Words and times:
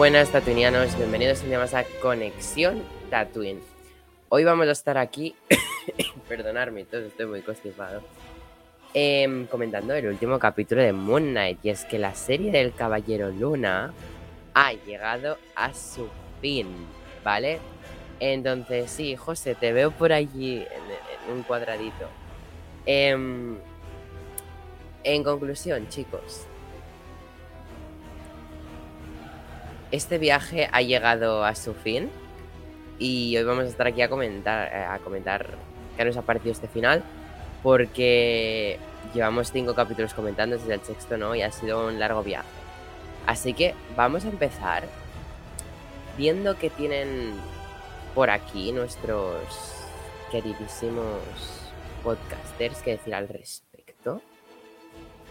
Buenas 0.00 0.30
tatuinianos, 0.30 0.96
bienvenidos 0.96 1.42
un 1.42 1.50
día 1.50 1.58
más 1.58 1.74
a 1.74 1.84
Conexión 2.00 2.82
Tatooine. 3.10 3.60
Hoy 4.30 4.44
vamos 4.44 4.66
a 4.66 4.70
estar 4.70 4.96
aquí, 4.96 5.36
perdonadme, 6.26 6.86
estoy 6.90 7.26
muy 7.26 7.42
constipado, 7.42 8.00
em, 8.94 9.46
comentando 9.46 9.92
el 9.92 10.06
último 10.06 10.38
capítulo 10.38 10.80
de 10.80 10.94
Moon 10.94 11.32
Knight. 11.32 11.58
Y 11.62 11.68
es 11.68 11.84
que 11.84 11.98
la 11.98 12.14
serie 12.14 12.50
del 12.50 12.72
Caballero 12.72 13.30
Luna 13.30 13.92
ha 14.54 14.72
llegado 14.72 15.36
a 15.54 15.74
su 15.74 16.08
fin, 16.40 16.68
¿vale? 17.22 17.58
Entonces, 18.20 18.90
sí, 18.90 19.16
José, 19.16 19.54
te 19.54 19.74
veo 19.74 19.90
por 19.90 20.14
allí 20.14 20.64
en, 21.28 21.34
un 21.34 21.42
cuadradito. 21.42 22.08
Em, 22.86 23.58
en 25.04 25.24
conclusión, 25.24 25.90
chicos, 25.90 26.46
este 29.90 30.18
viaje 30.18 30.68
ha 30.72 30.82
llegado 30.82 31.44
a 31.44 31.54
su 31.54 31.74
fin 31.74 32.10
y 32.98 33.36
hoy 33.36 33.44
vamos 33.44 33.64
a 33.64 33.68
estar 33.68 33.86
aquí 33.86 34.02
a 34.02 34.08
comentar, 34.08 34.68
eh, 34.72 34.84
a 34.84 34.98
comentar 34.98 35.54
qué 35.96 36.04
nos 36.04 36.16
ha 36.16 36.22
parecido 36.22 36.52
este 36.52 36.68
final 36.68 37.02
porque 37.62 38.78
llevamos 39.14 39.50
cinco 39.50 39.74
capítulos 39.74 40.14
comentando 40.14 40.56
desde 40.56 40.74
el 40.74 40.80
sexto, 40.80 41.16
¿no? 41.16 41.34
Y 41.34 41.42
ha 41.42 41.50
sido 41.50 41.86
un 41.86 41.98
largo 41.98 42.22
viaje. 42.22 42.48
Así 43.26 43.52
que 43.52 43.74
vamos 43.96 44.24
a 44.24 44.28
empezar 44.28 44.84
viendo 46.16 46.56
que 46.58 46.70
tienen 46.70 47.34
por 48.14 48.30
aquí 48.30 48.72
nuestros 48.72 49.42
queridísimos 50.30 51.20
podcasters 52.02 52.78
que 52.82 52.92
decir 52.92 53.14
al 53.14 53.28
respecto. 53.28 54.20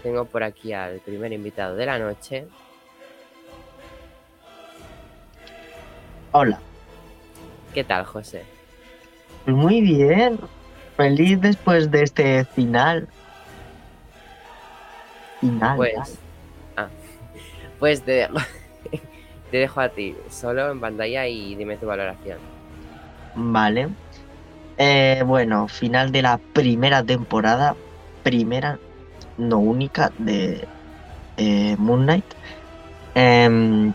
Tengo 0.04 0.26
por 0.26 0.44
aquí 0.44 0.74
al 0.74 1.00
primer 1.00 1.34
invitado 1.34 1.76
de 1.76 1.86
la 1.86 2.00
noche, 2.00 2.48
Hola. 6.32 6.60
¿Qué 7.74 7.84
tal, 7.84 8.06
José? 8.06 8.44
Muy 9.46 9.82
bien. 9.82 10.40
Feliz 10.96 11.42
después 11.42 11.90
de 11.90 12.04
este 12.04 12.46
final. 12.46 13.08
Final. 15.40 15.78
Pues. 15.78 16.20
Ah, 16.76 16.88
pues 17.80 18.02
te 18.04 18.12
dejo, 18.12 18.36
te 19.52 19.58
dejo 19.58 19.80
a 19.80 19.90
ti, 19.90 20.16
solo 20.30 20.72
en 20.72 20.80
pantalla 20.80 21.26
y 21.26 21.56
dime 21.56 21.78
tu 21.78 21.88
valoración. 21.88 22.38
Vale. 23.36 23.90
Eh, 24.78 25.24
bueno, 25.26 25.68
final 25.68 26.12
de 26.12 26.22
la 26.22 26.38
primera 26.54 27.04
temporada. 27.04 27.76
Primera, 28.24 28.78
no 29.38 29.58
única, 29.60 30.12
de 30.20 30.68
eh, 31.38 31.76
Moon 31.80 32.04
Knight. 32.04 32.26
Em, 33.16 33.94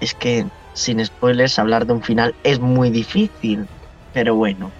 es 0.00 0.14
que 0.14 0.46
sin 0.74 1.04
spoilers, 1.04 1.58
hablar 1.58 1.86
de 1.86 1.94
un 1.94 2.02
final 2.02 2.34
es 2.42 2.60
muy 2.60 2.90
difícil. 2.90 3.66
Pero 4.12 4.34
bueno. 4.34 4.70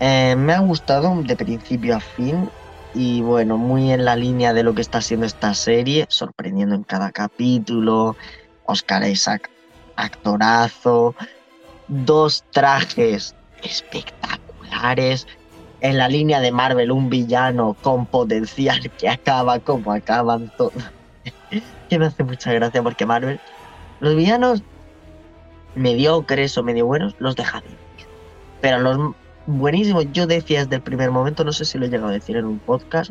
Eh, 0.00 0.34
me 0.36 0.52
ha 0.52 0.58
gustado 0.58 1.14
de 1.22 1.36
principio 1.36 1.96
a 1.96 2.00
fin. 2.00 2.50
Y 2.94 3.20
bueno, 3.20 3.56
muy 3.56 3.92
en 3.92 4.04
la 4.04 4.16
línea 4.16 4.52
de 4.52 4.62
lo 4.62 4.74
que 4.74 4.80
está 4.80 5.00
siendo 5.00 5.26
esta 5.26 5.54
serie. 5.54 6.06
Sorprendiendo 6.08 6.74
en 6.74 6.82
cada 6.82 7.12
capítulo. 7.12 8.16
Oscar 8.64 9.06
Isaac, 9.06 9.50
actorazo. 9.96 11.14
Dos 11.86 12.44
trajes 12.50 13.34
espectaculares. 13.62 15.26
En 15.80 15.98
la 15.98 16.08
línea 16.08 16.40
de 16.40 16.50
Marvel, 16.50 16.90
un 16.90 17.10
villano 17.10 17.76
con 17.82 18.06
potencial 18.06 18.90
que 18.98 19.08
acaba 19.08 19.58
como 19.58 19.92
acaban 19.92 20.50
todos. 20.56 20.72
que 21.90 21.98
me 21.98 22.06
hace 22.06 22.24
mucha 22.24 22.52
gracia 22.54 22.82
porque 22.82 23.04
Marvel. 23.04 23.38
Los 24.00 24.16
villanos 24.16 24.62
mediocres 25.74 26.56
o 26.58 26.62
medio 26.62 26.86
buenos, 26.86 27.14
los 27.18 27.36
deja 27.36 27.60
vivir. 27.60 27.78
Pero 28.60 28.78
los 28.78 29.14
buenísimos, 29.46 30.06
yo 30.12 30.26
decía 30.26 30.60
desde 30.60 30.76
el 30.76 30.82
primer 30.82 31.10
momento, 31.10 31.44
no 31.44 31.52
sé 31.52 31.64
si 31.64 31.78
lo 31.78 31.86
he 31.86 31.88
llegado 31.88 32.08
a 32.08 32.12
decir 32.14 32.36
en 32.36 32.46
un 32.46 32.58
podcast, 32.58 33.10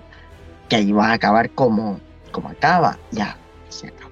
que 0.69 0.81
iba 0.81 1.07
a 1.07 1.13
acabar 1.13 1.50
como, 1.52 2.00
como 2.31 2.50
acaba. 2.50 2.97
Ya, 3.12 3.38
se 3.69 3.88
acabó. 3.88 4.12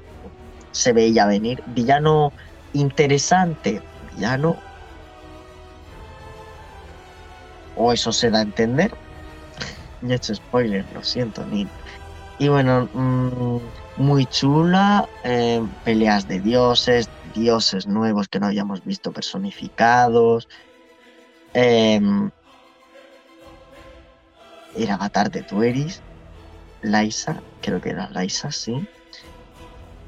Se 0.71 0.93
veía 0.93 1.25
venir. 1.25 1.63
Villano 1.67 2.31
interesante, 2.73 3.81
villano. 4.13 4.55
O 7.75 7.91
eso 7.91 8.11
se 8.11 8.29
da 8.29 8.39
a 8.39 8.43
entender. 8.43 8.93
ya 10.01 10.13
he 10.13 10.17
hecho 10.17 10.35
spoiler, 10.35 10.85
lo 10.93 11.03
siento, 11.03 11.45
ni. 11.45 11.67
Y 12.37 12.47
bueno, 12.47 12.89
mmm, 12.93 13.57
muy 13.97 14.25
chula, 14.25 15.07
eh, 15.23 15.61
peleas 15.83 16.27
de 16.27 16.39
dioses, 16.39 17.09
dioses 17.33 17.87
nuevos 17.87 18.27
que 18.27 18.39
no 18.39 18.47
habíamos 18.47 18.83
visto 18.83 19.11
personificados. 19.11 20.47
Eh, 21.53 21.99
el 24.75 24.89
avatar 24.89 25.31
de 25.31 25.43
Tueris, 25.43 26.01
Laisa, 26.81 27.43
creo 27.61 27.81
que 27.81 27.89
era 27.89 28.09
Laisa, 28.09 28.51
sí. 28.51 28.87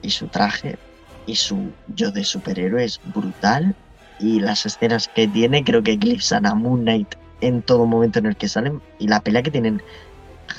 Y 0.02 0.10
su 0.10 0.28
traje 0.28 0.78
y 1.26 1.36
su 1.36 1.72
yo 1.88 2.12
de 2.12 2.24
superhéroe 2.24 2.84
es 2.84 3.00
brutal. 3.04 3.76
Y 4.20 4.40
las 4.40 4.66
escenas 4.66 5.08
que 5.08 5.28
tiene 5.28 5.64
creo 5.64 5.84
que 5.84 5.94
eclipsan 5.94 6.46
a 6.46 6.56
Moon 6.56 6.82
Knight 6.82 7.16
en 7.42 7.62
todo 7.62 7.86
momento 7.86 8.20
en 8.20 8.28
el 8.28 8.38
que 8.38 8.48
salen. 8.48 8.82
Y 9.00 9.08
la 9.08 9.22
pelea 9.22 9.44
que 9.44 9.52
tienen 9.52 9.82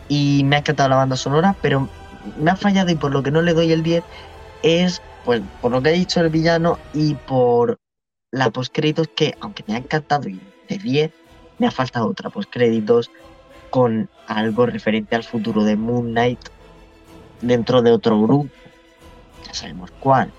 Y 0.08 0.44
me 0.44 0.56
ha 0.56 0.58
encantado 0.60 0.88
la 0.88 0.96
banda 0.96 1.16
sonora, 1.16 1.54
pero 1.60 1.88
me 2.38 2.50
ha 2.50 2.56
fallado 2.56 2.90
y 2.90 2.94
por 2.94 3.12
lo 3.12 3.22
que 3.22 3.30
no 3.30 3.42
le 3.42 3.52
doy 3.54 3.70
el 3.72 3.82
10 3.82 4.02
es 4.62 5.02
pues 5.24 5.42
por 5.60 5.72
lo 5.72 5.82
que 5.82 5.90
ha 5.90 5.92
dicho 5.92 6.20
el 6.20 6.30
villano 6.30 6.78
y 6.94 7.14
por 7.14 7.78
la 8.30 8.50
postcréditos 8.50 9.08
que, 9.08 9.34
aunque 9.40 9.64
me 9.66 9.74
ha 9.74 9.78
encantado 9.78 10.28
y 10.28 10.40
de 10.68 10.78
10, 10.78 11.10
me 11.58 11.66
ha 11.66 11.70
faltado 11.70 12.08
otra 12.08 12.30
postcréditos 12.30 13.10
con 13.70 14.08
algo 14.26 14.66
referente 14.66 15.16
al 15.16 15.24
futuro 15.24 15.64
de 15.64 15.76
Moon 15.76 16.12
Knight 16.12 16.40
dentro 17.40 17.82
de 17.82 17.92
otro 17.92 18.20
grupo. 18.20 18.48
Ya 19.46 19.54
sabemos 19.54 19.90
cuál. 20.00 20.30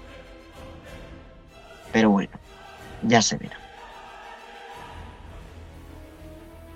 Pero 1.91 2.11
bueno, 2.11 2.31
ya 3.03 3.21
se 3.21 3.37
verá. 3.37 3.57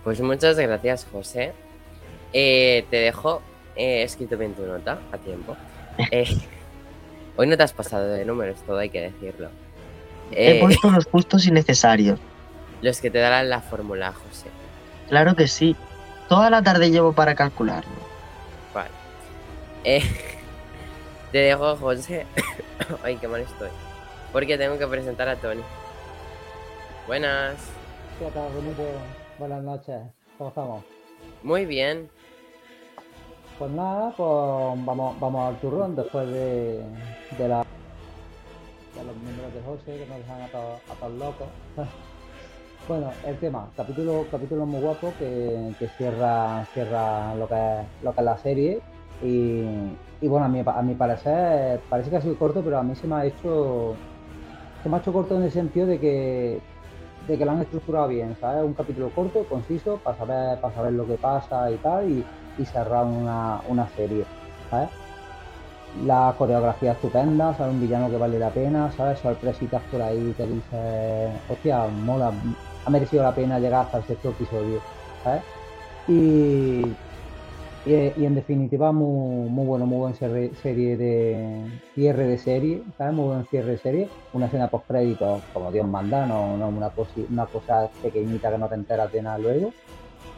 Pues 0.04 0.20
muchas 0.22 0.58
gracias, 0.58 1.08
José. 1.12 1.54
Eh, 2.34 2.86
te 2.90 2.98
dejo 2.98 3.42
he 3.76 4.04
escrito 4.04 4.38
bien 4.38 4.54
tu 4.54 4.66
nota 4.66 5.00
a 5.12 5.18
tiempo. 5.18 5.56
Eh, 6.10 6.26
hoy 7.38 7.46
no 7.46 7.56
te 7.56 7.62
has 7.62 7.72
pasado 7.72 8.08
de 8.08 8.26
números, 8.26 8.58
todo 8.66 8.80
hay 8.80 8.90
que 8.90 9.00
decirlo. 9.00 9.50
He 10.32 10.58
eh, 10.58 10.60
puesto 10.60 10.90
los 10.90 11.06
justos 11.06 11.46
y 11.46 11.52
necesarios. 11.52 12.20
Los 12.82 13.00
que 13.00 13.12
te 13.12 13.20
darán 13.20 13.48
la 13.48 13.62
fórmula, 13.62 14.12
José. 14.12 14.48
Claro 15.08 15.36
que 15.36 15.48
sí 15.48 15.76
toda 16.28 16.50
la 16.50 16.64
tarde 16.64 16.90
llevo 16.90 17.14
para 17.14 17.36
calcularlo. 17.36 17.94
Vale. 18.74 18.90
Eh, 19.84 20.02
te 21.32 21.40
dejo, 21.40 21.76
José. 21.76 22.26
Ay, 23.04 23.18
qué 23.18 23.28
mal 23.28 23.42
estoy. 23.42 23.70
Porque 24.32 24.58
tengo 24.58 24.78
que 24.78 24.88
presentar 24.88 25.28
a 25.28 25.36
Tony. 25.36 25.62
Buenas. 27.06 27.56
¿Qué 28.18 28.26
tal, 28.32 28.52
Benito? 28.54 28.84
Buenas 29.38 29.62
noches. 29.62 30.02
¿Cómo 30.38 30.50
estamos? 30.50 30.84
Muy 31.44 31.66
bien. 31.66 32.10
Pues 33.60 33.72
nada, 33.72 34.14
pues 34.16 34.86
vamos, 34.86 35.20
vamos 35.20 35.50
al 35.50 35.60
turrón 35.60 35.96
después 35.96 36.28
de, 36.28 36.82
de, 37.38 37.48
la, 37.48 37.66
de 38.96 39.04
los 39.04 39.16
miembros 39.18 39.54
de 39.54 39.62
José 39.62 40.00
que 40.00 40.06
nos 40.08 40.18
dejan 40.18 40.42
a 40.42 40.48
todos, 40.48 40.80
a 40.90 40.94
todos 40.96 41.14
locos. 41.14 41.48
bueno, 42.88 43.12
el 43.26 43.38
tema, 43.38 43.70
capítulo, 43.76 44.26
capítulo 44.32 44.66
muy 44.66 44.82
guapo 44.82 45.14
que, 45.20 45.74
que 45.78 45.88
cierra, 45.90 46.66
cierra 46.74 47.36
lo 47.36 47.48
que 47.48 47.54
es, 47.54 47.86
lo 48.02 48.14
que 48.14 48.22
es 48.22 48.26
la 48.26 48.38
serie. 48.38 48.82
Y, 49.22 50.28
bueno, 50.28 50.46
a 50.46 50.50
mi, 50.50 50.64
a 50.66 50.82
mi 50.82 50.96
parecer 50.96 51.82
parece 51.90 52.10
que 52.10 52.18
ha 52.18 52.22
sido 52.22 52.38
corto, 52.38 52.62
pero 52.62 52.78
a 52.78 52.84
mí 52.84 52.96
se 52.96 53.08
me 53.08 53.16
ha 53.16 53.26
hecho 53.26 53.96
se 54.82 54.90
me 54.90 54.98
ha 54.98 55.00
hecho 55.00 55.14
corto 55.14 55.38
en 55.38 55.44
el 55.44 55.52
sentido 55.52 55.88
de 55.88 56.00
que 56.00 56.62
de 57.28 57.38
que 57.38 57.46
lo 57.46 57.52
han 57.52 57.62
estructurado 57.62 58.10
bien, 58.10 58.36
¿sabes? 58.40 58.64
Un 58.66 58.74
capítulo 58.74 59.10
corto, 59.10 59.46
conciso, 59.46 59.98
para 60.04 60.18
saber, 60.18 60.60
para 60.60 60.74
saber 60.74 60.94
lo 60.94 61.08
que 61.08 61.16
pasa 61.16 61.72
y 61.72 61.76
tal, 61.78 62.10
y, 62.10 62.26
y 62.58 62.66
cerrar 62.66 63.06
una, 63.06 63.62
una 63.70 63.88
serie, 63.90 64.26
¿sabes? 64.70 64.90
La 66.06 66.36
coreografía 66.38 66.92
estupenda, 66.92 67.54
¿sabes? 67.56 67.74
Un 67.74 67.82
villano 67.82 68.10
que 68.10 68.18
vale 68.18 68.40
la 68.40 68.50
pena, 68.50 68.92
¿sabes? 68.92 69.20
Sorpresitas 69.20 69.82
por 69.90 70.02
ahí 70.02 70.34
que 70.36 70.46
dices, 70.46 71.32
hostia, 71.50 71.86
mola, 71.88 72.32
ha 72.86 72.90
merecido 72.90 73.24
la 73.24 73.34
pena 73.34 73.60
llegar 73.60 73.86
hasta 73.86 74.00
el 74.00 74.04
sexto 74.04 74.30
episodio, 74.32 74.80
¿sabes? 75.24 75.44
Y, 76.10 76.82
y, 77.86 77.92
y 77.94 78.26
en 78.26 78.36
definitiva, 78.36 78.92
muy, 78.92 79.50
muy 79.50 79.66
bueno, 79.66 79.86
muy 79.86 79.98
buen 79.98 80.14
cierre, 80.14 80.52
serie 80.62 80.96
de 80.96 81.66
cierre 81.94 82.28
de 82.28 82.38
serie, 82.38 82.82
¿sabes? 82.98 83.14
Muy 83.14 83.26
buen 83.26 83.46
cierre 83.48 83.72
de 83.72 83.78
serie. 83.78 84.10
Una 84.32 84.46
escena 84.46 84.70
post 84.70 84.88
crédito, 84.88 85.42
como 85.54 85.72
Dios 85.72 85.88
manda, 85.88 86.26
no, 86.26 86.56
no 86.56 86.70
una, 86.70 86.90
cosa 86.90 87.90
pequeñita 88.02 88.52
que 88.52 88.58
no 88.58 88.70
te 88.70 88.76
enteras 88.76 89.12
de 89.12 89.22
nada 89.22 89.38
luego. 89.38 89.72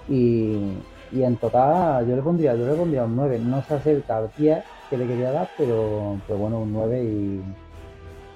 Y, 0.09 0.73
y 1.11 1.23
en 1.23 1.35
total 1.37 2.07
yo 2.07 2.15
le 2.15 2.21
pondría, 2.21 2.55
yo 2.55 2.65
le 2.65 2.73
pondría 2.73 3.03
un 3.03 3.15
9. 3.15 3.39
No 3.39 3.61
se 3.63 3.75
acerca 3.75 4.17
al 4.17 4.31
10 4.37 4.63
que 4.89 4.97
le 4.97 5.07
quería 5.07 5.31
dar, 5.31 5.49
pero, 5.57 6.17
pero 6.25 6.39
bueno, 6.39 6.59
un 6.59 6.73
9 6.73 7.03
y, 7.03 7.43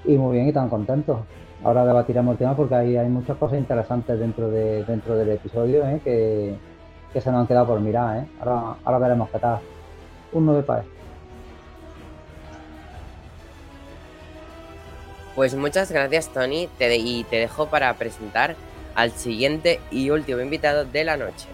y 0.06 0.18
muy 0.18 0.36
bien 0.36 0.50
y 0.50 0.54
tan 0.54 0.70
contentos. 0.70 1.20
Ahora 1.64 1.86
debatiremos 1.86 2.34
el 2.34 2.38
tema 2.38 2.56
porque 2.56 2.76
hay 2.76 3.10
muchas 3.10 3.38
cosas 3.38 3.60
interesantes 3.60 4.18
dentro 4.18 4.50
de 4.50 4.86
dentro 4.86 5.18
del 5.18 5.30
episodio 5.30 5.86
¿eh? 5.86 6.00
que, 6.02 6.56
que 7.14 7.22
se 7.22 7.32
nos 7.32 7.42
han 7.42 7.48
quedado 7.48 7.68
por 7.68 7.80
mirar. 7.80 8.20
¿eh? 8.20 8.28
Ahora, 8.40 8.76
ahora 8.84 8.98
veremos 9.00 9.30
qué 9.30 9.40
tal. 9.40 9.60
Un 10.32 10.46
9 10.46 10.64
para 10.64 10.82
él. 10.82 10.88
Pues 15.36 15.56
muchas 15.56 15.92
gracias, 15.92 16.32
Tony. 16.34 16.68
Te, 16.78 16.96
y 16.98 17.24
te 17.24 17.38
dejo 17.38 17.68
para 17.68 17.94
presentar 17.94 18.56
al 18.96 19.12
siguiente 19.12 19.80
y 19.92 20.10
último 20.10 20.42
invitado 20.42 20.86
de 20.86 21.04
la 21.04 21.18
noche. 21.18 21.48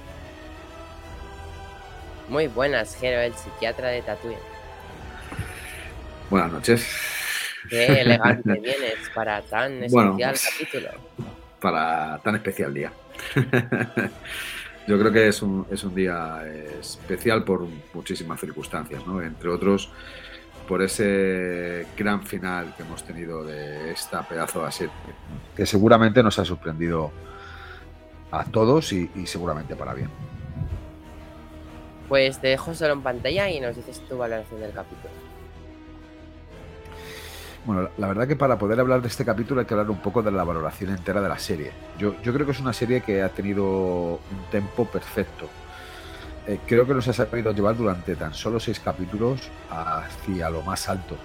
Muy 2.27 2.47
buenas, 2.47 2.95
Jero, 2.95 3.21
el 3.21 3.33
psiquiatra 3.35 3.89
de 3.89 4.01
Tatooine. 4.01 4.39
Buenas 6.29 6.51
noches. 6.51 6.87
Qué 7.69 8.01
elegante 8.01 8.53
vienes 8.61 8.95
para 9.13 9.41
tan 9.43 9.83
especial 9.83 9.91
Bueno, 9.91 10.17
pues, 10.17 10.49
capítulo. 10.51 10.89
Para 11.61 12.19
tan 12.23 12.35
especial 12.35 12.73
día. 12.73 12.91
Yo 14.87 14.99
creo 14.99 15.11
que 15.11 15.27
es 15.27 15.41
un, 15.41 15.65
es 15.71 15.83
un 15.83 15.95
día 15.95 16.41
eh, 16.45 16.77
especial 16.79 17.43
por 17.43 17.67
muchísimas 17.93 18.39
circunstancias, 18.39 19.05
¿no? 19.07 19.21
Entre 19.21 19.49
otros, 19.49 19.89
por 20.67 20.81
ese 20.83 21.87
gran 21.97 22.23
final 22.23 22.73
que 22.75 22.83
hemos 22.83 23.03
tenido 23.03 23.43
de 23.43 23.91
esta 23.91 24.27
pedazo 24.27 24.63
de 24.63 24.71
serie, 24.71 24.93
que 25.55 25.65
seguramente 25.65 26.21
nos 26.21 26.37
ha 26.37 26.45
sorprendido 26.45 27.11
a 28.31 28.45
todos 28.45 28.93
y, 28.93 29.09
y 29.15 29.25
seguramente 29.25 29.75
para 29.75 29.93
bien. 29.93 30.09
Pues 32.07 32.39
te 32.39 32.49
dejo 32.49 32.75
solo 32.75 32.93
en 32.93 33.01
pantalla 33.01 33.49
y 33.49 33.59
nos 33.59 33.75
dices 33.75 33.99
tu 34.07 34.17
valoración 34.17 34.61
del 34.61 34.71
capítulo. 34.71 35.14
Bueno, 37.65 37.89
la 37.97 38.07
verdad 38.07 38.27
que 38.27 38.35
para 38.35 38.59
poder 38.59 38.79
hablar 38.79 39.01
de 39.01 39.07
este 39.07 39.25
capítulo 39.25 39.59
hay 39.59 39.65
que 39.65 39.73
hablar 39.73 39.89
un 39.89 39.97
poco 39.97 40.21
de 40.21 40.31
la 40.31 40.43
valoración 40.43 40.91
entera 40.91 41.19
de 41.19 41.29
la 41.29 41.39
serie. 41.39 41.71
Yo, 41.97 42.15
yo 42.21 42.31
creo 42.31 42.45
que 42.45 42.51
es 42.51 42.59
una 42.59 42.73
serie 42.73 43.01
que 43.01 43.23
ha 43.23 43.29
tenido 43.29 43.63
un 43.63 44.49
tempo 44.51 44.85
perfecto. 44.85 45.49
Eh, 46.45 46.59
creo 46.67 46.85
que 46.85 46.93
nos 46.93 47.07
ha 47.07 47.13
sabido 47.13 47.51
llevar 47.53 47.75
durante 47.75 48.15
tan 48.15 48.35
solo 48.35 48.59
seis 48.59 48.79
capítulos 48.79 49.49
hacia 49.71 50.47
lo 50.51 50.61
más 50.61 50.87
alto. 50.89 51.17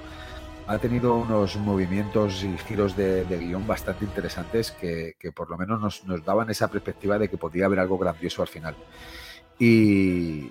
Ha 0.67 0.79
tenido 0.79 1.15
unos 1.17 1.57
movimientos 1.57 2.43
y 2.43 2.57
giros 2.57 2.97
de, 2.97 3.25
de 3.27 3.39
guion 3.39 3.67
bastante 3.67 4.07
interesantes 4.07 4.71
que, 4.71 5.15
por 5.35 5.51
lo 5.51 5.59
menos 5.59 5.79
nos, 5.79 6.05
nos 6.07 6.25
daban 6.25 6.49
esa 6.49 6.69
perspectiva 6.69 7.19
de 7.19 7.29
que 7.29 7.37
podía 7.37 7.67
haber 7.67 7.81
algo 7.81 7.99
grandioso 7.99 8.41
al 8.41 8.49
final. 8.49 8.75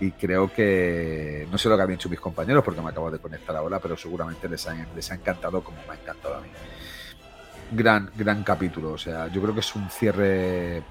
Y, 0.00 0.10
creo 0.10 0.52
que 0.52 1.46
no 1.50 1.56
sé 1.56 1.68
lo 1.68 1.76
que 1.76 1.82
han 1.82 1.88
dicho 1.88 2.08
mis 2.10 2.20
compañeros 2.20 2.64
porque 2.64 2.82
me 2.82 2.90
acabo 2.90 3.10
de 3.10 3.20
conectar 3.20 3.54
ahora, 3.56 3.78
pero 3.78 3.96
seguramente 3.96 4.48
les 4.48 4.66
ha, 4.66 4.74
les 4.94 5.10
ha 5.10 5.14
encantado 5.14 5.62
como 5.62 5.78
me 5.86 5.92
ha 5.92 5.94
encantado 5.94 6.34
a 6.34 6.40
mí. 6.40 6.48
Gran, 7.70 8.10
gran 8.14 8.42
capítulo, 8.42 8.92
o 8.92 8.98
sea, 8.98 9.28
yo 9.28 9.40
creo 9.40 9.54
que 9.54 9.60
es 9.60 9.74
un 9.76 9.88
cierre 9.88 10.82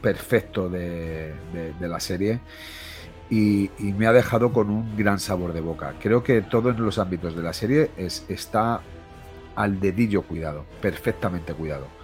perfecto 0.00 0.68
de, 0.68 1.34
de, 1.52 1.72
de 1.80 1.88
la 1.88 1.98
serie 1.98 2.38
y, 3.30 3.70
y, 3.78 3.92
me 3.94 4.06
ha 4.06 4.12
dejado 4.12 4.52
con 4.52 4.70
un 4.70 4.96
gran 4.96 5.18
sabor 5.18 5.52
de 5.54 5.60
boca. 5.62 5.94
Creo 6.00 6.22
que 6.22 6.42
todo 6.42 6.70
en 6.70 6.84
los 6.84 6.98
ámbitos 6.98 7.34
de 7.34 7.42
la 7.42 7.54
serie 7.54 7.90
es, 7.96 8.24
está 8.28 8.82
al 9.56 9.80
dedillo 9.80 10.22
cuidado, 10.22 10.66
perfectamente 10.80 11.54
cuidado 11.54 12.03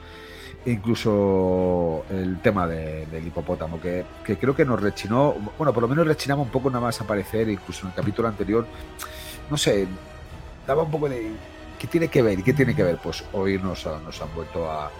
incluso 0.66 2.04
el 2.10 2.40
tema 2.40 2.66
de, 2.66 3.06
del 3.06 3.26
hipopótamo, 3.26 3.80
que, 3.80 4.04
creo 4.24 4.54
que 4.54 4.64
nos 4.64 4.80
rechinó, 4.80 5.34
bueno, 5.56 5.72
por 5.72 5.82
lo 5.82 5.88
menos 5.88 6.06
rechinaba 6.06 6.42
un 6.42 6.50
poco 6.50 6.68
nada 6.70 6.84
más 6.86 7.00
aparecer, 7.00 7.48
incluso 7.48 7.82
en 7.82 7.88
el 7.88 7.94
capítulo 7.94 8.28
anterior, 8.28 8.66
no 9.50 9.56
sé, 9.56 9.86
daba 10.66 10.82
un 10.82 10.90
poco 10.90 11.08
de... 11.08 11.30
¿Qué 11.78 11.86
tiene 11.86 12.08
que 12.08 12.20
ver? 12.20 12.38
¿Y 12.38 12.42
qué 12.42 12.52
tiene 12.52 12.76
que 12.76 12.82
ver? 12.82 12.98
Pues 13.02 13.24
hoy 13.32 13.56
nos, 13.58 13.86
nos 13.86 14.20
han 14.20 14.34
vuelto 14.34 14.70
a, 14.70 14.90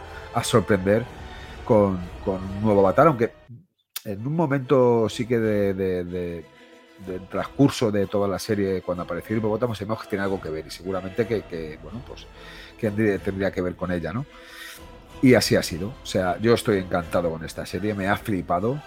sorprender 0.42 1.04
con, 1.64 1.98
con, 2.24 2.42
un 2.42 2.62
nuevo 2.62 2.80
avatar, 2.80 3.08
aunque 3.08 3.32
en 4.04 4.26
un 4.26 4.34
momento 4.34 5.06
sí 5.10 5.26
que 5.26 5.38
de, 5.38 5.74
de, 5.74 6.04
de 6.04 6.44
del 7.06 7.26
transcurso 7.28 7.90
de 7.90 8.06
toda 8.06 8.28
la 8.28 8.38
serie 8.38 8.82
cuando 8.82 9.04
apareció 9.04 9.34
el 9.34 9.38
hipopótamo 9.38 9.74
se 9.74 9.86
que 9.86 9.94
tiene 10.08 10.24
algo 10.24 10.40
que 10.40 10.50
ver 10.50 10.66
y 10.66 10.70
seguramente 10.70 11.26
que, 11.26 11.42
que 11.42 11.78
bueno 11.82 12.02
pues 12.06 12.26
que 12.78 12.90
tendría 12.90 13.50
que 13.50 13.62
ver 13.62 13.74
con 13.74 13.90
ella 13.90 14.12
no 14.12 14.26
y 15.22 15.34
así 15.34 15.56
ha 15.56 15.62
sido. 15.62 15.88
O 16.02 16.06
sea, 16.06 16.38
yo 16.38 16.54
estoy 16.54 16.78
encantado 16.78 17.30
con 17.30 17.44
esta 17.44 17.66
serie, 17.66 17.94
me 17.94 18.08
ha 18.08 18.16
flipado. 18.16 18.80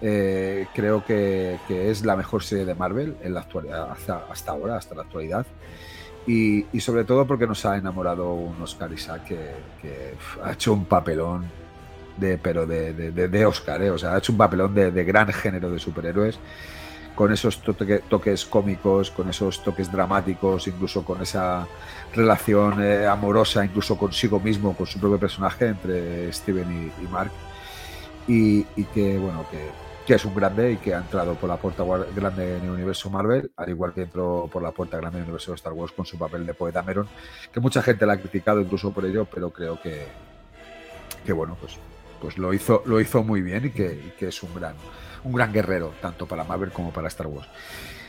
Eh, 0.00 0.66
creo 0.74 1.04
que, 1.04 1.58
que, 1.66 1.90
es 1.90 2.04
la 2.04 2.16
mejor 2.16 2.44
serie 2.44 2.64
de 2.64 2.74
Marvel 2.74 3.16
en 3.22 3.34
la 3.34 3.40
actualidad, 3.40 3.90
hasta, 3.90 4.24
hasta 4.30 4.52
ahora, 4.52 4.76
hasta 4.76 4.94
la 4.94 5.02
actualidad. 5.02 5.46
Y, 6.26 6.66
y, 6.72 6.80
sobre 6.80 7.04
todo 7.04 7.26
porque 7.26 7.46
nos 7.46 7.64
ha 7.64 7.76
enamorado 7.76 8.34
un 8.34 8.60
Oscar 8.62 8.92
Isaac 8.92 9.24
que, 9.24 10.14
ha 10.44 10.52
hecho 10.52 10.74
un 10.74 10.84
papelón 10.84 11.46
de, 12.16 12.36
pero 12.36 12.66
de, 12.66 12.92
de, 12.92 13.28
de 13.28 13.46
Oscar, 13.46 13.80
¿eh? 13.82 13.90
o 13.90 13.96
sea, 13.96 14.14
ha 14.14 14.18
hecho 14.18 14.32
un 14.32 14.38
papelón 14.38 14.74
de 14.74 15.04
gran 15.04 15.32
género 15.32 15.70
de 15.70 15.78
superhéroes 15.78 16.38
con 17.18 17.32
esos 17.32 17.60
toque, 17.60 17.98
toques 18.08 18.46
cómicos, 18.46 19.10
con 19.10 19.28
esos 19.28 19.60
toques 19.64 19.90
dramáticos, 19.90 20.68
incluso 20.68 21.04
con 21.04 21.20
esa 21.20 21.66
relación 22.14 22.80
eh, 22.80 23.08
amorosa, 23.08 23.64
incluso 23.64 23.98
consigo 23.98 24.38
mismo, 24.38 24.76
con 24.76 24.86
su 24.86 25.00
propio 25.00 25.18
personaje, 25.18 25.66
entre 25.66 26.32
Steven 26.32 26.92
y, 26.96 27.08
Mark. 27.08 27.32
Y, 28.28 28.62
que, 28.94 29.18
bueno, 29.18 29.44
que, 30.06 30.14
es 30.14 30.24
un 30.24 30.32
grande 30.32 30.70
y 30.70 30.76
que 30.76 30.94
ha 30.94 30.98
entrado 30.98 31.34
por 31.34 31.48
la 31.48 31.56
puerta 31.56 31.82
grande 32.14 32.58
en 32.58 32.62
el 32.62 32.70
universo 32.70 33.10
Marvel, 33.10 33.50
al 33.56 33.68
igual 33.68 33.92
que 33.92 34.02
entró 34.02 34.48
por 34.52 34.62
la 34.62 34.70
puerta 34.70 34.96
grande 34.98 35.18
en 35.18 35.24
el 35.24 35.30
universo 35.30 35.50
de 35.50 35.56
Star 35.56 35.72
Wars 35.72 35.90
con 35.90 36.06
su 36.06 36.16
papel 36.16 36.46
de 36.46 36.54
poeta 36.54 36.84
Meron, 36.84 37.08
que 37.52 37.58
mucha 37.58 37.82
gente 37.82 38.06
la 38.06 38.12
ha 38.12 38.18
criticado 38.18 38.60
incluso 38.60 38.92
por 38.92 39.04
ello, 39.04 39.24
pero 39.24 39.50
creo 39.50 39.80
que, 39.82 40.06
que 41.26 41.32
bueno, 41.32 41.56
pues, 41.60 41.78
pues 42.22 42.38
lo, 42.38 42.54
hizo, 42.54 42.84
lo 42.86 43.00
hizo 43.00 43.24
muy 43.24 43.42
bien 43.42 43.66
y 43.66 43.70
que 43.70 44.12
es 44.20 44.40
un 44.44 44.54
gran 44.54 44.76
un 45.28 45.34
gran 45.34 45.52
guerrero, 45.52 45.92
tanto 46.00 46.26
para 46.26 46.42
Marvel 46.44 46.72
como 46.72 46.90
para 46.90 47.08
Star 47.08 47.26
Wars. 47.26 47.48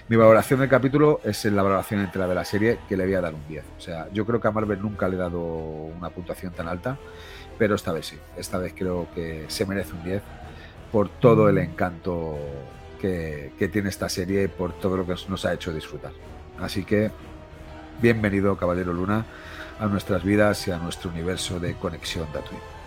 Mi 0.08 0.16
valoración 0.16 0.62
del 0.62 0.70
capítulo 0.70 1.20
es 1.24 1.46
la 1.46 1.62
valoración 1.62 2.00
entera 2.00 2.28
de 2.28 2.34
la 2.34 2.46
serie, 2.46 2.80
que 2.88 2.98
le 2.98 3.06
voy 3.06 3.14
a 3.14 3.22
dar 3.22 3.36
un 3.36 3.46
10. 3.48 3.64
O 3.78 3.82
sea, 3.82 4.08
yo 4.12 4.26
creo 4.26 4.40
que 4.40 4.48
a 4.48 4.52
Marvel 4.52 4.82
nunca 4.82 5.08
le 5.08 5.16
he 5.16 5.20
dado 5.20 5.40
una 5.40 6.10
puntuación 6.10 6.54
tan 6.54 6.68
alta, 6.68 6.98
pero 7.58 7.76
esta 7.76 7.92
vez 7.92 8.08
sí. 8.08 8.18
Esta 8.38 8.58
vez 8.58 8.74
creo 8.76 9.08
que 9.14 9.46
se 9.50 9.66
merece 9.66 9.94
un 9.94 10.04
10 10.04 10.24
por 10.92 11.10
todo 11.10 11.50
el 11.50 11.58
encanto 11.60 12.40
que, 13.00 13.52
que 13.60 13.68
tiene 13.68 13.90
esta 13.90 14.10
serie 14.10 14.44
y 14.44 14.48
por 14.48 14.74
todo 14.74 14.98
lo 14.98 15.06
que 15.06 15.14
nos 15.28 15.46
ha 15.46 15.54
hecho 15.54 15.74
disfrutar. 15.74 16.14
Así 16.60 16.86
que, 16.86 17.12
bienvenido, 18.02 18.58
Caballero 18.58 18.94
Luna, 18.94 19.26
a 19.80 19.86
nuestras 19.88 20.24
vidas 20.24 20.68
y 20.68 20.72
a 20.72 20.78
nuestro 20.78 21.12
universo 21.12 21.60
de 21.60 21.76
conexión 21.76 22.26
Tatooine. 22.34 22.79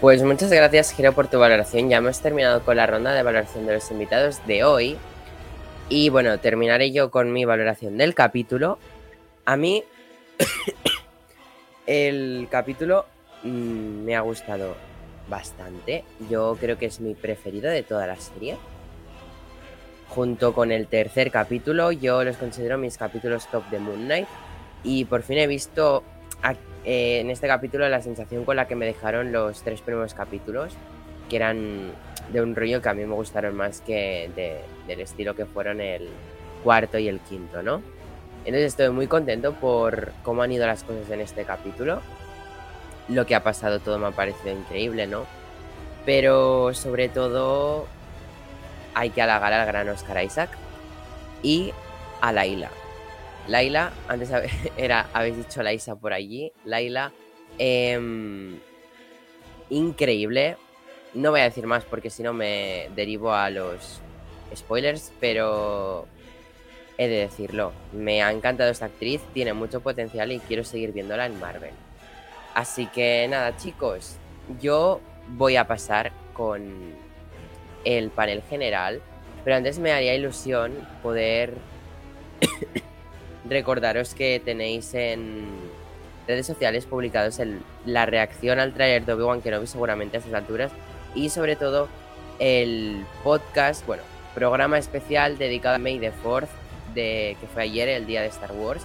Pues 0.00 0.22
muchas 0.22 0.52
gracias, 0.52 0.92
Giro, 0.92 1.14
por 1.14 1.28
tu 1.28 1.38
valoración. 1.38 1.88
Ya 1.88 1.96
hemos 1.96 2.20
terminado 2.20 2.60
con 2.62 2.76
la 2.76 2.86
ronda 2.86 3.14
de 3.14 3.22
valoración 3.22 3.64
de 3.66 3.72
los 3.72 3.90
invitados 3.90 4.46
de 4.46 4.62
hoy. 4.62 4.98
Y 5.88 6.10
bueno, 6.10 6.38
terminaré 6.38 6.92
yo 6.92 7.10
con 7.10 7.32
mi 7.32 7.46
valoración 7.46 7.96
del 7.96 8.14
capítulo. 8.14 8.78
A 9.46 9.56
mí, 9.56 9.84
el 11.86 12.46
capítulo 12.50 13.06
mm, 13.42 14.04
me 14.04 14.16
ha 14.16 14.20
gustado 14.20 14.76
bastante. 15.30 16.04
Yo 16.28 16.58
creo 16.60 16.76
que 16.76 16.86
es 16.86 17.00
mi 17.00 17.14
preferido 17.14 17.70
de 17.70 17.82
toda 17.82 18.06
la 18.06 18.16
serie. 18.16 18.58
Junto 20.10 20.52
con 20.52 20.72
el 20.72 20.88
tercer 20.88 21.30
capítulo, 21.30 21.90
yo 21.90 22.22
los 22.22 22.36
considero 22.36 22.76
mis 22.76 22.98
capítulos 22.98 23.50
top 23.50 23.64
de 23.70 23.78
Moon 23.78 24.04
Knight. 24.04 24.28
Y 24.84 25.06
por 25.06 25.22
fin 25.22 25.38
he 25.38 25.46
visto 25.46 26.04
eh, 26.86 27.20
en 27.20 27.30
este 27.30 27.46
capítulo 27.46 27.86
la 27.88 28.00
sensación 28.00 28.44
con 28.46 28.56
la 28.56 28.66
que 28.66 28.76
me 28.76 28.86
dejaron 28.86 29.32
los 29.32 29.62
tres 29.62 29.82
primeros 29.82 30.14
capítulos, 30.14 30.72
que 31.28 31.36
eran 31.36 31.92
de 32.32 32.40
un 32.40 32.56
rollo 32.56 32.80
que 32.80 32.88
a 32.88 32.94
mí 32.94 33.04
me 33.04 33.14
gustaron 33.14 33.54
más 33.56 33.80
que 33.82 34.30
de- 34.34 34.62
del 34.86 35.00
estilo 35.00 35.34
que 35.34 35.44
fueron 35.44 35.80
el 35.80 36.08
cuarto 36.64 36.98
y 36.98 37.08
el 37.08 37.20
quinto, 37.20 37.62
¿no? 37.62 37.82
Entonces 38.44 38.66
estoy 38.68 38.90
muy 38.90 39.08
contento 39.08 39.52
por 39.54 40.12
cómo 40.22 40.42
han 40.42 40.52
ido 40.52 40.66
las 40.66 40.84
cosas 40.84 41.10
en 41.10 41.20
este 41.20 41.44
capítulo. 41.44 42.00
Lo 43.08 43.26
que 43.26 43.34
ha 43.34 43.42
pasado 43.42 43.80
todo 43.80 43.98
me 43.98 44.06
ha 44.06 44.10
parecido 44.12 44.56
increíble, 44.56 45.06
¿no? 45.06 45.26
Pero 46.04 46.72
sobre 46.72 47.08
todo 47.08 47.86
hay 48.94 49.10
que 49.10 49.20
halagar 49.22 49.52
al 49.52 49.66
gran 49.66 49.88
Oscar 49.88 50.22
Isaac 50.24 50.50
y 51.42 51.72
a 52.20 52.32
Laila. 52.32 52.70
Laila, 53.48 53.92
antes 54.08 54.30
era, 54.76 55.08
habéis 55.12 55.36
dicho 55.36 55.62
Laisa 55.62 55.96
por 55.96 56.12
allí. 56.12 56.52
Laila, 56.64 57.12
em, 57.58 58.58
increíble. 59.70 60.56
No 61.14 61.30
voy 61.30 61.40
a 61.40 61.44
decir 61.44 61.66
más 61.66 61.84
porque 61.84 62.10
si 62.10 62.22
no 62.22 62.32
me 62.32 62.88
derivo 62.94 63.32
a 63.32 63.48
los 63.50 64.00
spoilers, 64.54 65.12
pero 65.20 66.06
he 66.98 67.08
de 67.08 67.16
decirlo. 67.16 67.72
Me 67.92 68.22
ha 68.22 68.32
encantado 68.32 68.70
esta 68.70 68.86
actriz, 68.86 69.20
tiene 69.32 69.52
mucho 69.52 69.80
potencial 69.80 70.32
y 70.32 70.40
quiero 70.40 70.64
seguir 70.64 70.92
viéndola 70.92 71.26
en 71.26 71.38
Marvel. 71.40 71.72
Así 72.54 72.86
que 72.86 73.26
nada, 73.28 73.56
chicos, 73.56 74.16
yo 74.60 75.00
voy 75.28 75.56
a 75.56 75.66
pasar 75.66 76.12
con 76.32 76.94
el 77.84 78.10
panel 78.10 78.42
general, 78.48 79.00
pero 79.44 79.56
antes 79.56 79.78
me 79.78 79.92
haría 79.92 80.14
ilusión 80.14 80.72
poder 81.02 81.54
recordaros 83.48 84.14
que 84.14 84.40
tenéis 84.44 84.94
en 84.94 85.46
redes 86.26 86.46
sociales 86.46 86.86
publicados 86.86 87.40
la 87.84 88.06
reacción 88.06 88.58
al 88.58 88.72
trailer 88.72 89.04
de 89.04 89.12
Obi-Wan 89.12 89.42
Kenobi 89.42 89.66
seguramente 89.66 90.16
a 90.16 90.20
estas 90.20 90.34
alturas 90.34 90.72
y 91.14 91.30
sobre 91.30 91.56
todo 91.56 91.88
el 92.38 93.04
podcast, 93.22 93.86
bueno, 93.86 94.02
programa 94.34 94.78
especial 94.78 95.38
dedicado 95.38 95.76
a 95.76 95.78
May 95.78 95.98
the 95.98 96.12
4th 96.22 96.48
de, 96.94 97.36
que 97.40 97.46
fue 97.46 97.62
ayer, 97.62 97.88
el 97.88 98.06
día 98.06 98.22
de 98.22 98.28
Star 98.28 98.52
Wars. 98.52 98.84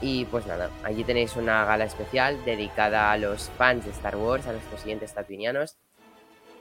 Y 0.00 0.26
pues 0.26 0.46
nada, 0.46 0.70
allí 0.84 1.02
tenéis 1.02 1.34
una 1.34 1.64
gala 1.64 1.84
especial 1.84 2.44
dedicada 2.44 3.10
a 3.10 3.18
los 3.18 3.50
fans 3.58 3.84
de 3.84 3.90
Star 3.90 4.16
Wars, 4.16 4.46
a 4.46 4.52
nuestros 4.52 4.80
siguientes 4.80 5.12
tatuinianos. 5.12 5.76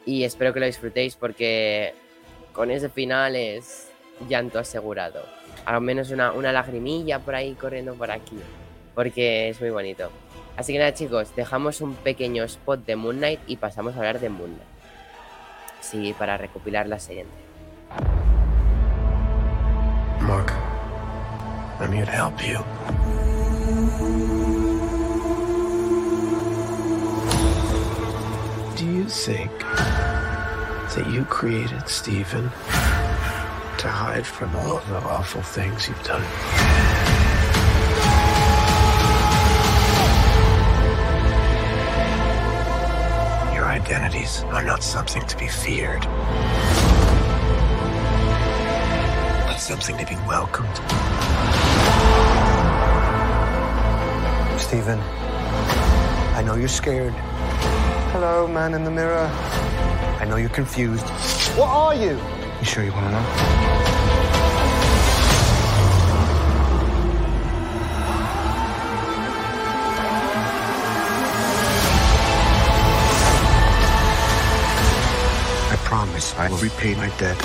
Y 0.06 0.24
espero 0.24 0.54
que 0.54 0.60
lo 0.60 0.66
disfrutéis 0.66 1.16
porque 1.16 1.94
con 2.54 2.72
ese 2.72 2.90
final 2.90 3.36
es 3.36 3.90
llanto 4.28 4.58
asegurado. 4.58 5.37
Al 5.68 5.82
menos 5.82 6.12
una, 6.12 6.32
una 6.32 6.54
lagrimilla 6.54 7.20
por 7.20 7.36
ahí 7.36 7.54
corriendo 7.54 7.94
por 7.94 8.10
aquí. 8.10 8.40
Porque 8.96 9.50
es 9.50 9.60
muy 9.60 9.70
bonito. 9.70 10.10
Así 10.56 10.72
que 10.72 10.80
nada 10.80 10.94
chicos, 10.94 11.36
dejamos 11.36 11.82
un 11.82 11.94
pequeño 11.94 12.46
spot 12.46 12.86
de 12.86 12.96
Moon 12.96 13.18
Knight 13.18 13.42
y 13.48 13.58
pasamos 13.58 13.94
a 13.94 13.98
hablar 13.98 14.22
de 14.22 14.30
Moon 14.30 14.56
Knight. 14.56 14.70
Sí, 15.82 16.16
para 16.18 16.38
recopilar 16.38 16.88
la 16.88 16.96
entera. 16.96 17.28
Mark, 20.22 20.54
I'm 21.82 21.92
here 21.92 22.06
to 22.06 22.12
help 22.12 22.42
you. 22.42 22.60
Do 28.78 28.86
you 28.86 29.04
think 29.04 29.52
that 30.96 31.12
you 31.12 31.26
created 31.26 31.90
Stephen 31.90 32.50
to 33.78 33.88
hide 33.88 34.26
from 34.26 34.56
all 34.56 34.78
of 34.78 34.88
the 34.88 34.98
awful 34.98 35.42
things 35.42 35.88
you've 35.88 36.04
done? 36.04 36.24
Your 43.54 43.66
identities 43.66 44.44
are 44.46 44.64
not 44.64 44.82
something 44.82 45.24
to 45.28 45.38
be 45.38 45.48
feared, 45.48 46.02
but 49.46 49.58
something 49.58 49.96
to 49.98 50.06
be 50.06 50.16
welcomed. 50.28 50.76
Stephen, 54.60 55.00
I 56.36 56.42
know 56.44 56.56
you're 56.56 56.68
scared. 56.68 57.14
Hello, 58.12 58.48
man 58.48 58.74
in 58.74 58.84
the 58.84 58.92
mirror. 58.92 59.30
I 60.20 60.26
know 60.26 60.38
you're 60.38 60.50
confused. 60.50 61.08
What 61.56 61.70
are 61.70 61.94
you? 61.94 62.20
You 62.60 62.66
sure 62.66 62.84
you 62.84 62.92
want 62.92 63.06
to 63.06 63.12
know? 63.12 63.20
I 75.70 75.76
promise 75.84 76.36
I 76.36 76.50
will 76.50 76.58
repay 76.58 76.96
my 76.96 77.10
debt 77.18 77.38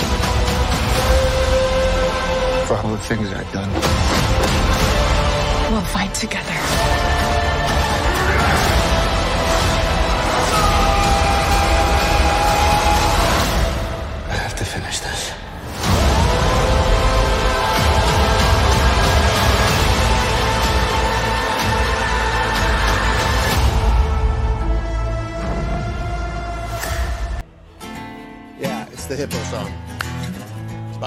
for 2.67 2.77
all 2.79 2.93
the 2.93 2.99
things 2.99 3.33
I've 3.35 3.53
done. 3.53 3.71
We'll 5.71 5.83
fight 5.83 6.15
together. 6.15 6.62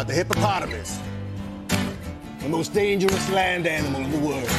About 0.06 0.08
the 0.08 0.14
hippopotamus. 0.14 1.00
The 2.42 2.50
most 2.50 2.74
dangerous 2.74 3.30
land 3.30 3.68
animal 3.68 4.02
in 4.02 4.12
the 4.12 4.18
world. 4.20 4.50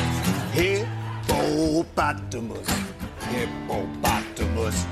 Hippopotamus. 0.52 2.68
Hippopotamus. 3.30 4.86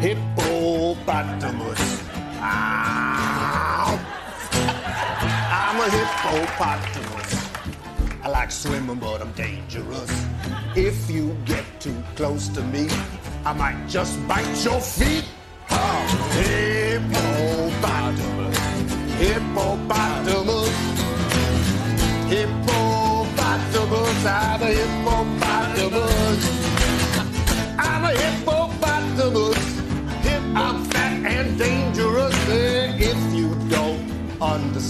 Hippopotamus. 0.00 1.80
I'm 5.52 5.80
a 5.80 5.90
hippopotamus. 5.90 7.50
I 8.22 8.28
like 8.28 8.50
swimming, 8.50 8.98
but 8.98 9.22
I'm 9.22 9.32
dangerous. 9.32 10.26
If 10.76 11.10
you 11.10 11.36
get 11.44 11.64
too 11.80 12.02
close 12.16 12.48
to 12.48 12.62
me, 12.62 12.88
I 13.44 13.52
might 13.54 13.86
just 13.88 14.18
bite 14.28 14.64
your 14.64 14.80
feet. 14.80 15.24
Oh, 15.70 16.06
hippopotamus, 16.32 17.29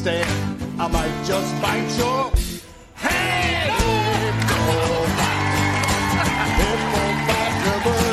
understand, 0.01 0.81
I 0.81 0.89
might 0.89 1.25
just 1.27 1.61
bite 1.61 1.99
your 1.99 2.33
hand. 2.95 3.73
Hippopotamus. 7.61 8.09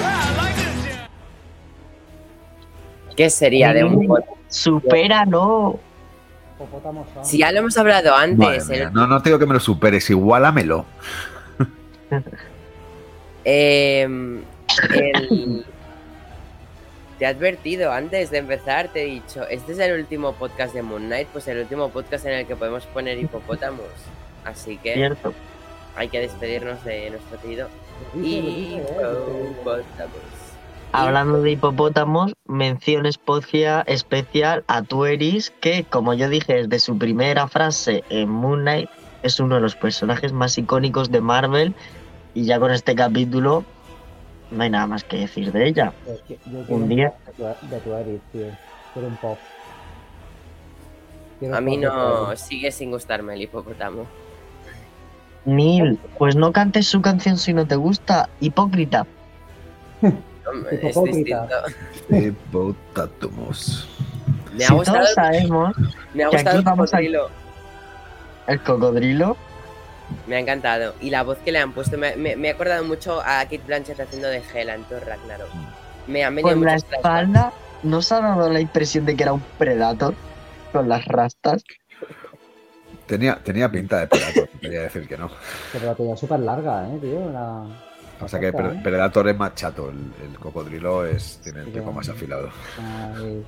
¿Qué 3.15 3.29
sería 3.29 3.74
de 3.74 3.84
un 3.84 4.08
Supéralo. 4.50 5.79
Si 7.22 7.38
ya 7.39 7.51
lo 7.51 7.60
hemos 7.60 7.77
hablado 7.77 8.15
antes, 8.15 8.67
mía, 8.70 8.84
el- 8.88 8.94
No, 8.94 9.06
no 9.08 9.22
te 9.22 9.29
digo 9.29 9.38
que 9.39 9.46
me 9.46 9.53
lo 9.53 9.60
superes, 9.60 10.10
igualamelo. 10.10 10.86
Em, 13.50 14.41
el- 14.94 15.65
Te 17.18 17.26
he 17.26 17.28
advertido 17.28 17.92
antes 17.92 18.30
de 18.30 18.38
empezar, 18.38 18.90
te 18.90 19.02
he 19.02 19.06
dicho, 19.06 19.48
este 19.48 19.72
es 19.72 19.80
el 19.80 20.00
último 20.00 20.34
podcast 20.34 20.74
de 20.76 20.84
Moon 20.84 21.06
Knight, 21.06 21.28
pues 21.30 21.48
el 21.48 21.60
último 21.60 21.90
podcast 21.90 22.26
en 22.28 22.34
el 22.34 22.46
que 22.46 22.56
podemos 22.56 22.86
poner 22.86 23.18
hipopótamos. 23.18 23.88
Así 24.46 24.78
que 24.78 24.94
Cierto. 24.94 25.34
hay 25.96 26.10
que 26.10 26.20
despedirnos 26.20 26.84
de 26.84 27.10
nuestro 27.10 27.42
querido 27.42 27.70
eh, 28.18 28.84
hipopótamos. 29.52 30.38
Hablando 30.92 31.42
de 31.42 31.52
hipopótamos, 31.52 32.34
mención 32.46 33.08
especial 33.08 34.64
a 34.68 34.82
Tueris, 34.84 35.52
que 35.60 35.86
como 35.86 36.14
yo 36.14 36.30
dije 36.30 36.54
desde 36.54 36.80
su 36.80 36.98
primera 36.98 37.48
frase 37.48 38.04
en 38.10 38.30
Moon 38.30 38.62
Knight, 38.62 38.90
es 39.24 39.40
uno 39.40 39.56
de 39.56 39.62
los 39.62 39.76
personajes 39.76 40.34
más 40.34 40.58
icónicos 40.58 41.12
de 41.12 41.22
Marvel 41.22 41.74
y 42.36 42.46
ya 42.46 42.60
con 42.60 42.72
este 42.72 42.96
capítulo 42.96 43.66
no 44.51 44.63
hay 44.63 44.70
nada 44.70 44.88
más 44.88 45.04
que 45.04 45.18
decir 45.18 45.51
de 45.51 45.68
ella. 45.68 45.94
Yo, 46.06 46.13
yo 46.16 46.38
quiero 46.66 46.75
Un 46.75 46.89
día. 46.89 47.13
de 47.38 47.80
tu, 47.80 48.20
tío. 48.32 48.46
Quiero 48.94 49.08
un 49.10 49.16
pop. 49.18 49.38
Quiero 51.39 51.56
A 51.56 51.60
un 51.60 51.66
mí 51.66 51.75
pop 51.77 51.84
no 51.86 52.36
sigue 52.36 52.72
sin 52.72 52.92
gustarme 52.92 53.34
el 53.36 53.42
hipopótamo. 53.44 54.06
Neil, 55.46 55.98
pues 56.18 56.36
no 56.36 56.51
cantes 56.51 56.88
su 56.88 57.01
canción 57.01 57.38
si 57.38 57.54
no 57.54 57.66
te 57.66 57.75
gusta, 57.75 58.30
hipócrita. 58.42 59.06
Hombre, 60.01 60.80
Es 60.89 61.04
distinto. 61.04 61.38
Me 64.54 64.63
ha 64.63 64.68
si 64.68 64.74
gustado, 64.74 64.98
todos 65.00 65.13
sabemos 65.13 65.75
me 66.13 66.24
ha 66.24 66.30
gustado 66.30 66.60
el 66.60 66.68
a- 66.68 66.72
cocodrilo. 66.75 67.30
el 68.48 68.62
cocodrilo, 68.63 69.38
Me 70.28 70.36
ha 70.36 70.40
encantado. 70.40 70.94
Y 71.02 71.10
la 71.10 71.24
voz 71.24 71.38
que 71.40 71.52
le 71.52 71.60
han 71.60 71.74
puesto, 71.74 71.98
me, 71.98 72.16
me- 72.16 72.36
me 72.36 72.48
he 72.50 72.52
acordado 72.52 72.84
mucho 72.84 73.22
a 73.22 73.40
Kate 73.44 73.62
Blanchett 73.66 74.00
haciendo 74.00 74.28
de 74.28 74.42
Hela 74.54 74.76
en 74.76 74.84
Thor 74.86 75.04
Ragnarok. 75.06 75.50
Me 76.08 76.24
han 76.24 76.36
venido 76.36 76.56
con 76.56 76.66
la 76.66 76.76
espalda, 76.76 77.52
¿no 77.84 77.98
os 77.98 78.12
ha 78.12 78.22
dado 78.22 78.50
la 78.50 78.60
impresión 78.62 79.06
de 79.06 79.16
que 79.16 79.24
era 79.24 79.34
un 79.34 79.42
predator? 79.58 80.14
Con 80.72 80.88
las 80.90 81.06
rastas. 81.06 81.64
Tenía, 83.06 83.40
tenía 83.42 83.72
pinta 83.72 84.00
de 84.00 84.08
Predator, 84.08 84.50
quería 84.62 84.82
decir 84.82 85.08
que 85.08 85.18
no. 85.18 85.30
Pero 85.72 85.86
la 85.86 85.96
tenía 85.96 86.18
súper 86.18 86.40
larga, 86.42 86.88
eh, 86.90 86.98
tío. 87.02 87.30
Era... 87.30 87.64
Pasa 88.20 88.40
que 88.40 88.48
¿eh? 88.48 88.54
Predator 88.84 89.30
es 89.30 89.38
más 89.38 89.56
chato, 89.56 89.90
el, 89.90 90.12
el 90.30 90.38
cocodrilo 90.40 91.06
es, 91.06 91.40
tiene 91.44 91.60
el 91.60 91.66
Sí, 91.68 91.72
pico 91.72 91.92
más 91.92 92.10
afilado. 92.10 92.50
Ay. 93.16 93.46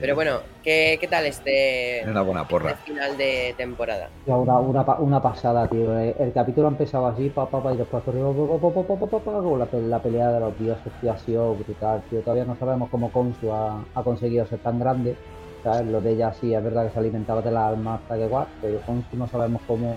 Pero 0.00 0.14
bueno, 0.14 0.38
¿qué, 0.62 0.96
qué 1.00 1.06
tal 1.06 1.26
este, 1.26 2.02
una 2.06 2.22
buena 2.22 2.42
este 2.42 2.50
porra. 2.50 2.74
final 2.76 3.16
de 3.18 3.54
temporada? 3.58 4.08
una, 4.26 4.58
una, 4.58 4.82
una 4.98 5.20
pasada, 5.22 5.68
tío. 5.68 5.98
eh. 5.98 6.14
El 6.18 6.32
capítulo 6.32 6.68
ha 6.68 6.70
empezado 6.70 7.06
así, 7.08 7.28
pa, 7.28 7.46
pa, 7.48 7.62
pa, 7.62 7.72
y 7.74 7.76
después 7.76 8.02
corrió, 8.04 8.32
pa, 8.32 8.58
pa, 8.68 8.74
pa, 8.74 8.82
pa, 8.86 8.96
pa, 8.96 9.06
pa, 9.06 9.18
pa, 9.18 9.32
con 9.42 9.58
la, 9.58 9.66
pe- 9.66 9.82
la 9.82 9.98
pelea 9.98 10.28
de 10.32 10.40
los 10.40 10.58
dioses, 10.58 10.92
tío, 11.00 11.12
ha 11.12 11.18
sido 11.18 11.54
brutal, 11.54 12.02
tío. 12.08 12.20
Todavía 12.20 12.44
no 12.46 12.56
sabemos 12.56 12.88
cómo 12.90 13.10
Konsu 13.12 13.52
ha, 13.52 13.84
ha 13.94 14.02
conseguido 14.02 14.46
ser 14.46 14.58
tan 14.60 14.78
grande. 14.78 15.14
¿sabes? 15.62 15.86
Lo 15.86 16.00
de 16.00 16.12
ella 16.12 16.32
sí, 16.32 16.54
es 16.54 16.62
verdad 16.62 16.86
que 16.86 16.92
se 16.92 16.98
alimentaba 17.00 17.42
de 17.42 17.50
la 17.50 17.66
alma 17.68 17.96
hasta 17.96 18.16
que 18.16 18.26
guay, 18.28 18.46
pero 18.62 18.80
Konsu 18.82 19.16
no 19.16 19.26
sabemos 19.26 19.60
cómo. 19.66 19.96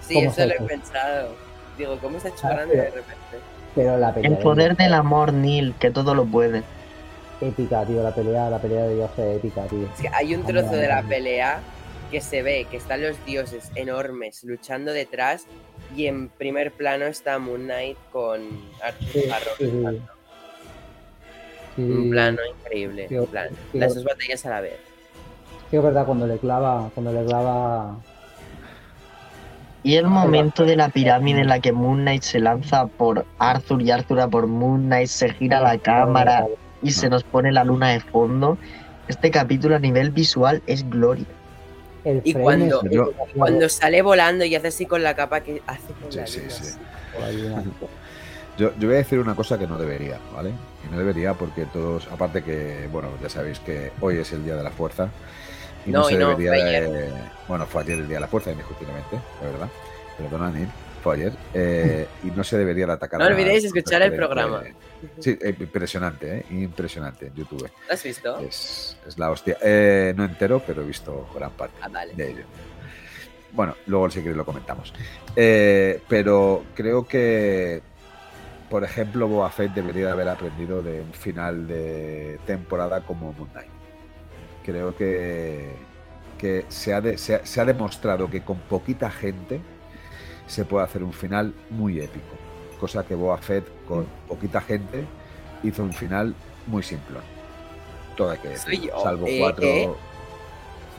Sí, 0.00 0.14
¿Cómo 0.14 0.30
eso 0.30 0.46
lo 0.46 0.52
he 0.54 0.60
pensado. 0.60 1.28
Digo, 1.76 1.98
¿cómo 2.00 2.18
se 2.20 2.28
ha 2.28 2.30
hecho 2.30 2.46
Ah, 2.46 2.50
grande 2.50 2.76
de 2.76 2.82
repente? 2.84 3.38
Pero 3.74 3.98
la 3.98 4.14
pelea. 4.14 4.30
El 4.30 4.36
de 4.36 4.42
poder 4.42 4.76
del 4.76 4.94
amor, 4.94 5.32
Neil, 5.32 5.74
que 5.78 5.90
todo 5.90 6.14
lo 6.14 6.24
puede. 6.24 6.62
Épica, 7.40 7.84
tío. 7.84 8.02
La 8.02 8.14
pelea, 8.14 8.50
la 8.50 8.58
pelea 8.58 8.84
de 8.84 8.96
dioses 8.96 9.18
es 9.18 9.36
épica, 9.36 9.62
tío. 9.66 9.88
Es 9.94 10.00
que 10.00 10.08
hay 10.12 10.34
un 10.34 10.44
trozo 10.44 10.72
de 10.72 10.88
la 10.88 11.02
pelea 11.02 11.60
que 12.10 12.20
se 12.20 12.42
ve 12.42 12.66
que 12.70 12.78
están 12.78 13.02
los 13.02 13.24
dioses 13.24 13.70
enormes 13.74 14.42
luchando 14.44 14.92
detrás 14.92 15.46
y 15.94 16.06
en 16.06 16.28
primer 16.28 16.72
plano 16.72 17.04
está 17.06 17.38
Moon 17.38 17.64
Knight 17.64 17.96
con 18.12 18.40
Arthur 18.82 19.08
Sí, 19.12 19.30
Harrow 19.30 19.54
sí, 21.76 21.82
Un 21.82 22.10
plano 22.10 22.38
increíble. 22.58 23.08
Las 23.72 23.94
dos 23.94 24.04
batallas 24.04 24.44
a 24.46 24.50
la 24.50 24.60
vez. 24.60 24.78
Sí, 25.70 25.76
es 25.76 25.82
verdad, 25.82 26.06
cuando 26.06 26.26
le 26.26 26.38
clava, 26.38 26.90
cuando 26.94 27.12
le 27.12 27.24
clava. 27.24 27.96
Y 29.82 29.94
el 29.94 30.06
momento 30.06 30.64
de 30.64 30.76
la 30.76 30.88
pirámide 30.88 31.42
en 31.42 31.48
la 31.48 31.60
que 31.60 31.72
Moon 31.72 32.00
Knight 32.00 32.22
se 32.22 32.40
lanza 32.40 32.86
por 32.86 33.24
Arthur 33.38 33.80
y 33.82 33.90
Arthur 33.90 34.20
a 34.20 34.28
por 34.28 34.46
Moon 34.46 34.86
Knight, 34.86 35.08
se 35.08 35.30
gira 35.30 35.60
la 35.60 35.78
cámara 35.78 36.46
y 36.82 36.90
se 36.92 37.08
nos 37.08 37.24
pone 37.24 37.52
la 37.52 37.64
luna 37.64 37.90
de 37.90 38.00
fondo. 38.00 38.58
Este 39.08 39.30
capítulo 39.30 39.76
a 39.76 39.78
nivel 39.78 40.10
visual 40.10 40.62
es 40.66 40.88
gloria. 40.88 41.24
El 42.04 42.20
Y 42.24 42.34
cuando- 42.34 42.82
Yo- 42.90 43.12
Cuando 43.36 43.68
sale 43.68 44.02
volando 44.02 44.44
y 44.44 44.54
hace 44.54 44.68
así 44.68 44.86
con 44.86 45.02
la 45.02 45.14
capa 45.14 45.40
que 45.40 45.62
hace 45.66 45.92
con 46.00 46.12
Sí, 46.12 46.18
la 46.18 46.26
sí, 46.26 46.38
luna, 46.40 46.50
sí. 46.50 46.62
así. 47.22 47.70
Yo, 48.58 48.72
yo 48.78 48.88
voy 48.88 48.96
a 48.96 48.98
decir 48.98 49.18
una 49.20 49.34
cosa 49.36 49.56
que 49.58 49.66
no 49.66 49.78
debería, 49.78 50.18
¿vale? 50.34 50.50
Y 50.86 50.90
no 50.92 50.98
debería 50.98 51.34
porque 51.34 51.64
todos, 51.66 52.08
aparte 52.10 52.42
que, 52.42 52.88
bueno, 52.90 53.08
ya 53.22 53.28
sabéis 53.28 53.60
que 53.60 53.92
hoy 54.00 54.18
es 54.18 54.32
el 54.32 54.44
Día 54.44 54.56
de 54.56 54.62
la 54.64 54.70
Fuerza. 54.70 55.08
Y 55.86 55.90
no, 55.90 56.00
No, 56.00 56.04
se 56.06 56.14
y 56.14 56.16
no, 56.18 56.28
debería 56.30 56.50
fue 56.50 56.62
ayer. 56.62 56.90
de- 56.90 57.12
Bueno, 57.46 57.66
fue 57.66 57.82
ayer 57.82 57.98
el 57.98 58.08
Día 58.08 58.16
de 58.16 58.20
la 58.20 58.26
Fuerza, 58.28 58.50
indiscutiblemente, 58.50 59.16
la 59.42 59.48
verdad. 59.50 59.68
Perdona, 60.18 60.50
Neil, 60.50 60.68
fue 61.04 61.14
ayer. 61.14 61.32
Eh, 61.54 62.08
y 62.24 62.30
no 62.32 62.42
se 62.42 62.58
debería 62.58 62.86
de 62.86 62.92
atacar 62.94 63.20
No 63.20 63.26
olvidéis 63.26 63.64
escuchar 63.64 64.02
el 64.02 64.12
programa. 64.14 64.62
eh, 64.66 64.74
Sí, 65.20 65.38
eh, 65.40 65.54
impresionante, 65.58 66.38
¿eh? 66.38 66.44
Impresionante 66.50 67.26
en 67.26 67.34
YouTube. 67.34 67.70
¿Lo 67.88 67.94
has 67.94 68.02
visto? 68.02 68.38
Es, 68.40 68.96
es 69.06 69.18
la 69.18 69.30
hostia. 69.30 69.56
Eh, 69.62 70.12
no 70.16 70.24
entero, 70.24 70.62
pero 70.66 70.82
he 70.82 70.86
visto 70.86 71.28
gran 71.34 71.50
parte 71.52 71.76
Ah, 71.82 71.88
vale. 71.88 72.14
de 72.14 72.30
ello. 72.30 72.44
Bueno, 73.52 73.74
luego 73.86 74.10
si 74.10 74.18
queréis 74.20 74.36
lo 74.36 74.44
comentamos. 74.44 74.92
Eh, 75.36 76.00
pero 76.08 76.64
creo 76.74 77.06
que, 77.06 77.80
por 78.68 78.84
ejemplo, 78.84 79.26
Boa 79.28 79.50
Fett 79.50 79.72
debería 79.72 80.06
de 80.06 80.12
haber 80.12 80.28
aprendido 80.28 80.82
de 80.82 81.00
un 81.00 81.12
final 81.12 81.66
de 81.66 82.38
temporada 82.46 83.00
como 83.02 83.32
Moon 83.32 83.48
Knight. 83.50 83.70
Creo 84.64 84.94
que, 84.96 85.70
que 86.36 86.66
se, 86.68 86.92
ha 86.92 87.00
de- 87.00 87.16
se 87.16 87.36
ha- 87.36 87.46
se 87.46 87.60
ha 87.60 87.64
demostrado 87.64 88.28
que 88.28 88.42
con 88.42 88.58
poquita 88.58 89.10
gente 89.10 89.60
se 90.46 90.64
puede 90.66 90.84
hacer 90.84 91.02
un 91.02 91.12
final 91.12 91.54
muy 91.70 92.00
épico. 92.00 92.36
Cosa 92.80 93.04
que 93.04 93.14
Boa 93.14 93.38
Fett 93.38 93.66
con 93.86 94.06
poquita 94.28 94.60
gente 94.60 95.04
hizo 95.62 95.82
un 95.82 95.92
final 95.92 96.34
muy 96.66 96.82
simple. 96.82 97.18
Todo 98.16 98.30
hay 98.30 98.38
que 98.38 98.56
Soy 98.56 98.72
decir. 98.76 98.90
yo, 98.90 99.02
Salvo 99.02 99.26
eh, 99.26 99.36
cuatro. 99.40 99.64
eh. 99.64 99.90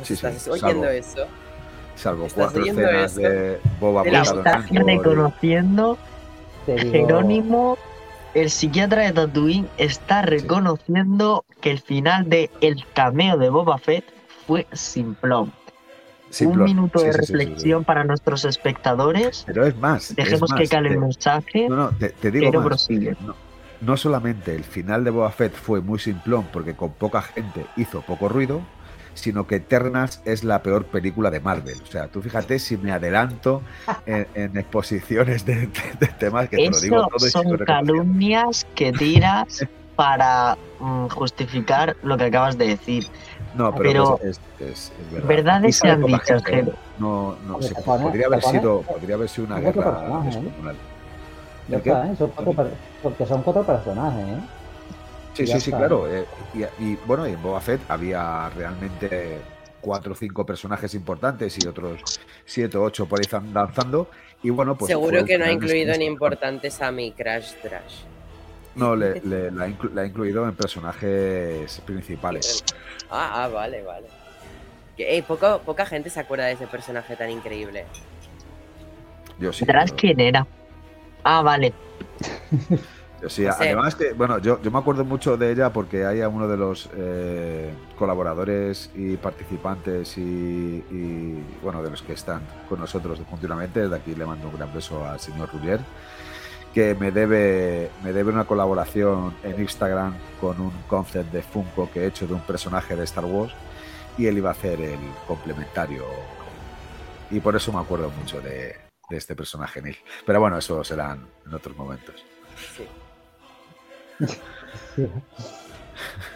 Sí, 0.04 0.16
sí, 0.16 0.26
¿Estás 0.26 0.48
oyendo 0.48 0.84
salvo- 0.84 0.90
eso? 0.90 1.26
Salvo 1.96 2.26
¿Estás 2.28 2.44
cuatro 2.46 2.66
escenas 2.66 3.12
eso? 3.12 3.22
de 3.22 3.60
Boba 3.80 4.04
De 4.04 4.12
la 4.12 4.20
y- 4.20 4.78
reconociendo, 4.98 5.98
digo- 6.68 6.92
Jerónimo, 6.92 7.78
el 8.34 8.50
psiquiatra 8.50 9.02
de 9.04 9.12
Tatooine, 9.14 9.68
está 9.78 10.22
reconociendo 10.22 11.44
que 11.62 11.72
el 11.72 11.80
final 11.82 12.30
de 12.30 12.50
el 12.62 12.86
cameo 12.94 13.38
de 13.38 13.50
Boba 13.50 13.78
Fett 13.78 14.06
fue 14.48 14.66
simplón. 14.72 15.52
Un 16.42 16.64
minuto 16.64 17.00
Sí, 17.00 17.06
de 17.08 17.14
sí, 17.14 17.20
sí, 17.26 17.34
reflexión 17.34 17.84
para 17.84 18.04
nuestros 18.04 18.46
espectadores. 18.46 19.44
Pero 19.48 19.66
es 19.66 19.76
más. 19.78 20.12
es 20.12 20.16
Dejemos 20.16 20.54
que 20.54 20.68
cale 20.68 20.90
el 20.90 21.00
mensaje, 21.00 21.68
No, 21.70 21.76
no, 21.76 21.90
te, 21.90 22.10
te 22.10 22.32
digo 22.32 22.46
pero 22.48 22.60
más. 22.60 22.68
prosigue. 22.68 23.16
No, 23.26 23.36
no 23.82 23.98
solamente 23.98 24.56
el 24.56 24.64
final 24.64 25.04
de 25.04 25.10
Boba 25.12 25.32
Fett 25.32 25.54
fue 25.56 25.82
muy 25.82 26.00
simplón 26.00 26.48
porque 26.52 26.76
con 26.76 26.92
poca 26.92 27.22
gente 27.22 27.66
hizo 27.78 28.02
poco 28.02 28.30
ruido, 28.30 28.62
sino 29.16 29.48
que 29.48 29.56
Eternas 29.56 30.22
es 30.26 30.44
la 30.44 30.62
peor 30.62 30.86
película 30.86 31.32
de 31.32 31.40
Marvel. 31.40 31.78
O 31.82 31.86
sea, 31.88 32.08
tú 32.08 32.22
fíjate 32.22 32.60
si 32.60 32.78
me 32.78 32.92
adelanto 32.92 33.62
en, 34.06 34.28
en 34.36 34.58
exposiciones 34.58 35.46
de, 35.46 35.56
de- 35.56 35.70
de 36.00 36.08
temas 36.08 36.48
que 36.50 36.58
te 36.58 36.70
lo 36.70 36.80
digo 36.80 37.08
todo 37.08 37.28
y 37.28 37.32
son 37.32 37.44
reconociendo. 37.58 37.66
calumnias 37.66 38.66
que 38.76 38.92
tiras 38.94 39.66
para 39.96 40.58
mm, 40.80 41.08
justificar 41.08 41.98
lo 42.04 42.16
que 42.18 42.26
acabas 42.26 42.58
de 42.58 42.68
decir. 42.68 43.08
No, 43.56 43.74
pero, 43.76 43.90
pero- 43.92 44.20
es, 44.24 44.40
es- 44.60 44.92
es 45.00 45.12
verdad. 45.12 45.28
verdades 45.28 45.76
sean 45.76 46.02
poca 46.02 46.14
dichas, 46.14 46.46
gente. 46.46 46.74
No, 47.00 47.36
podría 47.86 48.28
haber 48.28 48.44
sido, 48.44 48.82
podría 48.82 49.16
haber 49.16 49.30
sido 49.30 49.48
una 49.48 49.60
guerra 49.60 50.04
¿eh? 50.22 50.26
descomunal. 50.26 50.76
Ya 51.68 51.78
¿El 51.78 51.82
qué? 51.84 51.90
está, 51.90 52.12
¿eh? 52.12 52.16
Son 52.18 52.30
cuatro 52.32 52.54
per- 52.54 52.74
porque 53.04 53.26
son 53.26 53.42
cuatro 53.44 53.64
personajes, 53.64 54.28
¿eh? 54.28 54.40
Sí, 55.34 55.46
Ya 55.46 55.56
sí, 55.56 55.62
sí, 55.62 55.70
está. 55.70 55.78
claro. 55.80 56.08
eh, 56.14 56.26
y, 56.54 56.64
y, 56.84 57.00
bueno, 57.06 57.28
y 57.28 57.32
en 57.34 57.42
Boba 57.42 57.62
Fett 57.62 57.82
había 57.90 58.50
realmente 58.50 59.40
cuatro 59.82 60.12
o 60.14 60.16
cinco 60.16 60.46
personajes 60.46 60.94
importantes 60.96 61.58
y 61.64 61.68
otros 61.68 62.02
siete 62.46 62.78
o 62.78 62.84
ocho 62.84 63.06
por 63.06 63.20
ahí 63.20 63.26
zan- 63.26 63.52
danzando. 63.54 64.10
Y 64.44 64.50
bueno, 64.50 64.76
pues. 64.78 64.90
Seguro 64.90 65.24
que 65.26 65.38
no 65.38 65.46
ha 65.46 65.52
incluido 65.52 65.94
en 65.94 66.02
importantes 66.02 66.82
a 66.82 66.92
mi 66.92 67.12
Crash 67.12 67.54
Trash. 67.62 68.02
No, 68.76 68.96
le, 68.96 69.20
le- 69.22 69.52
la, 69.52 69.64
ha 69.64 69.68
inclu- 69.68 69.92
la 69.94 70.02
ha 70.02 70.06
incluido 70.06 70.48
en 70.48 70.56
personajes 70.56 71.82
principales. 71.86 72.64
Ah, 73.10 73.44
ah, 73.44 73.48
vale, 73.48 73.82
vale. 73.84 74.08
Que, 74.96 75.18
eh, 75.18 75.24
poco, 75.24 75.60
poca 75.66 75.86
gente 75.86 76.10
se 76.10 76.20
acuerda 76.20 76.46
de 76.46 76.54
ese 76.54 76.68
personaje 76.68 77.16
tan 77.16 77.30
increíble. 77.30 77.86
Yo 79.40 79.52
sí. 79.54 79.66
¿Verás 79.66 79.90
yo- 79.92 79.96
quién 79.96 80.20
era? 80.20 80.46
Ah, 81.24 81.42
vale. 81.42 81.74
Yo 83.22 83.28
sí, 83.30 83.44
No 83.44 83.52
sé. 83.52 83.66
además 83.66 83.96
que, 83.96 84.14
bueno, 84.14 84.38
yo, 84.38 84.62
yo 84.62 84.72
me 84.72 84.80
acuerdo 84.80 85.04
mucho 85.04 85.36
de 85.36 85.52
ella 85.52 85.74
porque 85.74 86.06
hay 86.06 86.22
a 86.22 86.30
uno 86.30 86.48
de 86.48 86.56
los 86.56 86.90
eh, 86.96 87.70
colaboradores 87.98 88.90
y 88.96 89.18
participantes 89.18 90.18
y, 90.18 90.22
y, 90.22 91.44
bueno, 91.62 91.84
de 91.84 91.90
los 91.90 92.02
que 92.02 92.14
están 92.14 92.40
con 92.70 92.80
nosotros 92.80 93.20
continuamente, 93.30 93.90
de 93.90 93.94
aquí 93.98 94.16
le 94.16 94.26
mando 94.26 94.48
un 94.48 94.56
gran 94.56 94.74
beso 94.74 95.06
al 95.06 95.20
señor 95.20 95.50
Ruggier, 95.52 95.82
que 96.74 96.94
me 96.96 97.12
debe, 97.12 97.90
me 98.04 98.14
debe 98.14 98.32
una 98.32 98.46
colaboración 98.46 99.34
en 99.44 99.60
Instagram 99.60 100.16
con 100.40 100.60
un 100.62 100.72
concept 100.88 101.32
de 101.32 101.42
Funko 101.42 101.90
que 101.92 102.02
he 102.02 102.08
hecho 102.08 102.28
de 102.28 102.34
un 102.36 102.42
personaje 102.42 102.96
de 102.96 103.04
Star 103.06 103.26
Wars 103.26 103.54
y 104.18 104.28
él 104.28 104.38
iba 104.38 104.50
a 104.50 104.52
hacer 104.54 104.80
el 104.82 105.00
complementario 105.28 106.06
y 107.32 107.40
por 107.40 107.56
eso 107.56 107.72
me 107.72 107.80
acuerdo 107.80 108.10
mucho 108.12 108.40
de, 108.42 108.76
de 109.10 109.18
este 109.18 109.36
personaje, 109.36 109.82
Neil. 109.82 109.98
Pero 110.26 110.40
bueno, 110.40 110.58
eso 110.58 110.84
serán 110.84 111.28
en 111.46 111.54
otros 111.54 111.76
momentos. 111.78 112.16
Sí. 112.76 114.28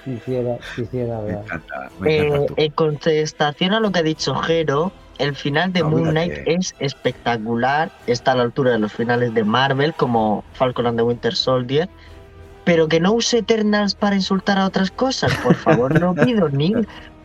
Quisiera, 0.03 0.57
quisiera 0.75 1.19
Me 1.19 1.25
ver. 1.25 1.35
encanta, 1.37 1.89
me 1.99 2.17
encanta 2.17 2.53
Eh, 2.57 2.65
en 2.65 2.71
contestación 2.73 3.73
a 3.73 3.79
lo 3.79 3.91
que 3.91 3.99
ha 3.99 4.03
dicho 4.03 4.35
Jero, 4.35 4.91
el 5.19 5.35
final 5.35 5.71
de 5.73 5.81
No, 5.81 5.89
Moon 5.89 6.09
Knight 6.11 6.33
que- 6.43 6.53
es 6.55 6.75
espectacular, 6.79 7.91
está 8.07 8.31
a 8.31 8.35
la 8.35 8.43
altura 8.43 8.71
de 8.71 8.79
los 8.79 8.91
finales 8.93 9.33
de 9.33 9.43
Marvel, 9.43 9.93
como 9.93 10.43
Falcon 10.53 10.87
and 10.87 10.97
the 10.97 11.03
Winter 11.03 11.35
Soldier, 11.35 11.89
pero 12.65 12.87
que 12.87 12.99
no 12.99 13.11
use 13.13 13.39
Eternals 13.39 13.93
para 13.95 14.15
insultar 14.15 14.57
a 14.57 14.65
otras 14.65 14.89
cosas, 14.91 15.33
por 15.43 15.55
favor, 15.55 15.99
no 15.99 16.13
pido 16.15 16.49
ni 16.49 16.73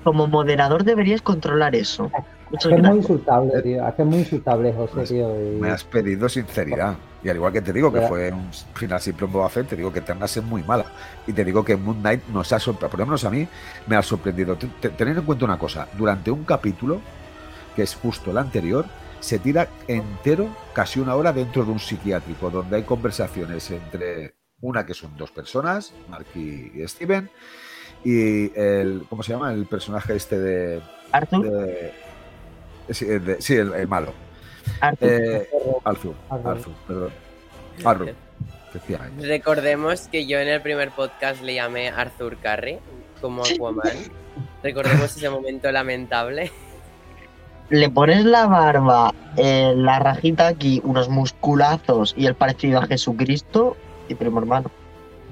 como 0.05 0.27
moderador 0.27 0.85
deberías 0.85 1.23
controlar 1.23 1.75
eso. 1.75 2.11
Es 2.51 2.53
Muchas 2.53 2.69
que 2.71 2.75
es 2.77 2.83
muy 2.83 2.97
insultable, 2.99 3.63
tío. 3.63 3.87
Es 3.89 3.99
muy 4.07 4.19
insultable, 4.21 4.73
José, 4.73 4.93
Pues, 4.95 5.09
tío. 5.11 5.29
y- 5.39 5.61
Me 5.61 5.69
has 5.71 5.85
pedido 5.85 6.29
sinceridad. 6.31 6.97
Y 7.23 7.29
al 7.29 7.37
igual 7.37 7.53
que 7.53 7.61
te 7.61 7.73
digo 7.75 7.93
que 7.93 8.01
fue 8.03 8.33
un 8.33 8.49
final 8.75 9.01
simple 9.01 9.27
en 9.27 9.33
Boba 9.33 9.49
Fett, 9.51 9.69
te 9.69 9.77
digo 9.77 9.93
que 9.93 9.99
Eternals 9.99 10.35
es 10.39 10.45
muy 10.45 10.63
mala. 10.63 10.87
Y 11.27 11.33
te 11.35 11.45
digo 11.45 11.63
que 11.63 11.77
Moon 11.77 11.99
Knight 12.01 12.23
nos 12.29 12.51
ha 12.53 12.59
sorprendido, 12.59 12.91
por 12.91 13.01
lo 13.01 13.07
menos 13.07 13.25
a 13.25 13.31
mí 13.31 13.47
me 13.87 13.97
ha 13.97 14.03
sorprendido. 14.03 14.57
Te- 14.57 14.69
te- 14.81 14.89
Tener 14.91 15.19
en 15.19 15.25
cuenta 15.25 15.45
una 15.45 15.59
cosa, 15.59 15.89
durante 15.99 16.31
un 16.31 16.45
capítulo, 16.45 17.01
que 17.79 17.85
es 17.85 17.95
justo 17.95 18.33
el 18.33 18.39
anterior, 18.39 18.87
se 19.21 19.39
tira 19.39 19.69
entero 19.87 20.49
casi 20.73 20.99
una 20.99 21.15
hora 21.15 21.33
dentro 21.33 21.65
de 21.65 21.71
un 21.71 21.79
psiquiátrico, 21.79 22.51
donde 22.51 22.75
hay 22.75 22.83
conversaciones 22.83 23.71
entre 23.71 24.35
una 24.61 24.85
que 24.85 24.95
son 24.95 25.17
dos 25.17 25.31
personas, 25.31 25.93
Mark 26.09 26.27
y 26.35 26.73
Steven, 26.89 27.31
y 28.05 28.51
el, 28.59 29.05
¿cómo 29.09 29.23
se 29.23 29.33
llama? 29.33 29.53
El 29.53 29.67
personaje 29.67 30.17
este 30.17 30.41
de... 30.41 30.83
Arthur, 31.13 31.49
de- 31.49 31.93
sí, 32.91 33.05
de- 33.05 33.41
sí, 33.41 33.55
el, 33.55 33.73
el 33.75 33.87
malo. 33.87 34.13
Arthur, 34.81 35.09
Eh, 35.09 35.49
Arthur, 35.85 36.15
Arthur. 36.31 36.49
Arthur, 36.51 36.73
perdón. 36.89 37.13
Arthur. 37.85 38.15
Recordemos 39.21 40.09
que 40.09 40.27
yo 40.27 40.41
en 40.41 40.49
el 40.49 40.61
primer 40.63 40.91
podcast 40.91 41.43
le 41.43 41.55
llamé 41.55 41.91
Arthur 41.91 42.37
Carrey 42.39 42.81
como 43.21 43.43
Aquaman. 43.45 43.97
Recordemos 44.65 45.17
ese 45.17 45.31
momento 45.31 45.71
lamentable. 45.71 46.51
le 47.71 47.91
pones 47.91 48.25
la 48.25 48.47
barba, 48.47 49.13
eh, 49.37 49.73
la 49.77 49.99
rajita 49.99 50.47
aquí, 50.47 50.81
unos 50.85 51.09
musculazos 51.09 52.15
y 52.17 52.27
el 52.27 52.35
parecido 52.35 52.81
a 52.81 52.87
Jesucristo 52.87 53.77
y 54.09 54.15
primo 54.15 54.41
hermano. 54.41 54.71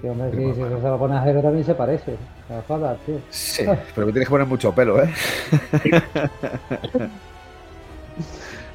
Sí, 0.01 0.09
hombre, 0.09 0.31
sí, 0.31 0.55
si 0.55 0.61
eso 0.61 0.81
se 0.81 0.89
lo 0.89 0.99
pone 0.99 1.17
a 1.17 1.23
Jero 1.23 1.43
también 1.43 1.65
se 1.65 1.75
parece. 1.75 2.17
No 2.49 2.63
jodas, 2.69 2.99
tío. 3.07 3.19
Sí, 3.31 3.65
pero 3.95 4.07
me 4.07 4.13
tienes 4.13 4.29
que 4.29 4.31
poner 4.31 4.47
mucho 4.47 4.73
pelo, 4.73 5.03
¿eh? 5.03 5.11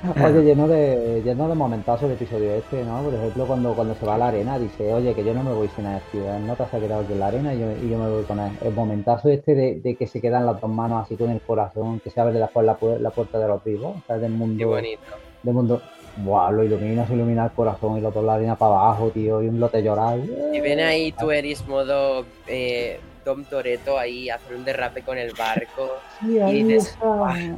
Oye, 0.03 0.41
lleno 0.43 0.67
de, 0.67 1.21
lleno 1.23 1.47
de 1.47 1.53
momentazos 1.55 2.05
el 2.09 2.13
episodio 2.13 2.55
este, 2.55 2.83
¿no? 2.83 3.03
Por 3.03 3.13
ejemplo, 3.13 3.45
cuando, 3.45 3.73
cuando 3.75 3.93
se 3.95 4.05
va 4.05 4.15
a 4.15 4.17
la 4.17 4.27
arena, 4.29 4.57
dice, 4.57 4.91
oye, 4.93 5.13
que 5.13 5.23
yo 5.23 5.33
no 5.33 5.43
me 5.43 5.53
voy 5.53 5.67
sin 5.75 5.85
él, 5.85 5.99
tío. 6.11 6.33
El 6.33 6.47
nota 6.47 6.67
se 6.67 6.77
ha 6.77 6.79
quedado 6.79 7.01
aquí 7.01 7.13
en 7.13 7.19
la 7.19 7.27
arena 7.27 7.53
y 7.53 7.59
yo, 7.59 7.67
y 7.71 7.89
yo 7.89 7.97
me 7.99 8.09
voy 8.09 8.23
con 8.23 8.39
él. 8.39 8.51
El 8.63 8.73
momentazo 8.73 9.29
este 9.29 9.53
de, 9.53 9.75
de 9.79 9.95
que 9.95 10.07
se 10.07 10.19
quedan 10.19 10.45
las 10.47 10.59
dos 10.59 10.69
manos 10.71 11.05
así 11.05 11.15
con 11.15 11.29
el 11.29 11.39
corazón, 11.41 11.99
que 11.99 12.09
se 12.09 12.19
abre 12.19 12.39
la, 12.39 12.49
pu- 12.49 12.97
la 12.99 13.09
puerta 13.11 13.37
de 13.37 13.47
los 13.47 13.63
vivos, 13.63 13.95
o 13.97 14.01
sea, 14.07 14.17
del 14.17 14.31
Qué 14.31 14.37
mundo, 14.37 14.67
bonito. 14.67 15.01
del 15.43 15.53
mundo. 15.53 15.81
Buah, 16.17 16.51
lo 16.51 16.63
ilumina, 16.63 17.07
se 17.07 17.13
ilumina 17.13 17.45
el 17.45 17.51
corazón 17.51 17.97
y 17.97 18.01
lo 18.01 18.09
otro 18.09 18.21
la 18.21 18.33
arena 18.33 18.55
para 18.57 18.73
abajo, 18.75 19.11
tío, 19.11 19.41
y 19.41 19.47
un 19.47 19.59
lote 19.61 19.81
llorar. 19.81 20.19
Y 20.51 20.59
ven 20.59 20.79
ahí 20.81 21.13
tú 21.13 21.31
eres 21.31 21.65
modo 21.67 22.25
eh, 22.47 22.99
Tom 23.23 23.43
Toreto 23.45 23.97
ahí 23.99 24.29
hacer 24.29 24.55
un 24.55 24.65
derrape 24.65 25.01
con 25.01 25.17
el 25.17 25.31
barco. 25.33 25.91
Sí, 26.19 26.39
dices, 26.39 26.97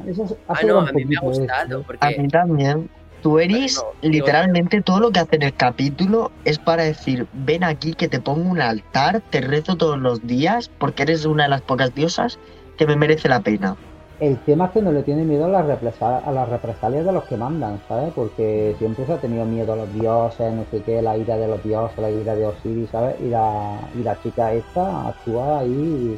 esa- 0.06 0.34
Ah, 0.48 0.52
hace 0.54 0.66
no, 0.66 0.80
a 0.80 0.92
mí 0.92 1.04
me 1.04 1.16
ha 1.16 1.20
gustado 1.20 1.80
esto. 1.80 1.94
A 2.00 2.08
mí 2.10 2.14
porque 2.16 2.28
también. 2.28 2.90
Tú 3.22 3.38
eres, 3.38 3.76
yo- 3.76 3.92
literalmente, 4.02 4.82
todo 4.82 5.00
lo 5.00 5.10
que 5.10 5.20
hace 5.20 5.36
en 5.36 5.42
el 5.44 5.54
capítulo 5.54 6.30
es 6.44 6.58
para 6.58 6.82
decir, 6.82 7.26
ven 7.32 7.64
aquí 7.64 7.94
que 7.94 8.06
te 8.06 8.20
pongo 8.20 8.50
un 8.50 8.60
altar, 8.60 9.22
te 9.30 9.40
rezo 9.40 9.76
todos 9.76 9.98
los 9.98 10.26
días, 10.26 10.70
porque 10.78 11.04
eres 11.04 11.24
una 11.24 11.44
de 11.44 11.48
las 11.48 11.62
pocas 11.62 11.94
diosas 11.94 12.38
que 12.76 12.86
me 12.86 12.96
merece 12.96 13.30
la 13.30 13.40
pena. 13.40 13.76
El 14.20 14.38
tema 14.38 14.66
es 14.66 14.70
que 14.70 14.80
no 14.82 14.92
le 14.92 15.02
tiene 15.02 15.24
miedo 15.24 15.44
a 15.44 15.48
las, 15.48 15.66
represa- 15.66 16.18
a 16.18 16.32
las 16.32 16.48
represalias 16.48 17.04
de 17.04 17.12
los 17.12 17.24
que 17.24 17.36
mandan, 17.36 17.80
¿sabes? 17.88 18.12
Porque 18.14 18.74
siempre 18.78 19.04
se 19.06 19.12
ha 19.12 19.16
tenido 19.20 19.44
miedo 19.44 19.72
a 19.72 19.76
los 19.76 19.92
dioses, 19.92 20.52
no 20.52 20.64
sé 20.70 20.80
qué, 20.82 21.02
la 21.02 21.16
ira 21.16 21.36
de 21.36 21.48
los 21.48 21.62
dioses, 21.64 21.98
la 21.98 22.10
ira 22.10 22.34
de 22.36 22.46
Osiris, 22.46 22.90
¿sabes? 22.90 23.16
Y 23.20 23.28
la, 23.28 23.78
y 23.94 24.02
la 24.02 24.20
chica 24.22 24.52
esta 24.52 25.08
actúa 25.08 25.58
ahí 25.60 26.16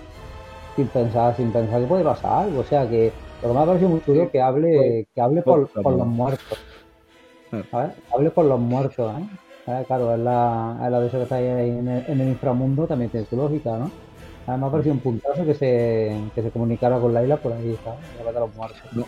sin 0.77 0.89
pensar, 0.89 1.35
sin 1.37 1.51
pensar 1.53 1.81
que 1.81 1.87
puede 1.87 2.05
pasar 2.05 2.45
algo. 2.45 2.61
O 2.61 2.65
sea 2.65 2.87
que 2.89 3.13
lo 3.43 3.49
que 3.49 3.55
me 3.55 3.61
ha 3.61 3.67
parecido 3.67 3.89
muy 3.91 4.01
chulo 4.03 4.31
que 4.31 4.41
hable, 4.43 5.07
que 5.15 5.21
hable 5.21 5.43
por, 5.43 5.71
por 5.83 5.93
los 5.97 6.07
muertos. 6.07 6.59
¿Sabes? 7.71 7.95
Que 7.95 8.03
hable 8.15 8.31
por 8.31 8.45
los 8.45 8.61
muertos, 8.61 9.19
¿eh? 9.19 9.27
¿Sabes? 9.65 9.87
Claro, 9.87 10.13
es 10.15 10.21
la, 10.21 10.81
es 10.85 10.91
la 10.91 11.01
de 11.01 11.07
eso 11.09 11.17
que 11.17 11.23
está 11.25 11.37
ahí 11.37 11.47
en 11.47 11.89
el, 11.89 12.05
en 12.07 12.21
el 12.21 12.29
inframundo, 12.29 12.87
también 12.87 13.11
tiene 13.11 13.27
su 13.27 13.37
lógica, 13.37 13.79
¿no? 13.79 13.91
A 14.47 14.53
mí 14.53 14.61
me 14.61 14.67
ha 14.67 14.71
parecido 14.71 14.95
un 14.95 15.01
puntazo 15.01 15.45
que 15.45 15.55
se, 15.55 16.21
que 16.35 16.43
se 16.43 16.51
comunicara 16.51 16.99
con 16.99 17.13
Laila 17.13 17.37
por 17.37 17.53
ahí, 17.53 17.77
los 18.35 18.55
muertos. 18.55 18.81
¿No, 18.93 19.07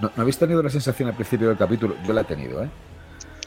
¿No 0.00 0.10
habéis 0.16 0.38
tenido 0.38 0.62
la 0.62 0.70
sensación 0.70 1.08
al 1.08 1.14
principio 1.14 1.48
del 1.48 1.58
capítulo? 1.58 1.94
Yo 2.06 2.12
la 2.12 2.22
he 2.22 2.24
tenido, 2.24 2.62
¿eh? 2.62 2.68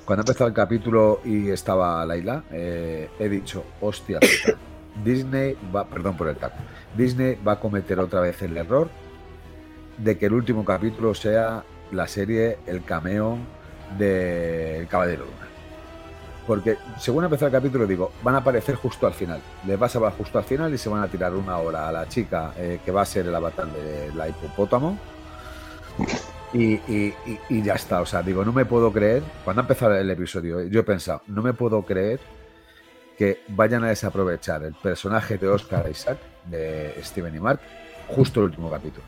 Cuando 0.05 0.21
ha 0.21 0.23
empezado 0.23 0.47
el 0.47 0.53
capítulo 0.53 1.19
y 1.25 1.49
estaba 1.49 2.05
Laila, 2.05 2.43
eh, 2.51 3.09
he 3.19 3.27
dicho, 3.27 3.65
hostia 3.81 4.19
puta, 4.19 4.57
Disney 5.03 5.57
va, 5.75 5.85
perdón 5.85 6.15
por 6.15 6.29
el 6.29 6.37
taco, 6.37 6.55
Disney 6.95 7.37
va 7.45 7.53
a 7.53 7.59
cometer 7.59 7.99
otra 7.99 8.21
vez 8.21 8.41
el 8.41 8.55
error 8.55 8.89
de 9.97 10.17
que 10.17 10.27
el 10.27 10.33
último 10.33 10.63
capítulo 10.63 11.13
sea 11.13 11.63
la 11.91 12.07
serie, 12.07 12.57
el 12.67 12.83
cameo 12.83 13.37
del 13.97 14.87
Caballero 14.87 15.25
Luna. 15.25 15.46
Porque 16.47 16.77
según 16.97 17.25
empezó 17.25 17.45
el 17.45 17.51
capítulo 17.51 17.85
digo, 17.85 18.11
van 18.23 18.35
a 18.35 18.37
aparecer 18.39 18.75
justo 18.75 19.05
al 19.05 19.13
final. 19.13 19.41
Les 19.65 19.79
va 19.79 19.87
a 19.87 19.89
salvar 19.89 20.13
justo 20.13 20.37
al 20.37 20.45
final 20.45 20.73
y 20.73 20.77
se 20.77 20.87
van 20.89 21.03
a 21.03 21.07
tirar 21.07 21.33
una 21.35 21.57
hora 21.57 21.89
a 21.89 21.91
la 21.91 22.07
chica 22.07 22.53
eh, 22.57 22.79
que 22.83 22.91
va 22.91 23.01
a 23.01 23.05
ser 23.05 23.27
el 23.27 23.35
avatar 23.35 23.67
de 23.67 24.13
la 24.15 24.29
hipopótamo. 24.29 24.97
Y, 26.53 26.75
y- 26.87 27.13
ya 27.61 27.73
está, 27.73 28.01
o 28.01 28.05
sea, 28.05 28.23
digo, 28.23 28.45
no 28.45 28.53
me 28.53 28.65
puedo 28.65 28.91
creer, 28.93 29.21
cuando 29.43 29.61
ha 29.61 29.63
empezado 29.63 29.95
el 29.95 30.09
episodio, 30.09 30.63
yo 30.63 30.79
he 30.79 30.83
pensado, 30.83 31.21
no 31.27 31.41
me 31.41 31.53
puedo 31.53 31.81
creer 31.83 32.19
que 33.17 33.41
vayan 33.49 33.83
a 33.83 33.89
desaprovechar 33.89 34.63
el 34.63 34.73
personaje 34.75 35.37
de 35.37 35.47
Oscar 35.49 35.89
Isaac, 35.89 36.17
de 36.45 36.95
Steven 37.03 37.35
y 37.35 37.39
Mark, 37.39 37.59
justo 38.07 38.39
el 38.39 38.45
último 38.45 38.71
capítulo. 38.71 39.03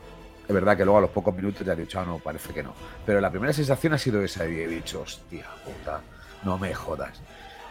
Es 0.46 0.54
verdad 0.54 0.76
que 0.76 0.84
luego 0.84 0.98
a 0.98 1.02
los 1.02 1.10
pocos 1.10 1.34
minutos 1.34 1.64
ya 1.66 1.72
he 1.72 1.76
dicho, 1.76 1.98
ah, 2.00 2.04
no, 2.04 2.18
parece 2.18 2.52
que 2.52 2.62
no. 2.62 2.74
Pero 3.06 3.20
la 3.20 3.30
primera 3.30 3.52
sensación 3.52 3.94
ha 3.94 3.98
sido 3.98 4.20
esa 4.22 4.46
y 4.46 4.60
he 4.60 4.68
dicho, 4.68 5.00
hostia 5.00 5.46
puta, 5.64 6.00
no 6.44 6.58
me 6.58 6.74
jodas, 6.74 7.20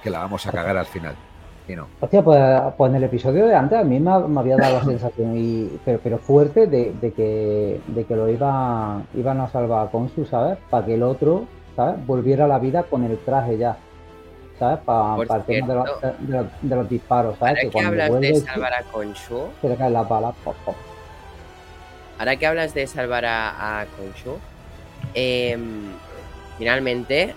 que 0.04 0.10
la 0.10 0.20
vamos 0.20 0.46
a 0.48 0.52
cagar 0.52 0.78
al 0.78 0.86
final. 0.86 1.16
Y 1.68 1.76
no. 1.76 1.88
Hostia, 2.00 2.24
pues, 2.24 2.62
pues 2.78 2.90
en 2.90 2.96
el 2.96 3.04
episodio 3.04 3.46
de 3.46 3.54
antes 3.56 3.78
a 3.78 3.84
mí 3.84 4.00
me, 4.00 4.10
ha- 4.12 4.20
me 4.20 4.40
había 4.40 4.58
dado 4.58 4.78
la 4.80 4.84
sensación, 4.84 5.38
y, 5.38 5.80
pero, 5.86 6.00
pero 6.04 6.18
fuerte, 6.18 6.66
de, 6.66 6.94
de 7.00 7.12
que, 7.14 7.80
de 7.86 8.06
que 8.06 8.16
lo 8.16 8.28
iba, 8.28 9.02
iban 9.14 9.40
a 9.40 9.50
salvar 9.50 9.88
a 9.88 9.92
Consu, 9.92 10.26
¿sabes? 10.26 10.58
Para 10.72 10.86
que 10.88 10.96
el 10.96 11.04
otro, 11.04 11.46
¿sabes? 11.76 12.04
Volviera 12.08 12.46
a 12.46 12.48
la 12.48 12.58
vida 12.58 12.84
con 12.84 13.04
el 13.04 13.20
traje 13.20 13.60
ya, 13.60 13.78
¿sabes? 14.58 14.80
Para, 14.84 15.16
el 15.38 15.44
tema 15.44 15.68
de 15.68 15.76
los, 15.76 15.86
cierto. 16.00 16.18
de, 16.20 16.34
los, 16.38 16.46
de 16.62 16.76
los 16.76 16.90
disparos, 16.90 17.38
¿sabes? 17.38 17.58
ahora 17.60 17.70
que 17.72 17.86
hablas 17.86 18.20
de 18.20 18.36
salvar 18.36 18.74
a 18.74 18.84
Khonshu, 18.92 19.42
se 19.62 19.70
le 19.70 19.76
caen 19.76 19.94
las 19.94 20.10
balas. 20.10 20.34
pop, 20.44 20.56
pop. 20.66 20.76
ahora 22.18 22.36
que 22.36 22.48
hablas 22.48 22.74
de 22.74 22.88
salvar 22.88 23.26
a, 23.26 23.82
a 23.82 23.86
Khonshu, 23.86 24.38
em, 25.14 25.92
finalmente 26.58 27.36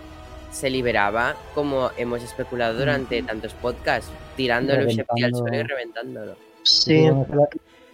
se 0.53 0.71
liberaba, 0.71 1.35
como 1.55 1.91
hemos 1.97 2.23
especulado 2.23 2.79
durante 2.79 3.23
tantos 3.23 3.55
podcasts, 3.55 4.11
tirándolo 4.37 4.89
Shepti 4.89 5.25
al 5.25 5.35
suelo 5.35 5.57
y 5.57 5.63
reventándolo. 5.65 6.37
Sí, 6.63 7.09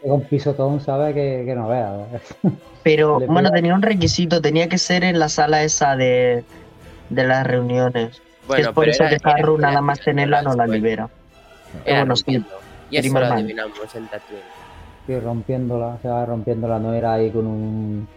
un 0.03 0.21
pisotón, 0.25 0.81
¿sabes? 0.81 1.15
Que, 1.15 1.45
que 1.47 1.55
no 1.55 1.69
veas. 1.69 1.93
pero 2.83 3.21
bueno, 3.21 3.51
tenía 3.51 3.75
un 3.75 3.83
requisito, 3.83 4.41
tenía 4.43 4.69
que 4.69 4.79
ser 4.79 5.05
en 5.05 5.19
la 5.19 5.29
sala 5.29 5.63
esa 5.63 5.97
de, 5.97 6.45
de 7.09 7.25
las 7.25 7.47
reuniones. 7.47 8.21
que 8.55 8.61
es 8.61 8.67
por 8.69 8.85
pero 8.85 8.91
eso 8.93 9.05
era- 9.05 9.17
que 9.19 9.31
Haru 9.31 9.57
nada 9.59 9.81
más 9.81 10.01
tenerla 10.01 10.43
no 10.43 10.55
la 10.55 10.67
libera. 10.67 11.09
Era 11.85 12.01
bueno, 12.01 12.17
sí. 12.17 12.45
Y 12.91 12.97
eso 12.97 13.19
lo 13.19 13.27
adivinamos 13.27 13.95
en 13.95 14.07
Tatooine. 14.09 14.43
Sí, 15.07 15.19
rompiéndola, 15.21 15.99
se 16.03 16.09
va 16.09 16.27
rompiéndola, 16.27 16.79
no 16.79 16.93
era 16.93 17.15
ahí 17.15 17.31
con 17.31 17.47
un 17.47 18.09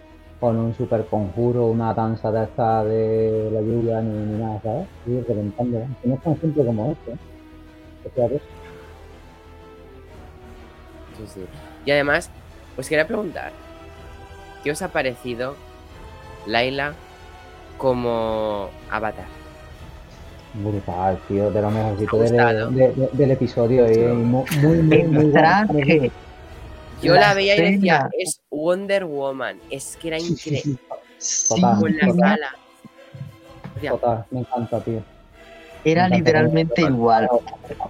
con 0.42 0.58
un 0.58 0.74
super 0.76 1.06
conjuro, 1.06 1.68
una 1.68 1.94
danza 1.94 2.32
de 2.32 2.44
esta 2.46 2.84
de 2.84 3.50
la 3.54 3.62
lluvia 3.62 4.02
ni, 4.02 4.10
ni 4.26 4.40
nada, 4.42 4.60
¿sabes? 4.64 4.88
Sí, 5.06 5.22
reventándola. 5.28 5.86
Que 6.02 6.08
no 6.10 6.16
es 6.16 6.22
tan 6.24 6.42
simple 6.42 6.66
como 6.66 6.92
esto, 6.92 7.12
¿eh? 7.12 7.18
O 8.12 8.16
sea, 8.16 8.28
que- 8.28 8.42
Sí, 11.18 11.24
sí. 11.36 11.42
Y 11.86 11.92
además, 11.92 12.32
os 12.76 12.90
quería 12.90 13.06
preguntar, 13.06 13.52
¿qué 14.64 14.72
os 14.72 14.82
ha 14.82 14.88
parecido 14.88 15.56
Laila 16.48 16.94
como 17.78 18.70
avatar? 18.90 19.26
brutal, 20.54 21.18
tío, 21.30 21.50
de 21.50 21.62
lo 21.62 21.72
mejorcito 21.72 22.18
del, 22.18 22.28
gustado. 22.34 22.72
de- 22.72 22.92
de- 22.92 23.10
del 23.14 23.32
episodio, 23.32 23.88
Sí, 23.88 23.94
eh, 24.02 24.08
muy, 24.10 24.44
muy, 24.62 24.78
muy, 24.80 25.04
muy 25.04 25.26
El 25.26 25.32
guapo. 25.32 25.32
traje, 25.32 26.12
Yo 27.02 27.16
La 27.16 27.22
la 27.22 27.34
veía 27.34 27.56
y 27.56 27.72
decía, 27.74 28.10
es 28.18 28.40
Wonder 28.50 29.06
Woman. 29.06 29.60
Es 29.70 29.98
que 30.00 30.10
era 30.10 30.18
increíble. 30.20 30.62
sí, 30.62 30.78
sí, 31.18 31.62
Total. 31.62 31.80
Con 31.80 31.98
la 31.98 32.14
sala. 32.14 32.52
Decía, 33.76 33.92
total, 33.92 34.26
me 34.30 34.40
encanta, 34.42 34.84
tío. 34.84 35.04
era 35.84 36.06
encanta 36.06 36.18
literalmente 36.18 36.82
igual. 36.82 37.28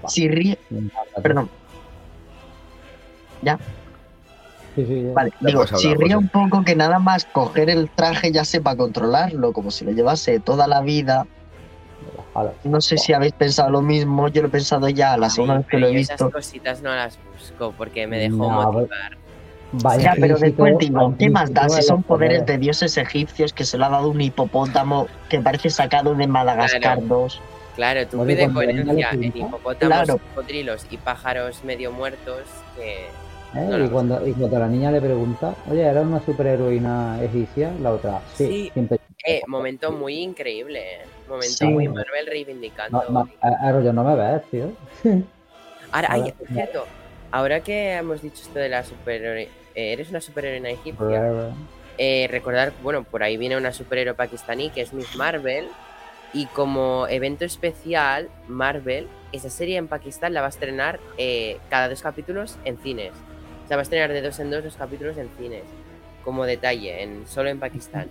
Si 0.08 0.28
ríe, 0.28 0.58
encanta, 0.70 1.22
perdón, 1.22 1.50
Sí, 4.76 4.86
sí, 4.86 5.04
ya. 5.04 5.12
vale, 5.14 5.32
Ya 5.42 5.48
digo, 5.48 5.62
hablar, 5.64 5.80
chirría 5.80 6.16
José. 6.16 6.18
un 6.18 6.30
poco 6.30 6.64
que 6.64 6.76
nada 6.76 6.98
más 7.00 7.26
coger 7.26 7.70
el 7.70 7.90
traje 7.90 8.32
ya 8.32 8.46
sepa 8.46 8.78
controlarlo, 8.78 9.52
como 9.52 9.70
si 9.70 9.84
lo 9.84 9.92
llevase 9.92 10.40
toda 10.40 10.68
la 10.68 10.82
vida. 10.82 11.28
No 12.64 12.80
sé 12.82 12.98
si 12.98 13.14
habéis 13.14 13.34
pensado 13.34 13.70
lo 13.70 13.82
mismo, 13.82 14.28
yo 14.30 14.42
lo 14.42 14.48
he 14.48 14.52
pensado 14.52 14.88
ya 14.90 15.18
la 15.18 15.30
segunda 15.30 15.56
vez 15.56 15.66
que 15.66 15.72
pero 15.72 15.82
lo 15.82 15.88
he 15.88 15.96
visto. 15.96 16.14
esas 16.14 16.32
cositas 16.32 16.82
no 16.82 16.94
las 16.96 17.18
busco 17.34 17.74
porque 17.78 18.08
me 18.08 18.18
dejó 18.20 18.36
No, 18.38 18.72
motivar. 18.72 19.18
Vaya 19.74 20.04
Ya, 20.04 20.14
pero 20.20 20.36
físico, 20.38 20.64
después 20.66 20.78
digo, 20.80 21.16
¿qué 21.18 21.30
más 21.30 21.54
da 21.54 21.70
si 21.70 21.82
son 21.82 22.04
poderes 22.04 22.46
de 22.46 22.58
dioses 22.58 22.98
egipcios 22.98 23.54
que 23.54 23.64
se 23.64 23.78
lo 23.78 23.86
ha 23.86 23.90
dado 23.90 24.10
un 24.10 24.20
hipopótamo 24.20 25.08
que 25.30 25.40
parece 25.40 25.70
sacado 25.70 26.14
de 26.16 26.28
Madagascar 26.28 26.82
Claro. 27.00 27.02
2? 27.08 27.42
Claro, 27.76 28.06
tú 28.08 28.24
venga 28.26 28.52
coherencia 28.54 28.94
la 28.94 29.10
en 29.12 29.24
hipopótamos, 29.24 29.78
Claro. 29.80 30.20
cocodrilos 30.36 30.86
y 30.92 30.98
pájaros 30.98 31.64
medio 31.64 31.92
muertos 31.92 32.42
que... 32.76 33.06
¿Eh? 33.54 33.68
No, 33.70 33.78
no. 33.78 33.86
y, 33.86 33.90
cuando, 33.90 34.28
y 34.28 34.32
cuando 34.34 34.60
la 34.60 34.68
niña 34.68 34.92
le 34.92 35.02
pregunta, 35.02 35.54
oye, 35.70 35.82
¿era 35.84 36.02
una 36.02 36.20
superheroína 36.22 37.22
egipcia? 37.24 37.72
La 37.82 37.92
otra, 37.92 38.22
sí, 38.36 38.46
Sí. 38.48 38.70
siempre. 38.74 39.00
Eh, 39.26 39.42
momento 39.48 39.92
muy 39.92 40.16
increíble, 40.20 40.80
eh. 40.80 41.06
Momento 41.28 41.48
Sí. 41.58 41.66
muy 41.66 41.88
Marvel 41.88 42.26
reivindicando. 42.28 43.04
No, 43.10 43.24
no, 43.24 43.30
a- 43.42 43.68
a 43.68 43.72
rollo, 43.72 43.94
no 43.94 44.04
me 44.04 44.16
ves, 44.16 44.42
tío. 44.50 44.72
Ahora, 45.92 46.08
ay, 46.12 46.22
Ahora- 46.22 46.34
por 46.36 46.48
cierto, 46.48 46.86
ahora 47.32 47.60
que 47.62 47.94
hemos 47.94 48.22
dicho 48.22 48.42
esto 48.42 48.60
de 48.60 48.70
la 48.70 48.84
superhéroe... 48.84 49.44
eh, 49.76 49.94
eres 49.94 50.10
una 50.10 50.22
superheroína 50.22 50.70
egipcia. 50.72 50.94
Forever. 50.98 51.52
Eh, 51.98 52.28
recordar, 52.32 52.74
bueno, 52.82 53.04
por 53.04 53.22
ahí 53.24 53.38
viene 53.38 53.58
una 53.58 53.72
superhéroe 53.74 54.14
pakistaní 54.16 54.70
que 54.70 54.82
es 54.82 54.94
Miss 54.94 55.16
Marvel. 55.16 55.68
Y 56.34 56.46
como 56.48 57.08
evento 57.10 57.44
especial, 57.44 58.30
Marvel, 58.48 59.08
esa 59.34 59.50
serie 59.50 59.76
en 59.78 59.90
Pakistán 59.90 60.34
la 60.34 60.40
va 60.40 60.48
a 60.48 60.50
estrenar 60.50 61.00
eh, 61.18 61.58
cada 61.70 61.90
dos 61.90 62.02
capítulos 62.02 62.58
en 62.64 62.78
cines. 62.78 63.12
O 63.66 63.68
sea, 63.68 63.76
va 63.76 63.82
a 63.82 63.84
estrenar 63.84 64.12
de 64.14 64.22
dos 64.22 64.40
en 64.40 64.50
dos 64.50 64.64
los 64.64 64.76
capítulos 64.78 65.18
en 65.18 65.30
cines. 65.38 65.64
Como 66.24 66.46
detalle, 66.46 67.04
en, 67.04 67.28
solo 67.28 67.50
en 67.50 67.60
Pakistán. 67.60 68.10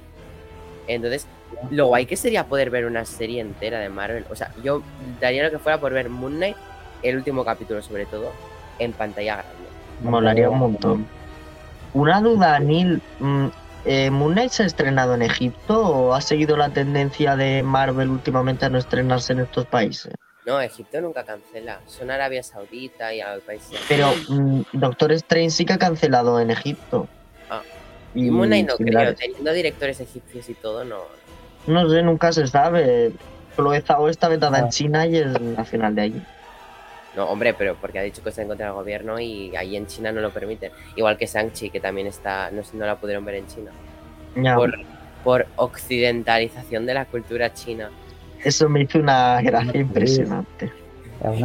Entonces, 0.87 1.27
lo 1.71 1.87
guay 1.87 2.07
que 2.07 2.17
sería 2.17 2.47
poder 2.47 2.71
ver 2.71 2.87
una 2.87 3.05
serie 3.05 3.41
entera 3.41 3.79
de 3.79 3.89
Marvel. 3.89 4.25
O 4.31 4.37
sea, 4.37 4.53
yo 4.63 4.83
daría 5.21 5.45
lo 5.45 5.51
que 5.51 5.59
fuera 5.59 5.79
por 5.79 5.93
ver 5.93 6.09
Moon 6.09 6.37
Knight, 6.37 6.57
el 7.03 7.17
último 7.17 7.45
capítulo 7.45 7.83
sobre 7.83 8.07
todo, 8.07 8.33
en 8.79 8.93
pantalla 8.93 9.37
grande. 9.37 9.55
Molaría 10.03 10.51
un 10.51 10.59
montón. 10.59 11.07
Una 11.93 12.21
duda, 12.21 12.59
Neil. 12.61 13.03
mm, 13.19 13.47
eh, 13.85 14.11
¿Moon 14.11 14.33
Knight 14.33 14.51
se 14.51 14.63
ha 14.63 14.67
estrenado 14.67 15.15
en 15.15 15.23
Egipto 15.23 15.81
o 15.81 16.15
ha 16.15 16.21
seguido 16.21 16.57
la 16.57 16.71
tendencia 16.71 17.37
de 17.37 17.63
Marvel 17.63 18.11
últimamente 18.11 18.67
a 18.67 18.69
no 18.69 18.79
estrenarse 18.79 19.33
en 19.33 19.41
estos 19.41 19.67
países? 19.67 20.15
No, 20.47 20.61
Egipto 20.61 21.01
nunca 21.01 21.25
cancela. 21.25 21.81
Son 21.87 22.11
Arabia 22.11 22.43
Saudita 22.43 23.13
y 23.13 23.21
al 23.21 23.41
país. 23.41 23.71
Pero 23.89 24.13
mm, 24.29 24.63
Doctor 24.73 25.13
Strange 25.13 25.51
sí 25.51 25.65
que 25.65 25.75
ha 25.75 25.79
cancelado 25.79 26.41
en 26.41 26.51
Egipto. 26.51 27.09
Ah. 28.15 28.19
Y 28.19 28.31
Moon 28.31 28.49
Knight 28.49 28.69
no 28.69 28.77
creo, 28.77 29.15
teniendo 29.15 29.53
directores 29.53 30.01
egipcios 30.01 30.49
y 30.49 30.55
todo, 30.55 30.85
no. 30.85 30.99
No 31.67 31.89
sé, 31.89 32.03
nunca 32.03 32.33
se 32.33 32.47
sabe. 32.47 33.13
Chloe 33.57 33.81
Zhao 33.83 34.09
está 34.09 34.29
vetada 34.29 34.59
Ah. 34.59 34.61
en 34.63 34.69
China 34.71 35.07
y 35.07 35.17
es 35.17 35.41
nacional 35.41 35.95
de 35.95 36.03
allí. 36.03 36.23
No, 37.17 37.25
hombre, 37.25 37.55
pero 37.55 37.75
porque 37.81 37.99
ha 37.99 38.03
dicho 38.03 38.23
que 38.23 38.29
está 38.31 38.43
en 38.43 38.49
contra 38.49 38.67
del 38.67 38.75
gobierno 38.75 39.19
y 39.19 39.55
ahí 39.57 39.77
en 39.77 39.87
China 39.87 40.13
no 40.13 40.21
lo 40.21 40.31
permiten. 40.31 40.71
Igual 40.97 41.17
que 41.17 41.27
Shang-Chi, 41.27 41.71
que 41.71 41.81
también 41.81 42.07
está, 42.07 42.51
no 42.53 42.63
sé, 42.63 42.77
no 42.77 42.87
la 42.87 42.97
pudieron 42.97 43.25
ver 43.25 43.35
en 43.37 43.47
China. 43.49 43.73
Ya, 44.37 44.55
Por, 44.55 44.73
por 45.25 45.47
occidentalización 45.57 46.87
de 46.87 46.95
la 46.95 47.05
cultura 47.05 47.53
china. 47.53 47.91
Eso 48.43 48.69
me 48.69 48.83
hizo 48.83 48.99
una 48.99 49.41
gracia 49.43 49.73
Sí. 49.73 49.79
impresionante. 49.79 50.73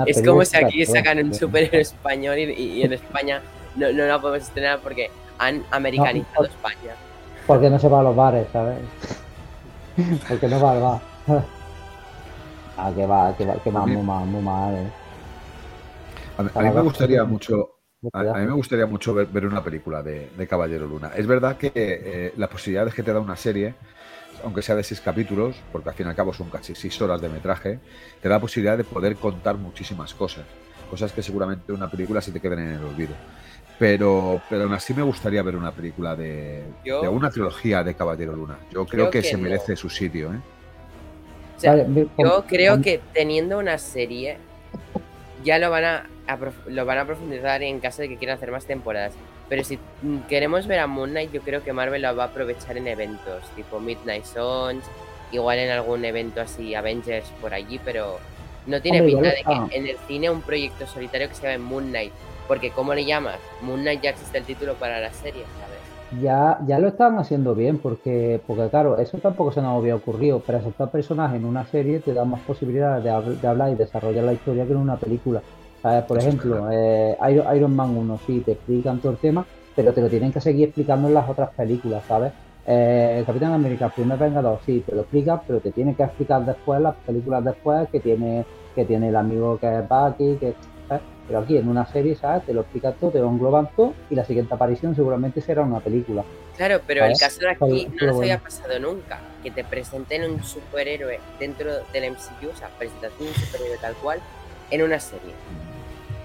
Es 0.06 0.22
como 0.22 0.46
si 0.46 0.56
aquí 0.56 0.86
sacan 0.86 1.18
un 1.20 1.34
superhéroe 1.34 1.82
español 1.82 2.38
y, 2.40 2.54
y 2.54 2.84
en 2.84 2.94
España 2.94 3.42
no, 3.76 3.92
no 3.92 4.06
la 4.06 4.22
podemos 4.22 4.48
estrenar 4.48 4.80
porque 4.80 5.10
han 5.38 5.66
americanizado 5.72 6.44
No, 6.44 6.48
España. 6.48 6.96
Porque 7.46 7.70
no 7.70 7.80
se 7.80 7.90
va 7.90 8.00
a 8.00 8.04
los 8.04 8.16
bares, 8.16 8.48
¿sabes? 8.52 8.80
Porque 10.28 10.48
no 10.48 10.60
va 10.60 10.72
al 10.74 10.82
bar. 10.82 11.02
ah, 12.78 12.92
que 12.96 13.06
va, 13.06 13.36
que 13.38 13.46
va, 13.46 13.56
que 13.64 13.72
va 13.72 13.86
muy 13.86 14.02
mal, 14.02 14.26
muy 14.28 14.42
mal, 14.42 14.76
eh. 14.76 14.94
A 16.38 16.44
mí, 16.44 16.50
a 16.54 16.54
Para 16.54 16.66
mí 16.66 16.72
me 16.72 16.82
gustaría 16.82 17.24
mucho, 17.26 17.80
a, 18.14 18.20
a 18.20 18.40
mí 18.40 18.46
me 18.48 18.54
gustaría 18.54 18.86
mucho 18.86 19.14
ver, 19.14 19.28
ver 19.28 19.46
una 19.46 19.64
película 19.64 20.04
de, 20.04 20.32
de 20.38 20.48
Caballero 20.48 20.88
Luna. 20.88 21.12
Es 21.16 21.28
verdad 21.28 21.58
que 21.58 21.72
eh, 21.76 22.34
las 22.38 22.50
posibilidades 22.50 22.94
que 22.94 23.04
te 23.04 23.14
da 23.14 23.20
una 23.20 23.36
serie, 23.36 23.76
aunque 24.44 24.62
sea 24.62 24.76
de 24.76 24.84
seis 24.84 25.02
capítulos, 25.02 25.56
porque 25.72 25.90
al 25.90 25.96
fin 25.96 26.08
y 26.08 26.10
al 26.10 26.16
cabo 26.16 26.34
son 26.34 26.50
casi 26.50 26.76
seis 26.76 27.02
horas 27.02 27.22
de 27.22 27.30
metraje, 27.30 27.80
te 28.22 28.30
da 28.30 28.36
la 28.36 28.42
posibilidad 28.42 28.78
de 28.78 28.84
poder 28.84 29.16
contar 29.18 29.58
muchísimas 29.58 30.14
cosas. 30.14 30.46
Cosas 30.90 31.12
que 31.14 31.24
seguramente 31.24 31.66
en 31.72 31.78
una 31.78 31.90
película 31.90 32.22
se 32.22 32.32
te 32.32 32.40
queden 32.42 32.60
en 32.60 32.70
el 32.76 32.84
olvido. 32.84 33.16
Pero, 33.78 34.42
pero 34.50 34.64
aún 34.64 34.74
así 34.74 34.94
me 34.94 35.02
gustaría 35.02 35.44
ver 35.44 35.56
una 35.56 35.72
película 35.72 36.16
de, 36.16 36.64
Yo- 36.86 37.02
de 37.02 37.08
una 37.10 37.30
trilogía 37.30 37.84
de 37.84 37.94
Caballero 37.94 38.34
Luna. 38.36 38.58
Yo 38.72 38.86
creo, 38.86 39.10
Creo 39.10 39.12
que, 39.12 39.22
que 39.22 39.28
se 39.28 39.36
no. 39.38 39.44
merece 39.44 39.76
su 39.76 39.90
sitio. 39.90 40.34
¿eh? 40.34 40.38
O 41.58 41.60
sea, 41.60 41.72
Vale, 41.76 42.08
Yo 42.18 42.46
creo 42.48 42.82
que 42.82 43.02
teniendo 43.14 43.58
una 43.60 43.78
serie 43.78 44.38
ya 45.44 45.60
lo 45.60 45.70
van 45.70 45.84
a, 45.84 46.10
a 46.28 46.38
prof- 46.38 46.68
lo 46.68 46.86
van 46.86 46.98
a 47.00 47.06
profundizar 47.06 47.62
en 47.64 47.80
caso 47.80 48.02
de 48.02 48.10
que 48.10 48.18
quieran 48.18 48.38
hacer 48.38 48.52
más 48.52 48.66
temporadas. 48.66 49.14
Pero 49.48 49.64
si 49.64 49.78
queremos 50.28 50.66
ver 50.68 50.80
a 50.80 50.88
Moon 50.88 51.12
Knight, 51.12 51.32
yo 51.32 51.42
creo 51.42 51.64
que 51.64 51.72
Marvel 51.72 52.02
lo 52.02 52.16
va 52.16 52.24
a 52.24 52.28
aprovechar 52.28 52.78
en 52.78 52.88
eventos, 52.88 53.44
tipo 53.56 53.80
Midnight 53.80 54.26
Suns, 54.26 54.84
igual 55.32 55.60
en 55.60 55.70
algún 55.70 56.04
evento 56.04 56.42
así, 56.42 56.74
Avengers 56.74 57.28
por 57.42 57.54
allí, 57.54 57.80
pero 57.86 58.20
no 58.66 58.82
tiene 58.82 59.02
Hombre, 59.02 59.14
pinta 59.14 59.30
de 59.30 59.70
que 59.70 59.78
en 59.78 59.88
el 59.88 59.98
cine 60.08 60.30
un 60.32 60.42
proyecto 60.42 60.88
solitario 60.88 61.28
que 61.30 61.36
se 61.36 61.44
llame 61.44 61.60
Moon 61.60 61.90
Knight. 61.90 62.14
Porque 62.48 62.72
¿cómo 62.72 62.94
le 62.94 63.06
llamas? 63.06 63.38
Moon 63.62 63.82
Knight 63.82 64.02
ya 64.02 64.10
existe 64.12 64.38
el 64.38 64.44
título 64.46 64.74
para 64.76 65.00
la 65.00 65.12
serie, 65.12 65.44
¿sabes? 65.60 65.80
Ya, 66.22 66.60
ya 66.68 66.80
lo 66.80 66.88
estaban 66.88 67.18
haciendo 67.18 67.56
bien, 67.56 67.80
porque, 67.80 68.40
porque 68.46 68.70
claro, 68.70 68.98
eso 69.00 69.18
tampoco 69.18 69.52
se 69.52 69.62
nos 69.62 69.78
había 69.78 69.96
ocurrido. 69.96 70.42
Pero 70.46 70.60
aceptar 70.60 70.92
personajes 70.92 71.38
en 71.38 71.46
una 71.46 71.66
serie 71.66 72.00
te 72.00 72.14
da 72.14 72.24
más 72.26 72.42
posibilidades 72.42 73.04
de, 73.04 73.10
hab- 73.12 73.40
de 73.40 73.48
hablar 73.48 73.72
y 73.72 73.76
desarrollar 73.76 74.24
la 74.24 74.34
historia 74.34 74.66
que 74.66 74.72
en 74.72 74.78
una 74.78 74.98
película. 74.98 75.42
¿Sabes? 75.82 76.04
Por 76.06 76.18
Eso 76.18 76.28
ejemplo, 76.28 76.72
eh, 76.72 77.18
Iron, 77.32 77.56
Iron 77.58 77.76
Man 77.76 77.98
1, 77.98 78.18
sí, 78.26 78.42
te 78.42 78.54
explican 78.54 79.00
todo 79.00 79.12
el 79.14 79.18
tema, 79.18 79.46
pero 79.76 79.94
te 79.94 80.02
lo 80.02 80.10
tienen 80.10 80.32
que 80.32 80.42
seguir 80.42 80.66
explicando 80.68 81.08
en 81.08 81.14
las 81.16 81.28
otras 81.30 81.50
películas, 81.54 82.04
¿sabes? 82.08 82.32
Eh, 82.68 83.24
Capitán 83.26 83.54
América, 83.54 83.90
primer 83.90 84.18
Vengador, 84.18 84.60
sí, 84.66 84.82
te 84.88 84.96
lo 84.96 85.02
explican, 85.02 85.42
pero 85.46 85.60
te 85.60 85.72
tienen 85.72 85.96
que 85.96 86.04
explicar 86.04 86.44
después, 86.46 86.82
las 86.82 86.96
películas 87.06 87.44
después, 87.44 87.88
que 87.92 88.00
tiene, 88.00 88.46
que 88.74 88.86
tiene 88.86 89.10
el 89.10 89.16
amigo 89.16 89.58
que 89.60 89.68
es 89.80 89.88
Bucky, 89.90 90.38
que. 90.40 90.56
Pero 91.28 91.40
aquí 91.40 91.58
en 91.58 91.68
una 91.68 91.86
serie, 91.88 92.16
¿sabes? 92.16 92.46
Te 92.46 92.54
lo 92.54 92.62
explican 92.62 92.94
todo, 93.00 93.12
te 93.12 93.20
lo 93.20 93.30
engloban 93.30 93.70
todo 93.76 93.94
y 94.10 94.16
la 94.16 94.24
siguiente 94.26 94.54
aparición 94.54 94.96
seguramente 94.96 95.42
será 95.42 95.62
una 95.64 95.80
película. 95.80 96.24
Claro, 96.56 96.80
pero 96.86 97.04
el 97.06 97.18
caso 97.18 97.40
de 97.42 97.50
aquí 97.50 97.88
Pero 97.94 98.06
no 98.06 98.12
nos 98.14 98.22
había 98.22 98.40
pasado 98.40 98.80
nunca. 98.80 99.20
Que 99.44 99.52
te 99.52 99.64
presenten 99.64 100.24
un 100.30 100.44
superhéroe 100.44 101.20
dentro 101.40 101.72
del 101.92 102.12
MCU, 102.12 102.50
o 102.54 102.56
sea, 102.56 102.70
presentación 102.78 103.20
de 103.28 103.28
un 103.28 103.36
superhéroe 103.36 103.78
tal 103.80 103.94
cual, 103.96 104.20
en 104.72 104.84
una 104.84 105.00
serie. 105.00 105.34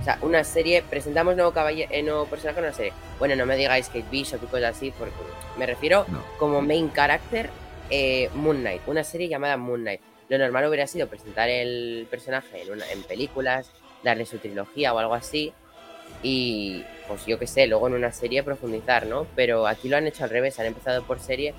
O 0.01 0.05
sea, 0.05 0.19
una 0.23 0.45
serie, 0.45 0.83
presentamos 0.89 1.35
nuevo 1.37 1.53
caballero, 1.53 1.91
eh, 1.93 2.03
nuevo 2.03 2.25
personaje 2.27 2.59
en 2.61 2.65
una 2.67 2.75
serie. 2.75 2.93
Bueno, 3.19 3.37
no 3.37 3.45
me 3.45 3.57
digáis 3.57 3.89
Kate 3.89 4.05
Bishop 4.11 4.43
y 4.43 4.47
cosas 4.47 4.77
así, 4.77 4.93
porque 4.99 5.13
me 5.59 5.67
refiero 5.67 6.05
No. 6.09 6.23
como 6.39 6.63
main 6.63 6.91
character 6.93 7.51
eh, 7.91 8.31
Moon 8.35 8.59
Knight, 8.61 8.83
una 8.87 9.03
serie 9.05 9.29
llamada 9.29 9.57
Moon 9.57 9.81
Knight. 9.81 10.01
Lo 10.29 10.39
normal 10.39 10.67
hubiera 10.67 10.87
sido 10.87 11.09
presentar 11.09 11.49
el 11.51 12.07
personaje 12.09 12.63
en, 12.63 12.71
una, 12.73 12.89
en 12.93 13.03
películas, 13.03 13.71
darle 14.03 14.27
su 14.27 14.39
trilogía 14.39 14.93
o 14.95 14.99
algo 14.99 15.15
así, 15.15 15.53
y 16.23 16.85
pues 17.09 17.27
yo 17.27 17.39
qué 17.39 17.47
sé, 17.47 17.67
luego 17.67 17.89
en 17.89 17.95
una 17.95 18.13
serie 18.13 18.43
profundizar, 18.43 19.07
¿no? 19.07 19.27
Pero 19.35 19.67
aquí 19.67 19.89
lo 19.89 19.97
han 19.97 20.07
hecho 20.07 20.25
al 20.25 20.31
revés, 20.31 20.59
han 20.61 20.67
empezado 20.67 21.03
por 21.03 21.19
serie, 21.21 21.55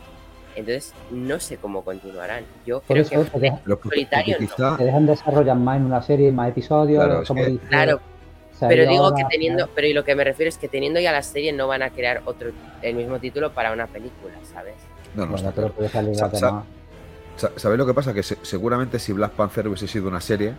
entonces 0.56 0.94
no 1.12 1.40
sé 1.40 1.58
cómo 1.58 1.84
continuarán. 1.84 2.44
Yo 2.66 2.80
Por 2.82 2.88
creo 2.98 3.02
eso 3.04 3.10
que 3.26 3.30
te, 3.32 3.40
deja- 3.40 3.60
Pero 3.64 3.80
porque- 3.80 3.96
Solitario 3.96 4.38
porque 4.38 4.46
no. 4.50 4.56
quizá- 4.70 4.78
te 4.78 4.84
dejan 4.86 5.06
desarrollar 5.06 5.58
más 5.58 5.78
en 5.78 5.86
una 5.86 6.02
serie, 6.02 6.32
más 6.32 6.50
episodios, 6.50 7.04
Claro, 7.04 7.22
es 7.22 7.28
como 7.28 7.44
que- 7.44 7.50
dice, 7.52 7.68
Claro, 7.68 8.00
pero 8.60 8.88
digo 8.90 9.06
ahora, 9.06 9.16
que 9.18 9.24
teniendo, 9.30 9.60
¿sabes? 9.62 9.74
pero 9.76 9.88
y 9.88 9.94
lo 9.94 10.04
que 10.04 10.16
me 10.16 10.24
refiero 10.24 10.50
es 10.50 10.58
que 10.58 10.68
teniendo 10.68 11.00
ya 11.00 11.12
la 11.12 11.24
serie 11.24 11.52
no 11.54 11.68
van 11.68 11.82
a 11.82 11.90
crear 11.90 12.22
otro 12.26 12.52
el 12.82 12.96
mismo 12.96 13.20
título 13.20 13.52
para 13.54 13.72
una 13.74 13.88
película, 13.88 14.34
¿sabes? 14.54 14.76
no, 15.16 15.26
no 15.26 15.32
Bueno, 15.34 15.52
pero 15.56 15.72
puede 15.74 15.90
salir 15.90 16.16
Sa- 16.16 16.28
la 16.28 16.36
sa- 16.40 16.46
demás. 16.48 16.66
Sa- 17.38 17.52
¿Sabéis 17.56 17.80
lo 17.80 17.86
que 17.88 17.94
pasa? 17.94 18.14
Que 18.14 18.24
se- 18.24 18.38
seguramente 18.44 19.00
si 19.00 19.14
Black 19.14 19.32
Panther 19.32 19.68
hubiese 19.68 19.88
sido 19.88 20.08
una 20.08 20.22
serie, 20.22 20.54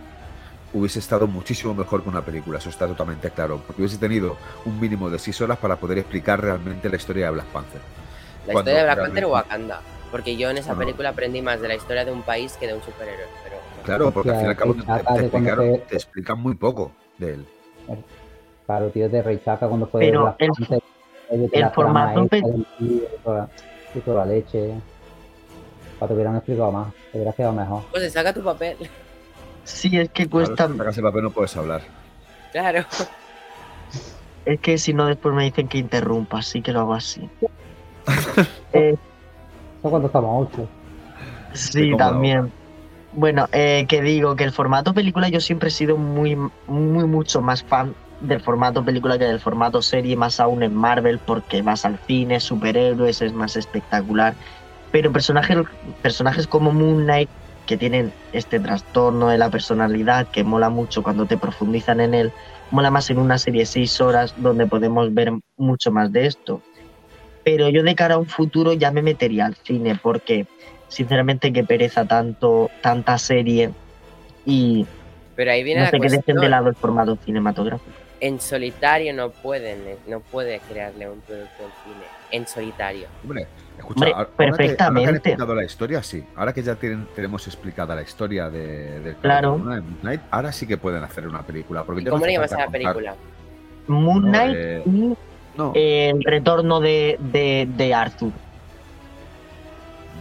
hubiese 0.74 0.98
estado 0.98 1.26
muchísimo 1.26 1.74
mejor 1.74 2.02
que 2.02 2.08
una 2.08 2.24
película, 2.24 2.58
eso 2.58 2.70
está 2.70 2.86
totalmente 2.86 3.30
claro, 3.30 3.60
porque 3.66 3.82
hubiese 3.82 3.98
tenido 3.98 4.36
un 4.64 4.80
mínimo 4.80 5.10
de 5.10 5.18
seis 5.18 5.40
horas 5.40 5.58
para 5.58 5.76
poder 5.76 5.98
explicar 5.98 6.40
realmente 6.40 6.88
la 6.88 6.96
historia 6.96 7.26
de 7.26 7.32
Black 7.32 7.46
Panther. 7.46 7.80
La 8.46 8.52
Cuando 8.52 8.70
historia 8.70 8.78
de 8.78 8.84
Black 8.94 9.06
Panther 9.06 9.24
o 9.26 9.30
Wakanda. 9.32 9.80
Porque 10.10 10.36
yo 10.36 10.50
en 10.50 10.58
esa 10.58 10.74
película 10.74 11.08
aprendí 11.10 11.40
más 11.40 11.60
de 11.62 11.68
la 11.68 11.74
historia 11.74 12.04
de 12.04 12.12
un 12.12 12.22
país 12.22 12.56
que 12.58 12.66
de 12.66 12.74
un 12.74 12.82
superhéroe. 12.82 13.24
Pero 13.44 13.56
Claro, 13.84 14.10
porque 14.10 14.30
al 14.30 14.36
fin 14.36 14.44
y 14.46 14.48
al 14.50 14.56
cabo 14.56 14.74
te, 14.74 14.82
te- 14.82 14.92
explicaron- 15.26 15.80
te 15.88 15.94
explican 15.96 16.38
muy 16.40 16.54
poco 16.54 16.92
de 17.18 17.34
él. 17.34 17.46
Claro, 18.66 18.90
tío, 18.90 19.08
de 19.08 19.22
Rey 19.22 19.40
Chaka 19.44 19.66
cuando 19.68 19.86
fue 19.86 20.00
Pero 20.02 20.22
Black 20.24 20.36
el- 20.40 20.48
Panther, 20.50 20.82
el 21.30 21.70
formato 21.70 22.22
esta 22.24 22.36
del 22.36 22.66
tío, 22.78 23.00
toda, 23.24 23.48
la 24.06 24.24
leche. 24.26 24.74
Para 25.98 26.08
te 26.08 26.14
hubieran 26.14 26.36
explicado 26.36 26.72
más, 26.72 26.92
te 27.10 27.16
hubieras 27.18 27.34
quedado 27.34 27.52
mejor. 27.54 27.82
pues 27.90 28.12
saca 28.12 28.32
tu 28.34 28.42
papel. 28.42 28.76
Sí, 29.64 29.96
es 29.98 30.10
que 30.10 30.28
Claro, 30.28 30.30
cuesta. 30.46 30.68
si 30.68 30.76
sacas 30.76 30.96
el 30.98 31.02
papel 31.04 31.22
no 31.24 31.30
puedes 31.30 31.56
hablar. 31.56 31.82
Claro. 32.52 32.84
Es 34.44 34.60
que 34.60 34.76
si 34.78 34.92
no, 34.92 35.06
después 35.06 35.34
me 35.34 35.44
dicen 35.44 35.68
que 35.68 35.78
interrumpa, 35.78 36.38
así 36.38 36.62
que 36.62 36.72
lo 36.72 36.80
hago 36.80 36.94
así. 36.94 37.28
Eh, 38.72 38.96
cuando 39.82 40.06
estamos 40.06 40.30
a 40.30 40.50
8. 40.58 40.68
sí, 41.52 41.92
también. 41.96 42.50
Bueno, 43.12 43.46
eh, 43.52 43.84
que 43.88 44.00
digo 44.00 44.34
que 44.36 44.44
el 44.44 44.52
formato 44.52 44.94
película 44.94 45.28
yo 45.28 45.40
siempre 45.40 45.68
he 45.68 45.72
sido 45.72 45.96
muy, 45.98 46.34
muy, 46.66 47.04
mucho 47.04 47.42
más 47.42 47.62
fan 47.62 47.94
del 48.20 48.40
formato 48.40 48.82
película 48.84 49.18
que 49.18 49.24
del 49.24 49.40
formato 49.40 49.82
serie, 49.82 50.16
más 50.16 50.40
aún 50.40 50.62
en 50.62 50.74
Marvel, 50.74 51.18
porque 51.18 51.60
vas 51.60 51.84
al 51.84 51.98
cine, 52.06 52.40
superhéroes, 52.40 53.20
es 53.20 53.32
más 53.34 53.56
espectacular. 53.56 54.34
Pero 54.90 55.12
personajes, 55.12 55.58
personajes 56.00 56.46
como 56.46 56.72
Moon 56.72 57.04
Knight, 57.04 57.28
que 57.66 57.76
tienen 57.76 58.12
este 58.32 58.58
trastorno 58.60 59.28
de 59.28 59.38
la 59.38 59.50
personalidad, 59.50 60.28
que 60.28 60.44
mola 60.44 60.68
mucho 60.68 61.02
cuando 61.02 61.26
te 61.26 61.36
profundizan 61.36 62.00
en 62.00 62.14
él, 62.14 62.32
mola 62.70 62.90
más 62.90 63.10
en 63.10 63.18
una 63.18 63.38
serie 63.38 63.60
de 63.60 63.66
seis 63.66 64.00
horas 64.00 64.34
donde 64.36 64.66
podemos 64.66 65.12
ver 65.14 65.32
mucho 65.56 65.92
más 65.92 66.12
de 66.12 66.26
esto. 66.26 66.62
Pero 67.44 67.68
yo 67.68 67.82
de 67.82 67.94
cara 67.94 68.14
a 68.14 68.18
un 68.18 68.26
futuro 68.26 68.72
ya 68.72 68.90
me 68.90 69.02
metería 69.02 69.46
al 69.46 69.56
cine, 69.56 69.98
porque 70.00 70.46
sinceramente 70.88 71.52
que 71.52 71.64
pereza 71.64 72.04
tanto, 72.04 72.70
tanta 72.82 73.18
serie 73.18 73.70
y 74.44 74.86
Pero 75.34 75.50
ahí 75.50 75.62
viene 75.62 75.80
no 75.80 75.84
la 75.86 75.90
sé 75.90 76.00
qué 76.00 76.08
dejen 76.08 76.36
de 76.36 76.48
lado 76.48 76.68
el 76.68 76.74
formato 76.74 77.16
cinematográfico. 77.24 77.90
En 78.20 78.40
solitario 78.40 79.12
no 79.12 79.30
pueden, 79.30 79.78
eh, 79.86 79.96
no 80.06 80.20
puede 80.20 80.60
crearle 80.60 81.08
un 81.08 81.20
producto 81.20 81.64
en 81.64 81.70
cine. 81.84 82.06
En 82.30 82.46
solitario. 82.46 83.08
Hombre, 83.24 83.48
escucha, 83.82 83.98
Hombre, 84.00 84.12
ahora- 84.12 84.24
que- 84.26 84.30
que, 84.30 84.36
perfectamente. 84.50 85.08
han 85.08 85.14
explicado 85.16 85.54
la 85.54 85.64
historia, 85.64 86.02
sí. 86.02 86.24
Ahora 86.36 86.52
que 86.52 86.62
ya 86.62 86.74
tienen, 86.76 87.06
tenemos 87.14 87.46
explicada 87.46 87.94
la 87.94 88.02
historia 88.02 88.48
de, 88.50 89.00
del 89.00 89.16
Claro. 89.16 89.52
de 89.52 89.58
Moon 89.58 89.96
Knight, 90.00 90.20
ahora 90.30 90.52
sí 90.52 90.66
que 90.66 90.76
pueden 90.78 91.02
hacer 91.04 91.26
una 91.28 91.42
película. 91.42 91.84
Porque 91.84 92.00
¿Y 92.02 92.04
ya 92.04 92.10
no 92.10 92.14
cómo 92.16 92.26
le 92.26 92.32
llamas 92.32 92.52
a 92.52 92.58
la 92.58 92.68
película? 92.68 93.14
Moon 93.88 94.22
No, 94.24 94.28
Knight 94.30 94.54
eh, 94.56 94.82
y 94.86 95.14
No, 95.56 95.72
el 95.74 96.22
retorno 96.24 96.80
de, 96.80 97.18
de, 97.20 97.68
de 97.76 97.92
Arthur. 97.94 98.30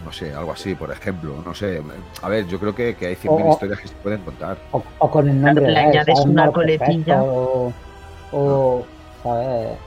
no 0.04 0.12
sé, 0.12 0.34
algo 0.34 0.52
así, 0.52 0.74
por 0.74 0.90
ejemplo. 0.90 1.42
No 1.44 1.54
sé. 1.54 1.80
A 2.22 2.28
ver, 2.28 2.46
yo 2.48 2.58
creo 2.58 2.74
que, 2.74 2.96
que 2.96 3.06
hay 3.06 3.14
100.000 3.14 3.30
O- 3.30 3.48
o- 3.48 3.52
historias 3.52 3.80
que 3.80 3.88
se 3.88 3.94
pueden 3.94 4.20
contar. 4.22 4.58
O, 4.72 4.82
o 4.98 5.10
con 5.10 5.28
el 5.28 5.40
nombre 5.40 5.64
de 5.66 5.72
Mal 6.26 6.52
coletilla. 6.52 7.20
Perfecto, 7.22 7.24
O, 7.24 7.72
o, 8.32 8.86
¿sabes? 9.22 9.78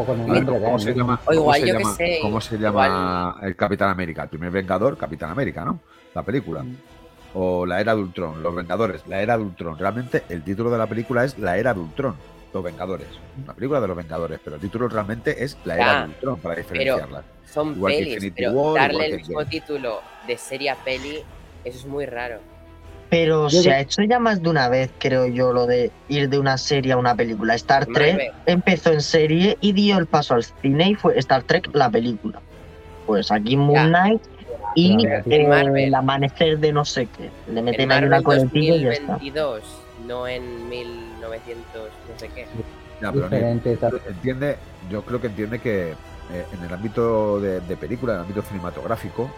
O 0.00 0.04
con 0.04 0.20
el 0.20 0.26
nombre 0.28 0.58
de 0.58 0.64
¿Cómo 0.64 0.78
se 0.78 0.94
llama, 0.94 1.14
O 1.24 1.26
cómo 1.26 1.40
igual, 1.40 1.60
se 1.60 1.66
yo 1.66 1.72
qué 1.76 1.82
llama- 1.82 1.94
sé, 1.96 2.18
cómo 2.22 2.40
se 2.40 2.56
llama 2.58 3.36
el 3.42 3.56
Capitán 3.56 3.90
América? 3.90 4.22
El 4.22 4.28
primer 4.28 4.50
Vengador, 4.52 4.96
Capitán 4.96 5.30
América, 5.30 5.64
¿no? 5.64 5.80
La 6.14 6.22
película. 6.22 6.62
Mm. 6.62 6.76
O 7.34 7.66
La 7.66 7.80
Era 7.80 7.94
de 7.96 8.00
Ultron, 8.02 8.40
Los 8.42 8.54
Vengadores, 8.54 9.02
La 9.08 9.20
Era 9.20 9.36
de 9.36 9.42
Ultron. 9.42 9.76
Realmente 9.76 10.22
el 10.28 10.42
título 10.44 10.70
de 10.70 10.78
la 10.78 10.86
película 10.86 11.24
es 11.24 11.36
La 11.38 11.58
Era 11.58 11.74
de 11.74 11.80
Ultron, 11.80 12.14
Los 12.54 12.62
Vengadores. 12.62 13.08
Una 13.42 13.54
película 13.54 13.80
de 13.80 13.88
los 13.88 13.96
Vengadores, 13.96 14.38
pero 14.42 14.54
el 14.56 14.62
título 14.62 14.88
realmente 14.88 15.42
es 15.42 15.58
La 15.64 15.74
Era 15.74 15.86
Ya, 15.86 16.00
de 16.02 16.06
Ultron, 16.10 16.38
para 16.38 16.54
diferenciarla. 16.54 17.22
Son 17.44 17.72
Igual 17.74 17.92
que 17.94 17.98
pelis, 18.04 18.32
pero 18.36 18.52
War, 18.52 18.74
darle 18.82 18.92
igual 18.94 19.04
el 19.04 19.10
que 19.10 19.16
mismo 19.18 19.44
título 19.46 20.00
de 20.28 20.38
serie 20.38 20.70
a 20.70 20.76
peli, 20.76 21.18
eso 21.64 21.78
es 21.78 21.86
muy 21.86 22.06
raro. 22.06 22.38
Pero 23.10 23.48
Yo 23.48 23.62
se 23.62 23.72
ha 23.72 23.80
hecho 23.80 24.02
ya 24.02 24.18
más 24.18 24.42
de 24.42 24.50
una 24.50 24.68
vez, 24.68 24.90
creo 24.98 25.26
yo, 25.26 25.52
lo 25.52 25.66
de 25.66 25.90
ir 26.08 26.28
de 26.28 26.38
una 26.38 26.58
serie 26.58 26.92
a 26.92 26.96
una 26.98 27.14
película. 27.14 27.54
Star 27.54 27.86
Trek 27.86 28.32
empezó 28.46 28.92
en 28.92 29.00
serie 29.00 29.56
y 29.60 29.72
dio 29.72 29.96
el 29.98 30.06
paso 30.06 30.34
al 30.34 30.44
cine 30.44 30.90
y 30.90 30.94
fue 30.94 31.18
Star 31.18 31.42
Trek 31.44 31.70
la 31.72 31.88
película. 31.90 32.40
Pues 33.06 33.30
aquí 33.30 33.56
Moon. 33.56 33.88
Knight 33.88 34.20
y 34.74 35.06
eh, 35.06 35.22
el 35.26 35.94
amanecer 35.94 36.58
de 36.58 36.72
no 36.72 36.84
sé 36.84 37.06
qué. 37.16 37.30
Le 37.50 37.60
En 37.60 37.64
meten 37.64 37.90
ahí 37.90 38.04
una 38.04 38.22
coletilla 38.22 38.74
y 38.76 38.82
ya 38.82 38.90
está. 38.92 39.12
2022, 39.14 39.62
no 40.06 40.28
en 40.28 40.68
1900, 40.68 41.64
no 42.12 42.18
sé 42.18 42.28
qué. 42.34 42.46
Ya, 43.00 43.12
pero 43.12 43.30
Nick, 43.30 43.30
Diferente, 43.30 43.76
tal. 43.78 44.00
entiende, 44.08 44.56
yo 44.90 45.02
creo 45.02 45.20
que 45.20 45.28
entiende 45.28 45.58
que 45.60 45.92
eh, 45.92 46.44
en 46.52 46.64
el 46.64 46.74
ámbito 46.74 47.40
de, 47.40 47.60
de 47.60 47.76
película, 47.76 48.12
en 48.12 48.18
el 48.18 48.22
ámbito 48.24 48.42
cinematográfico, 48.42 49.30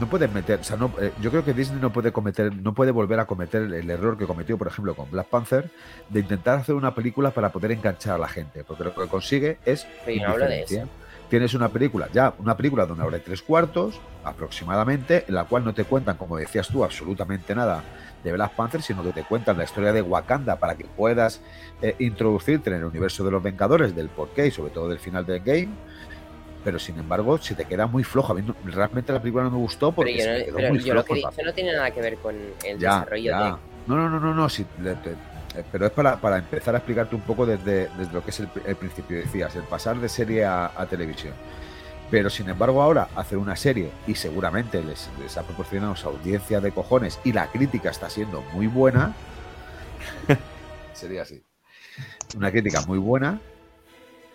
no 0.00 0.08
puedes 0.08 0.32
meter, 0.32 0.60
o 0.60 0.64
sea, 0.64 0.76
no, 0.76 0.92
eh, 1.00 1.12
yo 1.20 1.30
creo 1.30 1.44
que 1.44 1.52
Disney 1.52 1.80
no 1.80 1.92
puede 1.92 2.12
cometer, 2.12 2.54
no 2.54 2.74
puede 2.74 2.90
volver 2.90 3.20
a 3.20 3.26
cometer 3.26 3.62
el, 3.62 3.74
el 3.74 3.90
error 3.90 4.16
que 4.16 4.26
cometió, 4.26 4.58
por 4.58 4.66
ejemplo, 4.68 4.94
con 4.94 5.10
Black 5.10 5.26
Panther, 5.26 5.70
de 6.08 6.20
intentar 6.20 6.58
hacer 6.58 6.74
una 6.74 6.94
película 6.94 7.30
para 7.30 7.50
poder 7.52 7.72
enganchar 7.72 8.14
a 8.14 8.18
la 8.18 8.28
gente, 8.28 8.64
porque 8.64 8.84
lo 8.84 8.94
que 8.94 9.06
consigue 9.08 9.58
es 9.64 9.86
no 10.06 10.38
de 10.38 10.62
eso. 10.62 10.88
Tienes 11.28 11.54
una 11.54 11.70
película, 11.70 12.08
ya, 12.12 12.34
una 12.38 12.56
película 12.56 12.84
de 12.84 12.92
una 12.92 13.06
hora 13.06 13.16
y 13.16 13.20
tres 13.20 13.40
cuartos, 13.40 13.98
aproximadamente, 14.22 15.24
en 15.28 15.34
la 15.34 15.44
cual 15.44 15.64
no 15.64 15.72
te 15.72 15.84
cuentan, 15.84 16.18
como 16.18 16.36
decías 16.36 16.68
tú, 16.68 16.84
absolutamente 16.84 17.54
nada 17.54 17.82
de 18.22 18.32
Black 18.32 18.54
Panther, 18.54 18.82
sino 18.82 19.02
que 19.02 19.12
te 19.12 19.22
cuentan 19.22 19.56
la 19.56 19.64
historia 19.64 19.92
de 19.92 20.02
Wakanda 20.02 20.56
para 20.56 20.74
que 20.74 20.84
puedas 20.84 21.40
eh, 21.80 21.96
introducirte 21.98 22.70
en 22.70 22.76
el 22.76 22.84
universo 22.84 23.24
de 23.24 23.30
los 23.30 23.42
Vengadores, 23.42 23.96
del 23.96 24.08
porqué 24.08 24.48
y 24.48 24.50
sobre 24.50 24.72
todo 24.72 24.88
del 24.88 24.98
final 24.98 25.24
del 25.26 25.40
game. 25.40 25.68
Pero 26.64 26.78
sin 26.78 26.98
embargo, 26.98 27.38
se 27.38 27.54
te 27.54 27.64
queda 27.64 27.86
muy 27.86 28.04
flojo. 28.04 28.32
A 28.32 28.36
mí 28.36 28.42
no- 28.42 28.54
realmente 28.64 29.12
la 29.12 29.20
película 29.20 29.44
no 29.44 29.50
me 29.50 29.56
gustó 29.56 29.88
Pero 29.92 29.94
porque 29.96 30.20
se 30.20 30.44
quedó 30.44 30.56
pero 30.56 30.68
muy 30.68 30.78
yo 30.78 30.94
lo 30.94 31.04
que 31.04 31.14
dicho 31.14 31.30
no 31.44 31.52
tiene 31.52 31.72
nada 31.72 31.90
que 31.90 32.00
ver 32.00 32.16
con 32.18 32.36
el 32.64 32.78
ya, 32.78 32.98
desarrollo 33.00 33.30
ya. 33.30 33.44
de. 33.44 33.50
No, 33.86 33.96
no, 33.96 34.08
no, 34.08 34.20
no, 34.20 34.32
no. 34.34 34.48
sí, 34.48 34.64
le- 34.80 34.94
te- 34.94 35.10
eh, 35.10 35.64
pero 35.70 35.86
es 35.86 35.92
para, 35.92 36.16
para 36.16 36.38
empezar 36.38 36.74
a 36.74 36.78
explicarte 36.78 37.14
un 37.16 37.22
poco 37.22 37.44
desde, 37.44 37.88
desde 37.98 38.12
lo 38.12 38.22
que 38.24 38.30
es 38.30 38.40
el, 38.40 38.48
el 38.64 38.76
principio. 38.76 39.16
Decías, 39.18 39.54
el 39.56 39.64
pasar 39.64 39.98
de 39.98 40.08
serie 40.08 40.44
a, 40.44 40.66
a 40.76 40.86
televisión. 40.86 41.34
Pero 42.10 42.30
sin 42.30 42.48
embargo, 42.48 42.80
ahora 42.82 43.08
hacer 43.16 43.38
una 43.38 43.56
serie 43.56 43.90
y 44.06 44.14
seguramente 44.14 44.82
les, 44.84 45.08
les 45.20 45.36
ha 45.36 45.42
proporcionado 45.42 45.94
esa 45.94 46.08
audiencia 46.08 46.60
de 46.60 46.70
cojones 46.70 47.18
y 47.24 47.32
la 47.32 47.46
crítica 47.48 47.90
está 47.90 48.08
siendo 48.08 48.42
muy 48.52 48.66
buena. 48.66 49.14
Sería 50.92 51.22
así. 51.22 51.42
Una 52.36 52.50
crítica 52.50 52.82
muy 52.82 52.98
buena. 52.98 53.40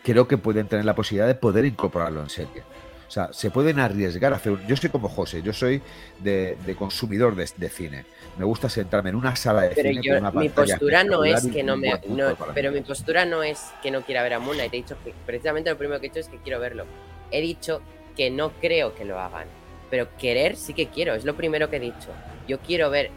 Creo 0.08 0.26
que 0.26 0.38
pueden 0.38 0.67
tener 0.67 0.86
la 0.86 0.96
posibilidad 0.96 1.28
de 1.28 1.36
poder 1.36 1.65
incorporarlo 1.65 2.22
en 2.22 2.30
serie. 2.30 2.63
O 3.08 3.12
sea, 3.12 3.32
se 3.34 3.52
pueden 3.52 3.78
arriesgar 3.80 4.32
a 4.32 4.38
hacer. 4.38 4.54
un- 4.54 4.65
Yo 4.67 4.76
soy 4.78 4.89
como 4.89 5.10
José, 5.10 5.41
yo 5.41 5.52
soy 5.52 5.82
de, 6.20 6.58
de 6.65 6.76
consumidor 6.76 7.36
de, 7.36 7.50
de 7.58 7.70
cine. 7.70 8.06
Me 8.38 8.46
gusta 8.46 8.70
sentarme 8.70 9.10
en 9.10 9.17
una 9.17 9.36
sala 9.36 9.63
de 9.63 9.70
Pero 9.76 9.89
cine 9.89 10.02
yo, 10.02 10.13
con 10.13 10.22
una 10.26 10.32
mi 10.32 10.48
postura 10.50 11.04
no 11.04 11.26
es 11.26 11.46
que 11.48 11.62
no 11.63 11.76
me. 11.76 11.89
no- 12.08 12.36
pero 12.54 12.72
mí. 12.72 12.80
mi 12.80 12.84
postura 12.86 13.26
no 13.26 13.43
es 13.43 13.65
que 13.84 13.91
no 13.91 14.02
quiera 14.02 14.24
ver 14.24 14.36
a 14.36 14.39
Moon 14.39 14.56
Knight. 14.56 14.74
He 14.74 14.78
dicho 14.78 14.96
que 15.04 15.13
precisamente 15.26 15.70
lo 15.70 15.78
primero 15.78 16.00
que 16.00 16.08
he 16.08 16.10
hecho 16.10 16.20
es 16.22 16.30
que 16.30 16.38
quiero 16.38 16.60
verlo. 16.62 16.86
He 17.32 17.41
dicho 17.41 17.82
que 18.15 18.30
no 18.30 18.52
creo 18.62 18.96
que 18.96 19.04
lo 19.04 19.20
hagan. 19.20 19.48
Pero 19.89 20.08
querer 20.17 20.56
sí 20.56 20.74
que 20.74 20.88
quiero. 20.88 21.15
Es 21.15 21.26
lo 21.26 21.36
primero 21.36 21.70
que 21.70 21.78
he 21.78 21.82
dicho. 21.82 22.10
Yo 22.48 22.60
quiero 22.60 22.89
ver 22.89 23.10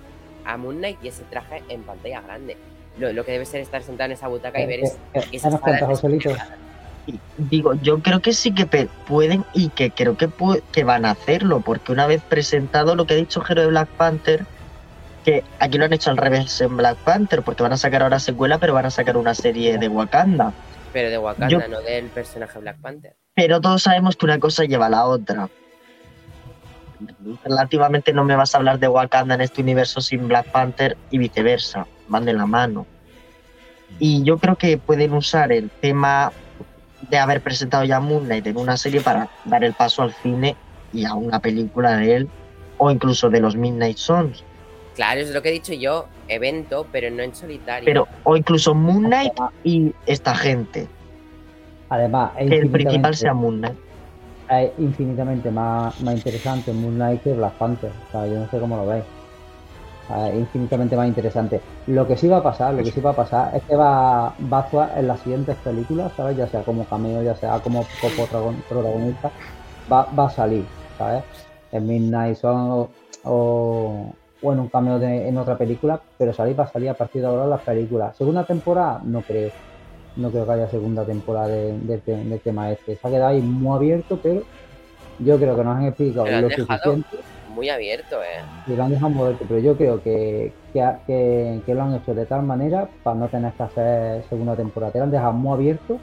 a 0.44 0.57
Moon 0.57 0.79
Knight 0.79 0.98
y 1.05 1.09
ese 1.09 1.22
traje 1.24 1.62
en 1.68 1.83
pantalla 1.83 2.20
grande. 2.20 2.57
Lo, 2.98 3.12
lo 3.12 3.24
que 3.24 3.33
debe 3.33 3.46
ser 3.46 3.61
estar 3.61 3.83
sentado 3.85 4.07
en 4.07 4.12
esa 4.12 4.26
butaca 4.29 4.61
y 4.61 4.66
ver 4.66 4.81
es. 4.81 4.90
Eh, 4.92 4.98
eh, 5.14 5.24
esas 5.33 5.55
Digo, 7.37 7.75
yo 7.83 8.01
creo 8.01 8.20
que 8.20 8.33
sí 8.33 8.53
que 8.55 8.66
pueden 9.07 9.44
y 9.55 9.68
que 9.70 9.90
creo 9.90 10.16
que, 10.16 10.29
que 10.73 10.85
van 10.85 11.05
a 11.05 11.12
hacerlo, 11.12 11.61
porque 11.61 11.92
una 11.92 12.07
vez 12.07 12.23
presentado 12.29 12.94
lo 12.94 13.07
que 13.07 13.14
ha 13.14 13.16
dicho 13.16 13.40
Jero 13.40 13.62
de 13.62 13.68
Black 13.68 13.88
Panther, 13.96 14.44
que 15.25 15.42
aquí 15.59 15.79
lo 15.79 15.85
han 15.85 15.92
hecho 15.92 16.11
al 16.11 16.16
revés 16.16 16.61
en 16.61 16.77
Black 16.77 16.99
Panther, 17.05 17.42
porque 17.42 17.62
van 17.62 17.73
a 17.73 17.77
sacar 17.77 18.03
ahora 18.03 18.18
secuela, 18.20 18.59
pero 18.59 18.75
van 18.75 18.87
a 18.87 18.90
sacar 18.90 19.16
una 19.16 19.35
serie 19.35 19.79
de 19.79 19.88
Wakanda. 19.88 20.53
Pero 20.92 21.11
de 21.11 21.18
Wakanda, 21.18 21.49
Yo- 21.49 21.68
no 21.68 21.81
del 21.83 22.11
personaje 22.11 22.59
Black 22.59 22.81
Panther. 22.81 23.16
Pero 23.35 23.61
todos 23.61 23.83
sabemos 23.83 24.16
que 24.16 24.27
una 24.27 24.38
cosa 24.38 24.64
lleva 24.64 24.87
a 24.87 24.90
la 24.90 25.07
otra. 25.07 25.49
Relativamente 27.44 28.12
no 28.12 28.25
me 28.25 28.37
vas 28.37 28.55
a 28.55 28.59
hablar 28.59 28.79
de 28.79 28.88
Wakanda 28.88 29.35
en 29.35 29.40
este 29.40 29.62
universo 29.62 30.01
sin 30.01 30.29
Black 30.29 30.51
Panther 30.53 30.99
y 31.11 31.18
viceversa, 31.18 31.87
van 32.09 32.25
de 32.25 32.35
la 32.35 32.46
mano. 32.46 32.87
Y 33.99 34.23
yo 34.25 34.38
creo 34.38 34.57
que 34.57 34.79
pueden 34.79 35.12
usar 35.14 35.53
el 35.53 35.70
tema 35.81 36.33
de 37.08 37.18
haber 37.18 37.40
presentado 37.40 37.84
ya 37.84 38.00
Moon 38.00 38.24
Knight 38.24 38.46
en 38.46 38.56
una 38.56 38.76
serie 38.76 39.00
para 39.00 39.28
dar 39.44 39.64
el 39.64 39.72
paso 39.74 40.02
al 40.02 40.12
cine 40.14 40.56
y 40.92 41.04
a 41.04 41.14
una 41.14 41.38
película 41.40 41.96
de 41.96 42.14
él 42.16 42.28
o 42.78 42.90
incluso 42.90 43.30
de 43.30 43.40
los 43.40 43.57
Midnight 43.57 43.96
Suns. 43.96 44.44
Claro, 44.94 45.20
es 45.20 45.30
lo 45.30 45.40
que 45.40 45.48
he 45.51 45.53
dicho 45.53 45.72
yo. 45.72 46.07
Evento, 46.28 46.86
pero 46.92 47.11
no 47.11 47.22
en 47.22 47.34
solitario. 47.34 47.84
Pero, 47.86 48.07
o 48.24 48.36
incluso 48.36 48.74
Moon 48.74 49.05
Knight 49.05 49.32
y 49.64 49.92
esta 50.07 50.34
gente. 50.34 50.88
Además, 51.88 52.32
es 52.38 52.48
Que 52.51 52.57
el 52.59 52.70
principal 52.70 52.80
infinitamente- 53.12 53.18
sea 53.18 53.34
Moon 53.34 53.59
Knight. 53.59 53.78
es 54.51 54.70
infinitamente 54.78 55.51
más, 55.51 56.01
más 56.01 56.14
interesante 56.14 56.72
Moon 56.72 56.94
Knight 56.96 57.22
que 57.22 57.32
Black 57.32 57.53
Panther. 57.55 57.90
O 58.09 58.12
sea, 58.12 58.26
yo 58.26 58.34
no 58.40 58.51
sé 58.51 58.59
cómo 58.59 58.76
lo 58.76 58.86
veis. 58.86 59.05
Sea, 60.11 60.34
infinitamente 60.34 60.96
más 60.96 61.06
interesante. 61.06 61.61
Lo 61.86 62.06
que 62.06 62.16
sí 62.16 62.26
va 62.26 62.38
a 62.38 62.42
pasar, 62.42 62.74
lo 62.74 62.82
que 62.82 62.90
sí 62.90 63.00
va 63.00 63.11
a 63.11 63.16
pasar 63.16 63.54
es 63.56 63.62
que 63.62 63.76
va, 63.76 64.34
va 64.52 64.56
a 64.56 64.61
actuar 64.61 64.92
en 64.96 65.06
las 65.06 65.20
siguientes 65.20 65.56
películas, 65.62 66.11
¿sabes? 66.16 66.36
Ya 66.36 66.48
sea 66.48 66.62
como 66.62 66.84
cameo, 66.84 67.22
ya 67.22 67.36
sea 67.36 67.58
como 67.61 67.84
protagonista, 68.68 69.30
va, 69.90 70.06
va 70.18 70.26
a 70.26 70.30
salir, 70.30 70.64
¿sabes? 70.98 71.22
En 71.72 71.86
Midnight 71.86 72.36
Sun 72.36 72.50
o, 72.70 72.88
o, 73.24 74.12
o 74.42 74.52
en 74.52 74.58
un 74.58 74.68
cameo 74.68 74.98
de, 74.98 75.28
en 75.28 75.38
otra 75.38 75.56
película, 75.56 76.00
pero 76.18 76.32
salir 76.32 76.58
va 76.58 76.64
a 76.64 76.72
salir 76.72 76.88
a 76.88 76.94
partir 76.94 77.22
de 77.22 77.28
ahora 77.28 77.46
las 77.46 77.61
películas. 77.62 78.16
Segunda 78.16 78.44
temporada, 78.44 79.00
no 79.04 79.20
creo. 79.22 79.50
No 80.16 80.30
creo 80.30 80.44
que 80.44 80.52
haya 80.52 80.68
segunda 80.68 81.04
temporada 81.04 81.46
de- 81.46 82.40
tema 82.42 82.72
este. 82.72 82.96
Se 82.96 83.06
ha 83.06 83.11
quedado 83.11 83.28
ahí 83.28 83.40
muy 83.40 83.76
abierto, 83.76 84.18
pero 84.20 84.42
yo 85.20 85.38
creo 85.38 85.56
que 85.56 85.62
nos 85.64 85.76
han 85.76 85.84
explicado 85.84 86.26
lo 86.26 86.48
dejado- 86.48 86.66
suficiente 86.66 87.16
Muy 87.51 87.68
abierto, 87.68 88.22
¿eh? 88.22 88.40
y 88.66 88.76
lo 88.76 88.84
han 88.84 88.90
dejado 88.90 89.11
moverte, 89.11 89.44
pero 89.48 89.61
yo 89.61 89.76
creo 89.76 90.03
que, 90.03 90.53
que, 90.72 90.82
ha- 90.82 91.01
que- 91.07 91.61
que 91.66 91.74
lo 91.74 91.82
han 91.82 91.94
hecho 91.94 92.14
de 92.14 92.26
tal 92.26 92.42
manera 92.42 92.88
para 93.03 93.16
no 93.16 93.28
tener 93.28 93.53
que 93.53 93.62
hacer 93.62 94.24
segunda 94.28 94.55
temporada. 94.57 94.92
Te 94.92 94.98
lo 94.98 95.05
han 95.05 95.11
dejado 95.11 95.32
muy 95.32 95.55
abierto, 95.55 95.98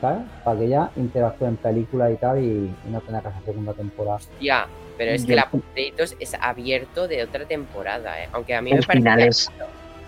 ¿sabes? 0.00 0.22
Para 0.44 0.58
que 0.58 0.68
ya 0.68 0.90
interactúen 0.96 1.50
en 1.50 1.56
películas 1.56 2.12
y 2.12 2.16
tal 2.16 2.38
y, 2.42 2.46
y 2.86 2.90
no 2.90 3.00
tener 3.00 3.22
que 3.22 3.28
hacer 3.28 3.44
segunda 3.44 3.72
temporada. 3.72 4.18
Ya, 4.40 4.66
pero 4.98 5.12
es 5.12 5.22
que 5.24 5.30
Yo- 5.30 5.36
la 5.36 5.48
postcréditos 5.50 6.16
es 6.20 6.34
abierto 6.40 7.08
de 7.08 7.22
otra 7.22 7.44
temporada, 7.46 8.22
¿eh? 8.22 8.28
Aunque 8.32 8.54
a 8.54 8.60
mí 8.60 8.70
El 8.70 8.78
me 8.80 8.82
parece 8.82 8.98
final 9.02 9.18
que- 9.18 9.28
es- 9.28 9.50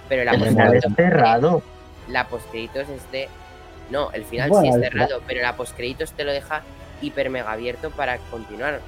Pero 0.08 0.24
la 0.24 0.32
El 0.32 0.42
final 0.44 0.74
es 0.76 0.84
cerrado. 0.94 1.62
la 2.08 2.26
postcréditos 2.28 2.88
es 2.88 3.10
de... 3.10 3.28
No, 3.90 4.10
el 4.12 4.24
final 4.24 4.50
Bueno, 4.50 4.62
sí 4.64 4.68
es 4.68 4.74
el 4.76 4.82
cerrado, 4.82 5.20
pero 5.26 5.40
la 5.42 5.56
postcréditos 5.56 6.12
te 6.12 6.24
lo 6.24 6.32
deja 6.32 6.62
hiper 7.00 7.30
mega 7.30 7.52
abierto 7.52 7.90
para 7.90 8.18
continuar. 8.30 8.80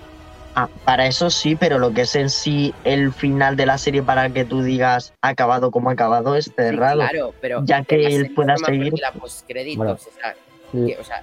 Ah, 0.55 0.69
para 0.85 1.07
eso 1.07 1.31
sí, 1.31 1.55
pero 1.55 1.79
lo 1.79 1.93
que 1.93 2.01
es 2.03 2.17
en 2.17 2.31
sí 2.31 2.75
el 2.85 3.13
final 3.13 3.55
de 3.57 3.67
la 3.67 3.79
serie 3.79 4.03
para 4.03 4.29
que 4.31 4.45
tú 4.45 4.63
digas 4.63 5.13
acabado 5.23 5.71
como 5.71 5.91
acabado 5.91 6.35
es 6.35 6.47
Sí, 6.47 6.53
cerrado. 6.57 7.01
claro, 7.01 7.35
pero 7.41 7.65
Ya 7.65 7.85
que 7.85 8.07
él 8.07 8.33
pueda 8.35 8.57
seguir. 8.57 8.93
de 8.93 9.01
la 9.01 9.13
postcréditos, 9.13 9.77
Bueno. 9.79 9.93
esa, 9.95 10.35
que, 10.73 10.97
o 11.01 11.05
sea, 11.05 11.23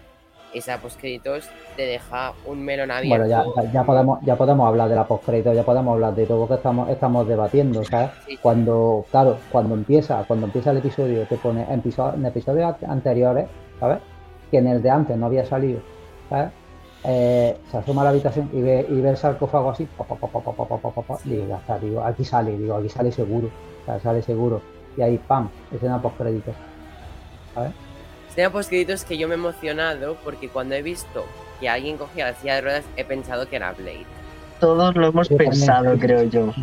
esa 0.53 0.77
postcréditos 0.77 1.49
te 1.75 1.81
deja 1.85 2.31
un 2.45 2.63
melón 2.63 2.91
abierto. 2.91 3.25
Bueno, 3.27 3.27
ya, 3.27 3.71
ya- 3.73 3.83
podemos, 3.83 4.19
ya 4.23 4.37
podemos 4.37 4.65
hablar 4.69 4.87
de 4.87 4.95
la 4.95 5.05
postcrédito, 5.05 5.51
ya 5.53 5.63
podemos 5.63 5.93
hablar 5.95 6.15
de 6.15 6.25
todo 6.25 6.41
lo 6.41 6.47
que 6.47 6.53
estamos, 6.53 6.87
estamos 6.89 7.27
debatiendo, 7.27 7.83
¿sabes? 7.83 8.11
Sí, 8.25 8.37
Cuando, 8.37 9.05
claro, 9.11 9.37
cuando 9.51 9.75
empieza, 9.75 10.23
cuando 10.27 10.45
empieza 10.45 10.71
el 10.71 10.77
episodio, 10.77 11.25
te 11.27 11.35
pone 11.35 11.65
en, 11.69 11.81
episo- 11.83 12.13
en 12.13 12.25
episodios 12.25 12.75
anteriores, 12.87 13.47
¿sabes? 13.81 13.97
Que 14.49 14.59
en 14.59 14.67
el 14.67 14.81
de 14.81 14.89
antes 14.91 15.17
no 15.17 15.25
había 15.25 15.45
salido, 15.45 15.81
¿sabes? 16.29 16.51
eh, 17.07 17.57
se 17.69 17.77
asoma 17.77 18.01
a 18.01 18.05
la 18.05 18.09
habitación 18.11 18.49
y 18.51 18.61
ve, 18.61 18.85
y 18.89 18.99
ve 18.99 19.09
el 19.11 19.17
sarcófago 19.17 19.69
así, 19.69 19.85
pa, 19.97 20.03
pa, 20.03 20.15
pa, 20.15 21.17
ya 21.23 21.57
está, 21.57 21.77
digo, 21.77 22.01
aquí 22.03 22.25
sale, 22.25 22.57
digo, 22.57 22.75
aquí 22.75 22.89
sale 22.89 23.11
seguro, 23.11 23.49
o 23.81 23.85
sea, 23.85 23.99
sale 23.99 24.21
seguro. 24.21 24.61
Y 24.97 25.01
ahí, 25.01 25.17
pam, 25.17 25.49
escena 25.71 26.01
post 26.01 26.17
créditos. 26.17 26.55
Escena 28.29 28.49
post 28.49 28.69
créditos 28.69 29.03
que 29.03 29.17
yo 29.17 29.27
me 29.27 29.35
he 29.35 29.37
emocionado 29.37 30.15
porque 30.23 30.49
cuando 30.49 30.75
he 30.75 30.81
visto 30.81 31.25
que 31.59 31.69
alguien 31.69 31.97
cogía 31.97 32.31
la 32.31 32.33
silla 32.33 32.55
de 32.55 32.61
ruedas, 32.61 32.85
he 32.97 33.05
pensado 33.05 33.47
que 33.47 33.57
era 33.57 33.73
Blade. 33.73 34.05
Todos 34.59 34.95
lo 34.95 35.07
hemos 35.07 35.29
yo 35.29 35.37
pensado, 35.37 35.85
también. 35.85 35.99
creo 35.99 36.23
yo. 36.23 36.53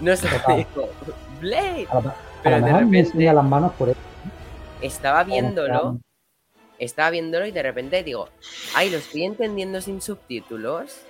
No 0.00 0.14
se 0.14 0.28
dijo, 0.28 0.88
Blade. 1.40 1.88
A 1.90 2.00
la, 2.00 2.10
a 2.10 2.14
Pero 2.42 2.60
de 2.60 2.72
repente. 2.72 3.10
Me 3.14 3.32
las 3.32 3.44
manos 3.44 3.72
por 3.72 3.88
eso. 3.88 3.98
Estaba 4.80 5.24
viéndolo 5.24 5.98
estaba 6.78 7.10
viéndolo 7.10 7.46
y 7.46 7.50
de 7.50 7.62
repente 7.62 8.02
digo, 8.02 8.28
ay, 8.74 8.90
lo 8.90 8.98
estoy 8.98 9.24
entendiendo 9.24 9.80
sin 9.80 10.00
subtítulos. 10.00 11.00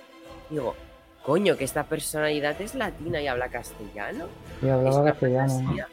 Digo, 0.49 0.75
coño, 1.23 1.57
que 1.57 1.63
esta 1.63 1.83
personalidad 1.83 2.59
es 2.61 2.75
latina 2.75 3.21
y 3.21 3.27
habla 3.27 3.49
castellano. 3.49 4.27
Y 4.61 4.69
hablaba 4.69 5.03
castellano. 5.05 5.49
fantasía. 5.49 5.87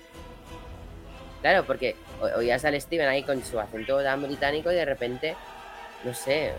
Claro, 1.43 1.64
porque 1.64 1.95
oías 2.37 2.64
al 2.64 2.81
Steven 2.81 3.07
ahí 3.07 3.22
con 3.22 3.45
su 3.45 3.61
acento 3.61 4.03
tan 4.03 4.22
británico 4.22 4.72
y 4.72 4.74
de 4.74 4.85
repente, 4.85 5.37
no 6.05 6.14
sé, 6.14 6.53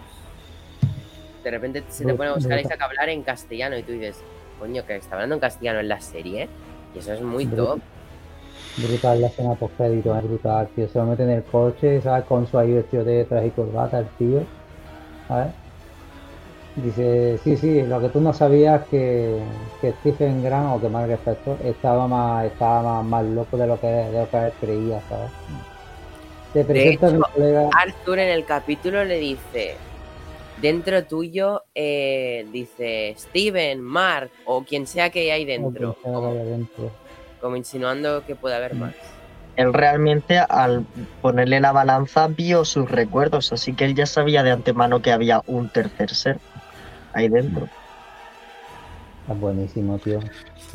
de 1.43 1.51
repente 1.51 1.84
se 1.89 2.05
te 2.05 2.13
pone 2.13 2.30
a 2.30 2.34
buscar 2.34 2.59
a 2.59 2.86
hablar 2.86 3.09
en 3.09 3.24
castellano 3.24 3.78
y 3.78 3.84
tú 3.84 3.93
dices, 3.93 4.18
coño, 4.59 4.86
que 4.86 4.95
está 4.95 5.15
hablando 5.15 5.36
en 5.36 5.41
castellano 5.41 5.80
en 5.80 5.89
la 5.89 5.99
serie. 5.99 6.47
Y 6.93 6.99
eso 6.99 7.13
es 7.13 7.22
muy 7.22 7.45
top. 7.45 7.80
Brutal 8.78 9.21
la 9.21 9.28
escena 9.28 9.55
post 9.55 9.75
crédito, 9.75 10.15
es 10.15 10.23
brutal, 10.23 10.67
tío. 10.75 10.88
Se 10.88 10.99
lo 10.99 11.05
mete 11.05 11.23
en 11.23 11.32
el 11.32 11.43
coche, 11.43 11.99
¿sabes? 12.01 12.25
Con 12.25 12.45
su 12.45 12.59
ahí 12.59 12.73
vestido 12.73 13.03
de 13.03 13.25
traje 13.25 13.47
y 13.47 13.51
corbata, 13.51 13.99
el 13.99 14.07
tío. 14.19 14.43
¿Sabes? 15.28 15.47
Dice, 16.75 17.39
sí, 17.43 17.57
sí, 17.57 17.82
lo 17.82 17.99
que 17.99 18.09
tú 18.09 18.21
no 18.21 18.32
sabías 18.34 18.86
que, 18.86 19.39
que 19.82 19.93
Stephen 19.93 20.43
Grant 20.43 20.75
o 20.75 20.80
que 20.80 20.89
Mark 20.89 21.09
Spector 21.09 21.57
estaba 21.63 22.07
más, 22.07 22.45
estaba 22.45 22.84
más, 22.84 23.05
más 23.05 23.25
loco 23.25 23.57
de 23.57 23.65
lo 23.65 23.80
que, 23.80 23.88
de 23.88 24.19
lo 24.19 24.30
que 24.30 24.38
él 24.38 24.53
creía, 24.61 25.01
¿sabes? 25.09 25.32
Te 26.53 26.63
presento 26.63 27.07
a 27.07 27.11
mi 27.11 27.19
colega. 27.34 27.69
Arthur 27.75 28.19
en 28.19 28.30
el 28.30 28.45
capítulo 28.45 29.03
le 29.05 29.17
dice, 29.17 29.75
dentro 30.61 31.03
tuyo, 31.03 31.63
eh, 31.73 32.45
dice 32.51 33.15
Steven, 33.17 33.82
Mark 33.82 34.30
o 34.45 34.63
quien 34.63 34.86
sea 34.86 35.09
que 35.09 35.32
hay 35.32 35.45
dentro, 35.45 35.91
o 35.91 35.93
quien 35.95 36.13
sea 36.13 36.21
que 36.21 36.28
haya 36.28 36.43
dentro. 36.43 36.91
Como 37.41 37.55
insinuando 37.55 38.23
que 38.25 38.35
puede 38.35 38.55
haber 38.55 38.75
más. 38.75 38.93
Él 39.55 39.73
realmente 39.73 40.38
al 40.38 40.85
ponerle 41.21 41.59
la 41.59 41.71
balanza 41.71 42.27
vio 42.27 42.63
sus 42.63 42.89
recuerdos, 42.89 43.51
así 43.51 43.73
que 43.73 43.85
él 43.85 43.95
ya 43.95 44.05
sabía 44.05 44.43
de 44.43 44.51
antemano 44.51 45.01
que 45.01 45.11
había 45.11 45.41
un 45.47 45.69
tercer 45.69 46.13
ser 46.13 46.38
ahí 47.13 47.27
dentro. 47.27 47.67
Es 49.29 49.39
buenísimo, 49.39 49.97
tío. 49.99 50.19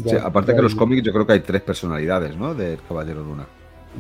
Sí, 0.05 0.17
aparte 0.17 0.51
ya- 0.53 0.57
que 0.57 0.63
los 0.63 0.75
cómics 0.75 1.03
yo 1.05 1.13
creo 1.13 1.27
que 1.27 1.35
hay 1.35 1.41
tres 1.41 1.63
personalidades, 1.63 2.37
¿no? 2.37 2.55
Del 2.55 2.81
Caballero 2.87 3.23
Luna. 3.23 3.47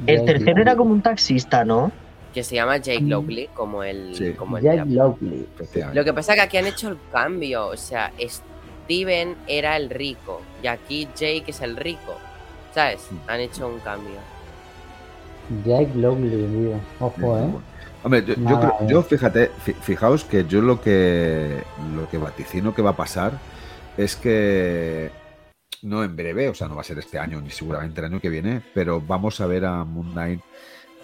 El 0.07 0.25
tercero 0.25 0.61
era 0.61 0.75
como 0.75 0.93
un 0.93 1.01
taxista, 1.03 1.65
¿no? 1.65 1.93
Que 2.35 2.43
se 2.43 2.55
llama 2.57 2.79
Jake 2.79 3.03
Mm. 3.03 3.09
Lockley, 3.09 3.49
como 3.55 3.83
el, 3.85 4.15
Sí. 4.15 4.33
como 4.33 4.59
el 4.59 4.65
la- 4.65 4.85
Lockley. 4.85 5.47
Lo 5.93 6.03
que 6.05 6.13
pasa 6.13 6.33
es 6.33 6.37
que 6.37 6.43
aquí 6.43 6.57
han 6.57 6.67
hecho 6.67 6.89
el 6.89 6.99
cambio. 7.13 7.67
O 7.67 7.77
sea, 7.77 8.11
Steven 8.19 9.37
era 9.47 9.77
el 9.77 9.91
rico. 9.91 10.41
Y 10.63 10.67
aquí 10.67 11.07
Jake 11.15 11.45
es 11.47 11.61
el 11.61 11.77
rico. 11.77 12.17
¿Sabes? 12.75 13.07
Mm. 13.11 13.31
Han 13.31 13.41
hecho 13.41 13.69
un 13.69 13.79
cambio. 13.81 14.15
Jack 15.65 15.95
Lockley, 15.95 16.31
tío. 16.31 16.81
Ojo, 17.01 17.39
¿eh? 17.39 17.51
Hombre, 18.05 18.25
yo, 18.25 18.35
yo 18.35 18.61
creo- 18.61 18.77
eh. 18.81 18.87
yo 18.89 19.03
fíjate, 19.03 19.51
fi- 19.63 19.75
fijaos 19.75 20.25
que 20.25 20.45
yo 20.47 20.61
lo 20.63 20.81
que 20.81 21.63
lo 21.95 22.09
que 22.09 22.19
vaticino 22.19 22.75
que 22.75 22.83
va 22.83 22.91
a 22.91 22.97
pasar 22.97 23.33
es 23.97 24.17
que 24.17 25.11
no 25.83 26.03
en 26.03 26.17
breve, 26.17 26.49
o 26.49 26.55
sea, 26.55 26.69
no 26.69 26.75
va 26.77 26.81
a 26.81 26.85
ser 26.85 26.99
este 26.99 27.19
año 27.19 27.41
ni 27.41 27.51
seguramente 27.51 28.01
el 28.01 28.07
año 28.07 28.21
que 28.21 28.29
viene, 28.29 28.63
pero 28.75 29.01
vamos 29.01 29.41
a 29.41 29.47
ver 29.47 29.65
a 29.67 29.85
Moon 29.85 30.13
Knight 30.13 30.41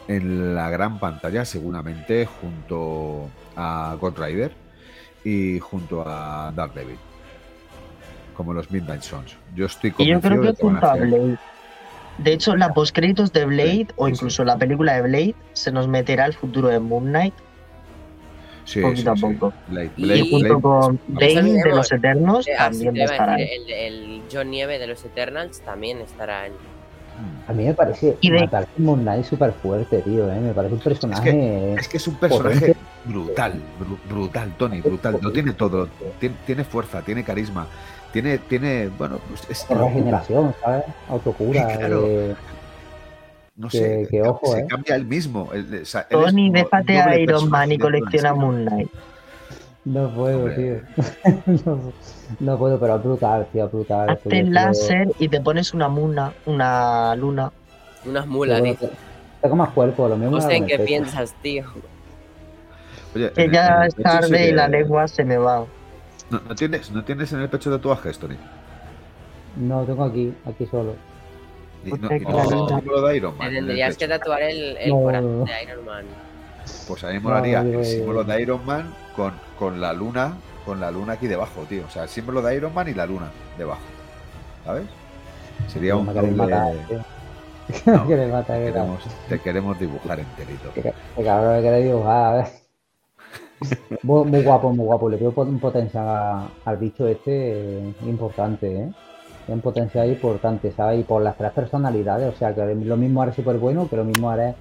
en 0.09 0.55
la 0.55 0.71
gran 0.71 0.99
pantalla 0.99 1.45
seguramente 1.45 2.27
junto 2.27 3.29
a 3.57 3.97
Ghost 4.01 4.19
Rider 4.19 4.53
y 5.25 5.59
junto 5.59 6.03
a 6.07 6.53
Daredevil. 6.55 6.97
Como 8.35 8.53
los 8.55 8.71
Midnight 8.71 9.03
Suns. 9.03 9.37
Yo 9.55 9.67
estoy 9.67 9.93
Y 9.99 10.07
yo 10.07 10.21
convencido 10.21 10.31
creo 10.31 10.43
de 10.43 10.49
que 10.53 10.57
que 10.57 10.67
van 10.67 10.77
a 10.77 10.79
a 10.89 10.93
hacer-. 10.93 11.39
De 12.19 12.33
hecho, 12.33 12.57
la 12.57 12.73
postcréditos 12.75 13.33
de 13.33 13.45
Blade, 13.47 13.87
o 13.97 14.09
incluso 14.09 14.43
sí. 14.43 14.47
la 14.47 14.57
película 14.59 14.95
de 14.95 15.03
Blade, 15.03 15.35
se 15.53 15.71
nos 15.73 15.87
meterá 15.89 16.27
el 16.27 16.35
futuro 16.35 16.69
de 16.69 16.79
Moon 16.81 17.05
Knight 17.07 17.35
Sí, 18.65 18.83
poquito 18.83 19.01
sí, 19.17 19.25
a 19.25 19.29
sí. 19.29 19.35
poco. 19.35 19.53
Blade- 19.69 19.91
Y- 19.97 20.03
Blade- 20.03 20.19
y 20.19 20.31
junto 20.31 20.49
Blade- 20.49 20.61
con 20.61 21.01
Bane 21.09 21.63
de 21.63 21.71
los 21.71 21.91
Eternos 21.93 22.47
Eh, 22.47 22.53
ah, 22.59 22.69
también 22.71 22.95
va 22.97 23.01
a 23.01 23.05
estar 23.05 23.31
ahí. 23.31 23.43
el, 23.67 23.71
el 23.73 24.23
John 24.31 24.51
Nieve 24.51 24.79
de 24.79 24.87
los 24.87 25.03
Eternals 25.05 25.61
también 25.63 25.99
estará 26.01 26.47
en. 26.47 26.53
A 27.49 27.53
mí 27.53 27.65
me 27.65 27.75
parece 27.75 28.17
Y 28.21 28.31
de- 28.31 28.41
matar 28.41 28.67
Moon 28.77 29.01
Knight 29.01 29.25
súper 29.25 29.53
fuerte, 29.53 30.03
tío, 30.03 30.31
¿eh? 30.31 30.39
Me 30.39 30.53
parece 30.53 30.75
un 30.75 30.81
personaje... 30.81 31.75
Es 31.75 31.89
que 31.89 31.97
es 31.97 32.07
un 32.07 32.15
personaje 32.17 32.55
Potente. 32.61 32.77
brutal, 33.07 33.55
bru- 33.81 34.09
brutal, 34.09 34.53
Tony, 34.59 34.81
brutal. 34.83 35.19
Lo 35.21 35.33
tiene 35.33 35.53
todo. 35.55 35.89
Tiene, 36.21 36.37
tiene 36.47 36.63
fuerza, 36.63 37.01
tiene 37.03 37.25
carisma, 37.25 37.67
tiene, 38.13 38.39
tiene, 38.39 38.89
bueno, 38.99 39.19
pues 39.29 39.43
es, 39.51 39.69
regeneración, 39.69 40.55
¿sabes? 40.63 40.85
Autocura. 41.09 41.69
Sí, 41.71 41.77
claro. 41.79 42.03
eh, 42.07 42.35
no 43.57 43.69
que- 43.69 43.79
sé, 43.79 44.07
que 44.11 44.23
ojo, 44.23 44.53
se 44.53 44.61
eh. 44.61 44.67
cambia 44.69 44.95
él 44.97 45.05
mismo. 45.05 45.51
él- 45.53 45.81
o 45.83 45.85
sea, 45.85 46.07
Tony, 46.09 46.51
déjate 46.51 47.01
a 47.01 47.19
Iron 47.19 47.49
Man 47.51 47.73
y 47.73 47.79
colecciona 47.79 48.29
serie. 48.31 48.41
Moon 48.41 48.65
Knight. 48.67 48.89
No 49.85 50.11
puedo, 50.15 50.39
Hombre. 50.45 50.83
tío. 50.97 51.05
no, 51.65 51.93
no 52.41 52.59
puedo, 52.59 52.79
pero 52.79 52.97
es 52.97 53.03
brutal, 53.05 53.47
tío, 53.53 53.67
es 53.67 53.73
brutal. 53.73 54.11
Hazte 54.11 54.39
el 54.41 54.53
láser 54.53 55.09
y 55.19 55.29
te 55.29 55.41
pones 55.41 55.73
una 55.75 55.89
muna, 55.89 56.33
una 56.47 57.15
luna. 57.17 57.51
Unas 58.05 58.27
mulas, 58.27 58.63
dice. 58.63 58.87
que- 58.89 58.93
Tengo 59.43 59.57
más 59.57 59.71
cuerpo, 59.71 60.09
lo 60.09 60.17
mismo. 60.17 60.37
No 60.37 60.41
sé 60.41 60.57
en 60.57 60.65
el 60.65 60.69
qué 60.69 60.77
pecho. 60.77 60.87
piensas, 60.87 61.35
tío. 61.43 61.65
Oye, 63.15 63.33
Que 63.33 63.45
en- 63.45 63.53
ya 63.53 63.67
en 63.77 63.83
el 63.83 63.89
es 63.89 63.95
tarde 63.97 64.49
y 64.49 64.53
la 64.53 64.69
lengua 64.69 65.09
se 65.09 65.25
me 65.25 65.37
va. 65.39 65.65
No, 66.31 66.41
no 66.47 66.55
tienes, 66.55 66.91
no 66.91 67.05
tienes 67.05 67.33
en 67.33 67.41
el 67.41 67.49
pecho 67.49 67.71
tatuajes, 67.71 68.19
Tony. 68.19 68.37
No, 69.57 69.85
tengo 69.85 70.05
aquí, 70.05 70.33
aquí 70.45 70.67
solo. 70.67 70.95
Y, 71.85 71.91
Pues 71.91 72.01
no, 72.03 72.15
y 72.15 72.21
no 72.21 73.01
de 73.07 73.17
Iron 73.17 73.33
Te 73.35 73.39
Man. 73.39 73.55
tendrías 73.55 73.97
que 73.97 74.09
tatuar 74.09 74.43
el, 74.43 74.77
el 74.77 74.91
No. 74.91 75.03
corazón 75.03 75.45
de 75.45 75.63
Iron 75.63 75.85
Man. 75.85 76.05
Pues 76.87 77.05
a 77.05 77.09
mí 77.09 77.15
me 77.15 77.21
molaría 77.21 77.61
el 77.61 77.85
símbolo 77.85 78.25
de 78.25 78.43
Iron 78.43 78.65
Man 78.67 78.93
con, 79.17 79.33
con 79.59 79.81
la 79.81 79.93
luna, 79.93 80.35
con 80.67 80.81
la 80.81 80.91
luna 80.91 81.15
aquí 81.15 81.27
debajo, 81.29 81.63
tío. 81.69 81.85
O 81.87 81.91
sea, 81.91 82.03
el 82.03 82.09
símbolo 82.09 82.43
de 82.43 82.57
Iron 82.57 82.75
Man 82.75 82.89
y 82.89 82.95
la 82.95 83.07
luna 83.07 83.31
debajo. 83.57 83.81
¿Sabes? 84.65 84.85
Sería 85.69 85.97
un 85.97 86.07
doble- 86.07 86.33
matar, 86.37 86.73
tío. 86.89 86.99
No, 87.87 88.03
te 88.03 88.09
que 88.09 88.17
queremos, 88.17 89.01
te 89.29 89.39
queremos 89.41 89.79
dibujar 89.79 90.21
enterito. 90.21 90.73
Que, 90.75 90.83
que 90.83 91.25
cabrón 91.25 91.57
me 91.57 91.63
queréis 91.63 91.87
dibujar, 91.87 92.25
a 92.25 92.37
ver. 92.37 92.47
Muy, 94.03 94.25
muy 94.27 94.43
guapo, 94.43 94.71
muy 94.73 94.85
guapo. 94.85 95.09
Le 95.09 95.17
veo 95.17 95.33
un 95.37 95.59
potencial 95.59 96.49
al 96.65 96.77
bicho 96.77 97.07
este 97.07 97.79
eh, 97.79 97.95
importante, 98.07 98.83
¿eh? 98.83 98.93
Un 99.49 99.61
potencial 99.61 100.09
importante, 100.09 100.71
¿sabes? 100.73 101.01
Y 101.01 101.03
por 101.05 101.23
las 101.23 101.37
tres 101.37 101.53
personalidades, 101.53 102.35
o 102.35 102.37
sea, 102.37 102.55
que 102.55 102.75
lo 102.75 102.97
mismo 102.97 103.23
eres 103.23 103.35
súper 103.35 103.57
bueno, 103.57 103.89
que 103.89 103.97
lo 103.97 104.05
mismo 104.05 104.31
eres, 104.33 104.55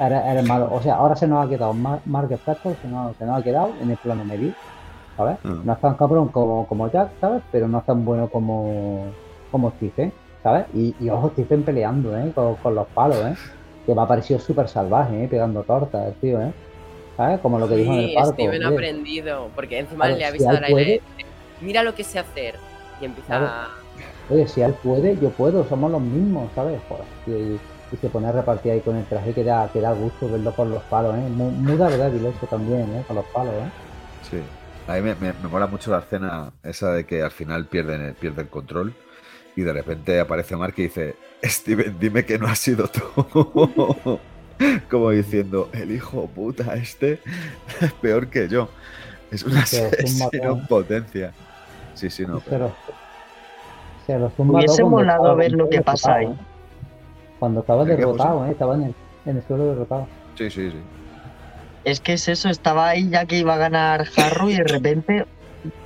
eres, 0.00 0.24
eres 0.26 0.44
malo. 0.46 0.68
O 0.72 0.82
sea, 0.82 0.96
ahora 0.96 1.14
se 1.14 1.28
nos 1.28 1.46
ha 1.46 1.48
quedado 1.48 1.72
Mar- 1.72 2.00
Mark 2.04 2.30
Spector, 2.32 2.74
se 2.82 2.88
nos, 2.88 3.16
se 3.16 3.24
nos 3.24 3.38
ha 3.38 3.42
quedado 3.44 3.70
en 3.80 3.90
el 3.92 3.96
plano 3.96 4.24
medio, 4.24 4.52
¿sabes? 5.16 5.36
Mm. 5.44 5.64
No 5.64 5.72
es 5.72 5.80
tan 5.80 5.94
cabrón 5.94 6.28
como, 6.28 6.66
como 6.66 6.90
Jack, 6.90 7.10
¿sabes? 7.20 7.42
Pero 7.52 7.68
no 7.68 7.78
es 7.78 7.84
tan 7.84 8.04
bueno 8.04 8.28
como, 8.28 9.04
como 9.52 9.70
Stephen, 9.70 10.12
¿sabes? 10.42 10.66
Y, 10.74 10.96
y 10.98 11.08
ojo, 11.10 11.30
Stephen 11.30 11.62
peleando, 11.62 12.16
¿eh? 12.18 12.32
Con, 12.34 12.56
con 12.56 12.74
los 12.74 12.88
palos, 12.88 13.18
¿eh? 13.24 13.34
Que 13.86 13.94
me 13.94 14.02
ha 14.02 14.06
parecido 14.06 14.40
súper 14.40 14.68
salvaje, 14.68 15.24
¿eh? 15.24 15.28
Pegando 15.28 15.62
tortas, 15.62 16.12
tío, 16.20 16.40
¿eh? 16.42 16.52
¿Sabes? 17.18 17.40
Como 17.40 17.58
lo 17.58 17.68
que 17.68 17.76
dijo 17.76 17.92
en 17.92 17.98
el 17.98 18.08
Sí, 18.08 18.14
parco. 18.14 18.32
Steven 18.32 18.62
ha 18.64 18.68
aprendido, 18.68 19.50
porque 19.54 19.78
encima 19.80 20.04
Claro, 20.06 20.18
le 20.18 20.24
ha 20.24 20.28
si 20.28 20.38
visto 20.38 20.50
él 20.50 20.56
a 20.56 20.60
la 20.60 20.70
idea 20.70 20.72
puede- 20.84 21.02
mira 21.60 21.82
lo 21.82 21.94
que 21.94 22.04
sé 22.04 22.18
hacer. 22.20 22.54
Y 23.00 23.04
empieza 23.04 23.26
Claro. 23.28 23.46
a... 23.46 23.68
Oye, 24.30 24.46
si 24.48 24.62
él 24.62 24.72
puede, 24.82 25.18
yo 25.20 25.30
puedo, 25.30 25.68
somos 25.68 25.90
los 25.90 26.00
mismos, 26.00 26.48
¿sabes? 26.54 26.80
Joder, 26.88 27.04
y, 27.26 27.58
y 27.92 27.96
se 28.00 28.08
pone 28.08 28.28
a 28.28 28.32
repartir 28.32 28.72
ahí 28.72 28.80
con 28.80 28.96
el 28.96 29.04
traje 29.06 29.32
que 29.34 29.42
da, 29.44 29.68
que 29.72 29.80
da 29.80 29.92
gusto 29.92 30.30
verlo 30.30 30.52
con 30.54 30.70
los 30.70 30.82
palos, 30.84 31.14
¿eh? 31.16 31.28
Muy, 31.28 31.50
muy 31.50 31.76
Daredevil 31.76 32.26
eso 32.26 32.46
también, 32.46 32.82
¿eh? 32.94 33.04
Con 33.06 33.16
los 33.16 33.26
palos, 33.26 33.52
¿eh? 33.54 33.68
Sí. 34.30 34.38
A 34.86 34.94
mí 34.94 35.00
me, 35.02 35.14
me- 35.16 35.32
me 35.42 35.48
mola 35.48 35.66
mucho 35.66 35.90
la 35.90 35.98
escena 35.98 36.52
esa 36.62 36.92
de 36.92 37.04
que 37.04 37.20
al 37.22 37.30
final 37.32 37.66
pierden 37.66 38.00
el, 38.02 38.14
pierde 38.14 38.42
el 38.42 38.48
control 38.48 38.94
y 39.56 39.62
de 39.62 39.72
repente 39.72 40.20
aparece 40.20 40.54
Mark 40.56 40.74
y 40.76 40.82
dice, 40.82 41.16
Steven, 41.42 41.96
dime 41.98 42.24
que 42.24 42.38
no 42.38 42.46
has 42.46 42.58
sido 42.60 42.86
tú. 42.88 44.20
Como 44.90 45.10
diciendo, 45.10 45.68
el 45.72 45.92
hijo 45.92 46.26
puta 46.28 46.74
este 46.74 47.20
es 47.80 47.92
peor 47.94 48.28
que 48.28 48.48
yo. 48.48 48.68
Es 49.30 49.42
un 49.42 49.52
Se 49.66 49.82
lo 49.82 49.90
zumba 49.90 50.26
asesino 50.26 50.66
potencia. 50.68 51.32
Sí, 51.94 52.10
sí, 52.10 52.24
no. 52.26 52.34
Los, 52.34 52.72
se 54.06 54.18
los 54.18 54.32
zumba 54.34 54.58
Hubiese 54.58 54.84
molado 54.84 55.36
ver 55.36 55.52
lo 55.52 55.68
que 55.68 55.80
pasa 55.82 56.14
ahí. 56.16 56.26
¿eh? 56.26 56.34
Cuando 57.38 57.60
estaba 57.60 57.84
¿De 57.84 57.90
qué, 57.92 57.96
derrotado, 57.96 58.46
¿eh? 58.46 58.50
Estaba 58.52 58.74
en 58.74 58.82
el, 58.84 58.94
en 59.26 59.36
el 59.36 59.42
suelo 59.46 59.66
derrotado. 59.66 60.06
Sí, 60.36 60.50
sí, 60.50 60.70
sí. 60.70 60.78
Es 61.84 62.00
que 62.00 62.14
es 62.14 62.28
eso, 62.28 62.48
estaba 62.48 62.88
ahí 62.88 63.08
ya 63.08 63.24
que 63.26 63.38
iba 63.38 63.54
a 63.54 63.58
ganar 63.58 64.06
Harrow 64.16 64.50
y 64.50 64.56
de 64.56 64.64
repente, 64.64 65.26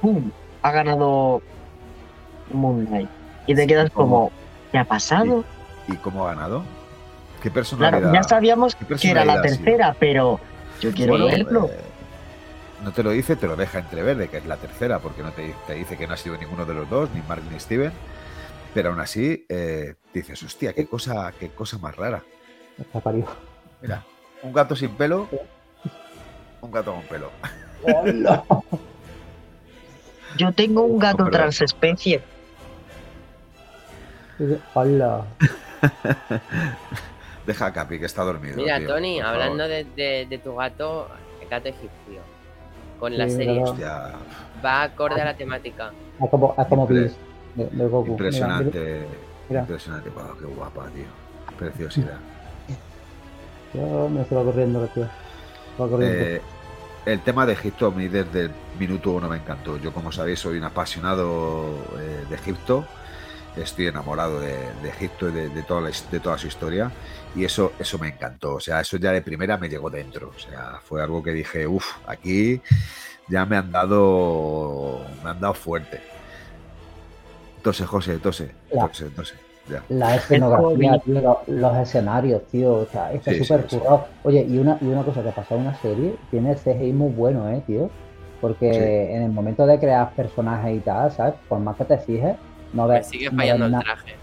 ¡pum! 0.00 0.30
Ha 0.62 0.70
ganado 0.72 1.42
Moonlight. 2.52 3.08
Y 3.46 3.54
te 3.54 3.62
Sí, 3.62 3.66
quedas 3.68 3.90
como- 3.90 4.08
como, 4.28 4.32
¿qué 4.70 4.78
ha 4.78 4.84
pasado? 4.84 5.44
¿Y 5.88 5.96
cómo 5.96 6.26
ha 6.26 6.34
ganado? 6.34 6.62
¿Qué 7.42 7.50
personalidad? 7.50 8.00
Claro, 8.00 8.14
ya 8.14 8.22
sabíamos 8.22 8.76
¿Qué 8.76 8.94
que 8.94 9.10
era 9.10 9.24
la 9.24 9.42
tercera, 9.42 9.96
pero 9.98 10.38
yo 10.80 10.92
quiero 10.92 11.24
verlo. 11.26 11.66
eh, 11.66 11.80
no 12.84 12.92
te 12.92 13.02
lo 13.02 13.10
dice, 13.10 13.34
te 13.34 13.46
lo 13.48 13.56
deja 13.56 13.80
entrever 13.80 14.16
de 14.16 14.28
que 14.28 14.36
es 14.38 14.46
la 14.46 14.56
tercera, 14.56 15.00
porque 15.00 15.22
no 15.22 15.32
te, 15.32 15.52
te 15.66 15.74
dice 15.74 15.96
que 15.96 16.06
no 16.06 16.14
ha 16.14 16.16
sido 16.16 16.36
ninguno 16.36 16.64
de 16.64 16.74
los 16.74 16.88
dos, 16.88 17.10
ni 17.14 17.20
Mark 17.22 17.42
ni 17.50 17.58
Steven. 17.58 17.92
Pero 18.74 18.90
aún 18.90 19.00
así, 19.00 19.44
eh, 19.48 19.94
dices, 20.14 20.42
hostia, 20.42 20.72
qué 20.72 20.86
cosa, 20.86 21.32
qué 21.38 21.50
cosa 21.50 21.78
más 21.78 21.96
rara. 21.96 22.22
Está 22.78 23.00
parido. 23.00 23.26
Mira, 23.82 24.04
un 24.42 24.52
gato 24.52 24.76
sin 24.76 24.90
pelo, 24.90 25.28
un 26.60 26.70
gato 26.70 26.92
con 26.94 27.02
pelo. 27.02 27.30
¡Hola! 27.82 28.44
Yo 30.36 30.52
tengo 30.52 30.82
un 30.82 30.98
gato 30.98 31.28
transespecie. 31.28 32.22
¡Hola! 34.74 35.24
Deja 37.46 37.66
a 37.66 37.72
Capi, 37.72 37.98
que 37.98 38.06
está 38.06 38.22
dormido. 38.22 38.56
Mira, 38.56 38.78
tío, 38.78 38.88
Tony, 38.88 39.20
hablando 39.20 39.66
de, 39.68 39.84
de- 39.96 40.26
de 40.28 40.38
tu 40.38 40.54
gato, 40.56 41.08
el 41.40 41.48
gato 41.48 41.68
egipcio, 41.68 42.20
con 43.00 43.16
la 43.18 43.28
serie. 43.28 43.62
Hostia, 43.62 44.12
va 44.64 44.82
acorde 44.82 45.20
a 45.20 45.24
la 45.26 45.36
temática. 45.36 45.90
Es 46.22 46.30
como, 46.30 46.54
es 46.56 46.66
como 46.66 46.86
Impre- 46.88 46.92
Bills 46.94 47.16
de, 47.56 47.64
de 47.66 47.84
Goku. 47.86 48.02
Mira, 48.04 48.12
impresionante. 48.12 49.06
mira. 49.48 49.60
Impresionante. 49.62 50.10
Wow, 50.10 50.36
qué 50.38 50.44
guapa, 50.46 50.86
tío. 50.94 51.04
Preciosidad. 51.58 52.18
Yo 53.74 54.08
me 54.08 54.22
estoy 54.22 54.44
corriendo, 54.44 54.86
tío. 54.88 55.04
Va 55.80 55.88
corriendo. 55.88 56.16
Eh, 56.24 56.42
el 57.06 57.20
tema 57.20 57.44
de 57.46 57.54
Egipto 57.54 57.86
a 57.86 57.90
mí 57.90 58.06
desde 58.06 58.42
el 58.42 58.50
minuto 58.78 59.10
uno 59.10 59.28
me 59.28 59.36
encantó. 59.36 59.78
Yo, 59.78 59.92
como 59.92 60.12
sabéis, 60.12 60.38
soy 60.40 60.58
un 60.58 60.64
apasionado 60.64 61.74
eh, 61.98 62.24
de 62.28 62.34
Egipto. 62.36 62.84
Estoy 63.56 63.86
enamorado 63.88 64.40
de, 64.40 64.56
de 64.82 64.88
Egipto 64.88 65.28
y 65.28 65.32
de, 65.32 65.48
de 65.48 65.62
toda 65.64 65.80
la 65.82 65.90
his- 65.90 66.08
de 66.10 66.20
toda 66.20 66.38
su 66.38 66.46
historia. 66.46 66.90
Y 67.34 67.44
eso, 67.44 67.72
eso 67.78 67.98
me 67.98 68.08
encantó. 68.08 68.54
O 68.56 68.60
sea, 68.60 68.80
eso 68.80 68.96
ya 68.98 69.12
de 69.12 69.22
primera 69.22 69.56
me 69.56 69.68
llegó 69.68 69.88
dentro. 69.90 70.32
O 70.34 70.38
sea, 70.38 70.80
fue 70.82 71.02
algo 71.02 71.22
que 71.22 71.32
dije, 71.32 71.66
uff, 71.66 71.86
aquí 72.06 72.60
ya 73.28 73.46
me 73.46 73.56
han 73.56 73.70
dado. 73.72 75.00
Me 75.24 75.30
han 75.30 75.40
dado 75.40 75.54
fuerte. 75.54 76.00
Tose, 77.62 77.86
José, 77.86 78.18
tose, 78.18 78.50
La- 78.72 78.88
tose, 78.88 79.06
tose. 79.10 79.34
Ya. 79.68 79.80
La 79.90 80.16
escenografía, 80.16 80.98
tío, 80.98 81.20
lo- 81.20 81.42
los 81.46 81.76
escenarios, 81.76 82.42
tío, 82.48 82.72
o 82.78 82.86
sea, 82.86 83.12
está 83.12 83.30
Sí, 83.30 83.38
sí, 83.38 83.44
súper 83.44 83.70
sí. 83.70 83.76
currado. 83.78 84.08
Oye, 84.24 84.44
y 84.48 84.58
una, 84.58 84.76
y 84.80 84.86
una 84.86 85.04
cosa 85.04 85.22
que 85.22 85.30
pasa 85.30 85.54
en 85.54 85.60
una 85.60 85.74
serie, 85.80 86.16
tiene 86.32 86.50
el 86.50 86.56
CGI 86.58 86.92
muy 86.92 87.12
bueno, 87.12 87.48
eh, 87.48 87.62
tío. 87.66 87.88
Porque 88.40 88.72
Sí. 88.72 89.14
en 89.14 89.22
el 89.22 89.30
momento 89.30 89.64
de 89.64 89.78
crear 89.78 90.10
personajes 90.16 90.76
y 90.76 90.80
tal, 90.80 91.12
¿sabes? 91.12 91.34
Por 91.48 91.60
más 91.60 91.76
que 91.76 91.84
te 91.84 91.96
fijes, 91.98 92.34
no 92.72 92.88
Me 92.88 92.94
ves, 92.94 93.06
sigue 93.06 93.30
no 93.30 93.36
fallando 93.38 93.66
ves 93.66 93.74
el 93.74 93.80
traje. 93.84 94.14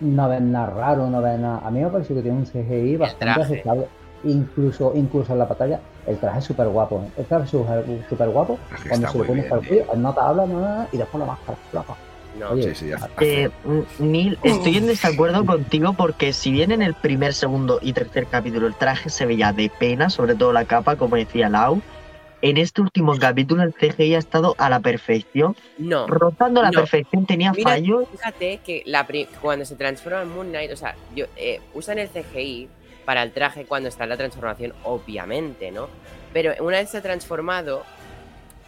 No 0.00 0.28
ves 0.28 0.40
nada 0.40 0.66
raro, 0.70 1.08
no 1.08 1.22
ves 1.22 1.38
nada. 1.38 1.60
A 1.64 1.70
mí 1.70 1.80
me 1.80 1.88
parece 1.88 2.14
que 2.14 2.22
tiene 2.22 2.38
un 2.38 2.46
CGI 2.46 2.96
bastante 2.96 3.42
aceptable. 3.42 3.86
Incluso, 4.24 4.92
incluso 4.94 5.32
en 5.32 5.38
la 5.38 5.44
batalla, 5.44 5.80
el 6.06 6.16
traje 6.18 6.38
es 6.40 6.44
súper 6.44 6.68
guapo, 6.68 7.02
¿eh? 7.04 7.10
El 7.18 7.24
traje 7.26 7.44
es 7.44 7.50
súper 8.08 8.28
guapo. 8.30 8.58
Cuando 8.88 9.08
se 9.08 9.18
lo 9.18 9.24
pone 9.24 9.42
para 9.44 9.62
el 9.62 10.02
no 10.02 10.12
te 10.12 10.20
habla, 10.20 10.46
nada, 10.46 10.88
y 10.92 10.96
después 10.96 11.20
la 11.20 11.26
máscara, 11.26 11.58
flaco. 11.70 11.96
No, 12.38 12.50
Oye, 12.50 12.74
Sí, 12.74 12.86
sí, 12.86 12.92
hace- 12.92 13.44
Eh, 13.44 13.50
Neil, 13.98 14.38
estoy 14.42 14.76
en 14.76 14.86
desacuerdo 14.86 15.46
contigo 15.46 15.94
porque 15.94 16.32
si 16.34 16.50
bien 16.50 16.70
en 16.70 16.82
el 16.82 16.92
primer, 16.94 17.32
segundo 17.32 17.78
y 17.80 17.92
tercer 17.94 18.26
capítulo 18.26 18.66
el 18.66 18.74
traje 18.74 19.08
se 19.08 19.24
veía 19.24 19.52
de 19.52 19.70
pena, 19.78 20.10
sobre 20.10 20.34
todo 20.34 20.52
la 20.52 20.64
capa, 20.66 20.96
como 20.96 21.16
decía 21.16 21.48
Lau, 21.48 21.80
en 22.42 22.56
este 22.58 22.80
último 22.82 23.16
capítulo 23.18 23.62
el 23.62 23.74
CGI 23.74 24.14
ha 24.14 24.18
estado 24.18 24.54
a 24.58 24.68
la 24.68 24.80
perfección, 24.80 25.56
no. 25.78 26.06
rozando 26.06 26.62
la 26.62 26.70
No. 26.70 26.80
perfección, 26.80 27.26
tenía 27.26 27.52
Mira, 27.52 27.70
fallos. 27.70 28.08
Fíjate 28.10 28.60
que 28.64 28.82
la 28.86 29.06
cuando 29.40 29.64
se 29.64 29.74
transforma 29.76 30.22
en 30.22 30.34
Moon 30.34 30.48
Knight, 30.48 30.72
o 30.72 30.76
sea, 30.76 30.94
yo, 31.14 31.26
eh, 31.36 31.60
usan 31.74 31.98
el 31.98 32.08
CGI 32.08 32.68
para 33.04 33.22
el 33.22 33.32
traje 33.32 33.64
cuando 33.64 33.88
está 33.88 34.04
en 34.04 34.10
la 34.10 34.16
transformación, 34.16 34.74
obviamente, 34.84 35.70
¿no? 35.70 35.88
Pero 36.32 36.52
una 36.62 36.78
vez 36.78 36.90
se 36.90 36.98
ha 36.98 37.02
transformado, 37.02 37.84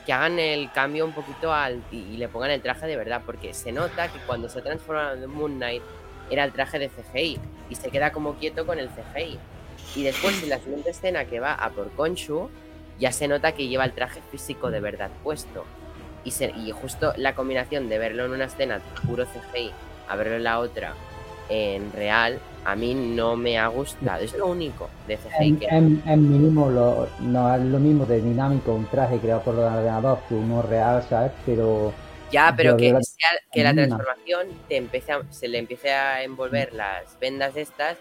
que 0.07 0.13
hagan 0.13 0.39
el 0.39 0.71
cambio 0.73 1.05
un 1.05 1.13
poquito 1.13 1.53
al 1.53 1.83
y, 1.91 1.97
y 1.99 2.17
le 2.17 2.29
pongan 2.29 2.51
el 2.51 2.63
traje 2.63 2.87
de 2.87 2.97
verdad, 2.97 3.23
porque 3.27 3.53
se 3.53 3.73
nota 3.73 4.09
que 4.09 4.19
cuando 4.21 4.49
se 4.49 4.61
ha 4.61 4.63
transformado 4.63 5.23
en 5.23 5.29
Moon 5.31 5.57
Knight 5.57 5.83
era 6.31 6.45
el 6.45 6.53
traje 6.53 6.79
de 6.79 6.89
CGI 6.89 7.39
y 7.69 7.75
se 7.75 7.91
queda 7.91 8.13
como 8.13 8.35
quieto 8.35 8.65
con 8.65 8.79
el 8.79 8.89
CGI. 8.89 9.39
Y 9.97 10.03
después 10.05 10.43
en 10.43 10.49
la 10.51 10.59
siguiente 10.59 10.91
escena 10.91 11.25
que 11.25 11.41
va 11.41 11.55
a 11.55 11.71
por 11.71 11.91
Konshu, 11.93 12.49
ya 12.99 13.13
se 13.13 13.29
nota 13.29 13.53
que 13.53 13.69
lleva 13.69 13.85
el 13.85 13.93
traje 13.93 14.21
físico 14.31 14.71
de 14.71 14.81
verdad 14.81 15.11
puesto. 15.23 15.65
Y, 16.25 16.33
se- 16.33 16.53
y 16.57 16.71
justo 16.73 17.13
la 17.17 17.35
combinación 17.35 17.89
de 17.89 17.99
verlo 17.99 18.25
en 18.27 18.33
una 18.33 18.45
escena 18.47 18.81
puro 19.07 19.25
CGI 19.25 19.71
a 20.09 20.17
verlo 20.17 20.37
en 20.37 20.45
la 20.45 20.59
otra 20.59 20.95
en 21.51 21.91
real, 21.93 22.39
a 22.67 22.77
mí 22.77 22.95
no 22.95 23.35
me 23.37 23.59
ha 23.59 23.69
gustado. 23.69 24.23
Es 24.23 24.37
lo 24.37 24.49
único 24.49 24.91
de 25.07 25.17
CGI 25.17 25.49
En, 25.49 25.59
que 25.59 25.67
en- 25.69 26.03
en 26.07 26.31
mínimo 26.31 26.69
lo- 26.69 27.09
no 27.21 27.55
es 27.55 27.63
lo 27.63 27.79
mismo 27.79 28.05
de 28.05 28.21
dinámico 28.21 28.75
un 28.75 28.85
traje 28.87 29.19
creado 29.19 29.41
por 29.43 29.55
el 29.55 29.61
ordenador 29.61 30.19
que 30.29 30.35
uno 30.35 30.61
real, 30.63 31.03
¿sabes? 31.09 31.33
Pero 31.47 31.93
Ya, 32.31 32.53
pero 32.55 32.77
que, 32.77 32.93
la- 32.93 33.01
sea- 33.01 33.41
que 33.51 33.63
la 33.65 33.73
transformación 33.73 34.49
te 34.69 34.77
empiece 34.77 35.13
a- 35.13 35.23
se 35.31 35.49
le 35.49 35.57
empiece 35.59 35.91
a 35.91 36.23
envolver 36.23 36.75
las 36.75 37.19
vendas 37.19 37.57
estas 37.57 37.97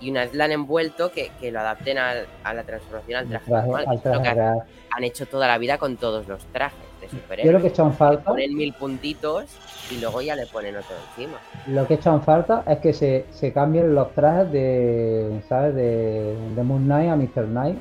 y 0.00 0.10
una 0.10 0.20
vez 0.22 0.34
la 0.34 0.44
han 0.46 0.52
envuelto, 0.52 1.12
que, 1.12 1.30
que 1.40 1.50
lo 1.52 1.60
adapten 1.60 1.98
al- 1.98 2.26
a 2.44 2.54
la 2.54 2.62
transformación 2.64 3.18
al 3.20 3.28
traje, 3.28 3.44
traje, 3.50 3.66
normal. 3.68 3.84
al 3.88 3.96
Es 3.96 4.04
lo 4.04 4.10
traje 4.10 4.22
que 4.34 4.40
han, 4.40 5.04
hecho 5.04 5.26
toda 5.26 5.46
la 5.46 5.58
vida 5.58 5.78
con 5.78 5.96
todos 5.96 6.26
los 6.26 6.44
trajes 6.46 6.78
de 7.00 7.06
Yo 7.06 7.12
lo 7.14 7.20
superhéroes. 7.22 7.62
que 7.62 7.68
he 7.68 7.70
hecho 7.70 7.82
en 7.86 7.92
falta, 7.94 8.24
Ponen 8.24 8.54
mil 8.56 8.72
puntitos 8.74 9.44
y 9.90 10.00
luego 10.00 10.20
ya 10.22 10.34
le 10.36 10.46
ponen 10.46 10.76
otro 10.76 10.96
encima. 11.16 11.38
lo 11.68 11.86
que 11.86 11.94
he 11.94 11.96
hecho 11.96 12.12
en 12.14 12.22
falta 12.22 12.62
es 12.66 12.78
que 12.78 12.92
se, 12.92 13.26
se 13.30 13.52
cambien 13.52 13.94
los 13.94 14.12
trajes 14.14 14.50
de, 14.52 15.42
¿sabes? 15.48 15.74
De, 15.74 16.36
de 16.56 16.62
Moon 16.62 16.84
Knight 16.84 17.10
a 17.10 17.16
Mr. 17.16 17.46
Knight, 17.46 17.78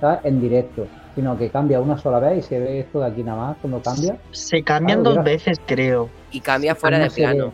¿sabes? 0.00 0.20
En 0.24 0.40
directo. 0.40 0.86
Sino 1.14 1.38
que 1.38 1.48
cambia 1.48 1.80
una 1.80 1.96
sola 1.96 2.18
vez 2.18 2.38
y 2.38 2.42
se 2.48 2.58
ve 2.58 2.80
esto 2.80 2.98
de 3.00 3.06
aquí 3.06 3.22
nada 3.22 3.38
más 3.38 3.56
cuando 3.60 3.80
cambia. 3.80 4.16
Se 4.32 4.62
cambian 4.64 4.98
Ah, 4.98 5.02
dos 5.02 5.12
mira. 5.12 5.22
veces, 5.22 5.60
creo. 5.64 6.08
Y 6.32 6.40
cambia 6.40 6.74
fuera 6.74 6.98
no 6.98 7.04
de 7.04 7.10
ve. 7.10 7.14
plano. 7.14 7.52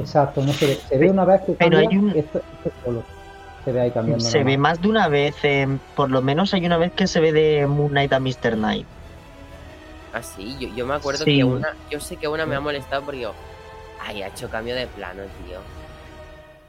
Exacto, 0.00 0.40
no 0.42 0.52
se 0.54 0.66
ve. 0.66 0.74
Se 0.88 0.96
ve 0.98 1.10
una 1.10 1.24
vez 1.26 1.40
que 1.42 1.52
Pero 1.52 1.70
cambia 1.70 1.88
hay 1.90 1.96
un- 1.98 2.10
esto, 2.16 2.38
esto 2.38 2.70
solo. 2.84 3.02
Se 3.68 3.72
ve 3.74 3.80
ahí 3.82 3.90
cambiando. 3.90 4.24
Se 4.24 4.38
nada 4.38 4.50
ve 4.50 4.56
más. 4.58 4.80
de 4.80 4.88
una 4.88 5.08
vez, 5.08 5.36
em, 5.42 5.78
por 5.94 6.10
lo 6.10 6.22
menos 6.22 6.54
hay 6.54 6.64
una 6.64 6.78
vez 6.78 6.90
que 6.92 7.06
se 7.06 7.20
ve 7.20 7.32
de 7.32 7.66
Moon 7.66 7.90
Knight 7.90 8.12
a 8.14 8.18
Mr. 8.18 8.54
Knight. 8.54 8.86
Ah, 10.14 10.22
sí, 10.22 10.56
yo, 10.58 10.68
yo 10.74 10.86
me 10.86 10.94
acuerdo 10.94 11.24
Sí. 11.26 11.36
que 11.36 11.44
una, 11.44 11.74
yo 11.90 12.00
sé 12.00 12.16
que 12.16 12.26
una 12.26 12.46
me 12.46 12.54
ha 12.56 12.60
molestado 12.60 13.02
porque 13.02 13.20
yo, 13.20 13.34
ay, 14.00 14.22
ha 14.22 14.28
hecho 14.28 14.48
cambio 14.48 14.74
de 14.74 14.86
plano, 14.86 15.22
tío. 15.46 15.58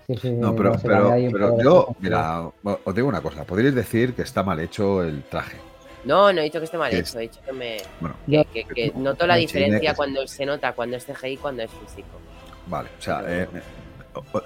Sí, 0.07 0.17
sí, 0.21 0.31
No, 0.31 0.53
pero, 0.55 0.73
pero, 0.83 1.13
pero 1.31 1.61
yo, 1.63 1.95
mira, 2.01 2.41
os 2.83 2.93
digo 2.95 3.07
una 3.07 3.21
cosa. 3.21 3.45
Podríais 3.45 3.75
decir 3.75 4.13
que 4.13 4.23
está 4.23 4.43
mal 4.43 4.59
hecho 4.59 5.01
el 5.03 5.23
traje. 5.23 5.55
No, 6.03 6.33
no 6.33 6.41
he 6.41 6.43
dicho 6.45 6.59
que 6.59 6.65
esté 6.65 6.77
mal 6.77 6.91
Es- 6.91 7.09
hecho, 7.11 7.19
he 7.19 7.21
dicho 7.23 7.39
que 7.45 7.53
me 7.53 7.77
Bueno, 8.01 8.15
que, 8.27 8.43
que- 8.45 8.65
que 8.65 8.91
noto 8.95 9.25
la 9.25 9.35
diferencia 9.35 9.93
cuando 9.95 10.27
se 10.27 10.45
nota 10.45 10.73
cuando 10.73 10.97
es 10.97 11.05
CGI 11.05 11.27
y 11.33 11.37
cuando 11.37 11.63
es 11.63 11.71
físico. 11.71 12.19
vale. 12.67 12.89
O 12.99 13.01
sea, 13.01 13.23
eh, 13.25 13.47
eh, 13.53 13.61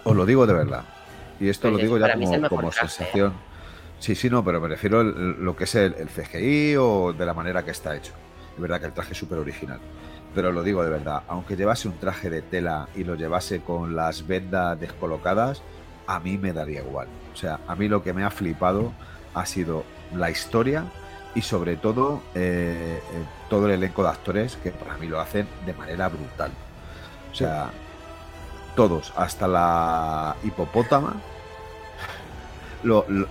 os 0.04 0.16
lo 0.16 0.24
digo 0.26 0.46
de 0.46 0.54
verdad. 0.54 0.84
Y 1.44 1.50
esto 1.50 1.64
Pues 1.64 1.72
lo 1.74 1.78
es- 1.80 1.84
digo 1.84 1.98
ya 1.98 2.14
como, 2.14 2.50
como 2.50 2.70
¿eh? 2.70 2.72
sensación. 2.72 3.34
Sí, 4.00 4.16
sí, 4.16 4.30
no, 4.30 4.44
pero 4.44 4.62
me 4.62 4.68
refiero 4.70 5.02
a 5.02 5.04
lo 5.04 5.56
que 5.56 5.66
es 5.66 5.76
el, 5.76 5.94
el 5.96 6.08
CGI 6.10 6.76
o 6.78 7.12
de 7.14 7.26
la 7.26 7.34
manera 7.34 7.64
que 7.64 7.72
está 7.72 7.96
hecho. 7.96 8.14
Es 8.56 8.62
verdad 8.62 8.80
que 8.80 8.86
el 8.88 8.94
traje 8.94 9.12
es 9.12 9.18
súper 9.18 9.40
original. 9.40 9.80
Pero 10.34 10.52
lo 10.52 10.64
digo 10.64 10.84
de 10.84 10.90
verdad, 10.90 11.24
aunque 11.28 11.56
llevase 11.56 11.88
un 11.90 11.98
traje 11.98 12.30
de 12.30 12.42
tela 12.42 12.88
y 12.96 13.04
lo 13.04 13.16
llevase 13.16 13.60
con 13.62 13.96
las 13.96 14.26
vendas 14.26 14.80
descolocadas, 14.80 15.62
a 16.08 16.20
mí 16.22 16.38
me 16.38 16.54
daría 16.54 16.80
igual. 16.82 17.08
O 17.34 17.36
sea, 17.36 17.60
a 17.68 17.76
mí 17.76 17.88
lo 17.90 18.04
que 18.04 18.14
me 18.14 18.24
ha 18.24 18.30
flipado 18.30 18.94
ha 19.34 19.46
sido 19.46 19.84
la 20.14 20.30
historia 20.32 20.86
y 21.36 21.42
sobre 21.42 21.76
todo 21.78 22.22
eh, 22.36 23.00
eh, 23.02 23.26
todo 23.50 23.66
el 23.68 23.74
elenco 23.74 24.04
de 24.04 24.10
actores 24.10 24.56
que 24.58 24.72
para 24.72 24.98
mí 24.98 25.08
lo 25.08 25.20
hacen 25.20 25.48
de 25.66 25.74
manera 25.74 26.08
brutal. 26.10 26.52
O 27.32 27.36
sea, 27.36 27.70
todos, 28.76 29.14
hasta 29.16 29.48
la 29.48 30.36
hipopótama, 30.44 31.14
lo, 32.84 33.06
lo, 33.10 33.28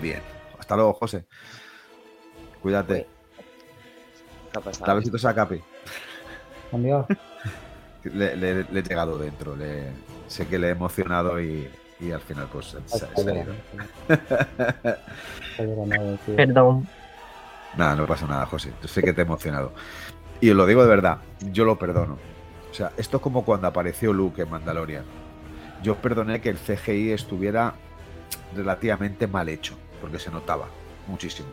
bien. 0.00 0.20
Hasta 0.58 0.76
luego, 0.76 0.94
José. 0.94 1.24
Cuídate. 2.62 3.06
¿Qué 4.52 4.58
ha 4.58 4.60
pasado? 4.62 4.86
Da 4.86 4.94
besitos 4.94 5.24
a 5.24 5.34
Capi. 5.34 5.60
Le, 8.04 8.36
le- 8.36 8.64
le 8.64 8.80
he 8.80 8.82
llegado 8.82 9.18
dentro. 9.18 9.56
le- 9.56 9.90
sé 10.26 10.46
que 10.46 10.58
le 10.58 10.68
he 10.68 10.70
emocionado 10.70 11.40
y, 11.40 11.68
y 12.00 12.10
al 12.12 12.20
final 12.20 12.48
pues 12.52 12.66
se- 12.66 12.98
se- 12.98 12.98
se 12.98 13.30
ha 13.30 13.34
ido. 13.34 13.54
Perdón. 16.36 16.88
Nada, 17.76 17.96
no 17.96 18.06
pasa 18.06 18.26
nada, 18.26 18.46
José. 18.46 18.72
Yo 18.80 18.88
sé 18.88 19.02
que 19.02 19.12
te 19.12 19.22
he 19.22 19.24
emocionado. 19.24 19.72
Y 20.40 20.50
os 20.50 20.56
lo 20.56 20.66
digo 20.66 20.82
de 20.82 20.88
verdad, 20.88 21.18
yo 21.52 21.64
lo 21.64 21.78
perdono. 21.78 22.18
O 22.70 22.74
sea, 22.74 22.92
esto 22.96 23.18
es 23.18 23.22
como 23.22 23.44
cuando 23.44 23.66
apareció 23.68 24.12
Luke 24.12 24.42
en 24.42 24.50
Mandalorian. 24.50 25.04
Yo 25.82 25.96
perdoné 25.96 26.40
que 26.40 26.50
el 26.50 26.58
CGI 26.58 27.12
estuviera 27.12 27.74
relativamente 28.54 29.26
mal 29.26 29.48
hecho, 29.48 29.74
porque 30.00 30.18
se 30.18 30.30
notaba 30.30 30.66
muchísimo. 31.06 31.48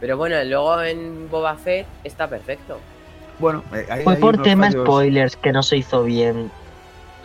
Pero 0.00 0.16
bueno, 0.16 0.42
luego 0.44 0.80
en 0.82 1.30
Boba 1.30 1.56
Fett 1.56 1.86
está 2.04 2.28
perfecto. 2.28 2.78
Bueno, 3.38 3.62
eh, 3.72 3.86
ahí 3.90 4.04
Fue 4.04 4.14
hay 4.14 4.20
por 4.20 4.42
tema 4.42 4.66
fallos. 4.66 4.84
spoilers 4.84 5.36
que 5.36 5.52
no 5.52 5.62
se 5.62 5.76
hizo 5.76 6.04
bien. 6.04 6.50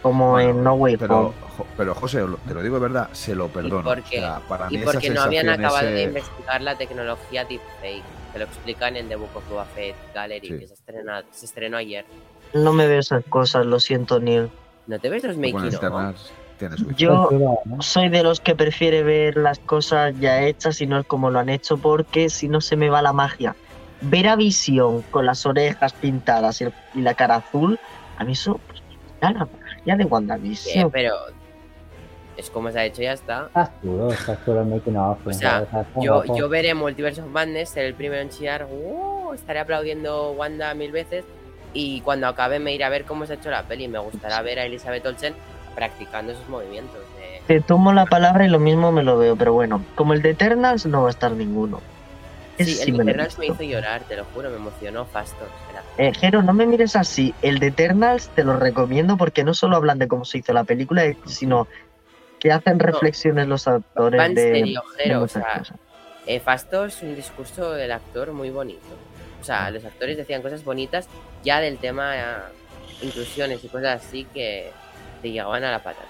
Como 0.01 0.31
Bueno, 0.31 0.49
en 0.51 0.63
No 0.63 0.73
Way 0.75 0.97
Pero, 0.97 1.17
Home. 1.19 1.33
pero 1.75 1.95
José, 1.95 2.23
te 2.47 2.53
lo 2.53 2.61
digo 2.61 2.75
de 2.75 2.81
verdad, 2.81 3.09
se 3.13 3.33
lo 3.35 3.47
perdono. 3.47 3.83
porque- 3.83 4.19
O 4.19 4.21
sea, 4.21 4.39
para 4.47 4.67
Y 4.69 4.77
porque 4.77 5.09
no 5.09 5.21
habían 5.21 5.49
acabado 5.49 5.87
de 5.87 5.93
ese- 5.95 6.03
investigar 6.03 6.61
la 6.61 6.77
tecnología 6.77 7.43
deepfake. 7.45 8.03
Que 8.31 8.39
lo 8.39 8.45
explican 8.45 8.95
en 8.95 9.09
The 9.09 9.15
Book 9.15 9.29
of 9.35 9.49
Boba 9.49 9.65
Fett 9.65 9.95
Gallery, 10.13 10.47
Sí. 10.49 10.59
que 10.59 10.67
se, 10.67 10.75
estrena- 10.75 11.23
se 11.31 11.45
estrenó 11.47 11.77
ayer. 11.77 12.05
No 12.53 12.73
me 12.73 12.87
veo 12.87 12.99
esas 12.99 13.23
cosas, 13.25 13.65
lo 13.65 13.79
siento, 13.79 14.19
Neil. 14.19 14.49
¿No 14.85 14.99
te 14.99 15.09
ves 15.09 15.23
los 15.23 15.35
making 15.35 15.55
of? 15.75 16.15
Externas 16.57 16.77
tiene 16.77 16.93
su 16.93 16.95
Yo 16.97 17.59
¿no? 17.65 17.81
soy 17.81 18.09
de 18.09 18.23
los 18.23 18.39
que 18.39 18.55
prefiere 18.55 19.03
ver 19.03 19.37
las 19.37 19.59
cosas 19.59 20.13
ya 20.19 20.41
hechas 20.43 20.81
y 20.81 20.87
no 20.87 20.99
es 20.99 21.05
como 21.05 21.29
lo 21.29 21.39
han 21.39 21.49
hecho 21.49 21.77
porque 21.77 22.29
si 22.29 22.47
no 22.47 22.61
se 22.61 22.75
me 22.75 22.89
va 22.89 23.01
la 23.01 23.13
magia. 23.13 23.55
Ver 24.01 24.27
a 24.27 24.35
Visión 24.35 25.01
con 25.09 25.25
las 25.25 25.45
orejas 25.45 25.93
pintadas 25.93 26.61
y, 26.61 26.65
el- 26.65 26.73
y 26.93 27.01
la 27.01 27.13
cara 27.15 27.35
azul, 27.37 27.79
a 28.17 28.23
mí 28.23 28.33
eso 28.33 28.59
pues, 28.67 28.81
me 29.21 29.27
da 29.27 29.31
la 29.31 29.45
magia 29.45 29.95
de 29.95 30.03
Eh, 30.03 30.07
WandaVision. 30.07 30.91
pero 30.91 31.15
es 32.35 32.49
como 32.51 32.69
se 32.71 32.79
ha 32.79 32.85
hecho 32.85 33.01
y 33.01 33.05
ya 33.05 33.13
está. 33.13 33.45
Está 33.47 33.71
chulo, 33.81 34.11
está 34.11 34.37
chulo 34.45 34.61
el 34.61 34.67
making 34.67 34.95
of. 34.97 35.17
O 35.25 35.33
sea, 35.33 35.61
está 35.63 35.85
Yo, 35.99 36.23
yo 36.35 36.47
veré 36.49 36.75
Multiverse 36.75 37.21
of 37.21 37.29
Madness, 37.29 37.69
ser 37.69 37.85
el 37.85 37.95
primero 37.95 38.21
en 38.21 38.29
chillar, 38.29 38.67
¡uh! 38.69 39.33
estaré 39.33 39.59
aplaudiendo 39.59 40.31
Wanda 40.33 40.73
mil 40.75 40.91
veces 40.91 41.25
y 41.73 42.01
cuando 42.01 42.27
acabe 42.27 42.59
me 42.59 42.73
iré 42.73 42.83
a 42.83 42.89
ver 42.89 43.03
cómo 43.05 43.25
se 43.25 43.33
ha 43.33 43.35
hecho 43.37 43.49
la 43.49 43.63
peli. 43.63 43.87
Me 43.87 43.97
gustará 43.97 44.41
ver 44.43 44.59
a 44.59 44.65
Elizabeth 44.65 45.03
Olsen 45.07 45.33
practicando 45.77 46.31
esos 46.31 46.49
movimientos. 46.49 46.97
de- 47.19 47.39
Te 47.45 47.61
tomo 47.61 47.93
la 47.93 48.07
palabra 48.07 48.43
y 48.45 48.49
lo 48.49 48.57
mismo 48.57 48.91
me 48.91 49.03
lo 49.03 49.15
veo, 49.19 49.35
pero 49.35 49.53
bueno, 49.53 49.85
como 49.93 50.13
el 50.13 50.23
de 50.23 50.31
Eternals 50.31 50.87
no 50.87 51.03
va 51.03 51.09
a 51.09 51.11
estar 51.11 51.31
ninguno. 51.33 51.81
Ese 52.57 52.71
Sí, 52.71 52.81
el 52.91 52.99
he 52.99 53.03
Eternals 53.03 53.37
me 53.37 53.45
hizo 53.45 53.61
llorar, 53.61 54.01
te 54.01 54.15
lo 54.15 54.25
juro, 54.33 54.49
me 54.49 54.55
emocionó 54.55 55.05
Fastos. 55.05 55.47
Eh, 55.99 56.11
Jero, 56.15 56.41
no 56.41 56.53
me 56.53 56.65
mires 56.65 56.95
así. 56.95 57.35
El 57.43 57.59
de 57.59 57.67
Eternals 57.67 58.29
te 58.29 58.43
lo 58.43 58.57
recomiendo 58.57 59.17
porque 59.17 59.43
no 59.43 59.53
solo 59.53 59.75
hablan 59.75 59.99
de 59.99 60.07
cómo 60.07 60.25
se 60.25 60.39
hizo 60.39 60.51
la 60.51 60.63
película, 60.63 61.05
eh, 61.05 61.15
sino 61.27 61.67
que 62.39 62.51
hacen 62.51 62.79
reflexiones 62.79 63.47
los 63.47 63.67
actores 63.67 64.33
de, 64.33 64.41
serio, 64.41 64.81
de 64.97 65.03
Jero, 65.03 65.21
o 65.21 65.27
sea. 65.27 65.61
Eh, 66.25 66.39
Fastos, 66.39 67.03
un 67.03 67.15
discurso 67.15 67.73
del 67.73 67.91
actor 67.91 68.31
muy 68.33 68.49
bonito. 68.49 68.81
O 69.39 69.43
sea, 69.43 69.69
los 69.69 69.85
actores 69.85 70.17
decían 70.17 70.41
cosas 70.41 70.63
bonitas 70.63 71.07
ya 71.43 71.59
del 71.61 71.77
tema 71.77 72.17
eh, 72.17 72.23
inclusiones 73.03 73.63
y 73.63 73.67
cosas 73.67 74.03
así 74.03 74.25
que 74.33 74.71
te 75.17 75.31
llegaban 75.31 75.63
a 75.63 75.71
la 75.71 75.79
patata. 75.83 76.05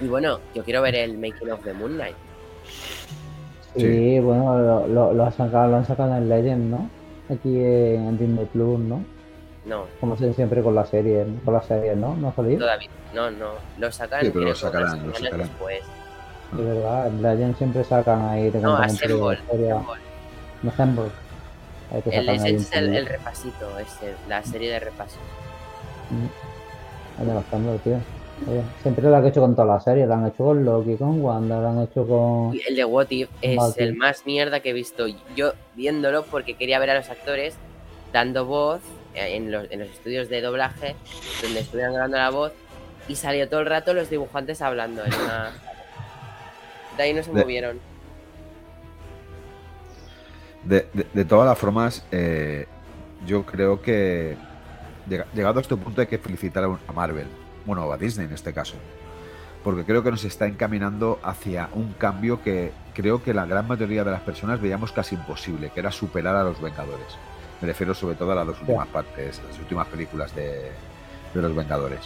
Y 0.00 0.06
bueno, 0.08 0.40
yo 0.54 0.62
quiero 0.62 0.82
ver 0.82 0.94
el 0.94 1.16
making 1.16 1.50
of 1.50 1.62
the 1.64 1.72
Moon 1.72 1.94
Knight. 1.94 2.16
Sí, 3.76 4.18
bueno, 4.20 4.58
lo, 4.58 4.86
lo, 4.86 5.12
lo 5.12 5.24
han 5.24 5.32
sacado, 5.32 5.68
lo 5.68 5.76
han 5.76 5.86
sacado 5.86 6.16
en 6.16 6.28
Legend, 6.28 6.70
¿no? 6.70 6.90
Aquí 7.32 7.58
en 7.62 8.16
Disney 8.18 8.46
Plus, 8.46 8.78
¿no? 8.78 9.04
No, 9.64 9.86
Como 10.00 10.16
se 10.16 10.32
siempre 10.32 10.62
con 10.62 10.74
la 10.74 10.86
serie, 10.86 11.26
con 11.44 11.54
la 11.54 11.62
serie, 11.62 11.96
¿no? 11.96 12.14
¿No 12.16 12.28
ha 12.28 12.32
salido? 12.34 12.60
todavía. 12.60 12.88
No, 13.14 13.30
no. 13.30 13.50
Lo 13.78 13.90
sacan 13.90 14.20
Sí, 14.22 14.30
pero 14.32 14.46
lo 14.46 14.54
sacarán, 14.54 15.06
lo 15.08 15.14
sacarán. 15.14 15.38
después. 15.40 15.80
De 16.52 16.62
verdad, 16.62 17.08
en 17.08 17.22
Legend 17.22 17.56
siempre 17.56 17.82
sacan 17.84 18.28
ahí, 18.28 18.50
te 18.50 18.58
No, 18.60 18.76
Assemble. 18.76 19.16
la 19.26 19.34
historia. 19.34 19.74
Assemble. 19.74 20.00
No, 20.62 20.70
Assemble. 20.70 21.04
Ahí 21.92 22.02
te 22.02 22.16
El 22.16 22.28
es 22.28 22.72
el, 22.72 22.94
el 22.96 23.06
repasito, 23.06 23.78
es 23.78 24.02
el- 24.02 24.14
la 24.28 24.42
serie 24.44 24.70
de 24.70 24.78
repasos. 24.80 25.18
Mm. 26.10 27.78
Tío. 27.84 27.98
Oye, 28.48 28.62
siempre 28.82 29.08
lo 29.08 29.16
han 29.16 29.26
hecho 29.26 29.40
con 29.40 29.54
todas 29.54 29.68
las 29.68 29.84
series, 29.84 30.06
lo 30.06 30.14
han 30.14 30.26
hecho 30.26 30.44
con 30.44 30.62
Loki, 30.64 30.96
con 30.96 31.20
Wanda, 31.22 31.58
lo 31.58 31.68
han 31.68 31.82
hecho 31.82 32.06
con... 32.06 32.54
El 32.68 32.76
de 32.76 32.84
What 32.84 33.06
If 33.08 33.30
es 33.40 33.56
What 33.56 33.72
el 33.78 33.92
If. 33.92 33.96
más 33.96 34.26
mierda 34.26 34.60
que 34.60 34.70
he 34.70 34.72
visto 34.74 35.06
yo 35.34 35.52
viéndolo 35.74 36.24
porque 36.24 36.54
quería 36.54 36.78
ver 36.78 36.90
a 36.90 36.94
los 36.96 37.08
actores 37.08 37.54
dando 38.12 38.44
voz 38.44 38.80
eh, 39.14 39.36
en 39.36 39.50
los, 39.50 39.70
en 39.70 39.80
los 39.80 39.88
estudios 39.88 40.28
de 40.28 40.42
doblaje 40.42 40.94
donde 41.42 41.60
estuvieran 41.60 41.94
grabando 41.94 42.18
la 42.18 42.28
voz 42.28 42.52
y 43.08 43.16
salió 43.16 43.48
todo 43.48 43.60
el 43.60 43.66
rato 43.66 43.94
los 43.94 44.10
dibujantes 44.10 44.60
hablando 44.60 45.02
en 45.02 45.14
una... 45.14 45.52
De 46.98 47.02
ahí 47.02 47.14
no 47.14 47.22
se 47.22 47.32
De- 47.32 47.40
movieron. 47.40 47.80
De, 50.64 50.86
de- 50.92 51.06
de 51.12 51.24
todas 51.24 51.46
las 51.46 51.56
formas, 51.58 52.04
eh, 52.12 52.66
yo 53.26 53.46
creo 53.46 53.80
que 53.80 54.36
llegado 55.08 55.58
a 55.58 55.62
este 55.62 55.76
punto 55.76 56.00
hay 56.00 56.06
que 56.06 56.18
felicitar 56.18 56.64
a, 56.64 56.92
Marvel, 56.92 57.26
bueno, 57.64 57.90
a 57.90 57.96
Disney 57.96 58.26
en 58.26 58.32
este 58.32 58.52
caso, 58.52 58.74
porque 59.64 59.84
creo 59.84 60.02
que 60.02 60.10
nos 60.10 60.24
está 60.24 60.46
encaminando 60.46 61.18
hacia 61.22 61.68
un 61.72 61.92
cambio 61.94 62.42
que 62.42 62.72
creo 62.94 63.22
que 63.22 63.34
la 63.34 63.46
gran 63.46 63.66
mayoría 63.68 64.04
de 64.04 64.10
las 64.10 64.22
personas 64.22 64.60
veíamos 64.60 64.92
casi 64.92 65.14
imposible, 65.14 65.70
que 65.70 65.80
era 65.80 65.90
superar 65.90 66.36
a 66.36 66.44
los 66.44 66.60
Vengadores. 66.60 67.16
Me 67.60 67.68
refiero 67.68 67.94
sobre 67.94 68.16
todo 68.16 68.32
a 68.32 68.34
las 68.34 68.46
dos 68.46 68.60
últimas 68.60 68.88
partes, 68.88 69.40
las 69.48 69.58
últimas 69.58 69.86
películas 69.88 70.34
de, 70.34 70.70
de 71.34 71.42
los 71.42 71.54
Vengadores. 71.54 72.00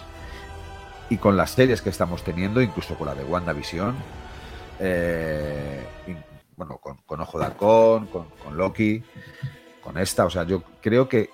Y 1.08 1.16
con 1.16 1.36
las 1.36 1.50
series 1.50 1.82
que 1.82 1.90
estamos 1.90 2.22
teniendo, 2.22 2.62
incluso 2.62 2.94
con 2.94 3.08
la 3.08 3.14
de 3.14 3.24
WandaVision, 3.24 3.96
eh, 4.78 5.84
bueno, 6.56 6.78
con, 6.78 6.98
con 7.06 7.20
Ojo 7.20 7.38
de 7.38 7.46
Halcón, 7.46 8.06
con, 8.06 8.26
con 8.42 8.56
Loki, 8.56 9.02
con 9.82 9.98
esta, 9.98 10.24
o 10.26 10.30
sea, 10.30 10.44
yo 10.44 10.62
creo 10.80 11.08
que, 11.08 11.30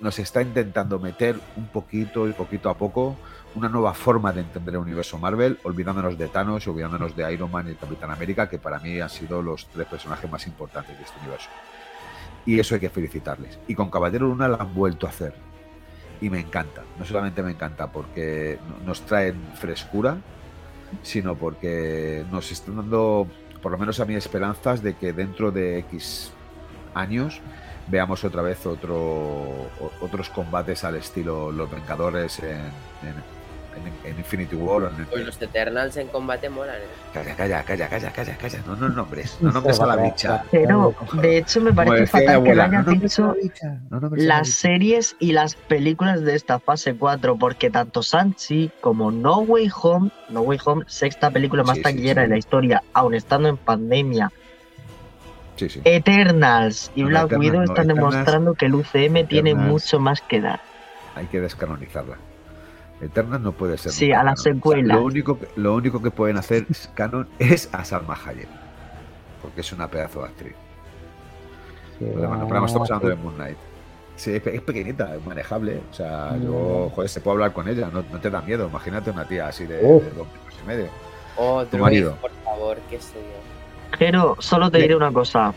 nos 0.00 0.18
está 0.18 0.42
intentando 0.42 0.98
meter 0.98 1.38
un 1.56 1.66
poquito 1.68 2.28
y 2.28 2.32
poquito 2.32 2.68
a 2.70 2.76
poco 2.76 3.16
una 3.54 3.68
nueva 3.68 3.94
forma 3.94 4.32
de 4.32 4.42
entender 4.42 4.74
el 4.74 4.80
universo 4.80 5.18
Marvel, 5.18 5.58
olvidándonos 5.62 6.18
de 6.18 6.28
Thanos 6.28 6.66
olvidándonos 6.68 7.16
de 7.16 7.32
Iron 7.32 7.50
Man 7.50 7.70
y 7.70 7.74
Capitán 7.74 8.10
América, 8.10 8.48
que 8.48 8.58
para 8.58 8.78
mí 8.78 9.00
han 9.00 9.08
sido 9.08 9.40
los 9.40 9.66
tres 9.68 9.86
personajes 9.86 10.30
más 10.30 10.46
importantes 10.46 10.96
de 10.96 11.04
este 11.04 11.18
universo. 11.20 11.48
Y 12.44 12.60
eso 12.60 12.74
hay 12.74 12.80
que 12.80 12.90
felicitarles. 12.90 13.58
Y 13.66 13.74
con 13.74 13.90
Caballero 13.90 14.26
Luna 14.26 14.46
lo 14.46 14.60
han 14.60 14.74
vuelto 14.74 15.06
a 15.06 15.10
hacer. 15.10 15.34
Y 16.20 16.28
me 16.30 16.38
encanta. 16.38 16.82
No 16.98 17.04
solamente 17.04 17.42
me 17.42 17.50
encanta 17.50 17.90
porque 17.90 18.58
no- 18.68 18.86
nos 18.86 19.02
traen 19.02 19.36
frescura, 19.54 20.18
sino 21.02 21.34
porque 21.34 22.24
nos 22.30 22.52
están 22.52 22.76
dando, 22.76 23.26
por 23.62 23.72
lo 23.72 23.78
menos 23.78 23.98
a 24.00 24.04
mí, 24.04 24.14
esperanzas 24.14 24.82
de 24.82 24.94
que 24.94 25.12
dentro 25.12 25.50
de 25.50 25.78
X 25.80 26.32
años 26.94 27.40
veamos 27.88 28.24
otra 28.24 28.42
vez 28.42 28.64
otro, 28.66 29.68
otros 30.00 30.28
combates 30.30 30.84
al 30.84 30.96
estilo 30.96 31.52
Los 31.52 31.70
Vengadores 31.70 32.38
en, 32.40 32.48
en- 32.50 33.36
en- 33.76 34.10
en 34.10 34.18
Infinity 34.18 34.56
War. 34.56 34.84
o 34.84 34.88
en 34.88 34.96
el- 35.00 35.06
Pues 35.06 35.26
los 35.26 35.40
Eternals 35.42 35.96
en 35.98 36.08
combate 36.08 36.48
molan, 36.48 36.76
¿eh? 36.76 36.86
Calla, 37.12 37.36
calla, 37.36 37.62
calla, 37.62 37.88
calla, 37.88 38.10
calla, 38.10 38.36
calla. 38.38 38.58
No 38.66 38.74
nos 38.74 38.94
nombres, 38.96 39.36
no 39.40 39.52
nombres 39.52 39.78
a 39.80 39.86
la 39.86 39.96
bicha. 39.96 40.44
Pero, 40.50 40.94
de 41.20 41.36
hecho, 41.38 41.60
me 41.60 41.72
parece 41.74 42.06
fatal 42.06 42.42
que 42.42 42.54
lo 42.54 42.66
no 42.68 42.82
la 42.82 42.82
dicho 42.94 43.34
no 43.90 44.00
las 44.16 44.48
series 44.48 45.14
y 45.18 45.32
las 45.32 45.54
películas 45.56 46.22
de 46.22 46.34
esta 46.34 46.58
fase 46.58 46.94
4, 46.96 47.36
porque 47.36 47.68
tanto 47.70 48.02
Sanchi 48.02 48.70
como 48.80 49.10
No 49.10 49.40
Way 49.40 49.70
Home, 49.82 50.10
No 50.30 50.40
Way 50.40 50.58
Home, 50.64 50.84
sexta 50.88 51.30
película 51.30 51.62
más 51.62 51.74
Sí, 51.76 51.80
sí, 51.80 51.82
taquillera 51.84 52.22
sí. 52.22 52.28
de 52.28 52.34
la 52.34 52.38
historia, 52.38 52.82
aún 52.94 53.14
estando 53.14 53.48
en 53.48 53.58
pandemia, 53.58 54.32
Sí, 55.56 55.68
sí. 55.68 55.80
Eternals 55.84 56.90
y 56.94 57.02
No, 57.02 57.08
Black 57.08 57.24
Eternals 57.26 57.40
Widow 57.46 57.58
no, 57.58 57.64
están 57.64 57.86
Eternals- 57.90 58.10
demostrando 58.12 58.54
que 58.54 58.66
el 58.66 58.74
UCM 58.74 59.26
tiene 59.26 59.50
Eternals- 59.52 59.68
mucho 59.70 59.98
más 60.00 60.20
que 60.20 60.40
dar. 60.40 60.60
Hay 61.14 61.26
que 61.26 61.40
descanonizarla. 61.40 62.16
Eternal 63.00 63.42
no 63.42 63.52
puede 63.52 63.76
ser. 63.78 63.92
Sí, 63.92 64.12
a 64.12 64.22
las 64.22 64.42
canon. 64.42 64.56
secuelas. 64.58 64.96
lo, 64.98 65.04
único 65.04 65.38
que, 65.38 65.48
lo 65.56 65.74
único 65.74 66.00
que 66.02 66.10
pueden 66.10 66.36
hacer 66.38 66.66
es 66.70 66.90
canon 66.94 67.28
es 67.38 67.68
a 67.72 67.84
Salma 67.84 68.14
Hayek. 68.26 68.48
Porque 69.42 69.60
es 69.60 69.72
una 69.72 69.88
pedazo 69.88 70.20
de 70.22 70.28
actriz. 70.28 70.54
Sí, 71.98 72.04
Pero 72.14 72.28
bueno, 72.28 72.46
pero 72.48 72.60
no 72.60 72.66
estamos 72.66 72.90
hablando 72.90 73.08
de 73.16 73.22
Moon 73.22 73.34
Knight. 73.36 73.56
Sí, 74.16 74.34
es, 74.34 74.42
pe- 74.42 74.56
es 74.56 74.62
pequeñita, 74.62 75.14
es 75.14 75.24
manejable. 75.26 75.80
O 75.90 75.94
sea, 75.94 76.32
Mm. 76.32 76.42
yo, 76.44 76.90
joder, 76.94 77.08
se 77.10 77.20
puede 77.20 77.34
hablar 77.34 77.52
con 77.52 77.68
ella, 77.68 77.88
no, 77.92 78.02
no 78.10 78.18
te 78.20 78.30
da 78.30 78.40
miedo. 78.40 78.66
Imagínate 78.68 79.10
una 79.10 79.26
tía 79.26 79.48
así 79.48 79.66
de, 79.66 79.80
dos 79.82 80.02
metros 80.02 80.26
y 80.64 80.66
medio. 80.66 80.86
Oh, 81.36 81.62
Tu 81.64 81.70
Druid, 81.76 81.82
marido. 81.82 82.16
por 82.16 82.30
favor, 82.44 82.78
qué 82.88 82.98
sé 82.98 83.14
yo. 83.14 83.45
Pero 83.98 84.36
solo 84.40 84.70
te 84.70 84.78
diré 84.78 84.94
una 84.96 85.12
cosa. 85.12 85.54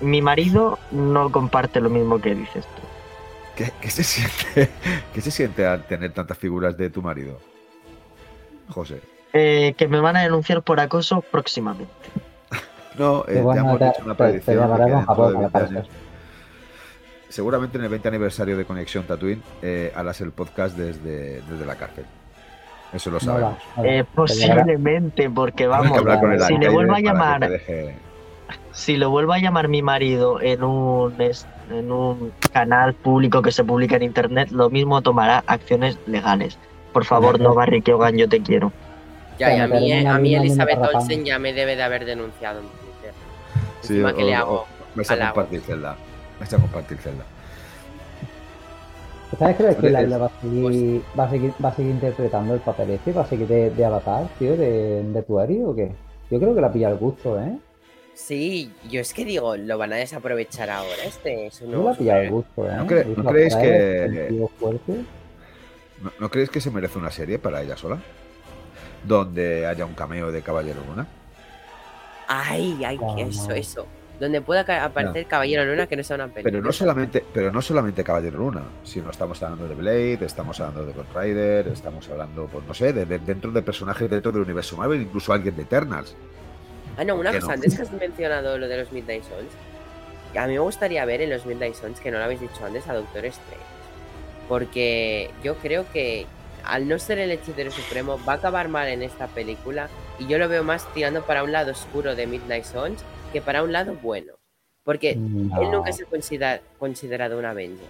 Mi 0.00 0.22
marido 0.22 0.78
no 0.92 1.30
comparte 1.32 1.80
lo 1.80 1.90
mismo 1.90 2.20
que 2.20 2.34
dices 2.34 2.64
tú. 2.64 2.82
¿Qué, 3.56 3.72
qué 3.80 3.90
se 3.90 4.04
siente, 4.04 4.70
¿Qué 5.14 5.20
se 5.20 5.30
siente 5.32 5.66
al 5.66 5.84
tener 5.86 6.12
tantas 6.12 6.38
figuras 6.38 6.76
de 6.76 6.90
tu 6.90 7.02
marido? 7.02 7.40
José. 8.68 9.00
Eh, 9.32 9.74
que 9.76 9.88
me 9.88 9.98
van 10.00 10.16
a 10.16 10.22
denunciar 10.22 10.62
por 10.62 10.78
acoso 10.80 11.20
próximamente. 11.22 11.92
No, 12.96 13.24
eh, 13.28 13.40
bueno, 13.40 13.54
ya 13.54 13.60
hemos 13.60 13.78
te- 13.78 13.84
dicho 13.86 14.02
una 14.04 14.14
te- 14.14 14.24
te 14.24 14.28
predicción 14.30 14.56
de 14.56 14.60
que 14.62 14.68
llamaremos 14.68 14.98
dentro 14.98 15.06
Japón 15.14 15.26
de 15.26 15.32
para 15.32 15.40
20 15.40 15.46
aparecer. 15.58 15.78
años, 15.78 15.88
seguramente 17.28 17.78
en 17.78 17.84
el 17.84 17.90
20 17.90 18.08
aniversario 18.08 18.56
de 18.56 18.64
Conexión 18.64 19.04
Tatooine, 19.04 19.42
eh, 19.62 19.92
harás 19.94 20.20
el 20.20 20.32
podcast 20.32 20.76
desde, 20.76 21.42
desde 21.42 21.66
la 21.66 21.74
cárcel. 21.76 22.06
Eso 22.92 23.10
lo 23.10 23.20
sabemos. 23.20 23.56
Eh, 23.84 24.04
Te 24.26 24.34
llamará- 24.46 24.64
Habrá 25.66 25.78
vamos, 25.78 25.92
que 25.92 25.98
hablar 25.98 26.20
con 26.20 26.32
el 26.32 26.40
si 26.42 26.56
le 26.58 26.68
vuelvo 26.70 26.94
a 26.94 27.00
llamar, 27.00 27.40
deje- 27.50 27.94
si 28.72 28.96
lo 28.96 29.10
vuelvo 29.10 29.32
a 29.34 29.38
llamar 29.38 29.68
mi 29.68 29.82
marido 29.82 30.40
en 30.40 30.62
un 30.64 31.14
en 31.70 31.92
un 31.92 32.32
canal 32.50 32.94
público 32.94 33.42
que 33.42 33.52
se 33.52 33.62
publica 33.62 33.96
en 33.96 34.02
internet, 34.04 34.50
lo 34.50 34.70
mismo 34.70 35.02
tomará 35.02 35.44
acciones 35.46 35.98
legales. 36.06 36.58
Por 36.94 37.04
favor, 37.04 37.38
no 37.38 37.54
Barry 37.54 37.82
Keoghan, 37.82 38.16
yo 38.16 38.26
te 38.26 38.40
quiero. 38.40 38.72
Ya, 39.38 39.54
y 39.54 39.60
a 39.60 39.68
mí, 39.68 39.92
una 40.00 40.14
a 40.14 40.18
mí 40.18 40.34
Elizabeth. 40.34 40.78
Olsen 40.94 41.24
ya 41.26 41.38
me 41.38 41.52
debe 41.52 41.76
de 41.76 41.82
haber 41.82 42.06
denunciado 42.06 42.60
en 42.60 42.66
Twitter. 42.68 43.12
Sí, 43.82 43.92
Encima 43.94 44.14
que 44.14 44.22
o- 44.22 44.26
le 44.26 44.32
o- 44.32 44.38
hago 44.38 44.66
vais 44.94 45.10
a 45.10 45.12
halagos. 45.14 45.34
compartir 45.34 45.60
celda. 45.60 45.96
Vais 46.40 46.52
a 46.54 46.56
compartir 46.56 46.98
celda. 46.98 47.24
¿Sabes 49.38 49.56
crees 49.56 49.76
que 49.76 49.82
Oye, 49.86 49.90
la 49.90 49.98
es- 50.00 50.04
Isla 50.06 50.18
va 50.18 50.26
a 50.26 50.40
seguir, 50.40 51.02
va 51.18 51.24
a 51.24 51.30
seguir, 51.30 51.52
va 51.64 51.68
a 51.68 51.74
seguir 51.74 51.90
interpretando 51.92 52.54
el 52.54 52.60
papel 52.60 52.90
este? 52.90 53.12
¿Va 53.12 53.22
a 53.22 53.26
seguir 53.26 53.46
de, 53.46 53.70
de 53.70 53.84
avatar, 53.84 54.28
tío, 54.38 54.56
de, 54.56 55.02
de 55.02 55.22
Tueri 55.22 55.62
o 55.64 55.74
qué? 55.74 55.92
Yo 56.30 56.38
creo 56.38 56.54
que 56.54 56.60
la 56.60 56.72
pilla 56.72 56.88
el 56.90 56.96
gusto, 56.96 57.38
¿eh? 57.40 57.58
Sí, 58.14 58.72
yo 58.90 59.00
es 59.00 59.12
que 59.14 59.24
digo, 59.24 59.56
lo 59.56 59.78
van 59.78 59.92
a 59.92 59.96
desaprovechar 59.96 60.70
ahora. 60.70 61.04
Este 61.06 61.46
es 61.46 61.60
un 61.60 61.68
Yo 61.70 61.76
nuevo 61.76 61.90
la 61.90 61.96
pilla 61.98 62.22
el 62.22 62.30
gusto, 62.30 62.66
¿eh? 62.68 62.74
¿No 62.76 62.86
cre- 62.86 63.16
no 63.16 63.30
creéis 63.30 63.56
que- 63.56 64.04
el 64.04 64.28
tío 64.28 64.48
fuerte. 64.58 64.92
¿No, 66.02 66.12
no 66.18 66.30
creéis 66.30 66.50
que 66.50 66.60
se 66.60 66.70
merece 66.70 66.98
una 66.98 67.10
serie 67.10 67.38
para 67.38 67.62
ella 67.62 67.76
sola? 67.76 67.98
Donde 69.04 69.66
haya 69.66 69.84
un 69.84 69.94
cameo 69.94 70.32
de 70.32 70.42
Caballero 70.42 70.80
Luna. 70.88 71.06
Ay, 72.26 72.82
ay, 72.84 72.98
No, 72.98 73.16
eso, 73.18 73.48
no. 73.48 73.54
eso. 73.54 73.86
Donde 74.20 74.40
pueda 74.40 74.62
aparecer 74.84 75.26
Caballero 75.26 75.64
Luna 75.64 75.86
que 75.86 75.96
no 75.96 76.02
sea 76.02 76.16
una 76.16 76.26
película. 76.26 76.50
Pero 76.50 76.60
no 76.64 76.72
solamente, 76.72 77.24
pero 77.32 77.52
no 77.52 77.62
solamente 77.62 78.02
Caballero 78.02 78.38
Luna, 78.38 78.62
sino 78.82 79.10
estamos 79.10 79.40
hablando 79.42 79.68
de 79.68 79.74
Blade, 79.76 80.24
estamos 80.24 80.58
hablando 80.58 80.84
de 80.86 80.92
Ghost 80.92 81.14
Rider, 81.14 81.68
estamos 81.68 82.08
hablando, 82.08 82.46
pues 82.46 82.64
no 82.66 82.74
sé, 82.74 82.92
de, 82.92 83.06
de- 83.06 83.20
dentro 83.20 83.52
de 83.52 83.62
personajes 83.62 84.10
dentro 84.10 84.32
del 84.32 84.42
universo 84.42 84.76
Marvel, 84.76 85.02
incluso 85.02 85.32
alguien 85.32 85.54
de 85.54 85.62
Eternals. 85.62 86.16
Ah, 86.96 87.04
no, 87.04 87.14
una 87.14 87.32
cosa, 87.32 87.46
no. 87.46 87.52
antes 87.52 87.76
que 87.76 87.82
has 87.82 87.92
mencionado 87.92 88.58
lo 88.58 88.66
de 88.66 88.78
los 88.78 88.90
Midnight 88.90 89.22
Suns, 89.22 89.52
a 90.36 90.46
mí 90.48 90.54
me 90.54 90.58
gustaría 90.58 91.04
ver 91.04 91.20
en 91.22 91.30
los 91.30 91.46
Midnight 91.46 91.74
Suns, 91.76 92.00
que 92.00 92.10
no 92.10 92.18
lo 92.18 92.24
habéis 92.24 92.40
dicho 92.40 92.64
antes, 92.66 92.88
a 92.88 92.94
Doctor 92.94 93.24
Strange. 93.26 93.62
Porque 94.48 95.30
yo 95.44 95.54
creo 95.56 95.84
que 95.92 96.26
al 96.64 96.88
no 96.88 96.98
ser 96.98 97.18
el 97.18 97.30
hechicero 97.30 97.70
supremo, 97.70 98.18
va 98.28 98.34
a 98.34 98.36
acabar 98.36 98.68
mal 98.68 98.88
en 98.88 99.02
esta 99.02 99.26
película. 99.28 99.88
Y 100.18 100.26
yo 100.26 100.38
lo 100.38 100.48
veo 100.48 100.64
más 100.64 100.92
tirando 100.92 101.22
para 101.22 101.42
un 101.42 101.52
lado 101.52 101.70
oscuro 101.72 102.14
de 102.14 102.26
Midnight 102.26 102.64
Suns 102.64 103.02
que 103.32 103.40
para 103.40 103.62
un 103.62 103.72
lado 103.72 103.94
bueno. 104.02 104.32
Porque 104.84 105.14
No. 105.16 105.60
él 105.60 105.70
nunca 105.70 105.92
se 105.92 106.04
ha 106.04 106.06
considera- 106.06 106.60
considerado 106.78 107.38
un 107.38 107.44
Avenger. 107.44 107.86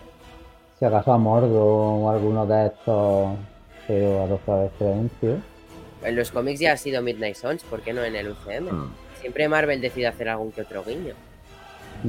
Si 0.78 0.84
acaso 0.84 1.12
a 1.12 1.18
Mordo 1.18 1.64
o 1.64 2.10
alguno 2.10 2.44
de 2.46 2.66
estos, 2.66 3.36
pero 3.86 4.22
a 4.24 4.64
Strange, 4.66 5.10
tío. 5.20 5.36
En 6.04 6.14
los 6.16 6.30
cómics 6.30 6.60
ya 6.60 6.72
ha 6.72 6.76
sido 6.76 7.02
Midnight 7.02 7.36
Suns, 7.36 7.62
¿por 7.64 7.80
qué 7.82 7.92
no 7.92 8.02
en 8.04 8.14
el 8.16 8.28
UCM? 8.30 8.70
Mm. 8.70 8.92
Siempre 9.20 9.48
Marvel 9.48 9.80
decide 9.80 10.06
hacer 10.06 10.28
algún 10.28 10.52
que 10.52 10.62
otro 10.62 10.84
guiño. 10.84 11.14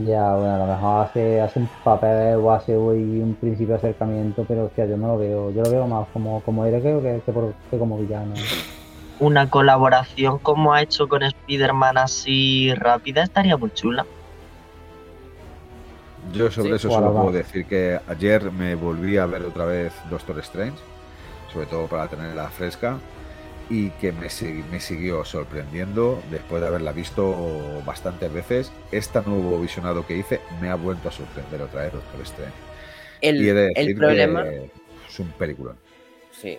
Ya, 0.05 0.35
bueno, 0.35 0.53
a 0.53 0.57
lo 0.59 0.65
mejor 0.67 1.05
hace, 1.07 1.41
hace 1.41 1.59
un 1.59 1.69
papel 1.83 2.35
o 2.35 2.51
hace 2.51 2.75
hoy 2.75 2.99
un 3.21 3.33
principio 3.33 3.73
de 3.73 3.79
acercamiento, 3.79 4.45
pero 4.47 4.65
hostia, 4.65 4.85
yo 4.85 4.95
no 4.97 5.07
lo 5.07 5.17
veo. 5.17 5.49
Yo 5.49 5.63
lo 5.63 5.71
veo 5.71 5.87
más 5.87 6.07
como, 6.13 6.41
como 6.43 6.63
héroe 6.65 6.79
que, 7.01 7.21
que, 7.25 7.31
por- 7.31 7.53
que 7.71 7.77
como 7.79 7.97
villano. 7.97 8.33
Una 9.19 9.49
colaboración 9.49 10.39
como 10.39 10.73
ha 10.73 10.81
hecho 10.81 11.09
con 11.09 11.23
Spider-Man 11.23 11.97
así 11.97 12.73
rápida 12.75 13.23
estaría 13.23 13.57
muy 13.57 13.71
chula. 13.71 14.05
Yo 16.33 16.49
sobre 16.51 16.69
Sí, 16.69 16.75
eso 16.75 16.91
solo 16.91 17.13
puedo 17.13 17.31
decir 17.31 17.65
que 17.65 17.99
ayer 18.07 18.51
me 18.51 18.75
volví 18.75 19.17
a 19.17 19.25
ver 19.25 19.43
otra 19.43 19.65
vez 19.65 19.93
Doctor 20.09 20.39
Strange, 20.39 20.77
sobre 21.51 21.65
todo 21.65 21.87
para 21.87 22.07
tenerla 22.07 22.49
fresca, 22.49 22.97
y 23.69 23.89
que 23.91 24.11
me, 24.11 24.27
me 24.71 24.79
siguió 24.79 25.25
sorprendiendo 25.25 26.21
después 26.31 26.61
de 26.61 26.67
haberla 26.67 26.91
visto 26.91 27.35
bastantes 27.85 28.31
veces. 28.31 28.71
Este 28.91 29.21
nuevo 29.25 29.59
visionado 29.59 30.05
que 30.05 30.17
hice 30.17 30.39
me 30.61 30.69
ha 30.69 30.75
vuelto 30.75 31.09
a 31.09 31.11
sorprender 31.11 31.61
otra 31.61 31.83
vez 31.83 31.93
Doctor 31.93 32.21
Strange. 32.21 32.53
El, 33.21 33.43
y 33.43 33.49
he 33.49 33.53
de 33.53 33.71
el 33.75 33.95
problema... 33.95 34.43
que 34.43 34.71
es 35.09 35.19
un 35.19 35.27
película. 35.31 35.73
Sí. 36.31 36.57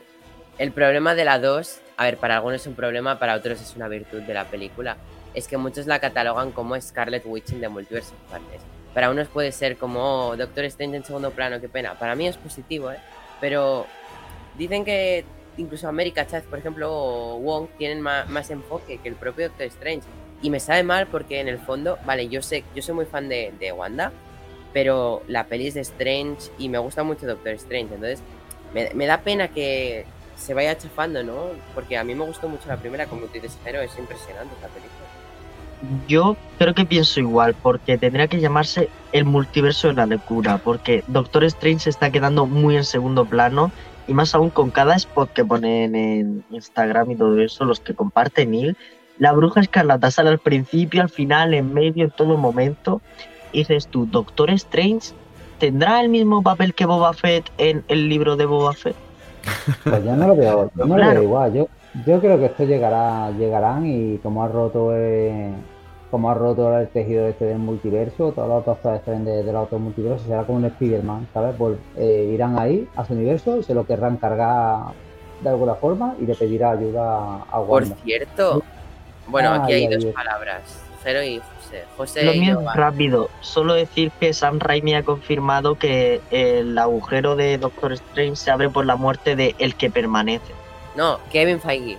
El 0.61 0.73
problema 0.73 1.15
de 1.15 1.25
la 1.25 1.39
2, 1.39 1.81
a 1.97 2.05
ver, 2.05 2.19
para 2.19 2.37
algunos 2.37 2.61
es 2.61 2.67
un 2.67 2.75
problema, 2.75 3.19
para 3.19 3.35
otros 3.35 3.63
es 3.63 3.75
una 3.77 3.89
virtud 3.89 4.21
de 4.21 4.35
la 4.35 4.45
película, 4.45 4.99
es 5.33 5.49
que 5.49 5.57
muchos 5.57 5.87
la 5.87 6.01
catalogan 6.01 6.53
como 6.53 6.79
Scarlet 6.79 7.23
Witching 7.25 7.63
de 7.63 7.71
Multiverse 7.71 8.13
of 8.13 8.31
Madness. 8.31 8.61
Para 8.93 9.09
unos 9.09 9.29
puede 9.29 9.53
ser 9.53 9.79
como 9.79 10.03
oh, 10.29 10.37
Doctor 10.37 10.67
Strange 10.67 10.97
en 10.99 11.03
segundo 11.05 11.31
plano, 11.31 11.63
qué 11.63 11.71
pena. 11.71 11.95
Para 11.99 12.15
mí 12.15 12.29
es 12.29 12.37
positivo, 12.37 12.93
¿eh? 12.93 12.99
Pero 13.41 13.87
dicen 14.59 14.85
que 14.85 15.25
incluso 15.57 15.89
America 15.89 16.27
Chavez, 16.27 16.45
por 16.45 16.59
ejemplo, 16.59 16.93
o 16.93 17.39
Wong 17.39 17.69
tienen 17.79 18.03
ma- 18.03 18.27
más, 18.27 18.51
enfoque 18.51 18.99
que 18.99 19.09
el 19.09 19.15
propio 19.15 19.49
Doctor 19.49 19.67
Strange. 19.69 20.07
Y 20.43 20.51
me 20.51 20.61
sabe 20.61 20.83
mal 20.83 21.07
porque 21.07 21.41
en 21.41 21.49
el 21.49 21.59
fondo, 21.59 21.99
vale, 22.05 22.29
yo 22.29 22.43
sé, 22.43 22.65
yo 22.75 22.83
soy 22.83 22.95
muy 22.95 23.07
fan 23.07 23.31
de, 23.31 23.55
de 23.59 23.73
Wanda, 23.73 24.13
pero 24.75 25.23
la 25.27 25.45
peli 25.47 25.69
es 25.69 25.75
de 25.75 25.81
Strange 25.81 26.51
y 26.59 26.69
me 26.69 26.77
gusta 26.77 27.03
mucho 27.03 27.27
Doctor 27.27 27.53
Strange. 27.55 27.95
Entonces, 27.95 28.21
me 28.75 29.07
da 29.07 29.23
pena 29.23 29.49
que 29.49 30.05
se 30.41 30.55
vaya 30.55 30.77
chafando, 30.77 31.23
¿no? 31.23 31.51
Porque 31.75 31.99
a 31.99 32.05
mí 32.05 32.15
me 32.15 32.25
gustó 32.25 32.49
mucho 32.49 32.69
la 32.69 32.77
primera, 32.77 33.07
como 33.07 33.27
tú 33.27 33.35
dices, 33.35 33.59
pero 33.63 33.81
es 33.81 33.97
impresionante 33.99 34.55
esta 34.55 34.69
película. 34.69 35.01
Yo 36.09 36.37
creo 36.59 36.75
que 36.75 36.85
pienso 36.85 37.21
igual, 37.21 37.55
porque 37.63 37.99
tendría 37.99 38.27
que 38.27 38.41
llamarse 38.41 38.89
el 39.13 39.25
multiverso 39.25 39.89
de 39.89 39.95
la 39.95 40.07
locura, 40.07 40.59
porque 40.59 41.05
Doctor 41.07 41.45
Strange 41.45 41.85
se 41.85 41.91
está 41.91 42.11
quedando 42.11 42.47
muy 42.47 42.77
en 42.77 42.85
segundo 42.85 43.25
plano, 43.25 43.71
y 44.07 44.15
más 44.15 44.35
aún 44.35 44.51
con 44.51 44.71
cada 44.71 44.97
spot 44.97 45.33
que 45.33 45.45
ponen 45.45 45.95
en 45.95 46.45
Instagram 46.51 47.13
y 47.13 47.17
todo 47.17 47.39
eso, 47.41 47.65
los 47.65 47.81
que 47.81 47.95
comparte 47.95 48.45
Neil, 48.45 48.77
la 49.19 49.33
bruja 49.33 49.61
escarlata 49.61 50.11
sale 50.11 50.31
al 50.31 50.39
principio, 50.39 51.03
al 51.03 51.11
final, 51.11 51.55
en 51.55 51.73
medio, 51.73 52.05
en 52.05 52.11
todo 52.11 52.37
momento, 52.37 53.01
y 53.53 53.59
dices 53.59 53.87
tú, 53.87 54.07
Doctor 54.07 54.51
Strange 54.51 55.13
tendrá 55.59 56.01
el 56.01 56.09
mismo 56.09 56.43
papel 56.43 56.75
que 56.75 56.87
Boba 56.87 57.13
Fett 57.13 57.51
en 57.59 57.85
el 57.89 58.09
libro 58.09 58.37
de 58.37 58.47
Boba 58.47 58.73
Fett. 58.73 58.97
Pues 59.85 60.05
yo 60.05 60.17
no 60.17 60.27
lo 60.29 60.37
veo, 60.37 60.71
yo 60.75 60.85
no 60.87 60.97
lo 60.97 61.07
veo 61.11 61.23
igual. 61.23 61.53
Yo, 61.53 61.69
yo 62.07 62.21
creo 62.21 62.39
que 62.39 62.47
esto 62.47 62.65
llegará, 62.65 63.31
llegarán 63.33 63.87
y 63.87 64.19
como 64.19 64.45
ha 64.45 64.49
roto 64.49 64.91
eh, 64.95 65.51
como 66.11 66.29
ha 66.31 66.35
roto 66.35 66.77
el 66.77 66.89
tejido 66.89 67.27
este 67.29 67.45
del 67.45 67.59
multiverso, 67.59 68.33
todos 68.33 68.49
los 68.49 68.65
Doctor 68.67 68.97
Strange 68.97 69.31
de, 69.31 69.43
de 69.45 69.53
los 69.53 69.65
otros 69.65 69.81
multiversos, 69.81 70.27
será 70.27 70.43
como 70.43 70.59
un 70.59 70.65
Spider-Man, 70.65 71.29
¿sabes? 71.33 71.55
Pues, 71.57 71.79
eh, 71.97 72.31
irán 72.35 72.59
ahí 72.59 72.89
a 72.97 73.05
su 73.05 73.13
universo 73.13 73.59
y 73.59 73.63
se 73.63 73.75
lo 73.75 73.87
querrán 73.87 74.17
cargar 74.17 74.87
de 75.41 75.49
alguna 75.49 75.75
forma 75.77 76.15
y 76.21 76.27
le 76.27 76.35
pedirá 76.35 76.73
ayuda 76.73 77.37
a 77.51 77.63
Por 77.65 77.83
Wanda. 77.83 77.97
cierto, 78.03 78.63
bueno, 79.29 79.53
aquí 79.55 79.73
Ay, 79.73 79.85
hay 79.87 79.87
ay, 79.87 79.95
dos 79.95 80.05
palabras, 80.07 80.63
Cero 81.03 81.23
y 81.23 81.41
José. 81.71 81.85
José 81.97 82.25
Lo 82.25 82.33
mío 82.35 82.61
es 82.61 82.77
rápido, 82.77 83.31
solo 83.41 83.75
decir 83.75 84.11
que 84.19 84.33
Sam 84.33 84.59
Raimi 84.59 84.95
ha 84.95 85.03
confirmado 85.03 85.77
que 85.77 86.21
el 86.31 86.77
agujero 86.79 87.37
de 87.37 87.59
Doctor 87.59 87.93
Strange 87.93 88.37
se 88.37 88.51
abre 88.51 88.69
por 88.69 88.87
la 88.87 88.97
muerte 88.97 89.37
de 89.37 89.55
el 89.59 89.75
que 89.75 89.91
permanece. 89.91 90.53
No, 90.97 91.19
Kevin 91.33 91.61
Feige, 91.61 91.99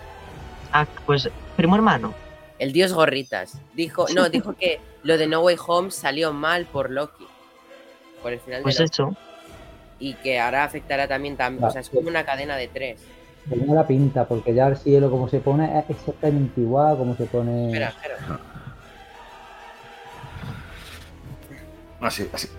Ah, 0.74 0.86
pues 1.05 1.30
primo 1.55 1.76
hermano. 1.76 2.13
el 2.59 2.72
dios 2.74 2.93
gorritas. 2.93 3.57
Dijo, 3.74 4.05
no, 4.15 4.30
dijo 4.30 4.53
que 4.53 4.80
lo 5.03 5.17
de 5.17 5.28
No 5.28 5.41
Way 5.41 5.57
Home 5.67 5.91
salió 5.91 6.34
mal 6.34 6.65
por 6.65 6.89
Loki. 6.89 7.28
Por 8.22 8.34
el 8.34 8.39
final 8.39 8.61
Pues 8.61 8.78
de 8.78 8.86
eso. 8.86 9.15
Y 9.99 10.13
que 10.15 10.39
ahora 10.39 10.63
afectará 10.63 11.07
también, 11.07 11.38
también 11.38 11.63
o 11.63 11.72
sea, 11.72 11.82
es 11.82 11.89
como 11.89 12.07
una 12.07 12.24
cadena 12.26 12.55
de 12.55 12.67
tres. 12.67 13.01
Tenía 13.49 13.74
la 13.74 13.88
pinta, 13.88 14.26
porque 14.28 14.53
ya 14.53 14.67
el 14.67 14.78
cielo 14.78 15.09
como 15.09 15.28
se 15.28 15.39
pone 15.39 15.80
es 15.80 15.89
exactamente 15.89 16.61
igual 16.61 16.97
como 16.97 17.15
se 17.15 17.26
pone... 17.26 17.67
Espera, 17.67 17.89
espera. 17.89 18.39
Así, 22.02 22.28
así. 22.34 22.49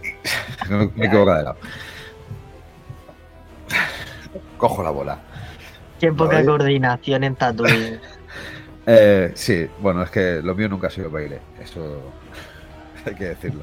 Me 0.68 0.86
me 0.94 1.06
equivoco 1.06 1.34
de 1.34 1.42
lado. 1.42 1.56
Cojo 4.56 4.82
la 4.82 4.90
bola. 4.90 5.18
Qué 5.98 6.12
poca 6.12 6.34
Vale. 6.36 6.46
coordinación 6.46 7.24
en 7.24 7.36
Tatooine. 7.36 8.00
Eh, 8.84 9.30
sí, 9.36 9.68
bueno, 9.78 10.02
es 10.02 10.10
que 10.10 10.40
lo 10.42 10.56
mío 10.56 10.68
nunca 10.68 10.88
ha 10.88 10.90
sido 10.90 11.08
baile, 11.08 11.40
eso 11.62 12.02
hay 13.06 13.14
que 13.14 13.26
decirlo. 13.26 13.62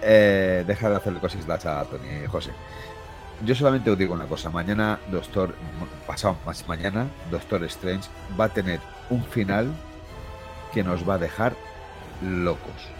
Eh, 0.00 0.62
deja 0.64 0.88
de 0.88 0.94
hacerle 0.94 1.18
cosas 1.18 1.66
a 1.66 1.84
Tony 1.84 2.24
José. 2.28 2.52
Yo 3.44 3.56
solamente 3.56 3.90
os 3.90 3.98
digo 3.98 4.14
una 4.14 4.26
cosa. 4.26 4.50
Mañana, 4.50 5.00
Doctor, 5.10 5.56
pasado 6.06 6.36
más 6.46 6.68
mañana, 6.68 7.08
Doctor 7.30 7.64
Strange 7.64 8.08
va 8.38 8.44
a 8.44 8.48
tener 8.50 8.78
un 9.10 9.24
final 9.24 9.74
que 10.72 10.84
nos 10.84 11.08
va 11.08 11.14
a 11.14 11.18
dejar 11.18 11.54
locos. 12.22 12.93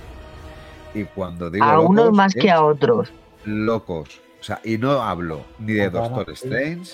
Y 0.95 1.05
cuando 1.05 1.51
digo 1.51 1.65
A 1.65 1.81
unos 1.81 2.07
locos, 2.07 2.17
más 2.17 2.35
que 2.35 2.47
es 2.47 2.53
a 2.53 2.63
otros. 2.65 3.13
locos. 3.45 4.21
O 4.41 4.45
sea, 4.45 4.61
y 4.65 4.79
no 4.79 4.93
hablo 5.03 5.45
ni 5.59 5.73
de 5.75 5.91
Doctor 5.91 6.27
sí. 6.37 6.45
Strange 6.47 6.93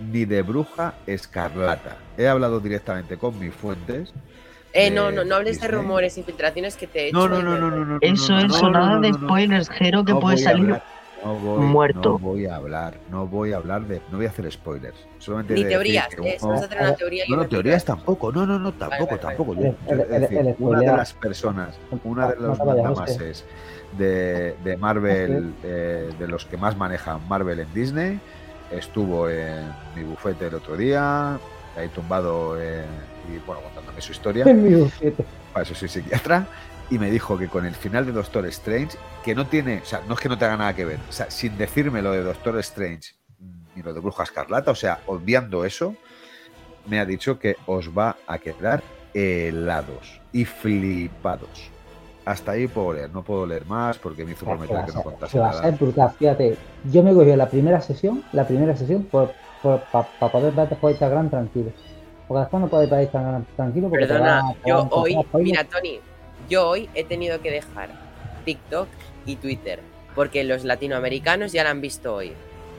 ni 0.00 0.24
de 0.24 0.42
Bruja 0.42 0.94
Escarlata. 1.06 1.96
He 2.16 2.28
hablado 2.28 2.60
directamente 2.60 3.16
con 3.16 3.38
mis 3.38 3.54
fuentes. 3.54 4.12
Eh, 4.74 4.90
no, 4.90 5.10
no, 5.10 5.24
no 5.24 5.36
hables 5.36 5.60
de 5.60 5.68
rumores 5.68 6.18
y 6.18 6.22
filtraciones 6.22 6.76
que 6.76 6.86
te 6.86 7.00
he 7.04 7.08
hecho. 7.08 7.16
No, 7.16 7.28
no, 7.28 7.42
no, 7.42 7.58
no, 7.58 7.70
no, 7.70 7.84
no. 7.84 7.98
Eso, 8.00 8.34
no, 8.34 8.46
no, 8.46 8.54
eso, 8.54 8.70
no, 8.70 8.70
nada 8.78 8.94
no, 8.96 9.00
de 9.00 9.10
no, 9.12 9.18
no. 9.18 9.26
spoilers, 9.28 9.68
Jero, 9.70 10.04
que 10.04 10.12
No 10.12 10.20
puede 10.20 10.36
salir 10.36 10.64
hablar, 10.64 10.84
no 11.24 11.34
voy, 11.34 11.60
muerto. 11.66 12.00
No 12.12 12.18
voy 12.18 12.46
a 12.46 12.56
hablar, 12.56 12.94
no 13.10 13.26
voy 13.26 13.52
a 13.52 13.56
hablar 13.56 13.82
de. 13.86 14.00
No 14.10 14.16
voy 14.18 14.26
a 14.26 14.30
hacer 14.30 14.50
spoilers. 14.50 14.96
Solamente 15.18 15.54
Ni 15.54 15.60
de 15.60 15.64
decir 15.64 15.76
teorías, 15.78 16.08
que 16.08 16.16
eh, 16.16 16.38
uno- 16.40 16.52
vas 16.52 16.62
a 16.62 16.68
tener 16.68 16.84
una 16.84 16.94
teoría 16.94 17.24
y 17.26 17.30
No, 17.30 17.36
no, 17.38 17.48
teorías 17.48 17.84
tampoco. 17.84 18.30
No, 18.32 18.46
no, 18.46 18.58
no, 18.58 18.72
tampoco, 18.72 19.06
vale, 19.16 19.18
tampoco. 19.22 19.54
vale. 19.54 19.74
Yo- 19.86 19.92
El- 19.92 19.98
yo- 19.98 20.04
el- 20.04 20.12
es 20.14 20.20
decir, 20.22 20.38
el 20.38 20.56
una 20.58 20.80
de 20.80 20.86
las 20.86 21.12
personas, 21.14 21.78
una 22.04 22.28
de 22.32 22.36
los 22.40 22.58
mandamases 22.58 23.44
de, 23.96 24.54
de 24.64 24.76
Marvel, 24.76 25.54
eh, 25.64 26.10
de 26.18 26.28
los 26.28 26.44
que 26.44 26.56
más 26.56 26.76
manejan 26.76 27.20
Marvel 27.28 27.60
en 27.60 27.72
Disney, 27.74 28.20
estuvo 28.70 29.28
en 29.28 29.72
mi 29.96 30.02
bufete 30.04 30.46
el 30.46 30.54
otro 30.54 30.76
día, 30.76 31.38
ahí 31.76 31.88
tumbado 31.94 32.60
eh, 32.60 32.84
y 33.32 33.38
bueno, 33.46 33.62
contándome 33.62 34.00
su 34.00 34.12
historia 34.12 34.44
En 34.44 34.62
mi 34.62 34.74
bufete. 34.74 35.24
para 35.52 35.64
eso 35.64 35.74
soy 35.74 35.88
psiquiatra, 35.88 36.46
y 36.90 36.98
me 36.98 37.10
dijo 37.10 37.36
que 37.38 37.48
con 37.48 37.66
el 37.66 37.74
final 37.74 38.06
de 38.06 38.12
Doctor 38.12 38.46
Strange, 38.46 38.96
que 39.24 39.34
no 39.34 39.46
tiene, 39.46 39.80
o 39.82 39.84
sea, 39.84 40.00
no 40.08 40.14
es 40.14 40.20
que 40.20 40.28
no 40.28 40.38
tenga 40.38 40.56
nada 40.56 40.74
que 40.74 40.84
ver, 40.84 40.98
o 41.08 41.12
sea, 41.12 41.30
sin 41.30 41.56
decirme 41.58 42.00
lo 42.02 42.12
de 42.12 42.22
Doctor 42.22 42.58
Strange 42.60 43.12
ni 43.74 43.82
lo 43.82 43.92
de 43.92 44.00
Bruja 44.00 44.22
Escarlata, 44.24 44.70
o 44.70 44.74
sea, 44.74 45.00
obviando 45.06 45.64
eso, 45.64 45.94
me 46.86 46.98
ha 46.98 47.04
dicho 47.04 47.38
que 47.38 47.56
os 47.66 47.90
va 47.96 48.16
a 48.26 48.38
quedar 48.38 48.82
helados 49.14 50.20
y 50.32 50.44
flipados. 50.44 51.70
Hasta 52.24 52.52
ahí 52.52 52.66
puedo 52.66 52.92
leer, 52.94 53.10
no 53.10 53.22
puedo 53.22 53.46
leer 53.46 53.64
más 53.66 53.96
porque 53.98 54.24
me 54.24 54.32
hizo 54.32 54.44
prometer 54.44 54.76
a 54.76 54.84
que 54.84 54.92
no 54.92 55.02
contase 55.02 55.38
a 55.38 55.42
nada. 55.42 55.62
ser 55.62 55.74
brutal. 55.76 56.10
Fíjate, 56.18 56.56
yo 56.90 57.02
me 57.02 57.14
cogí 57.14 57.34
la 57.36 57.48
primera 57.48 57.80
sesión, 57.80 58.22
la 58.32 58.46
primera 58.46 58.76
sesión, 58.76 59.04
para 59.04 59.32
poder 60.32 60.52
ver 60.52 60.68
después 60.68 60.92
Instagram 60.92 61.30
tranquilo. 61.30 61.70
Porque 62.26 62.40
después 62.40 62.60
no 62.62 62.68
podéis 62.68 62.90
ver 62.90 63.02
Instagram 63.02 63.44
tranquilo 63.56 63.88
porque 63.88 64.06
te 64.06 64.12
Perdona, 64.12 64.42
va- 64.42 64.54
yo 64.66 64.76
a 64.78 64.88
hoy, 64.90 65.16
mira, 65.40 65.64
Tony, 65.64 66.00
yo 66.48 66.68
hoy 66.68 66.88
he 66.94 67.04
tenido 67.04 67.40
que 67.40 67.50
dejar 67.50 67.90
TikTok 68.44 68.88
y 69.26 69.36
Twitter. 69.36 69.80
Porque 70.14 70.42
los 70.44 70.64
latinoamericanos 70.64 71.52
ya 71.52 71.64
la 71.64 71.70
han 71.70 71.80
visto 71.80 72.14
hoy. 72.14 72.32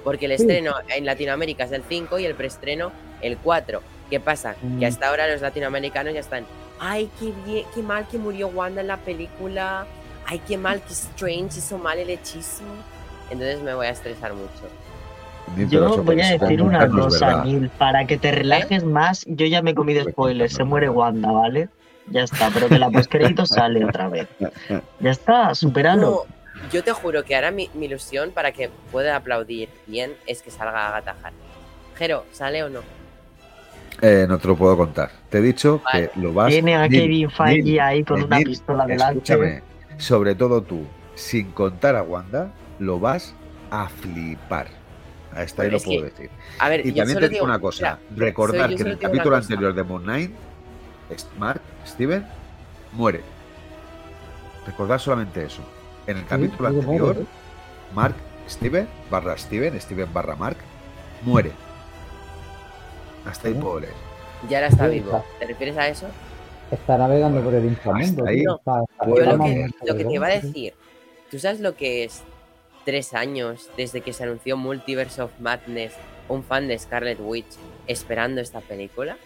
Porque 0.04 0.26
el 0.26 0.36
Sí. 0.36 0.44
estreno 0.44 0.74
en 0.96 1.06
Latinoamérica 1.06 1.64
es 1.66 1.72
el 1.72 1.84
5 1.88 2.20
y 2.20 2.26
el 2.26 2.36
preestreno 2.36 2.92
el 3.22 3.38
4. 3.38 3.82
¿Qué 4.10 4.20
pasa? 4.20 4.56
Mm. 4.62 4.80
Que 4.80 4.86
hasta 4.88 5.08
ahora 5.10 5.28
los 5.28 5.42
latinoamericanos 5.42 6.14
ya 6.14 6.20
están. 6.22 6.46
Ay, 6.80 7.10
qué 7.20 7.32
bien, 7.46 7.66
qué 7.76 7.82
mal 7.84 8.08
que 8.08 8.18
murió 8.18 8.48
Wanda 8.48 8.82
en 8.82 8.88
la 8.88 8.98
película. 8.98 9.86
Ay, 10.26 10.42
qué 10.48 10.58
mal 10.58 10.82
que 10.82 10.94
Strange 10.94 11.60
hizo 11.60 11.78
mal 11.78 11.98
el 12.00 12.10
hechizo. 12.10 12.64
Entonces 13.30 13.62
me 13.62 13.74
voy 13.74 13.88
a 13.88 13.92
estresar 13.92 14.34
mucho. 14.34 15.70
Yo 15.70 16.04
voy 16.04 16.22
a 16.22 16.38
decir 16.38 16.62
una 16.62 16.88
cosa. 16.90 17.44
Neil, 17.44 17.70
para 17.78 18.06
que 18.06 18.18
te 18.18 18.32
relajes 18.32 18.84
más, 18.84 19.26
yo 19.28 19.46
ya 19.46 19.62
me 19.62 19.72
he 19.72 19.76
comido 19.76 20.04
spoilers, 20.10 20.54
se 20.54 20.64
muere 20.64 20.90
Wanda, 20.90 21.32
¿vale? 21.32 21.70
Ya 22.12 22.24
está, 22.24 22.50
pero 22.54 22.68
que 22.70 22.80
la 22.80 22.90
postcrédito 22.90 23.46
sale 23.46 23.84
otra 23.86 24.08
vez. 24.10 24.28
Ya 25.00 25.12
está, 25.12 25.54
superalo. 25.56 26.26
No, 26.56 26.70
yo 26.72 26.84
te 26.84 26.92
juro 26.92 27.24
que 27.24 27.36
ahora 27.36 27.52
mi, 27.52 27.70
mi 27.74 27.86
ilusión 27.86 28.32
para 28.32 28.52
que 28.52 28.70
pueda 28.92 29.16
aplaudir 29.16 29.70
bien 29.88 30.14
es 30.28 30.42
que 30.42 30.52
salga 30.52 30.88
Agatha 30.90 31.12
Harkness. 31.12 31.34
Jero, 31.98 32.26
¿sale 32.32 32.64
o 32.64 32.70
no? 32.70 32.82
Eh, 34.02 34.26
no 34.30 34.38
te 34.38 34.48
lo 34.48 34.56
puedo 34.56 34.78
contar. 34.78 35.12
Te 35.30 35.40
he 35.40 35.42
dicho 35.42 35.82
Vale. 35.84 36.10
que 36.14 36.20
lo 36.20 36.34
vas 36.34 36.48
Tiene 36.50 36.76
a 36.76 36.88
Neil, 36.88 37.02
Kevin 37.02 37.32
Feige 37.32 37.64
Neil, 37.64 37.80
ahí 37.82 38.04
con 38.04 38.24
una 38.24 38.38
pistola 38.40 38.86
delante. 38.86 39.34
Escúchame, 39.34 39.64
sobre 39.98 40.36
todo 40.36 40.62
tú, 40.62 40.86
sin 41.16 41.52
contar 41.52 41.96
a 41.98 42.04
Wanda, 42.04 42.52
lo 42.80 43.00
vas 43.00 43.34
a 43.72 43.90
flipar. 43.90 44.68
Hasta 45.36 45.64
ahí 45.64 45.72
lo 45.72 45.80
puedo 45.80 46.00
que- 46.04 46.10
decir. 46.12 46.30
A 46.60 46.70
ver, 46.70 46.86
Y 46.86 46.94
también 46.94 47.20
te 47.20 47.30
digo 47.30 47.44
una 47.46 47.60
cosa, 47.60 48.00
mira, 48.10 48.26
recordar 48.26 48.74
que 48.74 48.82
en 48.82 48.88
el 48.88 48.98
capítulo 48.98 49.36
anterior 49.36 49.74
de 49.74 49.84
Moon 49.84 50.04
Knight, 50.04 50.32
es- 51.10 51.28
Mark, 51.38 51.62
Steven, 51.90 52.26
muere. 52.94 53.22
Recordar 54.66 55.00
solamente 55.00 55.44
eso. 55.46 55.62
En 56.08 56.18
el 56.18 56.26
capítulo 56.26 56.70
Sí, 56.70 56.80
anterior, 56.80 57.18
Mark, 57.94 58.16
Steven, 58.48 58.88
barra 59.10 59.38
Steven, 59.38 59.80
Steven 59.82 60.12
barra 60.14 60.36
Mark, 60.36 60.58
muere. 61.24 61.52
Hasta 63.26 63.48
ahí 63.48 63.54
puedo 63.56 63.80
leer. 63.82 63.94
ya 64.50 64.58
ahora 64.60 64.68
está 64.70 64.88
vivo. 64.88 65.24
¿Te 65.40 65.46
refieres 65.46 65.78
a 65.78 65.88
eso? 65.88 66.08
Está 66.72 66.98
navegando 66.98 67.42
por 67.42 67.54
el 67.54 67.66
inframundo. 67.66 68.24
Hasta 68.24 68.30
ahí 68.30 68.40
tío. 68.42 68.56
Está- 68.58 68.82
está- 68.90 69.06
puedo 69.06 69.26
Yo 69.26 69.38
lo 69.38 69.44
que, 69.44 69.68
lo 69.86 69.96
que 69.98 70.06
te 70.06 70.14
iba 70.14 70.28
a 70.28 70.30
decir, 70.30 70.74
¿tú 71.32 71.40
sabes 71.40 71.60
lo 71.60 71.76
que 71.76 72.04
es 72.06 72.22
tres 72.86 73.14
años 73.14 73.70
desde 73.76 74.02
que 74.02 74.14
se 74.14 74.24
anunció 74.24 74.56
Multiverse 74.58 75.22
of 75.22 75.32
Madness, 75.40 75.94
un 76.28 76.44
fan 76.44 76.68
de 76.68 76.78
Scarlet 76.80 77.20
Witch 77.22 77.56
esperando 77.88 78.40
esta 78.42 78.62
película? 78.62 79.18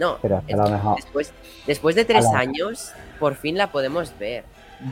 No, 0.00 0.16
Pero 0.22 0.38
es 0.38 0.44
que 0.46 0.52
es 0.54 0.58
a 0.58 0.62
lo 0.62 0.64
que 0.68 0.72
mejor- 0.72 0.96
después, 0.96 1.32
después 1.66 1.94
de 1.94 2.04
tres 2.06 2.26
años, 2.34 2.92
por 3.20 3.34
fin 3.36 3.56
la 3.58 3.68
podemos 3.70 4.12
ver. 4.18 4.44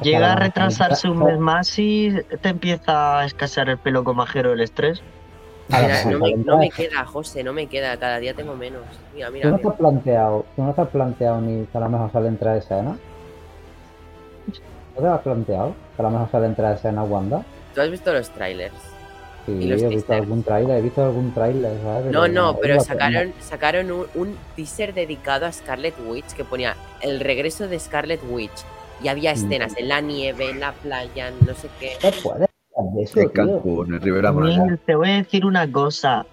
Llega 0.02 0.32
a 0.34 0.36
retrasarse 0.36 1.09
un 1.09 1.24
mes 1.24 1.38
más 1.38 1.78
y 1.78 2.14
te 2.42 2.50
empieza 2.50 3.20
a 3.20 3.24
escasear 3.24 3.70
el 3.70 3.78
pelo 3.78 4.04
con 4.04 4.16
majero 4.16 4.52
el 4.52 4.61
estrés. 4.61 5.00
Mira, 5.68 6.04
no, 6.04 6.18
me, 6.18 6.34
no 6.36 6.61
queda, 6.74 7.04
José, 7.06 7.42
no 7.42 7.52
me 7.54 7.66
queda, 7.68 7.96
cada 7.98 8.18
día 8.18 8.34
tengo 8.34 8.54
menos. 8.54 8.82
Mira, 9.14 9.28
¿Tú 9.28 9.32
no 9.32 9.38
mira. 9.56 9.59
te 9.59 9.68
has 9.68 9.74
planteado, 9.76 10.46
tú 10.54 10.62
no 10.62 10.74
te 10.74 10.80
has 10.82 10.88
planteado 10.88 11.40
ni 11.40 11.64
que 11.64 11.78
a 11.78 11.80
lo 11.80 11.88
mejor 11.88 12.12
sale 12.12 12.28
entre 12.28 12.59
escenas? 12.59 12.96
¿No 14.94 14.96
te 14.96 15.02
lo 15.02 15.14
has 15.14 15.20
planteado? 15.22 15.74
Que 15.96 16.02
a 16.02 16.04
lo 16.04 16.11
mejor 16.11 16.30
sale 16.30 16.46
entre 16.46 16.72
escenas 16.72 17.09
Wanda. 17.09 17.42
¿Tú 17.74 17.80
has 17.80 17.90
visto 17.90 18.12
los 18.12 18.28
trailers? 18.30 18.74
Sí, 19.49 19.64
Y 19.64 19.66
los 19.68 19.82
he 19.82 19.88
visto 19.88 20.07
teasers. 20.09 20.22
algún 20.22 20.42
trailer, 20.42 20.76
he 20.78 20.82
visto 20.82 21.05
algún 21.05 21.32
trailer, 21.32 21.72
¿sabes? 21.82 22.12
No, 22.12 22.28
no, 22.28 22.57
pero 22.61 22.80
sacaron, 22.80 23.32
sacaron 23.40 23.90
un, 23.90 24.07
un 24.14 24.36
teaser 24.57 24.92
dedicado 24.94 25.46
a 25.46 25.53
Scarlet 25.53 25.94
Witch 26.07 26.32
que 26.34 26.44
ponía 26.44 26.76
el 27.01 27.20
regreso 27.20 27.66
de 27.68 27.78
Scarlet 27.78 28.20
Witch. 28.30 28.64
Y 29.03 29.09
había 29.09 29.30
Mm. 29.32 29.34
escenas 29.36 29.76
en 29.76 29.88
la 29.88 30.01
nieve, 30.01 30.51
en 30.51 30.61
la 30.61 30.72
playa, 30.72 31.30
no 31.46 31.55
sé 31.55 31.68
qué. 31.80 31.92
No 32.03 32.11
puedes 32.22 32.49
hablar 32.76 32.94
de 32.94 33.03
eso, 33.03 33.20
En 33.20 33.26
tío. 33.30 33.32
Cancún, 33.32 33.94
en 33.94 34.01
Rivera 34.01 34.32
Maya. 34.32 34.64
Neil, 34.64 34.78
te 34.84 34.94
voy 34.96 35.11
a 35.11 35.14
decir 35.16 35.46
una 35.46 35.70
cosa. 35.70 36.26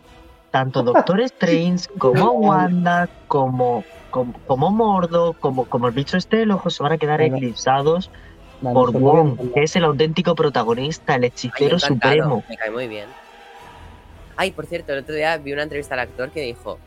Tanto 0.51 0.82
Doctor 0.84 1.20
Strange 1.22 1.86
como 1.97 2.32
Wanda, 2.32 3.09
como, 3.28 3.84
como, 4.09 4.34
como 4.47 4.72
Mordo, 4.72 5.34
como, 5.34 5.66
como 5.66 5.88
el 5.88 5.93
bicho 5.93 6.18
este 6.18 6.38
del 6.38 6.51
ojo, 6.51 6.70
se 6.70 6.82
van 6.82 6.93
a 6.93 6.97
quedar 6.97 7.20
Bueno, 7.20 7.38
eclipsados 7.38 8.09
Por 8.74 8.91
Wong, 8.91 9.53
que 9.53 9.63
es 9.63 9.76
el 9.76 9.84
auténtico 9.84 10.36
protagonista, 10.36 11.16
el 11.16 11.24
Ay, 11.24 11.28
hechicero 11.30 11.76
encantado, 11.78 12.13
supremo. 12.13 12.43
Me 12.49 12.57
cae 12.57 12.72
muy 12.72 12.88
bien. 12.88 13.05
Ay, 14.38 14.51
por 14.51 14.66
cierto, 14.66 14.93
el 14.93 14.99
otro 14.99 15.16
día 15.16 15.38
vi 15.38 15.53
una 15.53 15.63
entrevista 15.63 15.93
al 15.93 16.01
actor 16.01 16.30
que 16.32 16.41
dijo: 16.41 16.78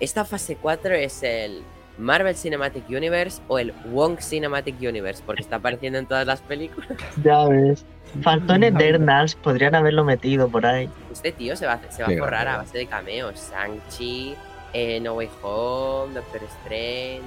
Esta 0.00 0.24
fase 0.24 0.56
4 0.56 0.94
es 0.94 1.22
el 1.22 1.62
Marvel 1.98 2.34
Cinematic 2.36 2.88
Universe 2.88 3.42
o 3.48 3.58
el 3.58 3.72
Wong 3.86 4.18
Cinematic 4.20 4.76
Universe, 4.80 5.22
porque 5.26 5.42
está 5.42 5.56
apareciendo 5.56 5.98
en 5.98 6.06
todas 6.06 6.26
las 6.26 6.40
películas. 6.40 6.90
Ya 7.22 7.44
ves. 7.46 7.84
Faltó 8.22 8.54
en 8.54 8.64
Eternals, 8.64 9.34
podrían 9.36 9.74
haberlo 9.74 10.04
metido 10.04 10.48
por 10.48 10.66
ahí. 10.66 10.88
Este 11.12 11.32
tío 11.32 11.56
se 11.56 11.66
va, 11.66 11.74
a- 11.74 11.90
se 11.92 12.02
va 12.02 12.08
Qué 12.08 12.16
a 12.16 12.18
forrar 12.18 12.46
a 12.48 12.56
base 12.58 12.76
de 12.78 12.86
cameos. 12.86 13.50
Shang-Chi, 13.50 14.34
eh, 14.74 15.00
No 15.00 15.14
Way 15.14 15.28
Home, 15.42 16.14
Doctor 16.14 16.40
Strange. 16.64 17.22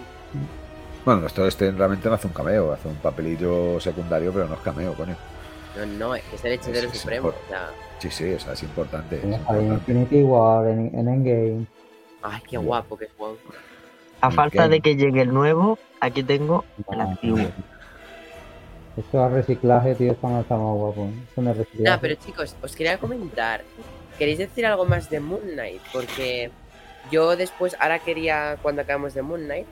Bueno, 1.06 1.28
esto 1.28 1.46
este 1.48 1.72
realmente 1.72 2.10
no 2.10 2.16
hace 2.16 2.28
un 2.28 2.34
cameo, 2.34 2.74
hace 2.74 2.88
un 2.88 2.96
papelillo 2.96 3.80
secundario, 3.80 4.34
pero 4.34 4.48
no 4.48 4.56
es 4.56 4.60
cameo, 4.62 4.94
coño. 4.96 5.16
No, 5.78 5.86
no, 5.86 6.16
es 6.16 6.24
que 6.24 6.36
es 6.38 6.46
el 6.46 6.52
hechicero 6.54 6.90
sí, 6.92 6.98
supremo. 6.98 7.28
o 7.30 7.50
sea, 7.50 7.70
Sí, 8.00 8.10
sí, 8.12 8.34
o 8.34 8.40
sea, 8.40 8.54
es 8.54 8.64
importante. 8.64 9.18
es 9.18 9.24
En 9.24 9.34
importante. 9.34 9.74
Infinity 9.92 10.24
War, 10.24 10.68
en, 10.68 10.92
en 10.98 11.08
Endgame. 11.08 11.66
ay, 12.24 12.42
qué 12.50 12.58
guapo 12.58 12.98
que 12.98 13.06
es 13.06 13.18
Wong. 13.18 13.36
A 14.22 14.30
¿Y 14.30 14.32
falta 14.32 14.64
qué? 14.64 14.70
de 14.70 14.82
que 14.82 14.96
llegue 14.96 15.22
el 15.22 15.34
nuevo, 15.34 15.78
aquí 16.00 16.24
tengo 16.24 16.66
el 16.92 17.02
Ah, 17.02 17.04
antiguo. 17.04 17.40
Eso 18.98 19.26
es 19.28 19.32
reciclaje, 19.34 19.94
tío, 19.96 20.14
está 20.14 20.28
más, 20.28 20.42
está 20.44 20.56
más 20.56 20.74
guapo. 20.74 21.10
Eso 21.32 21.42
no 21.42 21.52
es 21.52 21.58
reciclaje. 21.58 21.84
Nada, 21.84 22.00
pero 22.02 22.16
chicos, 22.16 22.56
os 22.62 22.76
quería 22.76 22.98
comentar. 22.98 23.62
¿Queréis 24.18 24.38
decir 24.38 24.66
algo 24.66 24.86
más 24.86 25.10
de 25.10 25.20
Moon 25.20 25.42
Knight? 25.54 25.82
Porque 25.92 26.50
yo 27.12 27.36
después, 27.36 27.76
ahora 27.80 28.00
quería, 28.00 28.58
cuando 28.62 28.82
acabamos 28.82 29.14
de 29.14 29.22
Moon 29.22 29.42
Knight, 29.44 29.68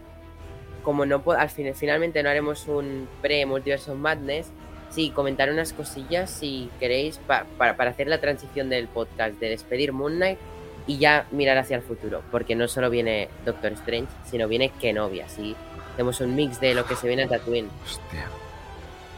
como 0.83 1.05
no 1.05 1.21
puedo, 1.21 1.39
al 1.39 1.49
fin, 1.49 1.73
finalmente 1.75 2.21
no 2.21 2.29
haremos 2.29 2.67
un 2.67 3.07
pre-Multiverse 3.21 3.91
of 3.91 3.97
Madness, 3.97 4.47
sí, 4.91 5.09
comentar 5.09 5.49
unas 5.49 5.73
cosillas 5.73 6.29
si 6.29 6.69
queréis 6.79 7.17
pa- 7.17 7.45
para, 7.57 7.75
para 7.75 7.91
hacer 7.91 8.07
la 8.07 8.19
transición 8.19 8.69
del 8.69 8.87
podcast, 8.87 9.39
de 9.39 9.49
despedir 9.49 9.91
Moon 9.93 10.15
Knight 10.17 10.37
y 10.85 10.97
ya 10.99 11.25
mirar 11.31 11.57
hacia 11.57 11.77
el 11.77 11.81
futuro. 11.83 12.21
Porque 12.29 12.55
no 12.55 12.67
solo 12.67 12.89
viene 12.89 13.29
Doctor 13.45 13.71
Strange, 13.73 14.07
sino 14.29 14.47
viene 14.47 14.69
Kenobi, 14.79 15.21
así 15.21 15.55
hacemos 15.93 16.19
un 16.21 16.35
mix 16.35 16.59
de 16.59 16.73
lo 16.75 16.85
que 16.85 16.95
se 16.95 17.07
viene 17.07 17.23
a 17.23 17.27
Tatooine. 17.29 17.69
Hostia. 17.85 18.25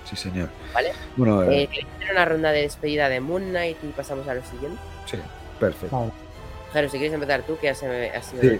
Sí, 0.09 0.15
señor. 0.15 0.49
¿Vale? 0.73 0.91
Bueno, 1.17 1.41
eh, 1.43 1.63
Eh, 1.63 1.67
¿Queréis 1.67 1.87
hacer 1.95 2.11
una 2.11 2.25
ronda 2.25 2.51
de 2.51 2.61
despedida 2.61 3.09
de 3.09 3.19
Moon 3.21 3.49
Knight 3.49 3.77
y 3.83 3.87
pasamos 3.87 4.27
a 4.27 4.35
lo 4.35 4.43
siguiente? 4.45 4.77
sí, 5.07 5.17
perfecto. 5.59 5.97
Vale. 5.99 6.11
Jero, 6.73 6.89
si 6.89 6.97
quieres 6.97 7.13
empezar 7.13 7.41
tú, 7.43 7.57
que 7.57 7.69
has, 7.69 7.81
eh, 7.83 8.11
has 8.15 8.25
sido 8.25 8.41
Sí. 8.43 8.59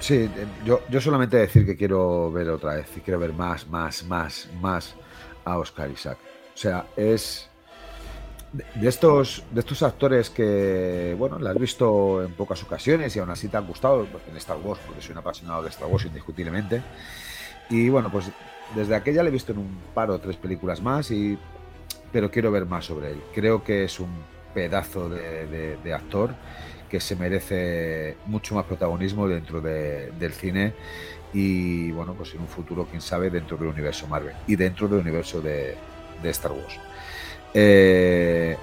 Sí, 0.00 0.14
eh, 0.14 0.30
yo, 0.64 0.80
yo 0.88 1.00
solamente 1.00 1.36
decir 1.36 1.66
que 1.66 1.76
quiero 1.76 2.32
ver 2.32 2.48
otra 2.48 2.74
vez, 2.76 2.86
y 2.96 3.00
quiero 3.00 3.20
ver 3.20 3.34
más, 3.34 3.68
más, 3.68 4.02
más, 4.04 4.48
más 4.60 4.94
a 5.44 5.58
Oscar 5.58 5.90
Isaac. 5.90 6.16
O 6.54 6.56
sea, 6.56 6.86
es 6.96 7.48
de 8.52 8.88
estos, 8.88 9.44
de 9.50 9.60
estos 9.60 9.82
actores 9.82 10.30
que, 10.30 11.14
bueno, 11.18 11.38
la 11.38 11.50
has 11.50 11.58
visto 11.58 12.24
en 12.24 12.32
pocas 12.32 12.62
ocasiones 12.62 13.14
y 13.14 13.18
aún 13.18 13.30
así 13.30 13.48
te 13.48 13.58
han 13.58 13.66
gustado, 13.66 14.06
en 14.28 14.36
Star 14.38 14.56
Wars, 14.56 14.80
porque 14.84 15.02
soy 15.02 15.12
un 15.12 15.18
apasionado 15.18 15.62
de 15.62 15.68
Star 15.68 15.88
Wars 15.88 16.06
indiscutiblemente. 16.06 16.82
Y 17.68 17.90
bueno, 17.90 18.10
pues 18.10 18.30
desde 18.74 18.94
aquella 18.94 19.22
le 19.22 19.28
he 19.28 19.32
visto 19.32 19.52
en 19.52 19.58
un 19.58 19.78
par 19.94 20.10
o 20.10 20.18
tres 20.18 20.36
películas 20.36 20.80
más, 20.80 21.10
y, 21.10 21.38
pero 22.10 22.30
quiero 22.30 22.50
ver 22.50 22.64
más 22.64 22.86
sobre 22.86 23.12
él. 23.12 23.22
Creo 23.34 23.62
que 23.62 23.84
es 23.84 24.00
un 24.00 24.10
pedazo 24.54 25.10
de 25.10 25.94
actor 25.94 26.34
que 26.90 27.00
se 27.00 27.16
merece 27.16 28.16
mucho 28.26 28.54
más 28.54 28.64
protagonismo 28.64 29.28
dentro 29.28 29.60
de- 29.60 30.10
del 30.18 30.32
cine 30.32 30.74
y 31.32 31.92
bueno, 31.92 32.14
pues 32.14 32.34
en 32.34 32.40
un 32.40 32.48
futuro, 32.48 32.86
quién 32.90 33.00
sabe, 33.00 33.30
dentro 33.30 33.56
del 33.56 33.68
universo 33.68 34.06
Marvel 34.08 34.34
y 34.46 34.56
dentro 34.56 34.88
del 34.88 35.00
universo 35.00 35.40
de, 35.40 35.76
de 36.22 36.30
Star 36.30 36.52
Wars. 36.52 36.78
Eh, 37.54 38.56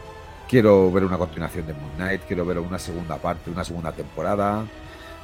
quiero 0.48 0.92
ver 0.92 1.04
una 1.06 1.18
continuación 1.18 1.66
de 1.66 1.74
Moon 1.74 1.92
Knight, 1.96 2.22
quiero 2.28 2.46
ver 2.46 2.60
una 2.60 2.80
segunda 2.80 3.18
parte, 3.18 3.50
una 3.50 3.64
segunda 3.64 3.92
temporada, 3.92 4.66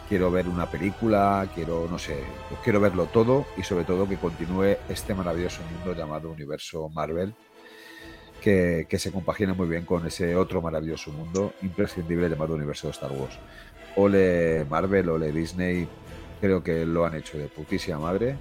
quiero 0.08 0.32
ver 0.32 0.48
una 0.48 0.70
película, 0.70 1.48
quiero, 1.54 1.88
no 1.90 1.98
sé, 1.98 2.18
pues 2.50 2.62
quiero 2.64 2.80
verlo 2.80 3.06
todo 3.08 3.46
y 3.58 3.64
sobre 3.64 3.84
todo 3.86 4.08
que 4.08 4.18
continúe 4.18 4.78
este 4.90 5.14
maravilloso 5.14 5.62
mundo 5.72 5.94
llamado 6.00 6.30
universo 6.30 6.90
Marvel 6.90 7.34
que, 8.44 8.98
se 9.00 9.12
compagina 9.12 9.54
muy 9.54 9.70
bien 9.70 9.86
con 9.86 10.06
ese 10.06 10.36
otro 10.36 10.62
maravilloso 10.62 11.12
mundo 11.12 11.54
imprescindible 11.62 12.28
llamado 12.30 12.54
universo 12.54 12.88
de 12.88 12.92
Star 12.92 13.12
Wars. 13.14 13.40
Ole 13.96 14.66
Marvel, 14.70 15.10
ole 15.10 15.32
Disney, 15.32 15.88
creo 16.42 16.62
que 16.62 16.86
lo 16.86 17.06
han 17.06 17.16
hecho 17.16 17.38
de 17.38 17.48
putísima 17.48 18.00
madre 18.00 18.36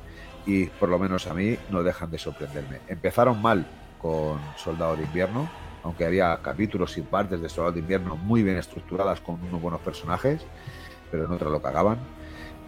y 0.44 0.66
por 0.66 0.88
lo 0.88 0.98
menos 0.98 1.28
a 1.28 1.34
mí 1.34 1.56
no 1.70 1.84
dejan 1.84 2.10
de 2.10 2.18
sorprenderme. 2.18 2.80
Empezaron 2.88 3.40
mal 3.40 3.64
con 4.00 4.40
Soldado 4.56 4.96
de 4.96 5.04
Invierno, 5.04 5.48
aunque 5.84 6.04
había 6.04 6.36
capítulos 6.42 6.98
y 6.98 7.02
partes 7.02 7.40
de 7.40 7.48
Soldado 7.48 7.74
de 7.74 7.80
Invierno 7.80 8.16
muy 8.16 8.42
bien 8.42 8.56
estructuradas 8.56 9.20
con 9.20 9.40
unos 9.40 9.62
buenos 9.62 9.80
personajes, 9.82 10.42
pero 11.12 11.26
en 11.26 11.30
otra 11.30 11.48
lo 11.48 11.62
cagaban. 11.62 11.98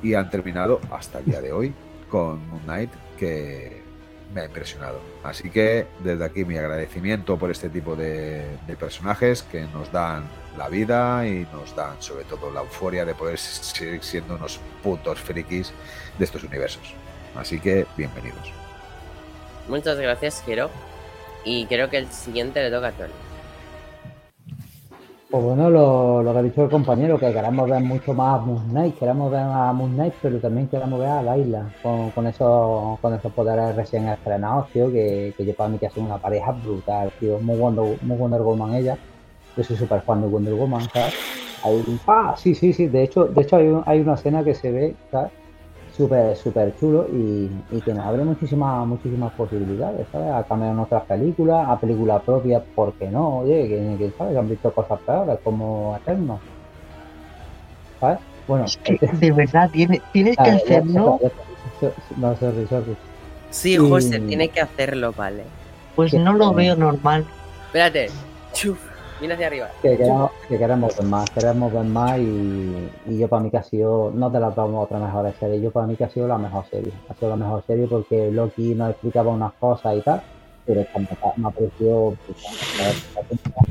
Y 0.04 0.14
han 0.14 0.30
terminado 0.30 0.80
hasta 0.92 1.18
el 1.18 1.24
día 1.24 1.40
de 1.40 1.52
hoy 1.52 1.74
con 2.08 2.46
Moon 2.48 2.62
Knight, 2.62 2.90
que 3.18 3.83
me 4.34 4.42
ha 4.42 4.44
impresionado. 4.44 5.00
Así 5.22 5.48
que 5.48 5.86
desde 6.00 6.24
aquí 6.24 6.44
mi 6.44 6.58
agradecimiento 6.58 7.38
por 7.38 7.50
este 7.50 7.68
tipo 7.68 7.96
de, 7.96 8.44
personajes 8.78 9.42
que 9.42 9.62
nos 9.72 9.90
dan 9.92 10.24
la 10.58 10.68
vida 10.68 11.26
y 11.26 11.46
nos 11.52 11.74
dan 11.76 12.02
sobre 12.02 12.24
todo 12.24 12.50
la 12.50 12.60
euforia 12.60 13.04
de 13.04 13.14
poder 13.14 13.38
seguir 13.38 14.02
siendo 14.02 14.34
unos 14.34 14.60
putos 14.82 15.20
frikis 15.20 15.72
de 16.18 16.24
estos 16.24 16.42
universos. 16.42 16.94
Así 17.36 17.60
que 17.60 17.86
bienvenidos. 17.96 18.52
Muchas 19.68 19.98
gracias, 19.98 20.42
Jero. 20.44 20.70
Y 21.44 21.66
creo 21.66 21.88
que 21.88 21.98
el 21.98 22.10
siguiente 22.10 22.62
le 22.62 22.70
toca 22.70 22.88
a 22.88 22.92
Tony. 22.92 23.23
Pues 25.34 25.42
bueno, 25.42 25.68
lo, 25.68 26.22
lo 26.22 26.32
que 26.32 26.38
ha 26.38 26.42
dicho 26.42 26.62
el 26.62 26.70
compañero, 26.70 27.18
que 27.18 27.32
queremos 27.32 27.68
ver 27.68 27.80
mucho 27.80 28.14
más 28.14 28.40
a 28.40 28.44
Moon 28.44 28.68
Knight, 28.70 28.96
queremos 28.98 29.32
ver 29.32 29.40
a 29.40 29.72
Moon 29.72 29.94
Knight, 29.94 30.14
pero 30.22 30.40
también 30.40 30.68
queremos 30.68 31.00
ver 31.00 31.08
a 31.08 31.22
Laila 31.22 31.74
con, 31.82 32.12
con 32.12 32.26
esos, 32.28 33.00
con 33.00 33.14
esos 33.14 33.32
poderes 33.32 33.74
recién 33.74 34.06
estrenados, 34.08 34.70
tío, 34.70 34.92
que, 34.92 35.34
que 35.36 35.44
yo 35.44 35.54
para 35.56 35.68
mí 35.70 35.78
que 35.80 35.86
hace 35.88 35.98
una 35.98 36.18
pareja 36.20 36.52
brutal, 36.52 37.12
tío, 37.18 37.40
muy 37.40 37.56
Wonder, 37.56 37.98
muy 38.02 38.16
Wonder 38.16 38.42
Woman 38.42 38.74
ella, 38.74 39.00
yo 39.56 39.64
soy 39.64 39.76
súper 39.76 40.02
fan 40.02 40.20
de 40.20 40.28
Wonder 40.28 40.54
Woman, 40.54 40.88
¿sabes? 40.90 41.14
Hay- 41.62 42.00
ah, 42.06 42.34
sí, 42.36 42.54
sí, 42.54 42.72
sí, 42.72 42.86
de 42.88 43.02
hecho, 43.04 43.26
de 43.26 43.42
hecho 43.42 43.56
hay, 43.56 43.68
un- 43.68 43.82
hay 43.86 44.00
una 44.00 44.14
escena 44.14 44.44
que 44.44 44.54
se 44.54 44.70
ve, 44.72 45.00
¿sabes? 45.10 45.32
Súper, 45.96 46.34
súper 46.36 46.74
chulo 46.78 47.06
y, 47.12 47.48
y 47.70 47.80
que 47.80 47.94
nos 47.94 48.04
abre 48.04 48.24
muchísimas, 48.24 48.84
muchísimas 48.84 49.32
posibilidades, 49.34 50.06
¿sabes? 50.10 50.32
A 50.32 50.42
cambiar 50.42 50.72
en 50.72 50.80
otras 50.80 51.04
películas, 51.04 51.68
a 51.68 51.78
película 51.78 52.18
propia, 52.18 52.60
¿por 52.74 52.92
qué 52.94 53.08
no? 53.08 53.38
Oye, 53.38 53.68
que, 53.68 53.96
que, 53.98 54.10
¿sabes? 54.18 54.36
Han 54.36 54.48
visto 54.48 54.72
cosas 54.72 54.98
peores 55.06 55.38
como 55.44 55.96
Eterno. 55.96 56.40
¿Sabes? 58.00 58.18
Bueno, 58.48 58.64
Es 58.64 58.76
que 58.78 58.98
de 59.12 59.32
verdad 59.32 59.70
tiene- 59.70 60.02
tienes 60.12 60.36
que 60.36 60.50
hacerlo, 60.50 61.20
No, 62.16 62.36
sorry, 62.36 62.66
sorry. 62.68 62.96
Sí, 63.50 63.74
Y- 63.74 63.76
José, 63.76 64.18
tiene 64.18 64.48
que 64.48 64.60
hacerlo, 64.60 65.12
vale. 65.16 65.44
pues 65.94 66.12
no 66.12 66.32
lo 66.32 66.52
veo 66.52 66.74
normal. 66.74 67.24
Espérate. 67.66 68.08
Chuf. 68.52 68.78
Viene 69.20 69.34
hacia 69.34 69.46
arriba. 69.46 69.68
Que 69.80 69.96
queremos, 69.96 70.30
que 70.48 70.58
queremos 70.58 70.96
ver 70.96 71.06
más, 71.06 71.30
queremos 71.30 71.72
ver 71.72 71.84
más 71.84 72.18
y, 72.18 72.90
y 73.06 73.18
yo 73.18 73.28
para 73.28 73.42
mí 73.42 73.50
que 73.50 73.56
ha 73.58 73.62
sido, 73.62 74.10
no 74.14 74.30
te 74.30 74.40
la 74.40 74.50
damos 74.50 74.84
otra 74.84 74.98
mejor 74.98 75.32
serie, 75.38 75.60
yo 75.60 75.70
para 75.70 75.86
mí 75.86 75.94
que 75.96 76.04
ha 76.04 76.10
sido 76.10 76.26
la 76.26 76.36
mejor 76.36 76.64
serie, 76.70 76.92
ha 77.08 77.14
sido 77.14 77.30
la 77.30 77.36
mejor 77.36 77.62
serie 77.66 77.86
porque 77.86 78.30
Loki 78.32 78.74
nos 78.74 78.90
explicaba 78.90 79.30
unas 79.30 79.52
cosas 79.54 79.96
y 79.96 80.00
tal, 80.02 80.20
pero 80.66 80.80
me 80.98 81.06
ha- 81.06 81.32
me 81.36 81.46
ha 81.46 81.50
parecido 81.50 82.14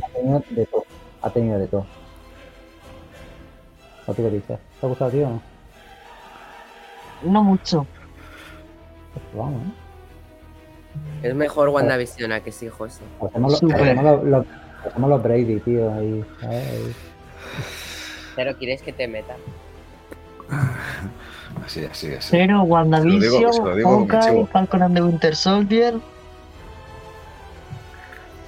ha 0.04 0.08
tenido, 0.14 0.44
de 0.50 0.66
todo, 0.66 0.84
ha 1.22 1.30
tenido 1.30 1.60
de 1.60 1.68
todo. 1.68 1.86
¿O 4.08 4.14
tú 4.14 4.24
qué 4.24 4.30
dices? 4.30 4.60
¿Te 4.80 4.86
ha 4.86 4.90
gustado, 4.90 5.12
tío? 5.12 5.28
o 5.28 5.30
no? 5.30 5.42
No 7.24 7.44
mucho. 7.44 7.86
Pues 9.14 9.26
vamos, 9.36 9.62
¿eh? 9.62 9.72
Es 11.28 11.36
mejor 11.36 11.70
WandaVision 11.70 12.32
a 12.34 12.40
que 12.42 12.52
sí, 12.52 12.68
José. 12.70 13.02
Súper. 13.58 13.82
hacemos 13.82 14.04
los, 14.06 14.24
los- 14.26 14.46
hacemos 14.86 15.10
los 15.10 15.24
Brady, 15.24 15.60
tío, 15.60 15.94
ahí. 15.94 16.24
Pero 18.36 18.58
quieres 18.58 18.82
que 18.82 18.94
te 18.94 19.08
meta. 19.08 19.36
Así, 21.64 21.86
así, 21.86 22.12
así. 22.14 22.32
Pero 22.32 22.64
WandaVision, 22.64 23.84
Hawkeye. 23.84 24.48
Falcon 24.48 24.82
and 24.82 24.96
the 24.96 25.04
Winter 25.04 25.36
Soldier. 25.36 25.94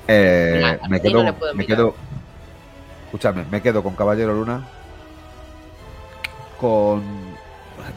Eh, 0.07 0.53
Mira, 0.55 0.79
a 0.81 0.87
me 0.87 0.97
mí 0.97 1.01
quedo, 1.01 1.19
no 1.19 1.23
le 1.23 1.33
puedo 1.33 1.53
me 1.53 1.65
quedo, 1.65 1.95
escúchame, 3.05 3.45
me 3.49 3.61
quedo 3.61 3.83
con 3.83 3.95
Caballero 3.95 4.33
Luna, 4.33 4.67
con, 6.59 7.03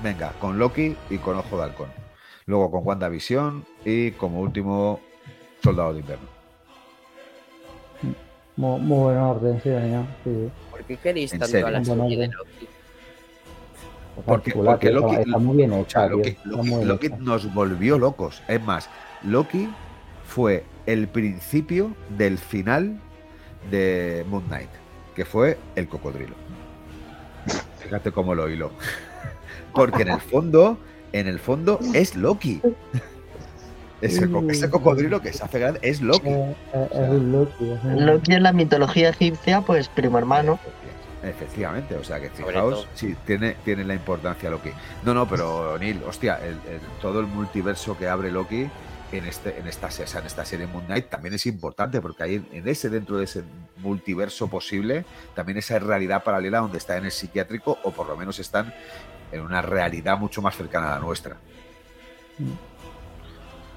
venga, 0.03 0.33
con 0.41 0.59
Loki 0.59 0.97
y 1.11 1.19
con 1.19 1.37
Ojo 1.37 1.57
de 1.57 1.65
Halcón. 1.65 1.89
Luego 2.47 2.71
con 2.71 2.87
WandaVision 2.87 3.65
y 3.85 4.13
como 4.13 4.41
último 4.41 5.01
Soldado 5.63 5.93
de 5.95 6.01
Invierno. 6.01 6.38
Muy, 8.59 8.81
muy 8.81 8.99
buen 9.05 9.17
orden, 9.19 9.55
sí, 9.63 9.71
señor. 9.71 10.05
Sí. 10.25 10.51
¿Por 10.71 10.83
qué 10.85 10.97
queréis 10.97 11.33
En 11.33 11.39
tanto 11.39 11.53
serio. 11.53 11.67
a 11.69 11.71
la 11.71 11.85
serie 11.85 12.19
de. 12.19 12.27
Loki? 12.29 12.69
Porque, 14.27 14.51
porque 14.53 14.91
Loki, 14.91 15.11
está, 15.15 15.23
está 15.23 15.39
muy 15.39 15.57
bien 15.59 15.73
hecha, 15.73 16.07
Loki, 16.09 16.31
está 16.31 16.43
Loki- 16.49 16.69
bien 16.69 16.89
Loki 16.89 17.07
hecha. 17.07 17.17
nos 17.21 17.55
volvió 17.55 17.99
locos. 17.99 18.43
Es 18.49 18.61
más, 18.65 18.91
Loki 19.23 19.69
fue 20.27 20.65
el 20.87 21.07
principio 21.07 21.93
del 22.19 22.37
final 22.37 22.99
de 23.71 24.27
Moon 24.29 24.43
Knight, 24.49 24.71
que 25.15 25.25
fue 25.25 25.57
el 25.77 25.89
cocodrilo. 25.89 26.35
Fíjate 27.79 28.11
cómo 28.11 28.35
lo 28.35 28.49
hilo. 28.51 28.73
Porque 29.73 30.03
en 30.03 30.09
el 30.09 30.21
fondo, 30.21 30.79
en 31.13 31.29
el 31.29 31.39
fondo 31.39 31.79
es 31.95 32.17
Loki. 32.17 32.61
Ese, 34.01 34.31
co- 34.31 34.49
ese 34.49 34.71
cocodrilo 34.71 35.21
que 35.21 35.33
se 35.33 35.43
hace 35.45 35.59
grande 35.59 35.81
es 35.83 36.01
Loki. 36.01 36.29
Eh, 36.29 36.57
eh, 36.73 36.89
es 36.93 37.23
Loki. 37.23 37.71
es 37.73 37.85
un- 37.85 38.07
Loki 38.07 38.33
en 38.35 38.43
la 38.45 38.53
mitología 38.53 39.09
egipcia, 39.11 39.61
pues 39.63 39.89
primo 39.89 40.19
hermano. 40.19 40.59
Efectivamente, 41.23 41.97
o 41.97 42.05
sea 42.05 42.21
que 42.21 42.31
fijaos, 42.31 42.87
sí, 42.95 43.17
tiene, 43.27 43.57
tiene 43.65 43.85
la 43.85 43.95
importancia 43.95 44.49
Loki. 44.51 44.71
No, 45.05 45.15
no, 45.15 45.29
pero 45.29 45.77
Neil, 45.79 46.01
hostia, 46.07 46.37
el- 46.37 46.53
el- 46.73 46.81
todo 47.01 47.19
el 47.19 47.27
multiverso 47.27 47.99
que 47.99 48.09
abre 48.09 48.31
Loki 48.31 48.69
en 49.11 49.25
este, 49.27 49.59
en 49.59 49.67
esta, 49.67 49.91
se- 49.91 50.05
o 50.05 50.07
sea, 50.07 50.21
en 50.21 50.27
esta 50.29 50.45
serie 50.45 50.69
Moon 50.69 50.85
Knight 50.85 51.09
también 51.09 51.35
es 51.35 51.45
importante, 51.47 52.01
porque 52.01 52.23
ahí 52.23 52.47
en 52.53 52.69
ese, 52.69 52.89
dentro 52.89 53.17
de 53.17 53.25
ese 53.25 53.43
multiverso 53.79 54.47
posible, 54.47 55.05
también 55.35 55.59
esa 55.59 55.77
realidad 55.81 56.23
paralela 56.23 56.59
donde 56.61 56.79
está 56.79 56.97
en 56.97 57.07
el 57.07 57.11
psiquiátrico, 57.11 57.79
o 57.83 57.91
por 57.91 58.07
lo 58.07 58.17
menos 58.17 58.39
están 58.39 58.73
en 59.33 59.41
una 59.41 59.61
realidad 59.61 60.19
mucho 60.19 60.41
más 60.41 60.57
cercana 60.57 60.93
a 60.93 60.95
la 60.95 61.01
nuestra. 61.01 61.37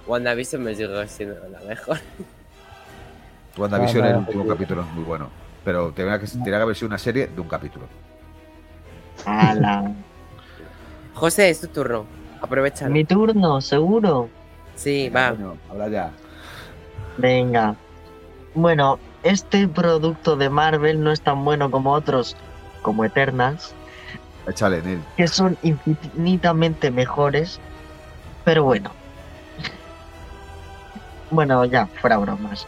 WandaVision 0.07 0.63
me 0.63 0.75
sigue 0.75 1.07
siendo 1.07 1.35
la 1.49 1.59
mejor. 1.67 1.97
WandaVision, 3.57 4.03
Ah, 4.03 4.07
el 4.07 4.13
vale, 4.15 4.25
último 4.25 4.43
sí. 4.43 4.49
capítulo 4.49 4.81
es 4.81 4.87
muy 4.93 5.03
bueno, 5.03 5.29
pero 5.63 5.91
tenía 5.91 6.19
que, 6.19 6.27
tenía 6.27 6.57
que 6.57 6.63
haber 6.63 6.75
sido 6.75 6.87
una 6.87 6.97
serie 6.97 7.27
de 7.27 7.41
un 7.41 7.47
capítulo. 7.47 7.85
Ala. 9.25 9.91
José, 11.13 11.49
es 11.49 11.61
tu 11.61 11.67
turno. 11.67 12.05
Aprovecha. 12.41 12.87
Mi 12.89 13.03
turno, 13.03 13.61
seguro. 13.61 14.29
Sí, 14.75 15.09
va. 15.09 15.35
Habla 15.69 15.89
ya. 15.89 16.11
Venga. 17.17 17.75
Bueno, 18.55 18.97
este 19.23 19.67
producto 19.67 20.35
de 20.35 20.49
Marvel 20.49 21.03
no 21.03 21.11
es 21.11 21.21
tan 21.21 21.43
bueno 21.45 21.69
como 21.69 21.91
otros, 21.91 22.35
como 22.81 23.05
Eternals, 23.05 23.73
Échale, 24.47 24.81
Neil. 24.81 25.01
que 25.17 25.27
son 25.27 25.55
infinitamente 25.61 26.89
mejores. 26.89 27.59
Pero 28.43 28.63
bueno. 28.63 28.91
Bueno, 31.31 31.65
ya, 31.65 31.87
fuera 31.87 32.17
bromas. 32.17 32.67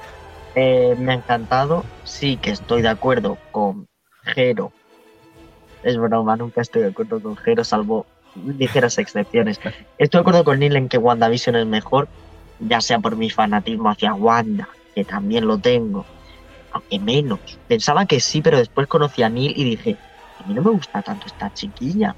Eh, 0.55 0.95
me 0.97 1.11
ha 1.11 1.15
encantado. 1.15 1.83
Sí 2.03 2.37
que 2.37 2.51
estoy 2.51 2.81
de 2.81 2.89
acuerdo 2.89 3.37
con 3.51 3.87
Jero. 4.23 4.71
Es 5.83 5.97
broma, 5.97 6.37
nunca 6.37 6.61
estoy 6.61 6.83
de 6.83 6.87
acuerdo 6.89 7.21
con 7.21 7.35
Jero, 7.35 7.63
salvo 7.63 8.05
ligeras 8.35 8.97
excepciones. 8.97 9.59
Estoy 9.97 10.19
de 10.19 10.21
acuerdo 10.21 10.43
con 10.43 10.59
Neil 10.59 10.75
en 10.75 10.89
que 10.89 10.97
WandaVision 10.97 11.55
es 11.55 11.65
mejor, 11.65 12.07
ya 12.59 12.81
sea 12.81 12.99
por 12.99 13.15
mi 13.15 13.29
fanatismo 13.29 13.89
hacia 13.89 14.13
Wanda, 14.13 14.69
que 14.95 15.03
también 15.03 15.45
lo 15.45 15.57
tengo, 15.57 16.05
aunque 16.71 16.99
menos. 16.99 17.39
Pensaba 17.67 18.05
que 18.05 18.19
sí, 18.19 18.41
pero 18.41 18.57
después 18.57 18.87
conocí 18.87 19.23
a 19.23 19.29
Neil 19.29 19.53
y 19.55 19.63
dije, 19.63 19.97
a 20.39 20.47
mí 20.47 20.53
no 20.53 20.61
me 20.61 20.71
gusta 20.71 21.01
tanto 21.01 21.27
esta 21.27 21.53
chiquilla. 21.53 22.15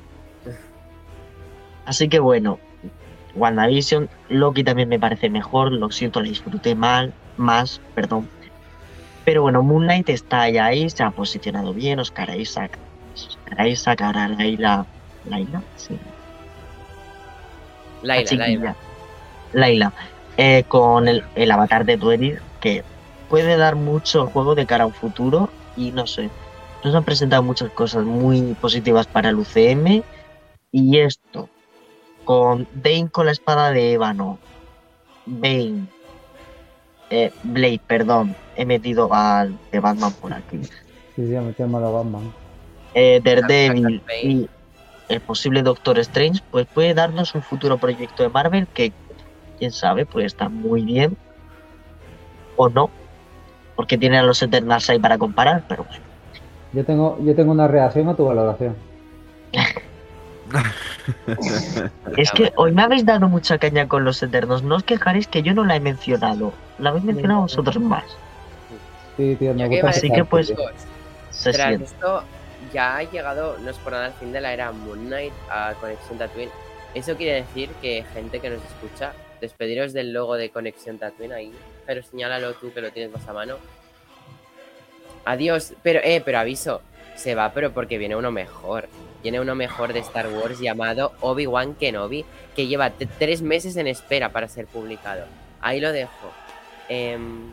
Así 1.85 2.07
que 2.07 2.19
bueno, 2.19 2.59
WandaVision, 3.35 4.09
Loki 4.29 4.63
también 4.63 4.89
me 4.89 4.99
parece 4.99 5.29
mejor, 5.29 5.71
lo 5.71 5.91
siento, 5.91 6.21
la 6.21 6.29
disfruté 6.29 6.75
mal, 6.75 7.13
más, 7.37 7.81
perdón. 7.93 8.27
Pero 9.25 9.41
bueno, 9.41 9.63
Moon 9.63 9.83
Knight 9.83 10.09
está 10.09 10.43
ahí, 10.43 10.57
ahí 10.57 10.89
se 10.89 11.03
ha 11.03 11.11
posicionado 11.11 11.73
bien, 11.73 11.99
Oscar 11.99 12.37
Isaac. 12.39 12.77
Oscar 13.13 13.67
Isaac, 13.67 14.01
ahora 14.01 14.27
Laila. 14.27 14.85
Laila, 15.27 15.61
sí. 15.75 15.97
la 18.03 18.15
Laila. 18.15 18.35
Laila. 18.37 18.75
Laila, 19.53 19.93
eh, 20.37 20.63
con 20.67 21.07
el, 21.07 21.23
el 21.35 21.51
avatar 21.51 21.85
de 21.85 21.97
Dweller, 21.97 22.41
que 22.59 22.83
puede 23.29 23.57
dar 23.57 23.75
mucho 23.75 24.27
juego 24.27 24.53
de 24.53 24.65
cara 24.65 24.83
a 24.83 24.87
un 24.87 24.93
futuro 24.93 25.49
y 25.75 25.91
no 25.91 26.05
sé, 26.07 26.29
nos 26.83 26.93
han 26.93 27.03
presentado 27.03 27.41
muchas 27.41 27.71
cosas 27.71 28.05
muy 28.05 28.53
positivas 28.61 29.07
para 29.07 29.29
el 29.29 29.35
UCM 29.35 30.03
y 30.71 30.99
esto, 30.99 31.49
con 32.25 32.67
Bane 32.71 33.09
con 33.09 33.27
la 33.27 33.31
espada 33.31 33.71
de 33.71 33.93
ébano, 33.93 34.41
Bane, 35.25 35.87
eh, 37.09 37.31
Blade, 37.41 37.81
perdón, 37.87 38.35
he 38.55 38.65
metido 38.65 39.13
al 39.13 39.57
de 39.71 39.79
Batman 39.79 40.13
por 40.15 40.33
aquí, 40.33 40.61
Sí, 41.15 41.25
sí, 41.25 41.39
metemos 41.39 41.81
a 41.81 41.89
Batman. 41.89 42.33
eh, 42.93 43.21
Daredevil 43.23 44.03
y 44.23 44.49
el 45.07 45.21
posible 45.21 45.61
Doctor 45.61 45.99
Strange, 45.99 46.41
pues 46.49 46.65
puede 46.73 46.93
darnos 46.93 47.33
un 47.35 47.43
futuro 47.43 47.77
proyecto 47.77 48.23
de 48.23 48.29
Marvel 48.29 48.67
que, 48.73 48.91
quién 49.57 49.71
sabe, 49.71 50.05
puede 50.05 50.25
estar 50.25 50.49
muy 50.49 50.83
bien 50.83 51.15
o 52.57 52.69
no, 52.69 52.89
porque 53.75 53.97
tiene 53.97 54.17
a 54.17 54.23
los 54.23 54.41
Eternals 54.41 54.89
ahí 54.89 54.99
para 54.99 55.17
comparar, 55.17 55.63
pero 55.69 55.85
bueno. 55.85 56.03
Yo 56.73 56.83
tengo, 56.83 57.17
yo 57.23 57.35
tengo 57.35 57.51
una 57.51 57.67
reacción 57.67 58.09
a 58.09 58.15
tu 58.15 58.25
valoración. 58.25 58.75
Es 62.17 62.31
que 62.31 62.53
hoy 62.55 62.71
me 62.71 62.83
habéis 62.83 63.05
dado 63.05 63.27
mucha 63.27 63.57
caña 63.57 63.87
con 63.87 64.05
los 64.05 64.21
Eternos, 64.21 64.63
no 64.63 64.75
os 64.75 64.83
quejaréis 64.83 65.27
que 65.27 65.41
yo 65.41 65.53
no 65.53 65.65
la 65.65 65.75
he 65.75 65.79
mencionado, 65.79 66.53
la 66.79 66.89
habéis 66.89 67.05
mencionado 67.05 67.41
vosotros 67.41 67.79
más. 67.79 68.03
Sí, 69.17 69.35
tío, 69.37 69.53
me 69.53 69.67
gusta 69.67 69.89
Así 69.89 70.09
que, 70.09 70.25
pues, 70.25 70.53
Se 71.31 71.51
tras 71.51 71.67
siente. 71.69 71.85
esto 71.85 72.23
ya 72.73 72.97
ha 72.97 73.03
llegado, 73.03 73.57
no 73.59 73.69
es 73.69 73.77
por 73.77 73.93
nada 73.93 74.07
el 74.07 74.13
fin 74.13 74.31
de 74.31 74.41
la 74.41 74.53
era 74.53 74.71
Moon 74.71 75.05
Knight 75.05 75.33
a 75.49 75.73
Conexión 75.79 76.17
Tatooine. 76.17 76.51
Eso 76.93 77.15
quiere 77.15 77.41
decir 77.41 77.69
que 77.81 78.03
gente 78.13 78.39
que 78.39 78.49
nos 78.49 78.63
escucha, 78.63 79.13
despediros 79.41 79.93
del 79.93 80.13
logo 80.13 80.35
de 80.35 80.49
Conexión 80.49 80.97
Tatooine 80.97 81.33
ahí, 81.33 81.51
pero 81.85 82.01
señálalo 82.03 82.53
tú 82.53 82.73
que 82.73 82.81
lo 82.81 82.91
tienes 82.91 83.11
más 83.11 83.27
a 83.27 83.33
mano. 83.33 83.57
Adiós, 85.25 85.73
pero 85.81 85.99
eh, 86.03 86.21
pero 86.23 86.39
aviso, 86.39 86.81
se 87.15 87.35
va 87.35 87.51
pero 87.53 87.71
porque 87.71 87.97
viene 87.97 88.15
uno 88.15 88.31
mejor. 88.31 88.87
Viene 89.25 89.39
uno 89.39 89.55
mejor 89.55 89.91
de 89.91 90.01
Star 90.01 90.27
Wars 90.27 90.59
llamado 90.59 91.13
Obi-Wan 91.21 91.73
Kenobi, 91.73 92.23
que 92.55 92.67
lleva 92.67 92.91
tres 92.91 93.41
meses 93.41 93.75
en 93.75 93.87
espera 93.87 94.31
para 94.31 94.47
ser 94.47 94.67
publicado. 94.67 95.25
Ahí 95.61 95.79
lo 95.81 95.91
dejo. 95.91 96.31
Em, 96.89 97.47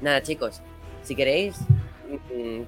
nada, 0.00 0.20
chicos, 0.24 0.60
si 1.04 1.14
queréis, 1.14 1.54
mm, 2.34 2.62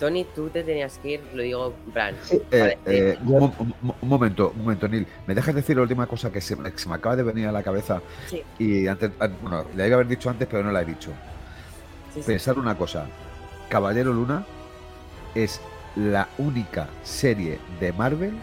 Tony, 0.00 0.24
tú 0.34 0.48
te 0.48 0.64
tenías 0.64 0.98
que 0.98 1.10
ir, 1.10 1.20
lo 1.32 1.44
digo 1.44 1.74
plan. 1.94 2.16
Sí. 2.24 2.42
Eh, 2.50 2.58
vale, 2.58 2.78
eh, 2.86 3.18
Yo- 3.24 3.34
un, 3.36 3.54
un- 3.60 3.94
un 4.02 4.08
momento, 4.08 4.50
un 4.56 4.62
momento, 4.62 4.88
Neil. 4.88 5.06
¿Me 5.28 5.36
dejas 5.36 5.54
decir 5.54 5.76
la 5.76 5.82
última 5.82 6.08
cosa 6.08 6.32
que 6.32 6.40
se, 6.40 6.56
me- 6.56 6.72
que 6.72 6.78
se 6.78 6.88
me 6.88 6.96
acaba 6.96 7.14
de 7.14 7.22
venir 7.22 7.46
a 7.46 7.52
la 7.52 7.62
cabeza? 7.62 8.02
Sí. 8.28 8.42
Y 8.58 8.88
antes, 8.88 9.12
bueno, 9.40 9.64
la 9.76 9.86
iba 9.86 9.94
a 9.94 9.98
haber 9.98 10.08
dicho 10.08 10.28
antes, 10.28 10.48
pero 10.50 10.64
no 10.64 10.72
la 10.72 10.82
he 10.82 10.84
dicho. 10.84 11.12
sí. 12.12 12.20
Pensar 12.26 12.58
una 12.58 12.76
cosa. 12.76 13.06
Caballero 13.68 14.12
Luna 14.12 14.44
es 15.36 15.60
la 15.96 16.28
única 16.38 16.88
serie 17.02 17.58
de 17.80 17.92
Marvel 17.92 18.34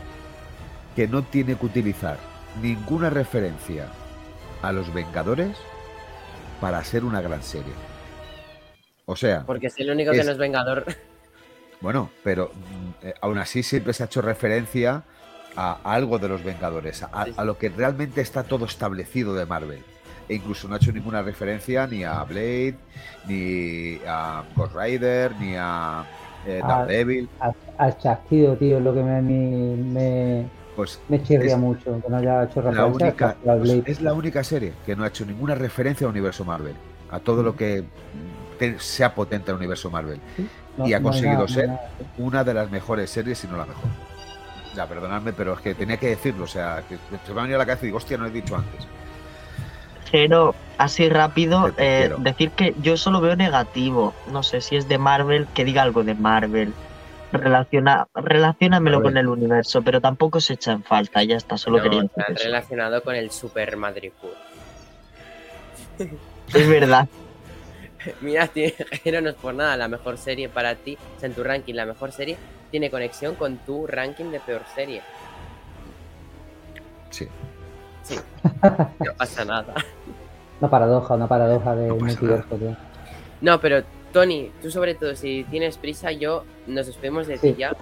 que 0.96 1.08
no 1.08 1.24
tiene 1.24 1.56
que 1.56 1.66
utilizar 1.66 2.18
ninguna 2.62 3.10
referencia 3.10 3.88
a 4.62 4.72
los 4.72 4.94
Vengadores 4.94 5.58
para 6.60 6.84
ser 6.84 7.04
una 7.04 7.22
gran 7.22 7.44
serie. 7.44 7.74
O 9.06 9.16
sea, 9.16 9.44
Porque 9.46 9.68
es 9.68 9.78
el 9.80 9.92
único 9.92 10.12
que 10.12 10.24
no 10.24 10.32
es 10.32 10.38
Vengador. 10.38 10.86
bueno, 11.82 12.10
pero 12.24 12.52
mm, 12.54 13.08
eh, 13.08 13.14
aún 13.22 13.38
así 13.38 13.64
siempre 13.64 13.94
se 13.94 14.04
ha 14.04 14.06
hecho 14.06 14.22
referencia 14.22 15.04
a 15.56 15.80
algo 15.84 16.18
de 16.18 16.30
los 16.30 16.44
Vengadores, 16.44 17.04
a 17.04 17.44
lo 17.44 17.60
que 17.60 17.70
realmente 17.70 18.22
está 18.22 18.44
todo 18.44 18.66
establecido 18.66 19.36
de 19.36 19.46
Marvel. 19.46 19.84
E 20.30 20.36
incluso 20.36 20.68
no 20.68 20.76
ha 20.76 20.78
hecho 20.78 20.92
ninguna 20.92 21.22
referencia 21.22 21.86
ni 21.86 22.04
a 22.04 22.24
Blade, 22.24 22.78
ni 23.28 24.00
a 24.08 24.44
Ghost 24.56 24.76
Rider, 24.76 25.36
ni 25.36 25.56
a 25.56 26.06
eh, 26.48 26.60
Ah. 26.64 26.80
Daredevil. 26.80 27.30
Al, 27.40 27.54
al 27.78 27.98
chasquido, 27.98 28.56
tío, 28.56 28.78
es 28.78 28.84
lo 28.84 28.94
que 28.94 29.02
me, 29.04 29.22
me, 29.22 29.76
me, 29.76 30.46
Pues 30.76 31.00
me 31.10 31.22
chirría 31.24 31.54
Es 31.54 31.58
mucho, 31.60 32.00
que 32.02 32.10
no 32.10 32.18
haya 32.18 32.44
hecho 32.44 32.62
la 32.62 32.72
referencia 32.72 32.86
única, 33.06 33.36
pues, 33.44 33.82
es 33.86 34.02
la 34.02 34.14
única 34.14 34.44
serie 34.44 34.74
que 34.86 34.96
no 34.96 35.04
ha 35.04 35.08
hecho 35.08 35.26
ninguna 35.26 35.56
referencia 35.56 36.06
al 36.08 36.12
universo 36.12 36.44
Marvel, 36.46 36.76
a 37.12 37.20
todo 37.20 37.44
lo 37.44 37.56
que 37.56 37.82
mm, 37.82 38.58
te- 38.60 38.80
sea 38.80 39.14
potente 39.16 39.52
al 39.52 39.58
universo 39.58 39.90
Marvel. 39.92 40.20
No- 40.78 40.88
y 40.88 40.94
ha 40.94 41.00
no 41.00 41.04
conseguido 41.04 41.34
nada, 41.34 41.42
no 41.44 41.48
ser 41.48 41.68
nada. 41.68 41.90
una 42.18 42.44
de 42.44 42.54
las 42.56 42.72
mejores 42.72 43.10
series, 43.10 43.38
si 43.38 43.48
no 43.48 43.58
la 43.58 43.66
mejor. 43.66 43.90
Ya, 44.76 44.88
perdonadme, 44.88 45.34
pero 45.34 45.54
es 45.54 45.60
que 45.60 45.76
tenía 45.76 45.98
que 45.98 46.08
decirlo, 46.10 46.46
o 46.46 46.48
sea, 46.48 46.82
que 46.90 46.96
se 46.96 47.32
me 47.34 47.40
ha 47.40 47.44
venido 47.44 47.58
a 47.58 47.60
la 47.60 47.66
cabeza 47.68 47.86
y 47.86 47.88
digo, 47.90 47.98
hostia, 47.98 48.18
no 48.18 48.26
he 48.26 48.32
dicho 48.32 48.56
antes. 48.56 48.88
Pero 50.12 50.56
así 50.84 51.10
rápido, 51.10 51.72
eh, 51.78 52.14
decir 52.20 52.52
que 52.52 52.76
yo 52.82 52.98
solo 52.98 53.22
veo 53.22 53.36
negativo. 53.36 54.14
No 54.32 54.44
sé 54.44 54.62
si 54.62 54.76
es 54.76 54.88
de 54.88 54.98
Marvel, 54.98 55.48
que 55.54 55.66
diga 55.66 55.82
algo 55.82 56.04
de 56.04 56.16
Marvel. 56.16 56.74
Relaciona, 57.32 58.08
ver. 58.14 59.02
con 59.02 59.18
el 59.18 59.28
universo, 59.28 59.82
pero 59.82 60.00
tampoco 60.00 60.40
se 60.40 60.54
echa 60.54 60.72
en 60.72 60.84
falta, 60.84 61.24
ya 61.24 61.36
está, 61.36 61.58
solo 61.58 61.78
No, 61.78 61.84
quería 61.84 62.02
decir 62.02 62.24
eso. 62.28 62.44
relacionado 62.44 63.02
con 63.02 63.16
el 63.16 63.32
Super 63.32 63.76
Madripoor. 63.76 64.36
Es 66.54 66.68
verdad. 66.70 67.08
Mira, 68.22 68.48
tiene, 68.48 68.76
no 69.22 69.30
es 69.30 69.36
por 69.36 69.54
nada, 69.54 69.78
la 69.78 69.88
mejor 69.88 70.18
serie 70.18 70.50
para 70.50 70.76
ti, 70.76 70.98
o 71.18 71.20
sea, 71.20 71.30
en 71.30 71.36
tu 71.36 71.44
ranking, 71.44 71.74
la 71.74 71.86
mejor 71.86 72.12
serie 72.12 72.38
tiene 72.72 72.90
conexión 72.90 73.36
con 73.36 73.58
tu 73.58 73.88
ranking 73.88 74.26
de 74.26 74.40
peor 74.40 74.64
serie. 74.76 75.02
Sí. 77.10 77.28
Sí, 78.04 78.20
no 78.52 79.14
pasa 79.18 79.46
nada. 79.46 79.74
Una 80.64 80.70
paradoja, 80.70 81.14
una 81.16 81.28
paradoja 81.28 81.76
de 81.76 81.88
No 81.90 81.96
multiverso, 81.98 82.56
tío. 82.56 82.74
No, 83.42 83.60
pero 83.60 83.84
Tony, 84.14 84.50
tú 84.62 84.72
sobre 84.72 84.96
todo, 84.96 85.14
si 85.14 85.44
tienes 85.52 85.78
prisa, 85.78 86.14
yo 86.14 86.46
nos 86.68 86.88
despedimos 86.88 87.28
de 87.28 87.38
Sí. 87.38 87.52
ti 87.52 87.60
ya. 87.60 87.74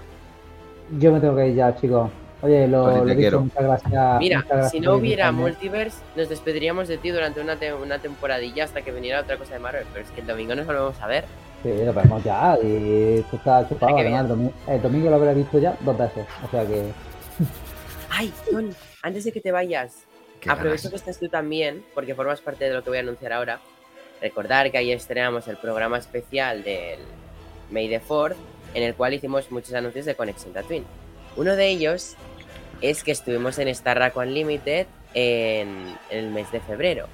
Yo 0.97 1.11
me 1.11 1.19
tengo 1.19 1.35
que 1.35 1.49
ir 1.49 1.53
ya, 1.55 1.75
chicos. 1.75 2.09
Oye, 2.41 2.67
lo, 2.67 2.85
Tony, 2.85 2.97
lo 2.97 3.05
dicho, 3.05 3.17
quiero. 3.19 3.41
muchas 3.41 3.63
gracias. 3.63 4.19
Mira, 4.19 4.37
muchas 4.37 4.49
gracias 4.49 4.71
si 4.71 4.79
no 4.79 4.95
hubiera 4.95 5.31
multiverse, 5.31 5.99
nos 6.15 6.27
despediríamos 6.27 6.87
de 6.87 6.97
ti 6.97 7.11
durante 7.11 7.39
una, 7.39 7.55
te- 7.57 7.71
una 7.71 7.99
temporadilla 7.99 8.63
hasta 8.63 8.81
que 8.81 8.91
viniera 8.91 9.21
otra 9.21 9.37
cosa 9.37 9.53
de 9.53 9.59
Marvel. 9.59 9.85
Pero 9.93 10.03
es 10.03 10.09
que 10.11 10.21
el 10.21 10.25
domingo 10.27 10.55
nos 10.55 10.65
volvemos 10.65 10.99
a 10.99 11.05
ver. 11.05 11.25
Sí, 11.61 11.69
lo 11.85 11.93
vemos 11.93 12.23
ya 12.23 12.57
y 12.63 13.19
esto 13.19 13.35
está 13.35 13.69
chupado. 13.69 13.95
Además, 13.95 14.21
el 14.23 14.27
domingo, 14.27 14.53
el 14.67 14.81
domingo 14.81 15.09
lo 15.11 15.15
habré 15.17 15.35
visto 15.35 15.59
ya 15.59 15.77
dos 15.81 15.95
veces. 15.95 16.25
O 16.43 16.49
sea 16.49 16.65
que. 16.65 16.87
Ay, 18.09 18.33
Tony, 18.49 18.71
antes 19.03 19.23
de 19.23 19.31
que 19.31 19.39
te 19.39 19.51
vayas, 19.51 20.07
Qué 20.41 20.49
aprovecho 20.49 20.89
ganas. 20.89 21.03
que 21.03 21.11
estés 21.11 21.19
tú 21.19 21.29
también, 21.29 21.85
porque 21.93 22.15
formas 22.15 22.41
parte 22.41 22.65
de 22.65 22.73
lo 22.73 22.83
que 22.83 22.89
voy 22.89 22.97
a 22.97 23.01
anunciar 23.01 23.31
ahora. 23.31 23.61
Recordar 24.19 24.71
que 24.71 24.77
ahí 24.77 24.91
estrenamos 24.91 25.47
el 25.47 25.57
programa 25.57 25.97
especial 25.97 26.63
del 26.63 26.99
May 27.71 27.87
the 27.87 28.01
4 28.05 28.35
en 28.73 28.83
el 28.83 28.95
cual 28.95 29.13
hicimos 29.13 29.51
muchos 29.51 29.73
anuncios 29.73 30.05
de 30.05 30.15
Conexión 30.15 30.53
Tatooine. 30.53 30.85
Uno 31.35 31.55
de 31.55 31.67
ellos 31.67 32.15
es 32.81 33.03
que 33.03 33.11
estuvimos 33.11 33.59
en 33.59 33.67
Star 33.69 33.97
Rack 33.97 34.17
Unlimited 34.17 34.87
en, 35.13 35.95
en 36.09 36.17
el 36.25 36.31
mes 36.31 36.51
de 36.51 36.59
febrero. 36.59 37.07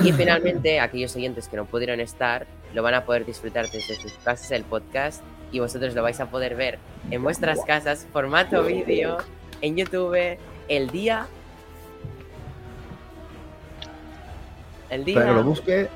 Y 0.00 0.12
finalmente, 0.12 0.80
aquellos 0.80 1.14
oyentes 1.16 1.48
que 1.48 1.56
no 1.56 1.66
pudieron 1.66 2.00
estar, 2.00 2.46
lo 2.72 2.82
van 2.82 2.94
a 2.94 3.04
poder 3.04 3.24
disfrutar 3.24 3.70
desde 3.70 3.94
sus 3.96 4.12
casas 4.24 4.50
el 4.50 4.64
podcast 4.64 5.22
y 5.52 5.60
vosotros 5.60 5.94
lo 5.94 6.02
vais 6.02 6.18
a 6.20 6.26
poder 6.26 6.56
ver 6.56 6.78
en 7.10 7.22
vuestras 7.22 7.60
casas, 7.64 8.06
formato 8.12 8.62
vídeo, 8.64 9.18
en 9.60 9.76
YouTube, 9.76 10.38
el 10.68 10.90
día... 10.90 11.26
El 14.90 15.04
día... 15.04 15.24
Que 15.24 15.32
lo 15.32 15.44
busque, 15.44 15.88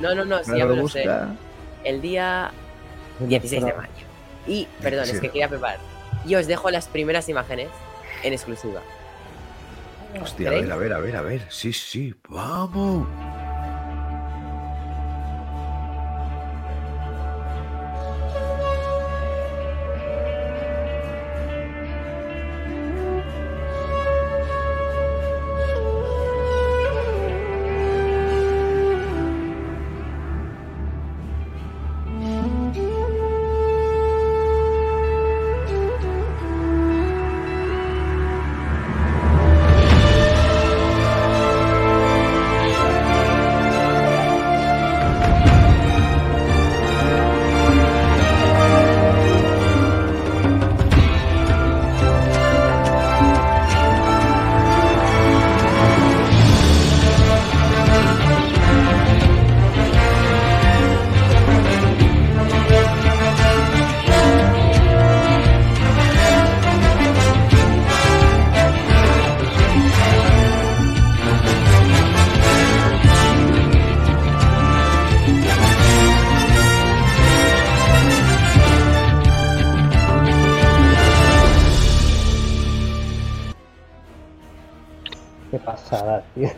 No, 0.00 0.14
no, 0.14 0.24
no, 0.24 0.38
sí, 0.38 0.46
para 0.46 0.58
ya 0.58 0.66
me 0.66 0.76
lo 0.76 0.82
lo 0.82 0.88
sé. 0.88 1.04
El 1.84 2.00
día 2.00 2.50
16 3.20 3.64
de 3.64 3.72
mayo. 3.72 3.90
Y, 4.46 4.66
perdón, 4.80 5.04
es 5.04 5.10
que 5.10 5.20
17. 5.20 5.28
quería 5.28 5.48
preparar. 5.48 5.78
Y 6.26 6.34
os 6.34 6.46
dejo 6.46 6.70
las 6.70 6.88
primeras 6.88 7.28
imágenes 7.28 7.68
en 8.22 8.32
exclusiva. 8.32 8.80
Hostia, 10.20 10.50
a 10.50 10.52
ver, 10.52 10.70
a 10.70 10.76
ver, 10.76 10.92
a 10.92 10.98
ver, 10.98 11.16
a 11.16 11.22
ver. 11.22 11.42
Sí, 11.48 11.72
sí, 11.72 12.14
vamos. 12.28 13.06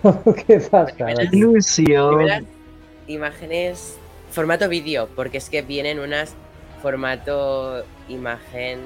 Qué 0.46 0.60
tío. 0.60 1.22
Ilusión. 1.32 2.46
Imágenes, 3.06 3.96
formato 4.30 4.68
vídeo, 4.68 5.08
porque 5.14 5.38
es 5.38 5.50
que 5.50 5.62
vienen 5.62 5.98
unas 5.98 6.34
formato 6.82 7.82
imagen 8.08 8.78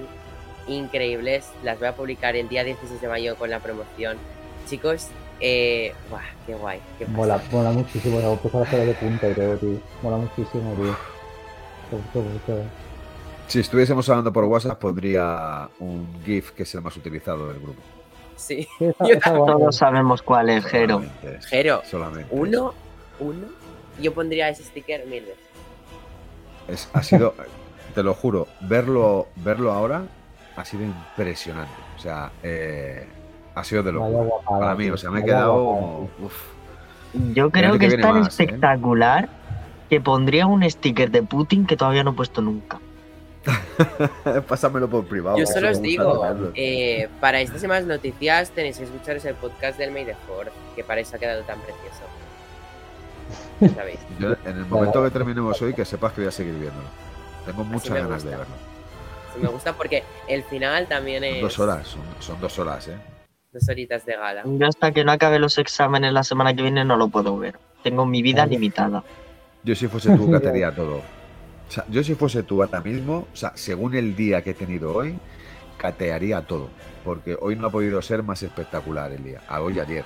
increíbles. 0.69 1.51
Las 1.65 1.79
voy 1.79 1.89
a 1.89 1.97
publicar 1.97 2.37
el 2.37 2.49
día 2.49 2.65
16 2.65 3.01
de 3.01 3.09
mayo 3.09 3.37
con 3.37 3.51
la 3.51 3.59
promoción. 3.59 4.17
Chicos, 4.69 5.09
eh, 5.41 5.93
buah, 6.11 6.23
qué 6.47 6.55
guay. 6.55 6.81
Qué 6.99 7.07
Mola, 7.07 7.43
mola 7.51 7.71
muchísimo, 7.71 8.37
puso 8.37 8.61
los 8.61 8.69
pelos 8.69 8.87
de 8.87 8.95
punta 8.95 9.29
y 9.29 9.35
todo, 9.35 9.57
tío. 9.57 9.81
Mola 10.03 10.17
muchísimo, 10.19 10.75
tío. 10.75 10.95
Si 13.47 13.61
estuviésemos 13.61 14.09
hablando 14.09 14.33
por 14.33 14.45
WhatsApp, 14.45 14.79
pondría 14.79 15.69
un 15.81 16.07
GIF 16.25 16.51
que 16.51 16.65
es 16.65 16.75
el 16.75 16.83
más 16.83 16.97
utilizado 16.97 17.49
del 17.49 17.61
grupo. 17.61 17.81
Sí. 18.39 18.67
Todos 19.25 19.77
sabemos 19.77 20.23
cuál 20.23 20.49
es, 20.49 20.65
Jero. 20.65 21.03
Jero, 21.49 21.83
Solamente. 21.85 22.27
uno, 22.31 22.73
uno. 23.21 23.47
Yo 24.01 24.15
pondría 24.15 24.49
ese 24.49 24.63
sticker 24.65 25.05
mil 25.07 25.25
veces. 25.25 25.39
Es- 26.69 26.89
ha 26.93 27.03
sido, 27.03 27.35
te 27.95 28.03
lo 28.03 28.15
juro, 28.15 28.47
verlo, 28.61 29.27
verlo 29.37 29.73
ahora 29.73 30.05
ha 30.57 30.65
sido 30.65 30.85
impresionante. 30.85 31.73
O 31.97 32.01
sea, 32.01 32.31
eh, 32.43 33.07
ha 33.55 33.65
sido 33.65 33.83
de 33.83 33.93
locura. 33.93 34.25
guapada, 34.25 34.59
Para 34.61 34.75
mí, 34.77 34.89
o 34.91 34.97
sea, 34.97 35.11
me 35.11 35.21
he 35.21 35.25
quedado 35.25 35.55
guapada, 35.63 35.81
como. 35.83 36.11
tío. 36.19 36.27
uf. 36.27 36.43
Yo 37.35 37.51
creo 37.51 37.73
que 37.73 37.79
que 37.79 37.87
es 37.87 38.01
tan 38.01 38.21
más, 38.21 38.27
¿eh? 38.27 38.29
espectacular 38.45 39.29
que 39.91 40.01
pondría 40.01 40.47
un 40.47 40.69
sticker 40.69 41.11
de 41.11 41.23
Putin 41.23 41.67
que 41.67 41.77
todavía 41.77 42.05
no 42.05 42.11
he 42.11 42.15
puesto 42.15 42.41
nunca. 42.43 42.79
Pásamelo 44.49 44.89
por 44.89 45.07
privado. 45.07 45.39
Yo 45.39 45.47
solo 45.47 45.71
os 45.71 45.81
digo, 45.81 46.27
eh, 46.55 47.09
para 47.21 47.41
estas 47.41 47.63
y 47.63 47.69
más 47.69 47.85
noticias 47.85 48.51
tenéis 48.51 48.79
que 48.79 48.85
escucharos 48.85 49.25
el 49.25 49.35
podcast 49.35 49.79
del 49.79 49.93
May 49.93 50.05
the 50.05 50.15
Fourth, 50.27 50.53
que 50.75 50.85
para 50.85 51.01
eso 51.01 51.17
ha 51.17 51.19
quedado 51.19 51.43
tan 51.43 51.59
precioso. 51.61 52.03
Ya 53.61 53.69
¿Sabéis? 53.71 54.01
Yo, 54.19 54.33
en 54.45 54.57
el 54.59 54.67
momento 54.67 55.03
que 55.05 55.11
terminemos 55.11 55.61
hoy, 55.63 55.75
que 55.75 55.85
sepas 55.85 56.13
que 56.13 56.23
voy 56.23 56.29
a 56.29 56.33
seguir 56.33 56.55
viéndolo. 56.55 56.89
Tengo 57.47 57.65
muchas 57.65 57.95
ganas 57.95 58.25
de 58.25 58.31
verlo. 58.31 58.55
Me 59.41 59.49
gusta 59.49 59.73
porque 59.73 60.03
el 60.27 60.43
final 60.45 60.89
también 60.89 61.23
Son 61.23 61.35
es 61.35 61.43
dos 61.43 61.59
horas, 61.61 61.87
son, 61.87 62.03
son 62.19 62.41
dos 62.41 62.59
horas, 62.59 62.89
¿eh? 62.89 62.97
dos 63.53 63.69
horitas 63.69 64.05
de 64.05 64.17
gala. 64.17 64.43
Yo 64.45 64.67
hasta 64.67 64.93
que 64.93 65.05
no 65.05 65.13
acabe 65.13 65.39
los 65.39 65.59
exámenes 65.59 66.13
la 66.13 66.25
semana 66.25 66.55
que 66.55 66.63
viene 66.63 66.85
no 66.85 66.97
lo 66.97 67.09
puedo 67.09 67.39
ver. 67.39 67.59
Tengo 67.83 68.05
mi 68.05 68.23
vida 68.23 68.45
limitada. 68.47 69.03
Yo 69.63 69.75
si 69.75 69.87
fuese 69.87 70.15
tú, 70.17 70.31
catería 70.33 70.75
todo. 70.75 71.03
O 71.69 71.71
sea, 71.71 71.85
yo 71.89 72.03
si 72.03 72.15
fuese 72.15 72.43
tú 72.43 72.63
ahora 72.63 72.81
mismo, 72.81 73.27
o 73.33 73.37
sea, 73.37 73.53
según 73.55 73.95
el 73.95 74.17
día 74.17 74.43
que 74.43 74.51
he 74.51 74.55
tenido 74.55 74.95
hoy, 74.95 75.19
catearía 75.77 76.43
todo. 76.43 76.69
Porque 77.05 77.37
hoy 77.41 77.57
no 77.57 77.67
ha 77.67 77.71
podido 77.71 78.01
ser 78.03 78.23
más 78.23 78.43
espectacular 78.43 79.13
el 79.13 79.23
día. 79.23 79.43
A 79.49 79.61
hoy 79.61 79.77
y 79.77 79.81
ayer. 79.81 80.05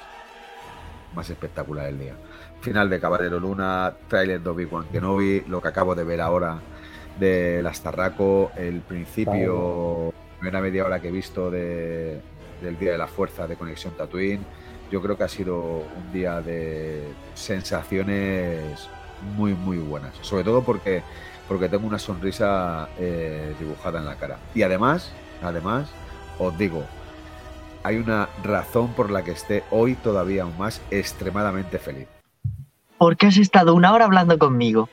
Más 1.15 1.29
espectacular 1.31 1.87
el 1.89 1.99
día. 1.99 2.15
Final 2.61 2.91
de 2.91 3.01
Caballero 3.01 3.39
Luna, 3.39 3.95
trailer 4.09 4.41
de 4.41 4.51
Obi-Wan 4.51 4.87
Kenobi, 4.93 5.43
lo 5.49 5.61
que 5.61 5.69
acabo 5.69 5.95
de 5.95 6.05
ver 6.05 6.21
ahora 6.21 6.59
del 7.19 7.67
Astarraco, 7.67 8.53
el 8.57 8.81
principio, 8.81 10.13
primera 10.39 10.61
media 10.61 10.85
hora 10.85 11.01
que 11.01 11.09
he 11.09 11.13
visto 11.13 11.51
de, 11.51 12.21
del 12.63 12.79
Día 12.79 12.93
de 12.93 12.99
la 12.99 13.07
Fuerza 13.07 13.47
de 13.47 13.57
Conexión 13.57 13.95
Tatooine. 13.97 14.45
Yo 14.91 15.01
creo 15.03 15.17
que 15.17 15.25
ha 15.25 15.29
sido 15.29 15.85
un 15.97 16.13
día 16.13 16.41
de 16.41 17.03
sensaciones 17.35 18.89
muy, 19.37 19.55
muy 19.55 19.79
buenas. 19.79 20.15
Sobre 20.21 20.45
todo 20.45 20.63
porque, 20.63 21.03
porque 21.53 21.69
tengo 21.69 21.87
una 21.87 21.99
sonrisa 21.99 22.89
eh, 22.99 23.55
dibujada 23.61 23.99
en 23.99 24.07
la 24.07 24.15
cara. 24.15 24.39
Y 24.55 24.63
además, 24.63 25.13
además, 25.43 25.91
os 26.39 26.57
digo, 26.57 26.83
hay 27.83 27.97
una 27.97 28.31
razón 28.43 28.95
por 28.95 29.11
la 29.11 29.23
que 29.23 29.33
esté 29.33 29.63
hoy 29.71 29.95
todavía 29.97 30.45
aún 30.45 30.57
más 30.57 30.81
extremadamente 30.91 31.79
feliz. 31.79 32.09
¿Por 32.97 33.19
qué 33.19 33.27
has 33.27 33.37
estado 33.37 33.75
una 33.75 33.93
hora 33.93 34.07
hablando 34.07 34.39
conmigo? 34.39 34.89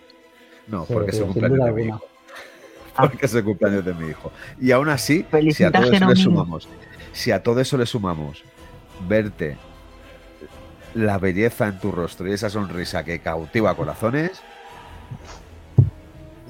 No, 0.68 0.86
Sí, 0.86 0.94
porque 0.94 1.12
es 1.12 1.20
el 1.20 1.28
cumpleaños 1.28 1.66
de 1.66 1.72
mi 1.72 1.84
hijo. 1.84 2.02
Porque 2.98 3.26
es 3.26 3.34
el 3.34 3.44
cumpleaños 3.46 3.86
de 3.86 3.94
mi 3.94 4.10
hijo. 4.10 4.32
Y 4.60 4.72
aún 4.72 4.90
así, 4.90 5.26
si 5.52 5.64
a 5.64 5.72
todo 5.72 5.94
eso 5.94 6.10
le 6.10 6.16
sumamos, 6.18 6.68
si 7.14 7.32
a 7.32 7.42
todo 7.42 7.62
eso 7.62 7.78
le 7.78 7.86
sumamos 7.86 8.44
verte 9.08 9.56
la 10.94 11.18
belleza 11.20 11.70
en 11.70 11.80
tu 11.80 11.94
rostro 11.94 12.28
y 12.28 12.34
esa 12.34 12.50
sonrisa 12.50 13.06
que 13.06 13.20
cautiva 13.20 13.74
corazones, 13.76 14.42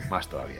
más 0.09 0.27
todavía. 0.27 0.59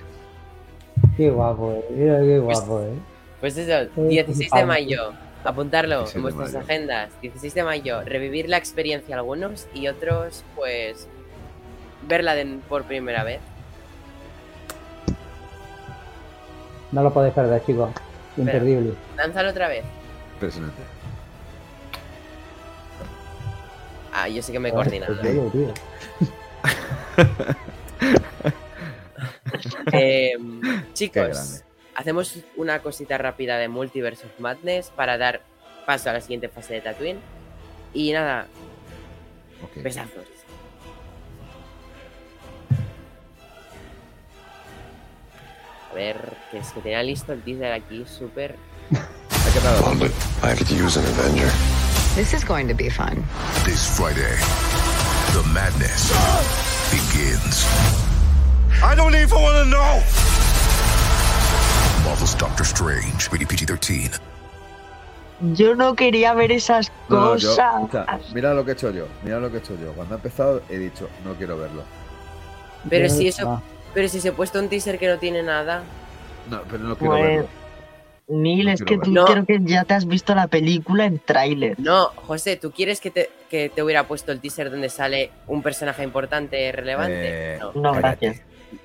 Qué 1.18 1.30
guapo, 1.30 1.72
eh. 1.74 1.86
Mira 1.92 2.20
qué 2.20 2.40
guapo, 2.40 2.82
eh. 2.82 2.94
Pues 3.40 3.58
eso, 3.58 3.90
Sí, 3.96 4.02
16 4.02 4.52
de 4.52 4.66
mayo, 4.66 5.14
apuntarlo 5.44 6.00
16 6.00 6.16
en 6.16 6.22
vuestras 6.24 6.54
mayo. 6.54 6.60
agendas. 6.66 7.10
16 7.22 7.54
de 7.54 7.64
mayo, 7.64 8.02
revivir 8.04 8.50
la 8.50 8.58
experiencia 8.58 9.16
algunos 9.16 9.68
y 9.74 9.88
otros, 9.88 10.44
pues, 10.56 11.08
verla 12.08 12.36
de- 12.36 12.60
por 12.68 12.84
primera 12.84 13.24
vez. 13.24 13.40
No 16.92 17.04
lo 17.04 17.14
podéis 17.14 17.34
perder, 17.34 17.64
chicos. 17.66 17.92
Imperdible. 18.38 18.94
Lánzalo 19.16 19.50
otra 19.52 19.68
vez. 19.68 19.84
Impresionante. 20.34 20.82
Ah, 24.14 24.28
yo 24.28 24.42
sí 24.42 24.52
que 24.52 24.60
me 24.60 24.70
he 24.70 24.72
coordinado. 24.74 25.16
Eh, 29.92 30.34
Qué 30.62 30.94
chicos, 30.94 31.64
hacemos 31.96 32.36
una 32.56 32.80
cosita 32.80 33.18
rápida 33.18 33.58
de 33.58 33.68
Multiverse 33.68 34.26
of 34.26 34.40
Madness 34.40 34.90
para 34.96 35.18
dar 35.18 35.42
paso 35.86 36.10
a 36.10 36.14
la 36.14 36.22
siguiente 36.22 36.50
fase 36.50 36.76
de 36.76 36.82
Tatooine. 36.82 37.20
Y 37.94 38.12
nada, 38.12 38.48
besazos. 39.78 40.26
A 45.92 45.94
ver, 45.96 46.18
que 46.52 46.60
es 46.60 46.68
que 46.72 46.82
tenía 46.82 47.02
listo 47.04 47.34
el 47.34 47.42
teaser 47.42 47.72
aquí 47.74 48.06
súper. 48.06 48.56
Ha 48.92 49.54
quedado- 49.54 49.96
but 49.96 50.12
I 50.44 50.56
could 50.56 50.70
use 50.70 50.98
an 51.00 51.06
Avenger. 51.06 51.50
This 52.16 52.34
is 52.34 52.44
going 52.46 52.68
to 52.68 52.76
be 52.76 52.90
fun. 52.90 53.24
This 53.66 53.86
Friday, 53.98 54.36
the 55.34 55.44
madness 55.50 56.12
begins. 56.92 57.66
I 58.82 58.96
don't 58.96 59.14
even 59.16 59.42
want 59.42 59.58
to 59.58 59.66
know. 59.66 60.00
Marvel's 62.06 62.36
Doctor 62.38 62.64
Strange, 62.64 63.30
rated 63.32 63.48
PG-13. 63.50 64.20
Yo 65.54 65.74
no 65.76 65.96
quería 65.96 66.34
ver 66.34 66.52
esas 66.52 66.92
No, 67.08 67.20
no, 67.20 67.36
yo- 67.38 67.50
cosas. 67.50 67.74
o 67.84 67.90
sea, 67.92 68.20
mira 68.34 68.54
lo 68.54 68.64
que 68.66 68.72
he 68.72 68.74
hecho 68.74 68.92
yo, 68.92 69.08
mira 69.24 69.40
lo 69.40 69.50
que 69.50 69.58
he 69.58 69.60
hecho 69.60 69.74
yo. 69.82 69.94
Cuando 69.94 70.16
he 70.16 70.18
empezado 70.18 70.62
he 70.70 70.78
dicho, 70.78 71.10
no 71.26 71.34
quiero 71.36 71.58
verlo. 71.58 71.84
Pero 72.90 73.10
si 73.10 73.28
eso- 73.28 73.62
Pero 73.94 74.08
si 74.08 74.22
se 74.22 74.30
ha 74.30 74.34
puesto 74.34 74.60
un 74.60 74.70
teaser 74.70 75.00
que 75.00 75.08
no 75.08 75.18
tiene 75.18 75.42
nada. 75.42 75.82
No, 76.50 76.62
pero 76.70 76.84
no 76.84 76.96
quiero 76.96 77.14
Pues- 77.16 77.24
verlo. 77.26 77.48
Neil, 78.32 78.66
No 78.68 78.72
es 78.74 78.84
que 78.84 78.96
tú 79.00 79.12
verlo. 79.12 79.26
creo 79.26 79.46
que 79.48 79.60
ya 79.64 79.84
te 79.86 79.96
has 79.96 80.06
visto 80.06 80.36
la 80.36 80.46
película 80.48 81.06
en 81.06 81.18
tráiler. 81.18 81.80
No, 81.80 82.10
José, 82.28 82.56
¿tú 82.58 82.70
quieres 82.72 83.02
que 83.02 83.10
te, 83.10 83.32
que 83.50 83.70
te 83.70 83.82
hubiera 83.82 84.04
puesto 84.08 84.32
el 84.32 84.40
teaser 84.40 84.70
donde 84.70 84.90
sale 84.90 85.32
un 85.48 85.64
personaje 85.64 86.04
importante, 86.04 86.72
relevante? 86.72 87.56
Eh, 87.56 87.60
no, 87.74 87.94
gracias. 87.94 88.42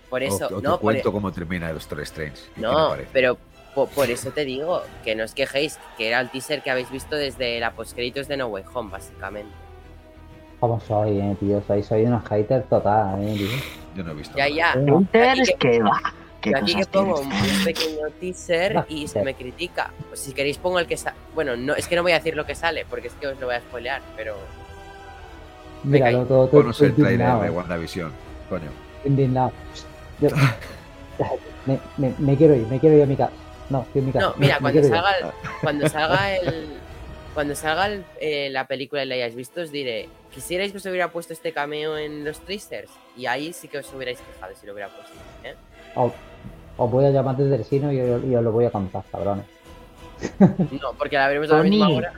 Por 0.08 0.22
eso, 0.22 0.46
o, 0.46 0.58
o 0.58 0.60
no, 0.60 0.60
te 0.60 0.68
por, 0.68 0.80
cuento 0.80 1.12
cómo 1.12 1.32
termina 1.32 1.72
Doctor 1.72 2.00
Strange. 2.00 2.42
¿Qué 2.54 2.60
te 2.60 2.60
no, 2.62 2.94
pero 3.12 3.36
po- 3.74 3.86
por, 3.88 4.10
eso 4.10 4.30
te 4.30 4.44
digo 4.44 4.82
que 5.04 5.14
no 5.14 5.24
os 5.24 5.34
quejéis, 5.34 5.78
que 5.96 6.08
era 6.08 6.20
el 6.20 6.30
teaser 6.30 6.62
que 6.62 6.70
habéis 6.70 6.90
visto 6.90 7.16
desde 7.16 7.58
la 7.60 7.72
postcréditos 7.72 8.28
de 8.28 8.36
No 8.36 8.46
Way 8.46 8.64
Home, 8.72 8.90
básicamente. 8.90 9.52
¿Cómo 10.60 10.80
soy, 10.80 11.18
eh, 11.20 11.36
tío? 11.38 11.62
Soy, 11.66 11.82
soy 11.82 12.04
unos 12.04 12.24
haters 12.28 12.68
total, 12.68 13.22
eh, 13.22 13.34
tío. 13.36 13.48
Yo 13.96 14.02
no 14.04 14.12
he 14.12 14.14
visto. 14.14 14.36
Ya, 14.36 14.48
nada. 14.48 14.74
ya. 15.12 15.32
Aquí 15.32 15.54
que 15.58 15.82
va. 15.82 16.00
¿Qué 16.40 16.50
Yo 16.50 16.58
aquí 16.58 16.74
que 16.74 16.84
pongo 16.86 17.20
un 17.20 17.30
pequeño 17.64 18.06
teaser 18.20 18.84
y 18.88 19.08
se 19.08 19.22
me 19.22 19.34
critica. 19.34 19.90
Pues 20.08 20.20
si 20.20 20.32
queréis 20.32 20.58
pongo 20.58 20.78
el 20.78 20.86
que 20.86 20.96
sale. 20.96 21.16
Bueno, 21.34 21.56
no, 21.56 21.74
es 21.74 21.86
que 21.88 21.96
no 21.96 22.02
voy 22.02 22.12
a 22.12 22.16
decir 22.16 22.36
lo 22.36 22.44
que 22.44 22.54
sale, 22.54 22.84
porque 22.88 23.08
es 23.08 23.14
que 23.14 23.28
os 23.28 23.40
lo 23.40 23.46
voy 23.46 23.56
a 23.56 23.60
spoilear, 23.60 24.02
pero. 24.16 24.36
Mira, 25.84 26.06
Venga, 26.06 26.24
todo, 26.24 26.46
todo, 26.46 26.62
Ponos 26.62 26.80
el 26.82 26.94
trailer 26.94 27.40
de 27.40 27.50
WandaVision, 27.50 28.12
coño. 28.48 28.83
Indignado. 29.04 29.52
Yo- 30.20 30.28
me, 31.66 31.78
me, 31.96 32.14
me 32.18 32.36
quiero 32.36 32.54
ir, 32.54 32.66
me 32.66 32.78
quiero 32.80 32.96
ir 32.96 33.02
a 33.02 33.06
mi 33.06 33.16
casa. 33.16 33.32
No, 33.70 33.82
estoy 33.82 34.00
en 34.00 34.06
mi 34.06 34.12
casa. 34.12 34.26
No, 34.26 34.34
mira, 34.36 34.56
me 34.60 34.60
cuando 34.72 34.80
ir. 34.80 34.84
salga, 34.88 35.10
el- 35.18 35.26
cuando 35.62 35.88
salga 35.88 36.36
el. 36.36 36.66
Cuando 37.34 37.54
salga 37.56 37.86
el- 37.88 38.04
eh, 38.20 38.48
la 38.50 38.66
película 38.66 39.02
y 39.02 39.06
la 39.06 39.14
hayáis 39.16 39.34
visto, 39.34 39.60
os 39.60 39.70
diré. 39.72 40.08
¿Quisierais 40.32 40.72
que 40.72 40.78
os 40.78 40.86
hubiera 40.86 41.08
puesto 41.10 41.32
este 41.32 41.52
cameo 41.52 41.96
en 41.96 42.24
los 42.24 42.40
teasers? 42.40 42.90
Y 43.16 43.26
ahí 43.26 43.52
sí 43.52 43.68
que 43.68 43.78
os 43.78 43.92
hubierais 43.94 44.18
quejado 44.20 44.52
si 44.60 44.66
lo 44.66 44.72
hubiera 44.72 44.88
puesto. 44.90 45.12
¿eh? 45.44 45.54
Os, 45.94 46.12
os 46.76 46.90
voy 46.90 47.04
a 47.06 47.10
llamar 47.10 47.36
desde 47.36 47.56
el 47.56 47.64
sino 47.64 47.92
y, 47.92 48.00
os- 48.00 48.24
y 48.24 48.34
os 48.34 48.42
lo 48.42 48.52
voy 48.52 48.64
a 48.66 48.70
contar, 48.70 49.02
cabrones. 49.10 49.46
No, 50.80 50.92
porque 50.98 51.16
la 51.16 51.28
veremos 51.28 51.50
a 51.50 51.56
la 51.56 51.62
misma 51.62 51.86
Tony. 51.86 51.98
hora. 51.98 52.12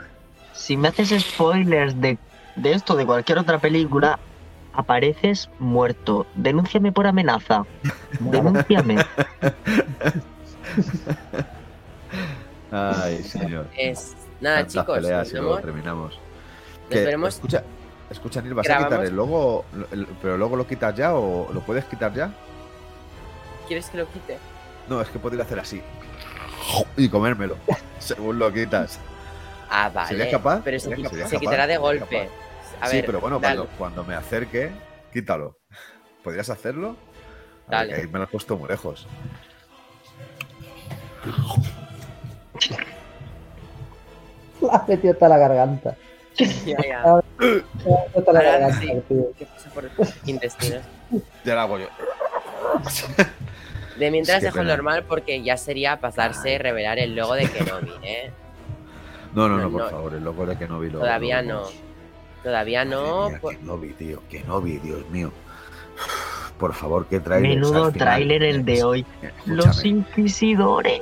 Si 0.53 0.77
me 0.77 0.89
haces 0.89 1.11
spoilers 1.23 1.99
de, 2.01 2.19
de 2.57 2.73
esto, 2.73 2.95
de 2.97 3.05
cualquier 3.07 3.39
otra 3.39 3.59
película, 3.59 4.19
apareces 4.77 5.49
muerto. 5.59 6.27
Denúnciame 6.35 6.93
por 6.93 7.07
amenaza. 7.07 7.65
Denúnciame. 8.21 8.97
Ay, 12.71 13.23
señor. 13.23 13.67
Es. 13.77 14.15
Nada, 14.41 14.57
Tantas 14.59 14.73
chicos. 14.73 14.97
peleas 14.99 15.31
y 15.31 15.35
luego 15.37 15.59
terminamos. 15.61 16.15
Nos 16.15 16.89
Que, 16.91 17.01
veremos. 17.05 17.35
Escucha, 17.35 17.63
escucha, 18.11 18.43
Neil, 18.43 18.55
¿vas 18.55 18.69
a 18.69 18.79
quitar 18.79 19.05
el 19.05 19.17
logo? 19.17 19.65
el- 19.93 20.07
pero 20.21 20.37
luego 20.37 20.57
lo 20.57 20.67
quitas 20.67 20.95
ya 20.95 21.15
o 21.15 21.51
lo 21.53 21.61
puedes 21.61 21.85
quitar 21.87 22.13
ya? 22.13 22.31
¿Quieres 23.67 23.89
que 23.89 23.99
lo 23.99 24.09
quite? 24.11 24.39
No, 24.89 25.01
es 25.01 25.09
que 25.09 25.19
podría 25.19 25.43
hacer 25.45 25.59
así. 25.59 25.83
Y 26.97 27.09
comérmelo, 27.09 27.57
según 27.99 28.39
lo 28.39 28.53
quitas. 28.53 28.99
Ah, 29.71 29.91
vale. 29.93 30.09
¿Serías 30.09 30.29
capaz? 30.29 30.61
Pero 30.63 30.79
se, 30.79 30.89
¿Serías 30.91 31.11
qui- 31.13 31.17
capaz? 31.17 31.29
se 31.31 31.39
quitará 31.39 31.67
de 31.67 31.75
¿Serías 31.75 31.81
golpe. 31.81 32.29
A 32.81 32.89
sí, 32.89 32.97
ver, 32.97 33.07
pero 33.07 33.21
bueno, 33.21 33.41
cuando, 33.41 33.67
cuando 33.79 34.05
me 34.05 34.15
acerque, 34.15 34.71
quítalo. 35.13 35.59
¿Podrías 36.23 36.51
hacerlo? 36.51 36.97
A 37.69 37.71
ver, 37.71 37.89
Dale. 37.89 37.95
que 37.95 38.01
ahí 38.03 38.07
me 38.09 38.19
lo 38.19 38.25
has 38.25 38.31
puesto 38.31 38.57
muy 38.57 38.69
lejos. 38.69 39.07
La 44.61 44.73
has 44.73 44.89
metido 44.89 45.13
hasta 45.13 45.29
la 45.29 45.39
garganta. 45.39 45.97
Ya, 46.67 46.77
ya. 46.87 47.03
La 47.03 47.19
has 47.19 47.25
metido 47.39 48.07
hasta 48.17 48.33
la 48.33 48.39
Ahora 48.41 48.51
garganta, 48.59 48.81
sí. 48.81 49.03
tío. 49.09 49.33
¿Qué 49.39 49.47
pasa 49.47 49.71
por 49.71 49.91
intestinos? 50.27 50.83
Ya 51.45 51.55
lo 51.55 51.61
hago 51.61 51.79
yo. 51.79 51.87
De 53.99 54.11
mientras 54.11 54.37
Es 54.39 54.41
que 54.43 54.47
dejo 54.47 54.59
pena. 54.59 54.77
normal 54.77 55.05
porque 55.05 55.43
ya 55.43 55.57
sería 55.57 56.01
pasarse 56.01 56.59
revelar 56.59 56.99
el 56.99 57.15
logo 57.17 57.35
de 57.35 57.49
Kenobi, 57.49 57.93
¿eh? 58.03 58.31
No, 59.35 59.49
no, 59.49 59.57
No, 59.57 59.63
no, 59.65 59.71
por 59.71 59.83
no. 59.85 59.91
favor, 59.91 60.15
el 60.15 60.25
logo 60.25 60.47
de 60.47 60.57
Kenobi 60.59 60.91
lo 60.91 60.99
Todavía 61.01 61.43
lo 61.43 61.63
no. 61.63 61.69
Todavía 62.47 62.85
no. 62.85 63.29
Mía, 63.29 63.39
por- 63.41 63.57
Kenobi, 63.57 63.89
tío, 63.95 64.23
Kenobi, 64.31 64.79
Dios 64.79 65.01
mío. 65.11 65.33
Por 66.61 66.75
favor, 66.75 67.07
que 67.07 67.19
trailer. 67.19 67.57
Menudo 67.57 67.91
tráiler 67.91 68.45
el 68.45 68.65
de 68.65 68.85
hoy. 68.85 69.05
Los 69.47 69.85
inquisidores. 69.85 71.01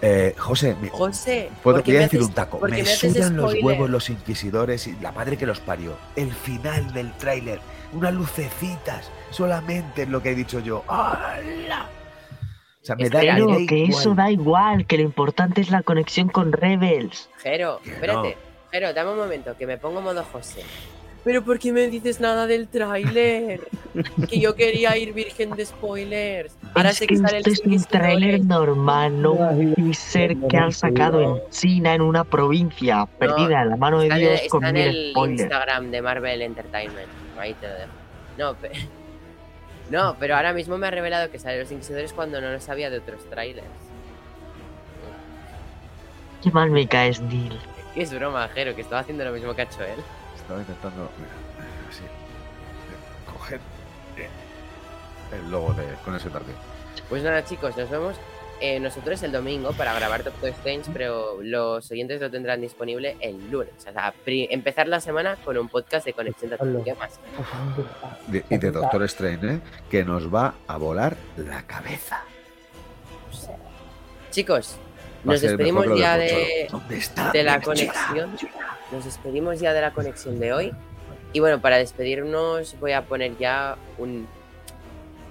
Eh, 0.00 0.32
José, 0.38 0.76
me, 0.80 0.88
José, 0.90 1.50
puedo 1.64 1.78
¿por 1.78 1.84
qué 1.84 1.90
voy 1.90 1.96
a 1.96 1.98
me 1.98 2.04
decir 2.04 2.20
haces- 2.20 2.28
un 2.28 2.34
taco. 2.34 2.60
qué 2.60 2.70
Me, 2.70 2.76
me 2.84 2.84
sudan 2.86 3.36
los 3.36 3.52
huevos 3.60 3.90
los 3.90 4.10
inquisidores 4.10 4.86
y 4.86 4.94
la 5.00 5.10
madre 5.10 5.36
que 5.36 5.44
los 5.44 5.58
parió. 5.58 5.96
El 6.14 6.32
final 6.32 6.92
del 6.92 7.12
tráiler, 7.14 7.58
unas 7.92 8.14
lucecitas, 8.14 9.10
solamente 9.30 10.02
es 10.04 10.08
lo 10.08 10.22
que 10.22 10.30
he 10.30 10.34
dicho 10.36 10.60
yo. 10.60 10.84
¡Hala! 10.86 11.88
O 12.80 12.84
sea, 12.86 12.94
me 12.94 13.10
da, 13.10 13.18
Espera, 13.18 13.34
me 13.34 13.40
Pero 13.40 13.50
da 13.60 13.66
que 13.66 13.76
igual. 13.78 14.00
eso 14.00 14.14
da 14.14 14.30
igual, 14.30 14.86
que 14.86 14.96
lo 14.98 15.02
importante 15.02 15.60
es 15.62 15.70
la 15.72 15.82
conexión 15.82 16.28
con 16.28 16.52
Rebels. 16.52 17.28
Jero, 17.42 17.80
espérate. 17.84 18.38
Jero, 18.70 18.92
dame 18.92 19.10
un 19.12 19.18
momento, 19.18 19.56
que 19.56 19.66
me 19.66 19.78
pongo 19.78 20.00
modo 20.00 20.22
José. 20.24 20.62
Pero 21.22 21.44
¿por 21.44 21.58
qué 21.58 21.70
me 21.72 21.88
dices 21.88 22.18
nada 22.20 22.46
del 22.46 22.68
tráiler? 22.68 23.60
que 24.28 24.40
yo 24.40 24.54
quería 24.54 24.96
ir 24.96 25.12
virgen 25.12 25.50
de 25.50 25.66
spoilers. 25.66 26.54
Ahora 26.74 26.90
es 26.90 26.96
sé 26.96 27.06
que 27.06 27.14
que 27.14 27.20
sale 27.20 27.38
el 27.38 27.52
es 27.52 27.60
un 27.60 27.84
tráiler 27.84 28.44
normal, 28.44 29.20
no 29.20 29.32
un 29.32 29.74
teaser 29.74 30.36
que 30.48 30.56
han 30.56 30.72
sacado 30.72 31.20
en 31.20 31.50
China, 31.50 31.94
en 31.94 32.00
una 32.00 32.24
provincia 32.24 33.06
perdida 33.18 33.62
en 33.62 33.70
la 33.70 33.76
mano 33.76 33.98
de 33.98 34.06
Está 34.06 34.16
Dios 34.16 34.40
con 34.48 34.64
está 34.64 34.70
en 34.70 34.88
el 34.88 35.10
spoilers. 35.10 35.40
Instagram 35.42 35.90
de 35.90 36.02
Marvel 36.02 36.42
Entertainment. 36.42 37.08
Ahí 37.38 37.54
te 37.54 37.68
lo 37.68 37.74
dejo. 37.74 37.92
No, 38.38 38.54
pero... 38.60 38.74
No, 39.90 40.14
pero 40.20 40.36
ahora 40.36 40.52
mismo 40.52 40.78
me 40.78 40.86
ha 40.86 40.92
revelado 40.92 41.32
que 41.32 41.40
sale 41.40 41.58
Los 41.58 41.72
Inquisidores 41.72 42.12
cuando 42.12 42.40
no 42.40 42.52
lo 42.52 42.60
sabía 42.60 42.90
de 42.90 42.98
otros 42.98 43.28
trailers. 43.28 43.66
Qué 46.44 46.50
mal 46.52 46.70
me 46.70 46.86
caes, 46.86 47.20
Neil. 47.20 47.58
Que 47.94 48.02
es 48.02 48.12
broma, 48.14 48.48
Jero, 48.48 48.74
que 48.74 48.82
estaba 48.82 49.00
haciendo 49.00 49.24
lo 49.24 49.32
mismo 49.32 49.54
que 49.54 49.62
ha 49.62 49.64
hecho 49.64 49.82
él. 49.82 49.98
Estaba 50.36 50.60
intentando. 50.60 51.08
Mira, 51.18 51.30
así. 51.88 52.02
Coger 53.32 53.60
el 55.32 55.50
logo 55.50 55.72
de 55.74 55.84
con 56.04 56.14
ese 56.16 56.28
target. 56.30 56.54
Pues 57.08 57.22
nada, 57.22 57.44
chicos, 57.44 57.76
nos 57.76 57.88
vemos 57.88 58.16
eh, 58.60 58.78
nosotros 58.80 59.22
el 59.22 59.32
domingo 59.32 59.72
para 59.72 59.94
grabar 59.94 60.22
Doctor 60.24 60.50
Strange, 60.50 60.90
pero 60.92 61.38
los 61.40 61.88
oyentes 61.90 62.20
lo 62.20 62.30
tendrán 62.30 62.60
disponible 62.60 63.16
el 63.20 63.50
lunes. 63.50 63.72
O 63.78 63.92
sea, 63.92 64.12
empezar 64.26 64.86
la 64.88 65.00
semana 65.00 65.36
con 65.44 65.56
un 65.56 65.68
podcast 65.68 66.04
de 66.04 66.12
conexión 66.12 66.50
de. 66.50 66.82
¿Qué 66.84 66.94
más? 66.94 67.18
De- 68.26 68.44
y 68.50 68.58
de 68.58 68.70
Doctor 68.70 69.02
Strange, 69.04 69.54
¿eh? 69.54 69.60
Que 69.90 70.04
nos 70.04 70.32
va 70.32 70.54
a 70.66 70.76
volar 70.76 71.16
la 71.36 71.62
cabeza. 71.66 72.22
Chicos, 74.30 74.76
nos 75.24 75.40
despedimos 75.40 75.86
ya 75.98 76.16
de, 76.16 76.68
la 77.44 77.60
conexión. 77.60 78.30
Nos 78.92 79.04
despedimos 79.04 79.60
ya 79.60 79.72
de 79.72 79.80
la 79.80 79.92
conexión 79.92 80.38
de 80.40 80.52
hoy. 80.52 80.72
Y 81.32 81.40
bueno, 81.40 81.60
para 81.60 81.76
despedirnos 81.76 82.74
voy 82.80 82.92
a 82.92 83.02
poner 83.04 83.36
ya 83.38 83.76
un... 83.98 84.26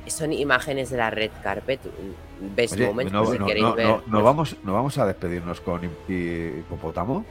Son 0.08 0.32
imágenes 0.34 0.90
de 0.90 0.98
la 0.98 1.10
red 1.12 1.30
carpet, 1.44 1.80
un 1.86 2.56
best 2.56 2.74
Oye, 2.74 2.88
moments, 2.88 3.12
no, 3.14 3.24
por 3.24 3.34
si 3.34 3.40
no, 3.40 3.46
queréis 3.46 3.66
no, 3.66 3.76
ver. 3.76 3.86
no, 3.86 4.04
no 4.08 4.24
vamos, 4.24 4.56
no 4.64 4.74
vamos 4.74 4.98
a 4.98 5.06
despedirnos 5.06 5.62
con 5.62 5.84
hi- 5.84 5.90
hi- 6.08 6.60
hipopótamo. 6.60 7.26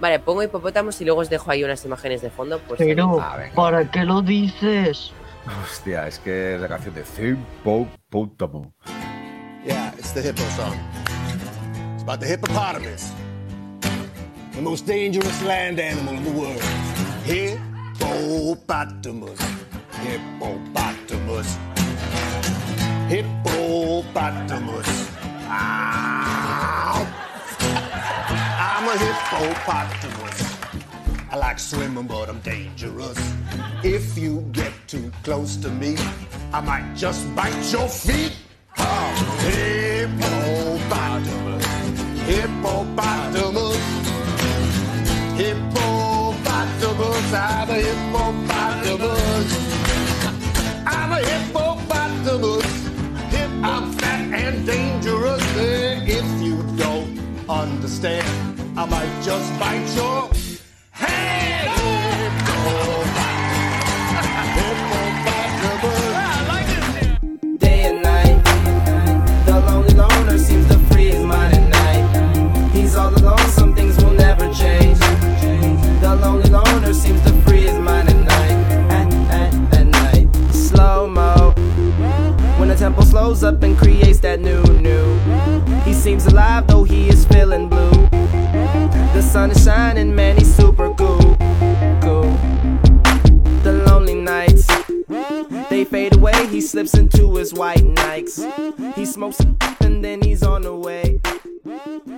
Vale, 0.00 0.18
pongo 0.18 0.42
hipopótamos 0.42 1.00
y 1.00 1.04
luego 1.04 1.20
os 1.20 1.30
dejo 1.30 1.50
ahí 1.50 1.62
unas 1.64 1.82
imágenes 1.84 2.20
de 2.20 2.28
fondo. 2.30 2.58
Pues 2.66 2.78
Pero, 2.78 3.18
Ah. 3.20 3.38
¿para 3.54 3.90
qué 3.90 4.04
lo 4.04 4.20
dices? 4.20 5.12
Hostia, 5.64 6.06
es 6.08 6.18
que 6.18 6.56
es 6.56 6.60
la 6.60 6.68
canción 6.68 6.94
de 6.94 7.04
hipopótamo. 7.30 8.72
Yeah, 9.64 9.94
it's 9.96 10.12
the 10.12 10.20
hippo 10.28 10.42
song. 10.56 10.74
It's 12.02 12.08
about 12.08 12.18
the 12.18 12.26
hippopotamus, 12.26 13.12
the 14.54 14.60
most 14.60 14.86
dangerous 14.86 15.40
land 15.44 15.78
animal 15.78 16.14
in 16.14 16.24
the 16.24 16.32
world. 16.32 16.60
Hippopotamus, 17.22 19.40
hippopotamus, 20.00 21.56
hippopotamus. 23.08 25.10
I'm 28.58 28.88
a 28.88 28.98
hippopotamus. 28.98 30.56
I 31.30 31.36
like 31.36 31.60
swimming, 31.60 32.08
but 32.08 32.28
I'm 32.28 32.40
dangerous. 32.40 33.16
If 33.84 34.18
you 34.18 34.40
get 34.50 34.72
too 34.88 35.12
close 35.22 35.54
to 35.58 35.68
me, 35.68 35.96
I 36.52 36.60
might 36.62 36.96
just 36.96 37.32
bite 37.36 37.72
your 37.72 37.88
feet. 37.88 38.36
Oh, 38.76 39.14
hippopotamus, 40.10 41.81
hippopotamus, 42.26 43.76
hippopotamus. 45.36 47.32
I'm 47.34 47.70
a 47.70 47.74
hippopotamus. 47.74 49.48
I'm 50.86 51.12
a 51.12 51.16
hippopotamus. 51.16 52.64
Hip, 53.32 53.50
I'm 53.62 53.92
fat 53.92 54.32
and 54.32 54.66
dangerous. 54.66 55.42
If 55.56 56.42
you 56.42 56.62
don't 56.76 57.18
understand, 57.48 58.28
I 58.78 58.86
might 58.86 59.22
just 59.22 59.58
bite 59.58 59.88
your 59.96 60.30
hand. 60.92 61.70
Hippopotamus. 61.80 62.91
Shows 83.22 83.44
up 83.44 83.62
and 83.62 83.78
creates 83.78 84.18
that 84.18 84.40
new, 84.40 84.64
new. 84.80 85.04
He 85.84 85.94
seems 85.94 86.26
alive, 86.26 86.66
though 86.66 86.82
he 86.82 87.08
is 87.08 87.24
feeling 87.24 87.68
blue. 87.68 88.08
The 89.14 89.22
sun 89.22 89.52
is 89.52 89.62
shining, 89.62 90.12
man, 90.12 90.36
he's 90.38 90.52
super 90.52 90.92
cool. 90.94 91.36
Cool. 92.02 92.32
The 93.62 93.84
lonely 93.86 94.16
nights, 94.16 94.66
they 95.70 95.84
fade 95.84 96.16
away. 96.16 96.48
He 96.48 96.60
slips 96.60 96.94
into 96.94 97.36
his 97.36 97.54
white 97.54 97.84
Nikes. 98.00 98.34
He 98.96 99.06
smokes 99.06 99.38
and 99.80 100.04
then 100.04 100.20
he's 100.20 100.42
on 100.42 100.62
the 100.62 100.74
way 100.74 101.20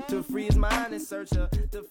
to 0.08 0.22
free 0.22 0.46
his 0.46 0.56
mind 0.56 0.94
and 0.94 1.02
search 1.02 1.34
her. 1.34 1.50
To 1.72 1.82